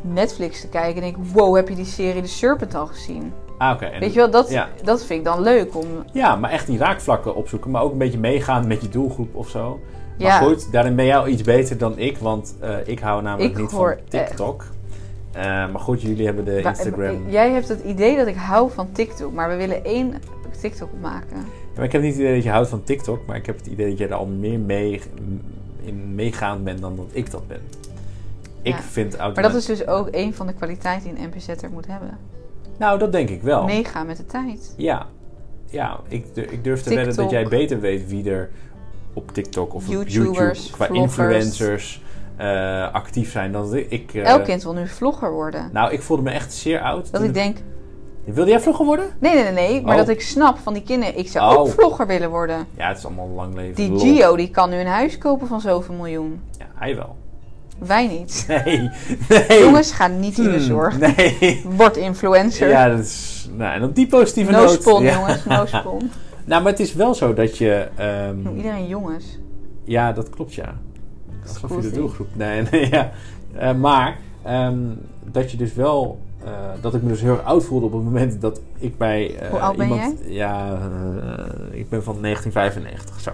Netflix 0.01 0.61
te 0.61 0.69
kijken. 0.69 1.03
En 1.03 1.09
ik, 1.09 1.17
wow, 1.33 1.57
heb 1.57 1.69
je 1.69 1.75
die 1.75 1.85
serie 1.85 2.23
The 2.23 2.29
Serpent 2.29 2.75
al 2.75 2.87
gezien? 2.87 3.33
Ah, 3.59 3.75
oké. 3.75 3.91
Weet 3.99 4.13
je 4.13 4.19
wel, 4.19 4.31
dat, 4.31 4.51
ja. 4.51 4.69
dat 4.85 5.05
vind 5.05 5.19
ik 5.19 5.25
dan 5.25 5.41
leuk 5.43 5.77
om. 5.77 5.87
Ja, 6.13 6.37
maar 6.37 6.51
echt 6.51 6.67
die 6.67 6.79
raakvlakken 6.79 7.35
opzoeken. 7.35 7.71
Maar 7.71 7.83
ook 7.83 7.93
een 7.93 7.99
beetje 7.99 8.19
meegaan 8.19 8.67
met 8.67 8.83
je 8.83 8.89
doelgroep 8.89 9.35
of 9.35 9.49
zo. 9.49 9.81
Maar 10.19 10.29
Ja. 10.29 10.39
goed, 10.39 10.73
daarin 10.73 10.95
ben 10.97 11.05
jij 11.05 11.17
al 11.17 11.29
iets 11.29 11.43
beter 11.43 11.79
dan 11.79 11.99
ik. 11.99 12.19
Want 12.19 12.55
eh, 12.61 12.75
ik 12.85 12.99
hou 12.99 13.23
namelijk 13.23 13.53
Ik 13.53 13.59
niet 13.61 13.71
van 13.71 13.95
TikTok. 14.09 14.65
Eh, 15.33 15.43
maar 15.45 15.81
goed, 15.81 16.03
jullie 16.03 16.25
hebben 16.27 16.45
de 16.45 16.63
Wa- 16.63 16.69
Instagram... 16.69 17.29
Jij 17.29 17.51
hebt 17.51 17.69
het 17.69 17.81
idee 17.85 18.17
dat 18.17 18.27
ik 18.27 18.37
hou 18.37 18.71
van 18.71 18.93
TikTok, 18.93 19.33
maar 19.33 19.49
we 19.49 19.57
willen 19.57 19.85
één 19.85 20.15
TikTok 20.61 20.89
maken. 21.01 21.37
Ja, 21.37 21.77
maar 21.77 21.85
ik 21.85 21.93
heb 21.93 22.03
niet 22.03 22.13
het 22.13 22.21
idee 22.21 22.35
dat 22.35 22.43
je 22.43 22.51
houdt 22.51 22.69
van 22.69 22.83
TikTok. 22.85 23.27
Maar 23.27 23.37
ik 23.37 23.47
heb 23.47 23.57
het 23.57 23.67
idee 23.67 23.89
dat 23.89 23.99
jij 23.99 24.09
er 24.09 24.15
al 24.15 24.27
meer 24.27 24.59
mee, 24.59 25.01
in 25.83 26.15
meegaan 26.15 26.65
bent 26.65 26.81
dan 26.81 26.97
dat 26.97 27.07
ik 27.13 27.31
dat 27.31 27.49
ben. 27.49 27.61
Ik 28.63 28.73
Ja. 28.75 28.81
vind 28.83 29.19
Maar 29.19 29.35
dat 29.43 29.55
is 29.55 29.65
dus 29.67 29.87
ook 29.87 30.09
een 30.11 30.35
van 30.35 30.47
de 30.47 30.53
kwaliteiten 30.53 31.15
die 31.15 31.25
een 31.25 31.29
NPZ'er 31.35 31.71
moet 31.71 31.87
hebben. 31.87 32.19
Nou, 32.79 32.99
dat 32.99 33.13
denk 33.13 33.29
ik 33.29 33.43
wel. 33.43 33.65
Meegaan 33.65 34.07
met 34.07 34.17
de 34.17 34.27
tijd. 34.27 34.75
Ja, 34.77 35.07
ja 35.67 36.01
ik, 36.09 36.35
du- 36.35 36.41
ik 36.43 36.65
durf 36.65 36.83
te 36.83 36.95
wedden 36.95 37.17
dat 37.17 37.31
jij 37.31 37.45
beter 37.49 37.81
weet 37.81 38.09
wie 38.09 38.31
er 38.31 38.51
op 39.15 39.31
TikTok 39.33 39.75
of 39.75 39.85
op 39.87 39.93
YouTubers, 39.93 40.37
YouTube 40.39 40.71
qua 40.73 40.87
vloggers. 40.87 40.99
influencers 41.19 42.03
eh, 42.37 42.93
actief 42.93 43.31
zijn 43.31 43.53
dan 43.53 43.75
ik. 43.77 44.15
eh, 44.15 44.25
Elk 44.25 44.45
kind 44.45 44.63
wil 44.63 44.73
nu 44.73 44.87
vlogger 44.89 45.33
worden. 45.33 45.71
Nou, 45.73 45.93
ik 45.93 46.03
voelde 46.03 46.23
me 46.23 46.31
echt 46.31 46.53
zeer 46.53 46.81
oud. 46.81 47.13
Dat 47.13 47.23
ik 47.23 47.35
denk, 47.35 47.59
Wilde 48.25 48.51
jij 48.51 48.61
vlogger 48.61 48.85
worden? 48.87 49.07
nee, 49.19 49.35
nee, 49.35 49.43
nee, 49.43 49.53
nee. 49.53 49.83
Maar 49.83 49.93
Oh. 49.93 49.99
dat 50.01 50.09
ik 50.09 50.21
snap 50.21 50.59
van 50.59 50.73
die 50.73 50.83
kinderen, 50.83 51.19
ik 51.19 51.29
zou 51.29 51.57
ook 51.57 51.67
Oh. 51.67 51.73
vlogger 51.73 52.07
willen 52.07 52.31
worden. 52.31 52.67
Ja, 52.77 52.89
het 52.89 52.99
is 52.99 53.05
allemaal 53.05 53.29
lang 53.29 53.55
leven. 53.55 53.75
Die. 53.75 53.99
Gio, 53.99 54.37
die 54.37 54.51
kan 54.51 54.71
nu 54.71 54.77
een 54.77 54.87
huis 54.87 55.19
kopen 55.19 55.47
van 55.47 55.61
zoveel 55.61 55.95
miljoen. 55.95 56.41
Ja, 56.59 56.67
hij 56.75 56.97
wel. 56.97 57.17
Wij 57.87 58.07
niet. 58.07 58.45
Nee, 58.49 58.91
nee. 59.49 59.61
Jongens, 59.63 59.93
ga 59.93 60.07
niet 60.07 60.39
in 60.39 60.45
de 60.45 60.51
Hmm, 60.51 60.61
zorg. 60.61 60.99
Nee. 60.99 61.63
Word 61.77 61.97
influencer. 61.97 62.69
Ja, 62.69 62.89
dat 62.89 62.99
is... 62.99 63.49
Nou, 63.57 63.75
en 63.75 63.83
op 63.83 63.95
die 63.95 64.07
positieve 64.07 64.51
no 64.51 64.59
noot... 64.65 64.71
spon, 64.71 65.03
ja. 65.03 65.13
jongens. 65.15 65.45
No 65.45 65.67
spon. 65.67 66.11
Nou, 66.45 66.63
maar 66.63 66.71
het 66.73 66.81
is 66.81 66.95
wel 66.95 67.15
zo 67.15 67.35
dat 67.35 67.59
je... 67.59 67.89
ehm, 67.97 68.43
Noem 68.43 68.57
iedereen 68.57 68.87
jongens. 68.87 69.39
Ja, 69.85 70.13
dat 70.13 70.31
klopt, 70.31 70.55
ja. 70.55 70.75
Dat 71.45 71.51
is 71.51 71.59
voor 71.67 71.81
de 71.81 71.91
doelgroep. 71.91 72.29
Nee, 72.33 72.63
nee, 72.71 72.91
ja. 72.91 73.11
Eh, 73.57 73.75
maar 73.75 74.19
ehm, 74.43 74.79
dat 75.25 75.51
je 75.51 75.57
dus 75.57 75.75
wel... 75.75 76.21
eh, 76.45 76.51
dat 76.81 76.95
ik 76.95 77.03
me 77.03 77.09
dus 77.09 77.21
heel 77.21 77.33
erg 77.33 77.45
oud 77.45 77.65
voelde 77.65 77.87
op 77.87 77.93
het 77.93 78.03
moment 78.03 78.41
dat 78.41 78.61
ik 78.79 78.99
bij 78.99 79.37
eh, 79.39 79.49
Hoe 79.51 79.59
oud 79.61 79.77
ben 79.77 79.89
iemand... 79.89 80.19
Ja, 80.27 80.79
ik 81.71 81.89
ben 81.89 82.03
van 82.03 82.23
1995, 82.23 83.21
zo. 83.21 83.31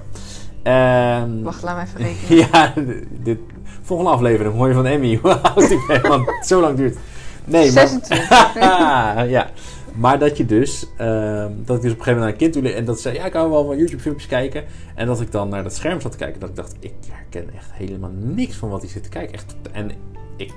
Ehm, 0.67 1.43
Wacht, 1.43 1.63
laat 1.63 1.77
me 1.77 1.83
even 1.83 2.01
rekenen. 2.07 2.49
ja, 2.53 2.73
dit... 3.11 3.39
Volgende 3.83 4.11
aflevering 4.13 4.55
hoor 4.55 4.69
je 4.69 4.75
van 4.75 4.87
Emmy 4.87 5.19
hoe 5.23 5.33
oud 5.35 5.71
ik 5.71 5.85
ben, 5.87 6.03
want 6.03 6.31
zo 6.47 6.61
lang 6.61 6.77
duurt. 6.77 6.97
Nee, 7.45 7.73
maar... 7.73 7.89
26. 7.89 8.55
ja. 9.37 9.51
Maar 9.95 10.19
dat 10.19 10.37
je 10.37 10.47
dus, 10.47 10.87
ehm, 10.97 11.53
dat 11.65 11.77
ik 11.77 11.83
dus 11.83 11.93
op 11.93 11.99
een 11.99 12.05
gegeven 12.05 12.13
moment 12.13 12.19
naar 12.19 12.29
een 12.29 12.37
kind 12.37 12.53
toe 12.53 12.73
en 12.73 12.85
dat 12.85 12.97
ze 12.97 13.03
zei, 13.03 13.15
ja, 13.15 13.25
ik 13.25 13.33
hou 13.33 13.51
wel 13.51 13.65
van 13.65 13.77
YouTube 13.77 14.03
filmpjes 14.03 14.27
kijken. 14.27 14.65
En 14.95 15.07
dat 15.07 15.21
ik 15.21 15.33
dan 15.33 15.49
naar 15.49 15.63
dat 15.63 15.75
scherm 15.75 16.01
zat 16.01 16.13
te 16.13 16.19
kijken, 16.19 16.41
dat 16.41 16.49
ik 16.49 16.57
dacht, 16.57 16.77
ik 16.81 16.95
herken 17.11 17.55
echt 17.55 17.71
helemaal 17.73 18.13
niks 18.13 18.57
van 18.57 18.69
wat 18.69 18.81
hij 18.81 18.91
zit 18.91 19.03
te 19.03 19.09
kijken. 19.09 19.35
Echt, 19.35 19.55
en 19.73 19.91
ik 20.37 20.53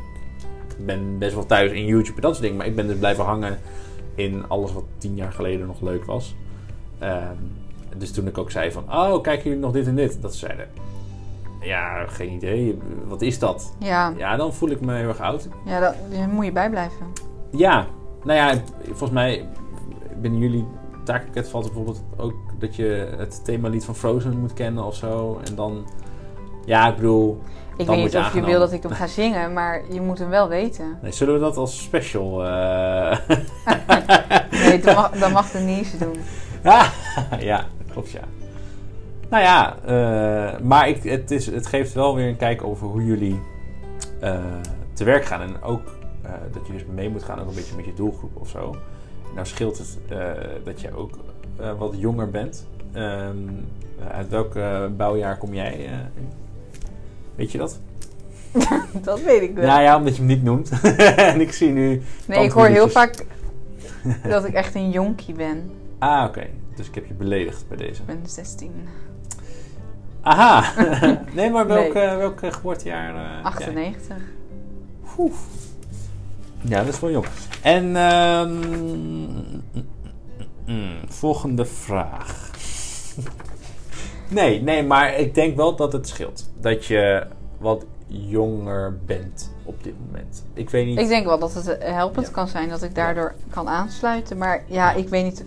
ben 0.77 1.17
best 1.17 1.33
wel 1.33 1.45
thuis 1.45 1.71
in 1.71 1.85
YouTube 1.85 2.15
en 2.15 2.21
dat 2.21 2.31
soort 2.31 2.41
dingen, 2.41 2.57
maar 2.57 2.67
ik 2.67 2.75
ben 2.75 2.87
dus 2.87 2.97
blijven 2.97 3.23
hangen 3.23 3.57
in 4.15 4.47
alles 4.47 4.73
wat 4.73 4.83
tien 4.97 5.15
jaar 5.15 5.31
geleden 5.31 5.67
nog 5.67 5.81
leuk 5.81 6.05
was. 6.05 6.35
Ehm, 6.99 7.35
dus 7.99 8.11
toen 8.11 8.27
ik 8.27 8.37
ook 8.37 8.51
zei 8.51 8.71
van, 8.71 8.83
oh, 8.91 9.21
kijken 9.21 9.43
jullie 9.43 9.59
nog 9.59 9.71
dit 9.71 9.87
en 9.87 9.95
dit? 9.95 10.21
Dat 10.21 10.33
ze 10.33 10.39
zeiden, 10.39 10.67
ja, 11.61 12.05
geen 12.07 12.31
idee, 12.31 12.79
wat 13.07 13.21
is 13.21 13.39
dat? 13.39 13.73
Ja, 13.79 14.13
Ja, 14.17 14.35
dan 14.35 14.53
voel 14.53 14.69
ik 14.69 14.81
me 14.81 14.95
heel 14.95 15.07
erg 15.07 15.19
oud. 15.21 15.47
ja 15.65 15.79
dat, 15.79 15.95
daar 16.11 16.29
moet 16.29 16.45
je 16.45 16.51
bijblijven. 16.51 17.05
Ja, 17.51 17.85
nou 18.23 18.37
ja, 18.37 18.61
volgens 18.85 19.11
mij 19.11 19.45
binnen 20.21 20.39
jullie 20.39 20.65
taakpakket 21.03 21.49
valt 21.49 21.65
bijvoorbeeld 21.65 22.03
ook 22.17 22.33
dat 22.59 22.75
je 22.75 23.13
het 23.17 23.45
themalied 23.45 23.85
van 23.85 23.95
Frozen 23.95 24.39
moet 24.39 24.53
kennen 24.53 24.83
of 24.83 24.95
zo. 24.95 25.39
En 25.47 25.55
dan, 25.55 25.87
ja, 26.65 26.87
ik 26.87 26.95
bedoel, 26.95 27.41
Ik 27.77 27.85
Dan 27.85 27.95
weet 27.95 28.03
niet 28.03 28.15
of 28.17 28.33
je 28.33 28.43
wil 28.43 28.59
dat 28.59 28.71
ik 28.71 28.83
hem 28.83 28.91
ga 28.91 29.07
zingen, 29.07 29.53
maar 29.53 29.81
je 29.91 30.01
moet 30.01 30.19
hem 30.19 30.29
wel 30.29 30.47
weten. 30.47 30.97
nee, 31.01 31.11
zullen 31.11 31.33
we 31.33 31.39
dat 31.39 31.57
als 31.57 31.83
special... 31.83 32.45
eh 32.45 33.17
Nee, 34.51 34.79
dan 34.79 34.95
mag, 34.95 35.11
dan 35.11 35.31
mag 35.31 35.51
Denise 35.51 35.97
doen. 35.97 36.15
ja, 37.39 37.65
klopt 37.91 38.11
ja. 38.11 38.23
Nou 39.29 39.43
ja, 39.43 39.77
eh, 39.85 40.59
maar 40.59 40.89
ik, 40.89 41.03
het, 41.03 41.31
is, 41.31 41.45
het 41.45 41.67
geeft 41.67 41.93
wel 41.93 42.15
weer 42.15 42.27
een 42.27 42.37
kijk 42.37 42.63
over 42.63 42.87
hoe 42.87 43.05
jullie 43.05 43.39
eh, 44.19 44.39
te 44.93 45.03
werk 45.03 45.25
gaan. 45.25 45.41
En 45.41 45.61
ook 45.61 45.97
eh, 46.21 46.31
dat 46.51 46.67
je 46.67 46.73
dus 46.73 46.85
mee 46.93 47.09
moet 47.09 47.23
gaan 47.23 47.39
ook 47.39 47.47
een 47.47 47.55
beetje 47.55 47.75
met 47.75 47.85
je 47.85 47.93
doelgroep 47.93 48.35
of 48.35 48.49
zo. 48.49 48.75
Nou 49.35 49.47
scheelt 49.47 49.77
het 49.77 49.97
dat 50.63 50.81
je 50.81 50.95
ook 50.95 51.17
wat 51.77 51.93
jonger 51.97 52.29
bent. 52.29 52.67
Ehm, 52.91 53.37
uit 54.11 54.29
welk 54.29 54.53
bouwjaar 54.97 55.37
kom 55.37 55.53
jij? 55.53 55.89
weet 57.35 57.51
je 57.51 57.57
dat? 57.57 57.79
dat 59.01 59.21
weet 59.21 59.41
ik 59.41 59.55
wel. 59.55 59.65
Nou 59.65 59.81
ja, 59.81 59.97
omdat 59.97 60.15
je 60.15 60.21
hem 60.21 60.31
niet 60.31 60.43
noemt. 60.43 60.81
en 61.15 61.41
ik 61.41 61.51
zie 61.51 61.71
nu... 61.71 62.01
nee, 62.25 62.43
ik 62.43 62.51
hoor 62.51 62.67
heel 62.67 62.89
vaak 62.89 63.25
dat 64.29 64.45
ik 64.45 64.53
echt 64.53 64.75
een 64.75 64.89
jonkie 64.89 65.33
ben. 65.33 65.71
Ah, 65.99 66.25
oké. 66.27 66.47
Dus 66.79 66.87
ik 66.87 66.95
heb 66.95 67.05
je 67.05 67.13
beledigd 67.13 67.67
bij 67.67 67.77
deze. 67.77 68.01
Ik 68.01 68.05
ben 68.07 68.21
16. 68.25 68.71
Aha! 70.21 70.73
nee, 71.35 71.49
maar 71.49 71.67
welk, 71.67 71.93
Nee. 71.93 72.03
eh, 72.03 72.17
welk 72.17 72.41
eh, 72.41 72.51
geboortejaar? 72.51 73.15
eh, 73.15 73.21
heb 73.51 73.59
jij? 73.59 73.77
98. 73.77 74.15
Oeh. 75.17 75.33
Ja, 76.61 76.83
dat 76.83 76.93
is 76.93 76.99
wel 76.99 77.11
jong. 77.11 77.25
En 77.61 77.95
ehm, 77.95 78.53
mm, 80.65 80.97
volgende 81.07 81.65
vraag. 81.65 82.51
nee, 84.29 84.61
nee, 84.61 84.83
maar 84.83 85.15
ik 85.15 85.33
denk 85.35 85.55
wel 85.55 85.75
dat 85.75 85.93
het 85.93 86.07
scheelt. 86.07 86.49
Dat 86.59 86.85
je 86.85 87.25
wat 87.57 87.85
jonger 88.07 88.97
bent 89.05 89.51
op 89.63 89.83
dit 89.83 89.93
moment. 90.05 90.43
Ik 90.53 90.69
weet 90.69 90.85
niet. 90.85 90.99
Ik 90.99 91.07
denk 91.07 91.25
wel 91.25 91.39
dat 91.39 91.53
het 91.53 91.67
eh, 91.77 91.93
helpend 91.93 92.25
Ja. 92.25 92.31
kan 92.31 92.47
zijn 92.47 92.69
dat 92.69 92.83
ik 92.83 92.95
daardoor 92.95 93.33
kan 93.49 93.67
aansluiten. 93.67 94.37
Maar 94.37 94.63
ja, 94.67 94.93
ik 94.93 95.09
weet 95.09 95.23
niet. 95.23 95.43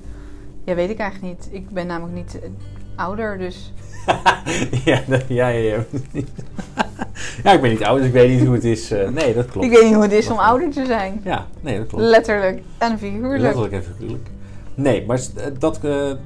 Ja, 0.64 0.74
weet 0.74 0.90
ik 0.90 0.98
eigenlijk 0.98 1.32
niet. 1.38 1.48
Ik 1.52 1.70
ben 1.70 1.86
namelijk 1.86 2.14
niet 2.16 2.40
eh, 2.40 2.48
ouder, 2.96 3.38
dus. 3.38 3.72
ja, 4.84 5.00
dat- 5.06 5.24
ja, 5.28 5.48
ja, 5.48 5.74
ja. 5.76 5.84
ja, 7.44 7.52
ik 7.52 7.60
ben 7.60 7.70
niet 7.70 7.84
oud, 7.84 7.98
dus 7.98 8.06
ik 8.06 8.12
weet 8.12 8.30
niet 8.30 8.44
hoe 8.46 8.54
het 8.54 8.64
is. 8.64 8.90
Eh, 8.90 9.08
nee, 9.08 9.34
dat 9.34 9.46
klopt. 9.46 9.66
Ik 9.66 9.72
weet 9.72 9.84
niet 9.84 9.94
hoe 9.94 10.02
het 10.02 10.12
is 10.12 10.30
om 10.30 10.38
ouder 10.38 10.70
te 10.70 10.86
zijn. 10.86 11.20
Ja, 11.24 11.46
nee, 11.60 11.78
dat 11.78 11.86
klopt. 11.86 12.04
Letterlijk 12.04 12.62
en 12.78 12.98
figuurlijk. 12.98 13.42
Letterlijk 13.42 13.72
en 13.72 13.84
figuurlijk. 13.84 14.26
Nee, 14.74 15.06
maar 15.06 15.18
eh, 15.36 15.44
dat, 15.58 15.80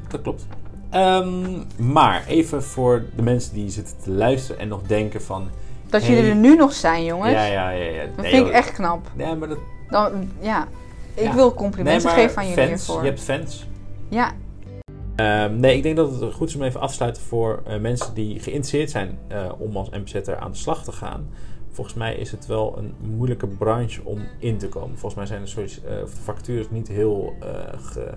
dat 0.08 0.20
klopt. 0.22 0.46
Ehm, 0.90 1.44
maar 1.76 2.24
even 2.26 2.62
voor 2.62 3.04
de 3.16 3.22
mensen 3.22 3.54
die 3.54 3.70
zitten 3.70 3.94
te 4.02 4.10
luisteren 4.10 4.60
en 4.60 4.68
nog 4.68 4.82
denken 4.82 5.22
van... 5.22 5.48
Dat 5.86 6.02
Hey. 6.02 6.14
jullie 6.14 6.30
er 6.30 6.36
nu 6.36 6.56
nog 6.56 6.72
zijn, 6.72 7.04
jongens. 7.04 7.32
Ja, 7.32 7.44
ja, 7.44 7.70
ja. 7.70 7.84
ja. 7.90 8.02
Dat 8.16 8.24
Nee, 8.24 8.34
vind 8.34 8.46
ik 8.46 8.52
echt 8.52 8.72
knap. 8.72 9.10
Nee, 9.14 9.34
maar 9.34 9.48
dat... 9.48 9.58
Dan, 9.90 10.30
ja, 10.40 10.66
ik 11.14 11.22
Ja. 11.24 11.34
wil 11.34 11.54
complimenten 11.54 12.14
nee, 12.14 12.24
geven 12.26 12.36
aan 12.42 12.48
jullie 12.48 12.66
fans, 12.66 12.86
hiervoor. 12.86 13.02
Je 13.04 13.08
hebt 13.08 13.20
fans. 13.22 13.66
Ja, 14.08 14.32
Ehm, 15.16 15.60
nee, 15.60 15.76
ik 15.76 15.82
denk 15.82 15.96
dat 15.96 16.20
het 16.20 16.34
goed 16.34 16.48
is 16.48 16.56
om 16.56 16.62
even 16.62 16.80
af 16.80 16.88
te 16.88 16.94
sluiten 16.94 17.22
voor 17.22 17.62
eh, 17.66 17.78
mensen 17.78 18.14
die 18.14 18.40
geïnteresseerd 18.40 18.90
zijn 18.90 19.18
eh, 19.28 19.52
om 19.58 19.76
als 19.76 19.90
MPZ'er 19.90 20.36
aan 20.38 20.50
de 20.50 20.56
slag 20.56 20.84
te 20.84 20.92
gaan. 20.92 21.28
Volgens 21.70 21.96
mij 21.96 22.14
is 22.14 22.30
het 22.30 22.46
wel 22.46 22.78
een 22.78 22.94
moeilijke 23.00 23.46
branche 23.46 24.00
om 24.04 24.18
in 24.38 24.58
te 24.58 24.68
komen. 24.68 24.90
Volgens 24.98 25.14
mij 25.14 25.26
zijn 25.26 25.40
de, 25.40 25.46
solis- 25.46 25.84
eh, 25.84 26.02
of 26.02 26.14
de 26.14 26.20
vacatures 26.22 26.70
niet 26.70 26.88
heel... 26.88 27.34
ge, 27.80 28.10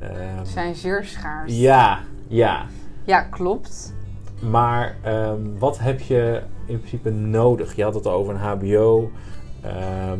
ehm, 0.00 0.44
zijn 0.44 0.74
zeer 0.74 1.04
schaars. 1.04 1.58
Ja, 1.58 2.00
ja. 2.28 2.66
Ja, 3.04 3.20
klopt. 3.22 3.94
Maar 4.50 4.96
ehm, 5.02 5.40
wat 5.58 5.78
heb 5.78 6.00
je 6.00 6.42
in 6.66 6.78
principe 6.78 7.10
nodig? 7.10 7.76
Je 7.76 7.82
had 7.82 7.94
het 7.94 8.06
over 8.06 8.34
een 8.34 8.40
HBO. 8.40 9.10
Mhm. 9.62 10.18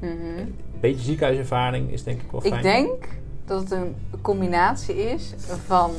een 0.00 0.54
beetje 0.80 1.04
ziekenhuiservaring 1.04 1.92
is 1.92 2.02
denk 2.02 2.22
ik 2.22 2.30
wel 2.30 2.40
fijn. 2.40 2.54
Ik 2.54 2.62
denk 2.62 3.08
dat 3.46 3.60
het 3.60 3.70
een 3.70 3.96
combinatie 4.22 4.94
is 5.10 5.34
van 5.66 5.90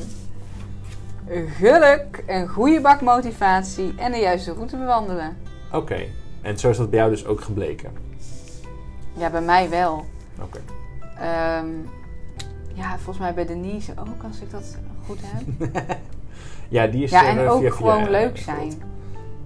geluk, 1.57 2.23
een 2.27 2.47
goede 2.47 2.81
bak 2.81 3.01
motivatie 3.01 3.93
en 3.97 4.11
de 4.11 4.17
juiste 4.17 4.53
route 4.53 4.77
bewandelen. 4.77 5.37
Oké. 5.71 5.97
En 6.41 6.57
zo 6.59 6.69
is 6.69 6.77
dat 6.77 6.89
bij 6.89 6.99
jou 6.99 7.11
dus 7.11 7.25
ook 7.25 7.41
gebleken. 7.41 7.91
Ja, 9.13 9.29
bij 9.29 9.41
mij 9.41 9.69
wel. 9.69 10.05
Oké. 10.41 10.59
Ehm, 11.19 11.67
ja, 12.73 12.95
volgens 12.95 13.17
mij 13.17 13.33
bij 13.33 13.45
Denise 13.45 13.91
ook, 13.99 14.23
als 14.27 14.39
ik 14.39 14.51
dat 14.51 14.77
goed 15.05 15.19
heb. 15.23 15.69
ja, 16.69 16.87
die 16.87 17.03
is 17.03 17.11
Ja, 17.11 17.23
er, 17.23 17.29
en 17.37 17.45
eh, 17.45 17.51
ook 17.51 17.61
via- 17.61 17.69
gewoon 17.71 18.03
eh, 18.03 18.09
leuk 18.09 18.37
zijn. 18.37 18.67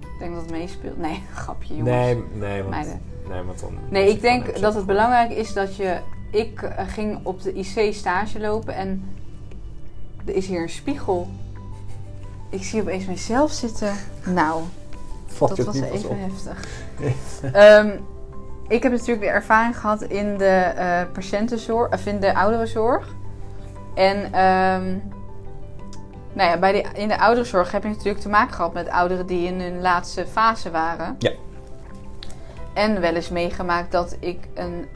Ik 0.02 0.20
denk 0.20 0.34
dat 0.34 0.42
het 0.42 0.52
meespeelt. 0.52 0.98
Nee, 0.98 1.24
grapje 1.36 1.76
jongens. 1.76 1.90
Nee, 1.96 2.24
nee, 2.34 2.58
want, 2.60 2.70
Meiden. 2.70 3.02
nee, 3.30 3.42
want 3.42 3.60
dan... 3.60 3.74
Nee, 3.90 4.10
ik 4.10 4.22
denk 4.22 4.60
dat 4.60 4.74
het 4.74 4.86
belangrijk 4.86 5.32
is 5.32 5.54
dat 5.54 5.76
je... 5.76 5.98
Ik 6.32 6.62
eh, 6.62 6.88
ging 6.88 7.20
op 7.24 7.42
de 7.42 7.54
IC 7.54 7.94
stage 7.94 8.40
lopen 8.40 8.76
en 8.76 9.16
er 10.26 10.36
is 10.36 10.48
hier 10.48 10.62
een 10.62 10.70
spiegel. 10.70 11.28
Ik 12.50 12.64
zie 12.64 12.82
opeens 12.82 13.06
mezelf 13.06 13.52
zitten. 13.52 13.94
Nou, 14.26 14.64
Valt 15.26 15.56
dat 15.56 15.66
was 15.66 15.80
even 15.80 16.10
op? 16.10 16.18
heftig. 16.20 16.68
Ehm, 17.54 17.90
ik 18.68 18.84
heb 18.84 18.92
natuurlijk 18.92 19.22
de 19.22 19.28
ervaring 19.28 19.78
gehad 19.78 20.02
in 20.02 20.38
de 20.38 20.46
eh 20.46 21.02
patiëntenzorg, 21.14 21.94
of 21.94 22.06
in 22.06 22.20
de 22.20 22.36
ouderenzorg. 22.36 23.16
En 23.96 24.24
ehm, 24.34 24.98
nou 26.34 26.50
ja, 26.50 26.58
bij 26.58 26.72
de, 26.72 26.86
in 26.94 27.08
de 27.08 27.20
ouderenzorg 27.20 27.72
heb 27.72 27.84
je 27.84 27.90
natuurlijk 27.90 28.20
te 28.20 28.30
maken 28.30 28.54
gehad 28.54 28.74
met 28.74 28.90
ouderen 28.90 29.26
die 29.26 29.48
in 29.48 29.62
hun 29.62 29.82
laatste 29.82 30.28
fase 30.28 30.72
waren. 30.72 31.16
Ja. 31.20 31.32
En 32.74 33.02
wel 33.02 33.14
eens 33.16 33.30
meegemaakt 33.30 33.92
dat 33.92 34.18
ik 34.20 34.48
een 34.54 34.88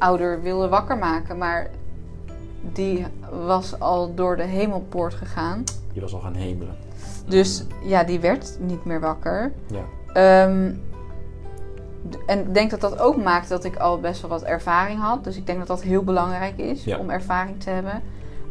ouder 0.00 0.42
wilde 0.42 0.68
wakker 0.68 0.98
maken, 0.98 1.38
maar 1.38 1.70
die 2.72 3.06
was 3.46 3.80
al 3.80 4.14
door 4.14 4.36
de 4.36 4.42
hemelpoort 4.42 5.14
gegaan. 5.14 5.64
Je 5.92 6.00
was 6.00 6.14
al 6.14 6.20
gaan 6.20 6.34
hemelen. 6.34 6.76
Dus 7.28 7.64
ja, 7.82 8.04
die 8.04 8.20
werd 8.20 8.56
niet 8.60 8.84
meer 8.84 9.00
wakker. 9.00 9.52
Ja. 9.66 9.82
Ehm, 10.12 10.72
en 12.26 12.38
ik 12.38 12.54
denk 12.54 12.70
dat 12.70 12.80
dat 12.80 12.98
ook 12.98 13.16
maakt 13.16 13.48
dat 13.48 13.64
ik 13.64 13.76
al 13.76 14.00
best 14.00 14.20
wel 14.20 14.30
wat 14.30 14.42
ervaring 14.42 15.00
had. 15.00 15.24
Dus 15.24 15.36
ik 15.36 15.46
denk 15.46 15.58
dat 15.58 15.66
dat 15.66 15.82
heel 15.82 16.02
belangrijk 16.04 16.58
is 16.58 16.84
Ja. 16.84 16.98
om 16.98 17.10
ervaring 17.10 17.60
te 17.60 17.70
hebben. 17.70 18.02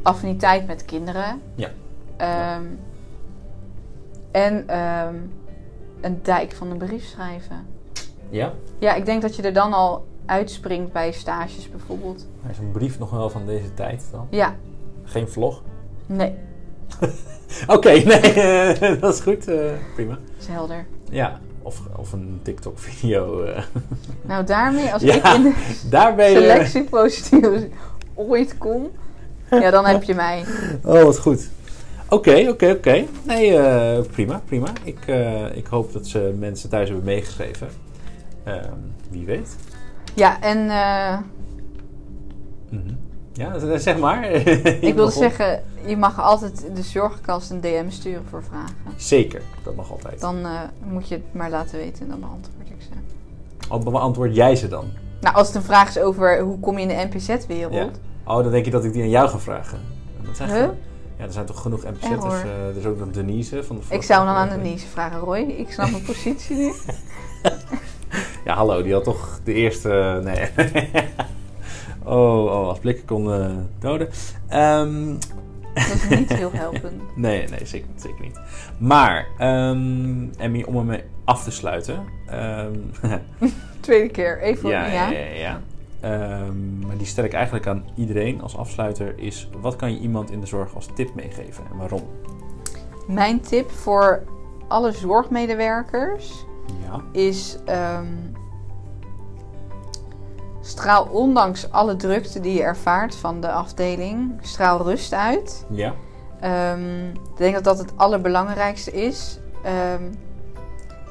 Affiniteit 0.01 0.67
met 0.67 0.85
kinderen. 0.85 1.41
Ja. 1.55 1.69
Ehm, 2.17 2.63
En 4.31 4.67
ehm, 4.67 5.15
een 6.01 6.19
dijk 6.23 6.51
van 6.51 6.71
een 6.71 6.77
brief 6.77 7.03
schrijven. 7.05 7.65
Ja? 8.29 8.51
Ja, 8.79 8.93
ik 8.93 9.05
denk 9.05 9.21
dat 9.21 9.35
je 9.35 9.41
er 9.41 9.53
dan 9.53 9.73
al 9.73 10.05
uitspringt 10.29 10.91
bij 10.91 11.11
stages 11.11 11.69
bijvoorbeeld. 11.69 12.27
Is 12.51 12.57
een 12.57 12.71
brief 12.71 12.99
nog 12.99 13.09
wel 13.09 13.29
van 13.29 13.45
deze 13.45 13.73
tijd 13.73 14.03
dan. 14.11 14.27
Ja, 14.29 14.55
Geen 15.03 15.27
vlog. 15.29 15.61
nee, 16.05 16.33
Oké, 17.67 17.89
nee, 17.91 18.33
dat 18.99 19.13
is 19.13 19.19
goed. 19.21 19.47
eh, 19.47 19.71
prima. 19.95 20.17
is 20.39 20.47
helder. 20.47 20.85
Ja, 21.09 21.39
of, 21.61 21.81
of 21.97 22.11
een 22.13 22.39
TikTok-video. 22.43 23.41
eh. 23.43 23.63
Nou, 24.21 24.45
daarmee, 24.45 24.93
als 24.93 25.01
Ja, 25.01 25.15
ik 25.15 25.23
in 25.37 25.43
de 25.43 25.53
je. 26.23 26.39
selectieprocedures 26.41 27.61
ooit 28.13 28.57
kom, 28.57 28.87
ja, 29.49 29.69
dan 29.71 29.85
heb 29.85 30.03
je 30.03 30.13
mij. 30.15 30.43
Oh, 30.83 31.03
wat 31.03 31.19
goed. 31.19 31.49
Oké, 32.09 32.45
oké, 32.49 32.69
oké. 32.71 33.05
Nee, 33.23 33.57
eh, 33.57 34.03
prima, 34.11 34.41
prima. 34.45 34.67
Ik, 34.83 34.99
ik 35.53 35.67
hoop 35.67 35.93
dat 35.93 36.07
ze 36.07 36.35
mensen 36.39 36.69
thuis 36.69 36.87
hebben 36.87 37.05
meegeschreven. 37.05 37.67
Ehm, 38.43 38.73
wie 39.09 39.25
weet. 39.25 39.55
Ja, 40.13 40.41
en 40.41 40.69
eh, 40.69 41.17
Mhm. 42.69 42.93
Ja, 43.33 43.59
z- 43.59 43.83
zeg 43.83 43.97
maar. 43.97 44.23
ik 44.89 44.93
wilde 44.95 45.11
zeggen, 45.11 45.63
je 45.85 45.97
mag 45.97 46.21
altijd 46.21 46.65
de 46.75 46.81
zorgkast 46.81 47.49
een 47.51 47.61
DM 47.61 47.89
sturen 47.89 48.25
voor 48.29 48.43
vragen. 48.43 48.75
Zeker, 48.97 49.41
dat 49.63 49.75
mag 49.75 49.91
altijd. 49.91 50.19
Dan 50.21 50.45
eh, 50.45 50.51
moet 50.83 51.07
je 51.07 51.15
het 51.15 51.23
maar 51.33 51.49
laten 51.49 51.77
weten 51.77 52.01
en 52.03 52.09
dan 52.09 52.19
beantwoord 52.19 52.69
ik 52.69 52.81
ze. 52.81 52.89
Al 53.69 53.79
beantwoord 53.79 54.35
jij 54.35 54.55
ze 54.55 54.67
dan? 54.67 54.85
Nou, 55.21 55.35
als 55.35 55.47
het 55.47 55.55
een 55.55 55.61
vraag 55.63 55.87
is 55.89 55.99
over 55.99 56.39
hoe 56.39 56.59
kom 56.59 56.77
je 56.79 56.81
in 56.81 56.87
de 56.87 57.07
NPZ-wereld. 57.11 57.73
Ja. 57.73 57.89
Oh, 58.25 58.43
dan 58.43 58.51
denk 58.51 58.65
je 58.65 58.71
dat 58.71 58.83
ik 58.83 58.93
die 58.93 59.01
aan 59.01 59.09
jou 59.09 59.29
ga 59.29 59.39
vragen. 59.39 59.79
Dat 60.21 60.35
zijn 60.37 60.49
Huh? 60.49 60.69
Ja, 61.17 61.25
er 61.25 61.31
zijn 61.33 61.45
toch 61.45 61.61
genoeg. 61.61 61.83
Error. 61.83 62.31
eh 62.33 62.67
er 62.67 62.77
is 62.77 62.85
ook 62.85 62.99
nog 62.99 63.09
Denise 63.11 63.63
van 63.63 63.75
de 63.89 63.95
Ik 63.95 64.03
zou 64.03 64.25
dan 64.25 64.35
aan. 64.35 64.49
Denise 64.49 64.87
vragen, 64.87 65.19
Roy. 65.19 65.37
Ik 65.39 65.71
snap 65.71 65.91
mijn 65.91 66.03
positie 66.13 66.55
niet. 66.57 66.85
Ja, 68.45 68.55
hallo, 68.55 68.83
die 68.83 68.93
had 68.93 69.03
toch 69.03 69.39
de 69.43 69.53
eerste. 69.53 70.21
Nee. 70.23 70.47
oh, 72.03 72.43
oh, 72.45 72.67
als 72.67 72.79
blikken 72.79 73.05
kon 73.05 73.33
eh, 73.33 73.51
doden. 73.79 74.09
Ehm, 74.47 75.13
Dat 75.73 75.85
is 76.09 76.09
niet 76.09 76.33
heel 76.33 76.51
helpend. 76.63 77.01
nee, 77.15 77.47
nee, 77.47 77.65
zeker, 77.65 77.87
zeker 77.95 78.21
niet. 78.21 78.39
Maar, 78.77 79.27
ehm 79.37 80.29
Emmy, 80.37 80.63
om 80.63 80.77
ermee 80.77 81.03
af 81.25 81.43
te 81.43 81.51
sluiten. 81.51 82.03
ehm, 82.27 82.73
Tweede 83.79 84.09
keer, 84.09 84.41
even 84.41 84.69
ja, 84.69 84.85
ja. 84.85 85.09
ja, 85.09 85.19
ja. 85.19 85.33
ja. 85.35 85.61
Maar 86.87 86.97
die 86.97 87.07
stel 87.07 87.23
ik 87.23 87.33
eigenlijk 87.33 87.67
aan 87.67 87.83
iedereen 87.95 88.41
als 88.41 88.57
afsluiter. 88.57 89.13
Is 89.17 89.49
wat 89.61 89.75
kan 89.75 89.91
je 89.93 89.99
iemand 89.99 90.31
in 90.31 90.39
de 90.39 90.45
zorg 90.45 90.75
als 90.75 90.87
tip 90.95 91.15
meegeven 91.15 91.63
en 91.71 91.77
waarom? 91.77 92.03
Mijn 93.07 93.39
tip 93.39 93.71
voor 93.71 94.23
alle 94.67 94.91
zorgmedewerkers 94.91 96.45
Ja. 96.85 97.01
is... 97.11 97.57
ehm, 97.65 98.07
straal 100.61 101.07
ondanks 101.11 101.71
alle 101.71 101.95
drukte 101.95 102.39
die 102.39 102.53
je 102.53 102.63
ervaart 102.63 103.15
van 103.15 103.41
de 103.41 103.51
afdeling, 103.51 104.39
straal 104.41 104.81
rust 104.83 105.13
uit. 105.13 105.65
Ja. 105.69 105.93
Ehm, 106.39 107.07
ik 107.07 107.37
denk 107.37 107.53
dat 107.53 107.63
dat 107.63 107.77
het 107.77 107.93
allerbelangrijkste 107.95 108.91
is. 108.91 109.39
Ehm, 109.63 110.03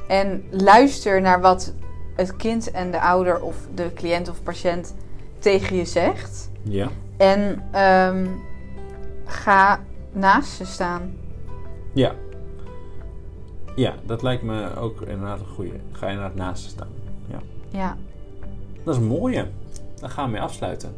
en 0.08 0.44
luister 0.50 1.20
naar 1.20 1.40
wat 1.40 1.74
het 2.16 2.36
kind 2.36 2.70
en 2.70 2.90
de 2.90 3.00
ouder 3.00 3.40
of 3.42 3.56
de 3.74 3.92
cliënt 3.92 4.28
of 4.28 4.42
patiënt 4.42 4.94
tegen 5.38 5.76
je 5.76 5.84
zegt. 5.84 6.50
Ja. 6.62 6.88
En 7.16 7.62
ga 9.24 9.80
naast 10.12 10.50
ze 10.50 10.64
staan. 10.64 11.16
Ja. 11.92 12.12
Ja, 13.78 13.94
dat 14.06 14.22
lijkt 14.22 14.42
me 14.42 14.76
ook 14.76 15.00
inderdaad 15.00 15.40
een 15.40 15.46
goede. 15.54 15.72
Ga 15.92 16.06
je 16.06 16.12
inderdaad 16.12 16.36
naast 16.36 16.68
staan. 16.68 16.88
Ja. 17.30 17.38
Ja. 17.68 17.96
Dat 18.84 18.94
is 18.94 19.00
een 19.00 19.06
mooie. 19.06 19.46
Daar 20.00 20.10
gaan 20.10 20.24
we 20.24 20.30
mee 20.30 20.40
afsluiten. 20.40 20.94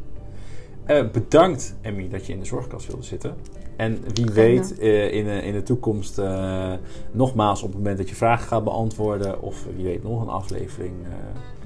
Eh, 0.84 1.04
bedankt, 1.12 1.74
Emmy, 1.80 2.08
dat 2.08 2.26
je 2.26 2.32
in 2.32 2.38
de 2.38 2.44
zorgkast 2.46 2.86
wilde 2.86 3.02
zitten. 3.02 3.34
En 3.76 3.98
wie 4.14 4.24
Geen 4.26 4.32
weet 4.34 4.78
eh, 4.78 5.12
in, 5.14 5.24
de- 5.24 5.42
in 5.42 5.52
de 5.52 5.62
toekomst 5.62 6.18
eh, 6.18 6.72
nogmaals 7.12 7.62
op 7.62 7.68
het 7.68 7.76
moment 7.76 7.98
dat 7.98 8.08
je 8.08 8.14
vragen 8.14 8.46
gaat 8.48 8.64
beantwoorden. 8.64 9.42
Of 9.42 9.64
wie 9.76 9.84
weet 9.84 10.02
nog 10.02 10.22
een 10.22 10.28
aflevering. 10.28 10.92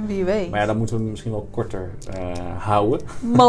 Wie 0.06 0.24
weet. 0.24 0.50
maar 0.50 0.60
ja, 0.60 0.66
dan 0.66 0.76
moeten 0.76 0.96
we 0.96 1.02
misschien 1.02 1.30
wel 1.32 1.48
korter 1.50 1.90
houden. 2.58 3.00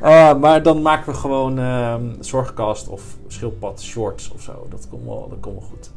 Eh, 0.00 0.38
maar 0.38 0.62
dan 0.62 0.82
maken 0.82 1.12
we 1.12 1.18
gewoon 1.18 1.58
ehm, 1.58 2.02
zorgkast 2.20 2.88
of 2.88 3.16
schildpad 3.26 3.80
shorts 3.82 4.30
of 4.34 4.42
zo. 4.42 4.66
Dat 4.70 4.86
komt 4.90 5.04
wel, 5.04 5.26
dat 5.30 5.40
komt 5.40 5.54
wel 5.58 5.68
goed. 5.68 5.90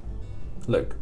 Leuk. 0.67 0.95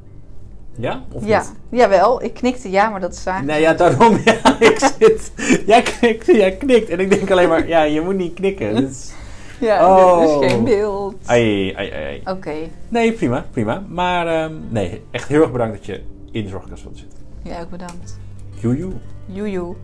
Ja? 0.77 1.03
Of 1.11 1.25
ja, 1.25 1.39
niet? 1.69 1.79
jawel. 1.81 2.23
Ik 2.23 2.33
knikte 2.33 2.69
ja, 2.71 2.89
maar 2.89 2.99
dat 2.99 3.13
is 3.13 3.21
zaak. 3.23 3.43
Nee, 3.43 3.61
ja, 3.61 3.73
daarom. 3.73 4.17
Ja, 4.25 4.59
ik 4.69 4.79
zit. 4.99 5.31
Jij 5.65 5.81
knikt, 5.81 6.25
jij 6.25 6.51
knikt. 6.57 6.89
En 6.89 6.99
ik 6.99 7.09
denk 7.09 7.31
alleen 7.31 7.49
maar, 7.49 7.67
ja, 7.67 7.81
je 7.83 8.01
moet 8.01 8.15
niet 8.15 8.33
knikken. 8.33 8.75
Is- 8.87 9.11
Ja, 9.59 9.87
Oh. 9.97 10.19
dit 10.19 10.29
is 10.43 10.51
geen 10.51 10.63
beeld. 10.63 11.15
Ai, 11.25 11.73
ai, 11.73 11.91
ai, 11.91 12.03
ai. 12.03 12.35
Oké. 12.35 12.53
Nee, 12.89 13.11
prima, 13.13 13.45
prima. 13.51 13.83
Maar 13.87 14.27
ehm, 14.27 14.53
nee, 14.69 15.01
echt 15.11 15.27
heel 15.27 15.41
erg 15.41 15.51
bedankt 15.51 15.77
dat 15.77 15.85
je 15.85 16.01
in 16.31 16.43
de 16.43 16.49
zorgkast 16.49 16.83
wilt 16.83 16.97
zitten. 16.97 17.17
Ja, 17.43 17.61
ook 17.61 17.69
bedankt. 17.69 18.19
Joejoe. 18.59 18.91
Joejoe. 19.25 19.75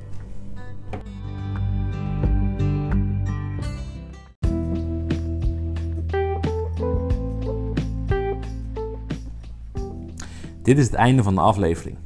Dit 10.66 10.78
is 10.78 10.86
het 10.86 10.94
einde 10.94 11.24
van 11.24 11.36
de 11.36 11.42
aflevering. 11.42 11.98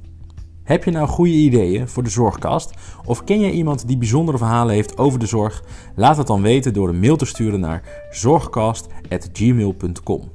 Heb 0.63 0.83
je 0.83 0.91
nou 0.91 1.07
goede 1.07 1.31
ideeën 1.31 1.87
voor 1.87 2.03
de 2.03 2.09
zorgkast? 2.09 2.73
Of 3.05 3.23
ken 3.23 3.39
je 3.39 3.51
iemand 3.51 3.87
die 3.87 3.97
bijzondere 3.97 4.37
verhalen 4.37 4.73
heeft 4.73 4.97
over 4.97 5.19
de 5.19 5.25
zorg? 5.25 5.63
Laat 5.95 6.17
het 6.17 6.27
dan 6.27 6.41
weten 6.41 6.73
door 6.73 6.89
een 6.89 6.99
mail 6.99 7.15
te 7.15 7.25
sturen 7.25 7.59
naar 7.59 8.07
zorgkast.gmail.com. 8.11 10.31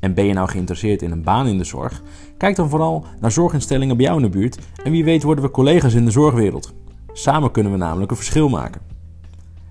En 0.00 0.14
ben 0.14 0.24
je 0.24 0.32
nou 0.32 0.48
geïnteresseerd 0.48 1.02
in 1.02 1.10
een 1.10 1.22
baan 1.22 1.46
in 1.46 1.58
de 1.58 1.64
zorg? 1.64 2.02
Kijk 2.36 2.56
dan 2.56 2.68
vooral 2.68 3.04
naar 3.20 3.32
zorginstellingen 3.32 3.96
bij 3.96 4.06
jou 4.06 4.16
in 4.16 4.24
de 4.30 4.38
buurt 4.38 4.58
en 4.84 4.90
wie 4.90 5.04
weet 5.04 5.22
worden 5.22 5.44
we 5.44 5.50
collega's 5.50 5.94
in 5.94 6.04
de 6.04 6.10
zorgwereld. 6.10 6.74
Samen 7.12 7.50
kunnen 7.50 7.72
we 7.72 7.78
namelijk 7.78 8.10
een 8.10 8.16
verschil 8.16 8.48
maken. 8.48 8.80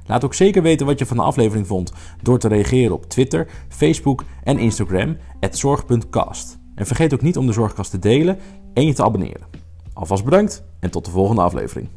Laat 0.06 0.24
ook 0.24 0.34
zeker 0.34 0.62
weten 0.62 0.86
wat 0.86 1.00
je 1.00 1.06
van 1.06 1.18
de 1.18 1.24
aflevering 1.24 1.68
vond 1.68 1.92
door 2.22 2.40
te 2.40 2.48
reageren 2.48 2.96
op 2.96 3.10
Twitter, 3.10 3.48
Facebook 3.70 4.24
en 4.44 4.60
Instagram 4.60 5.18
zorg.cast. 5.52 6.64
En 6.76 6.86
vergeet 6.86 7.14
ook 7.14 7.22
niet 7.22 7.38
om 7.38 7.48
de 7.48 7.54
zorgkast 7.54 7.92
te 7.92 8.00
delen 8.00 8.38
en 8.74 8.86
je 8.86 8.94
te 8.94 9.04
abonneren. 9.04 9.48
Alvast 9.94 10.24
bedankt 10.24 10.64
en 10.80 10.92
tot 10.92 11.06
de 11.06 11.12
volgende 11.12 11.42
aflevering. 11.42 11.88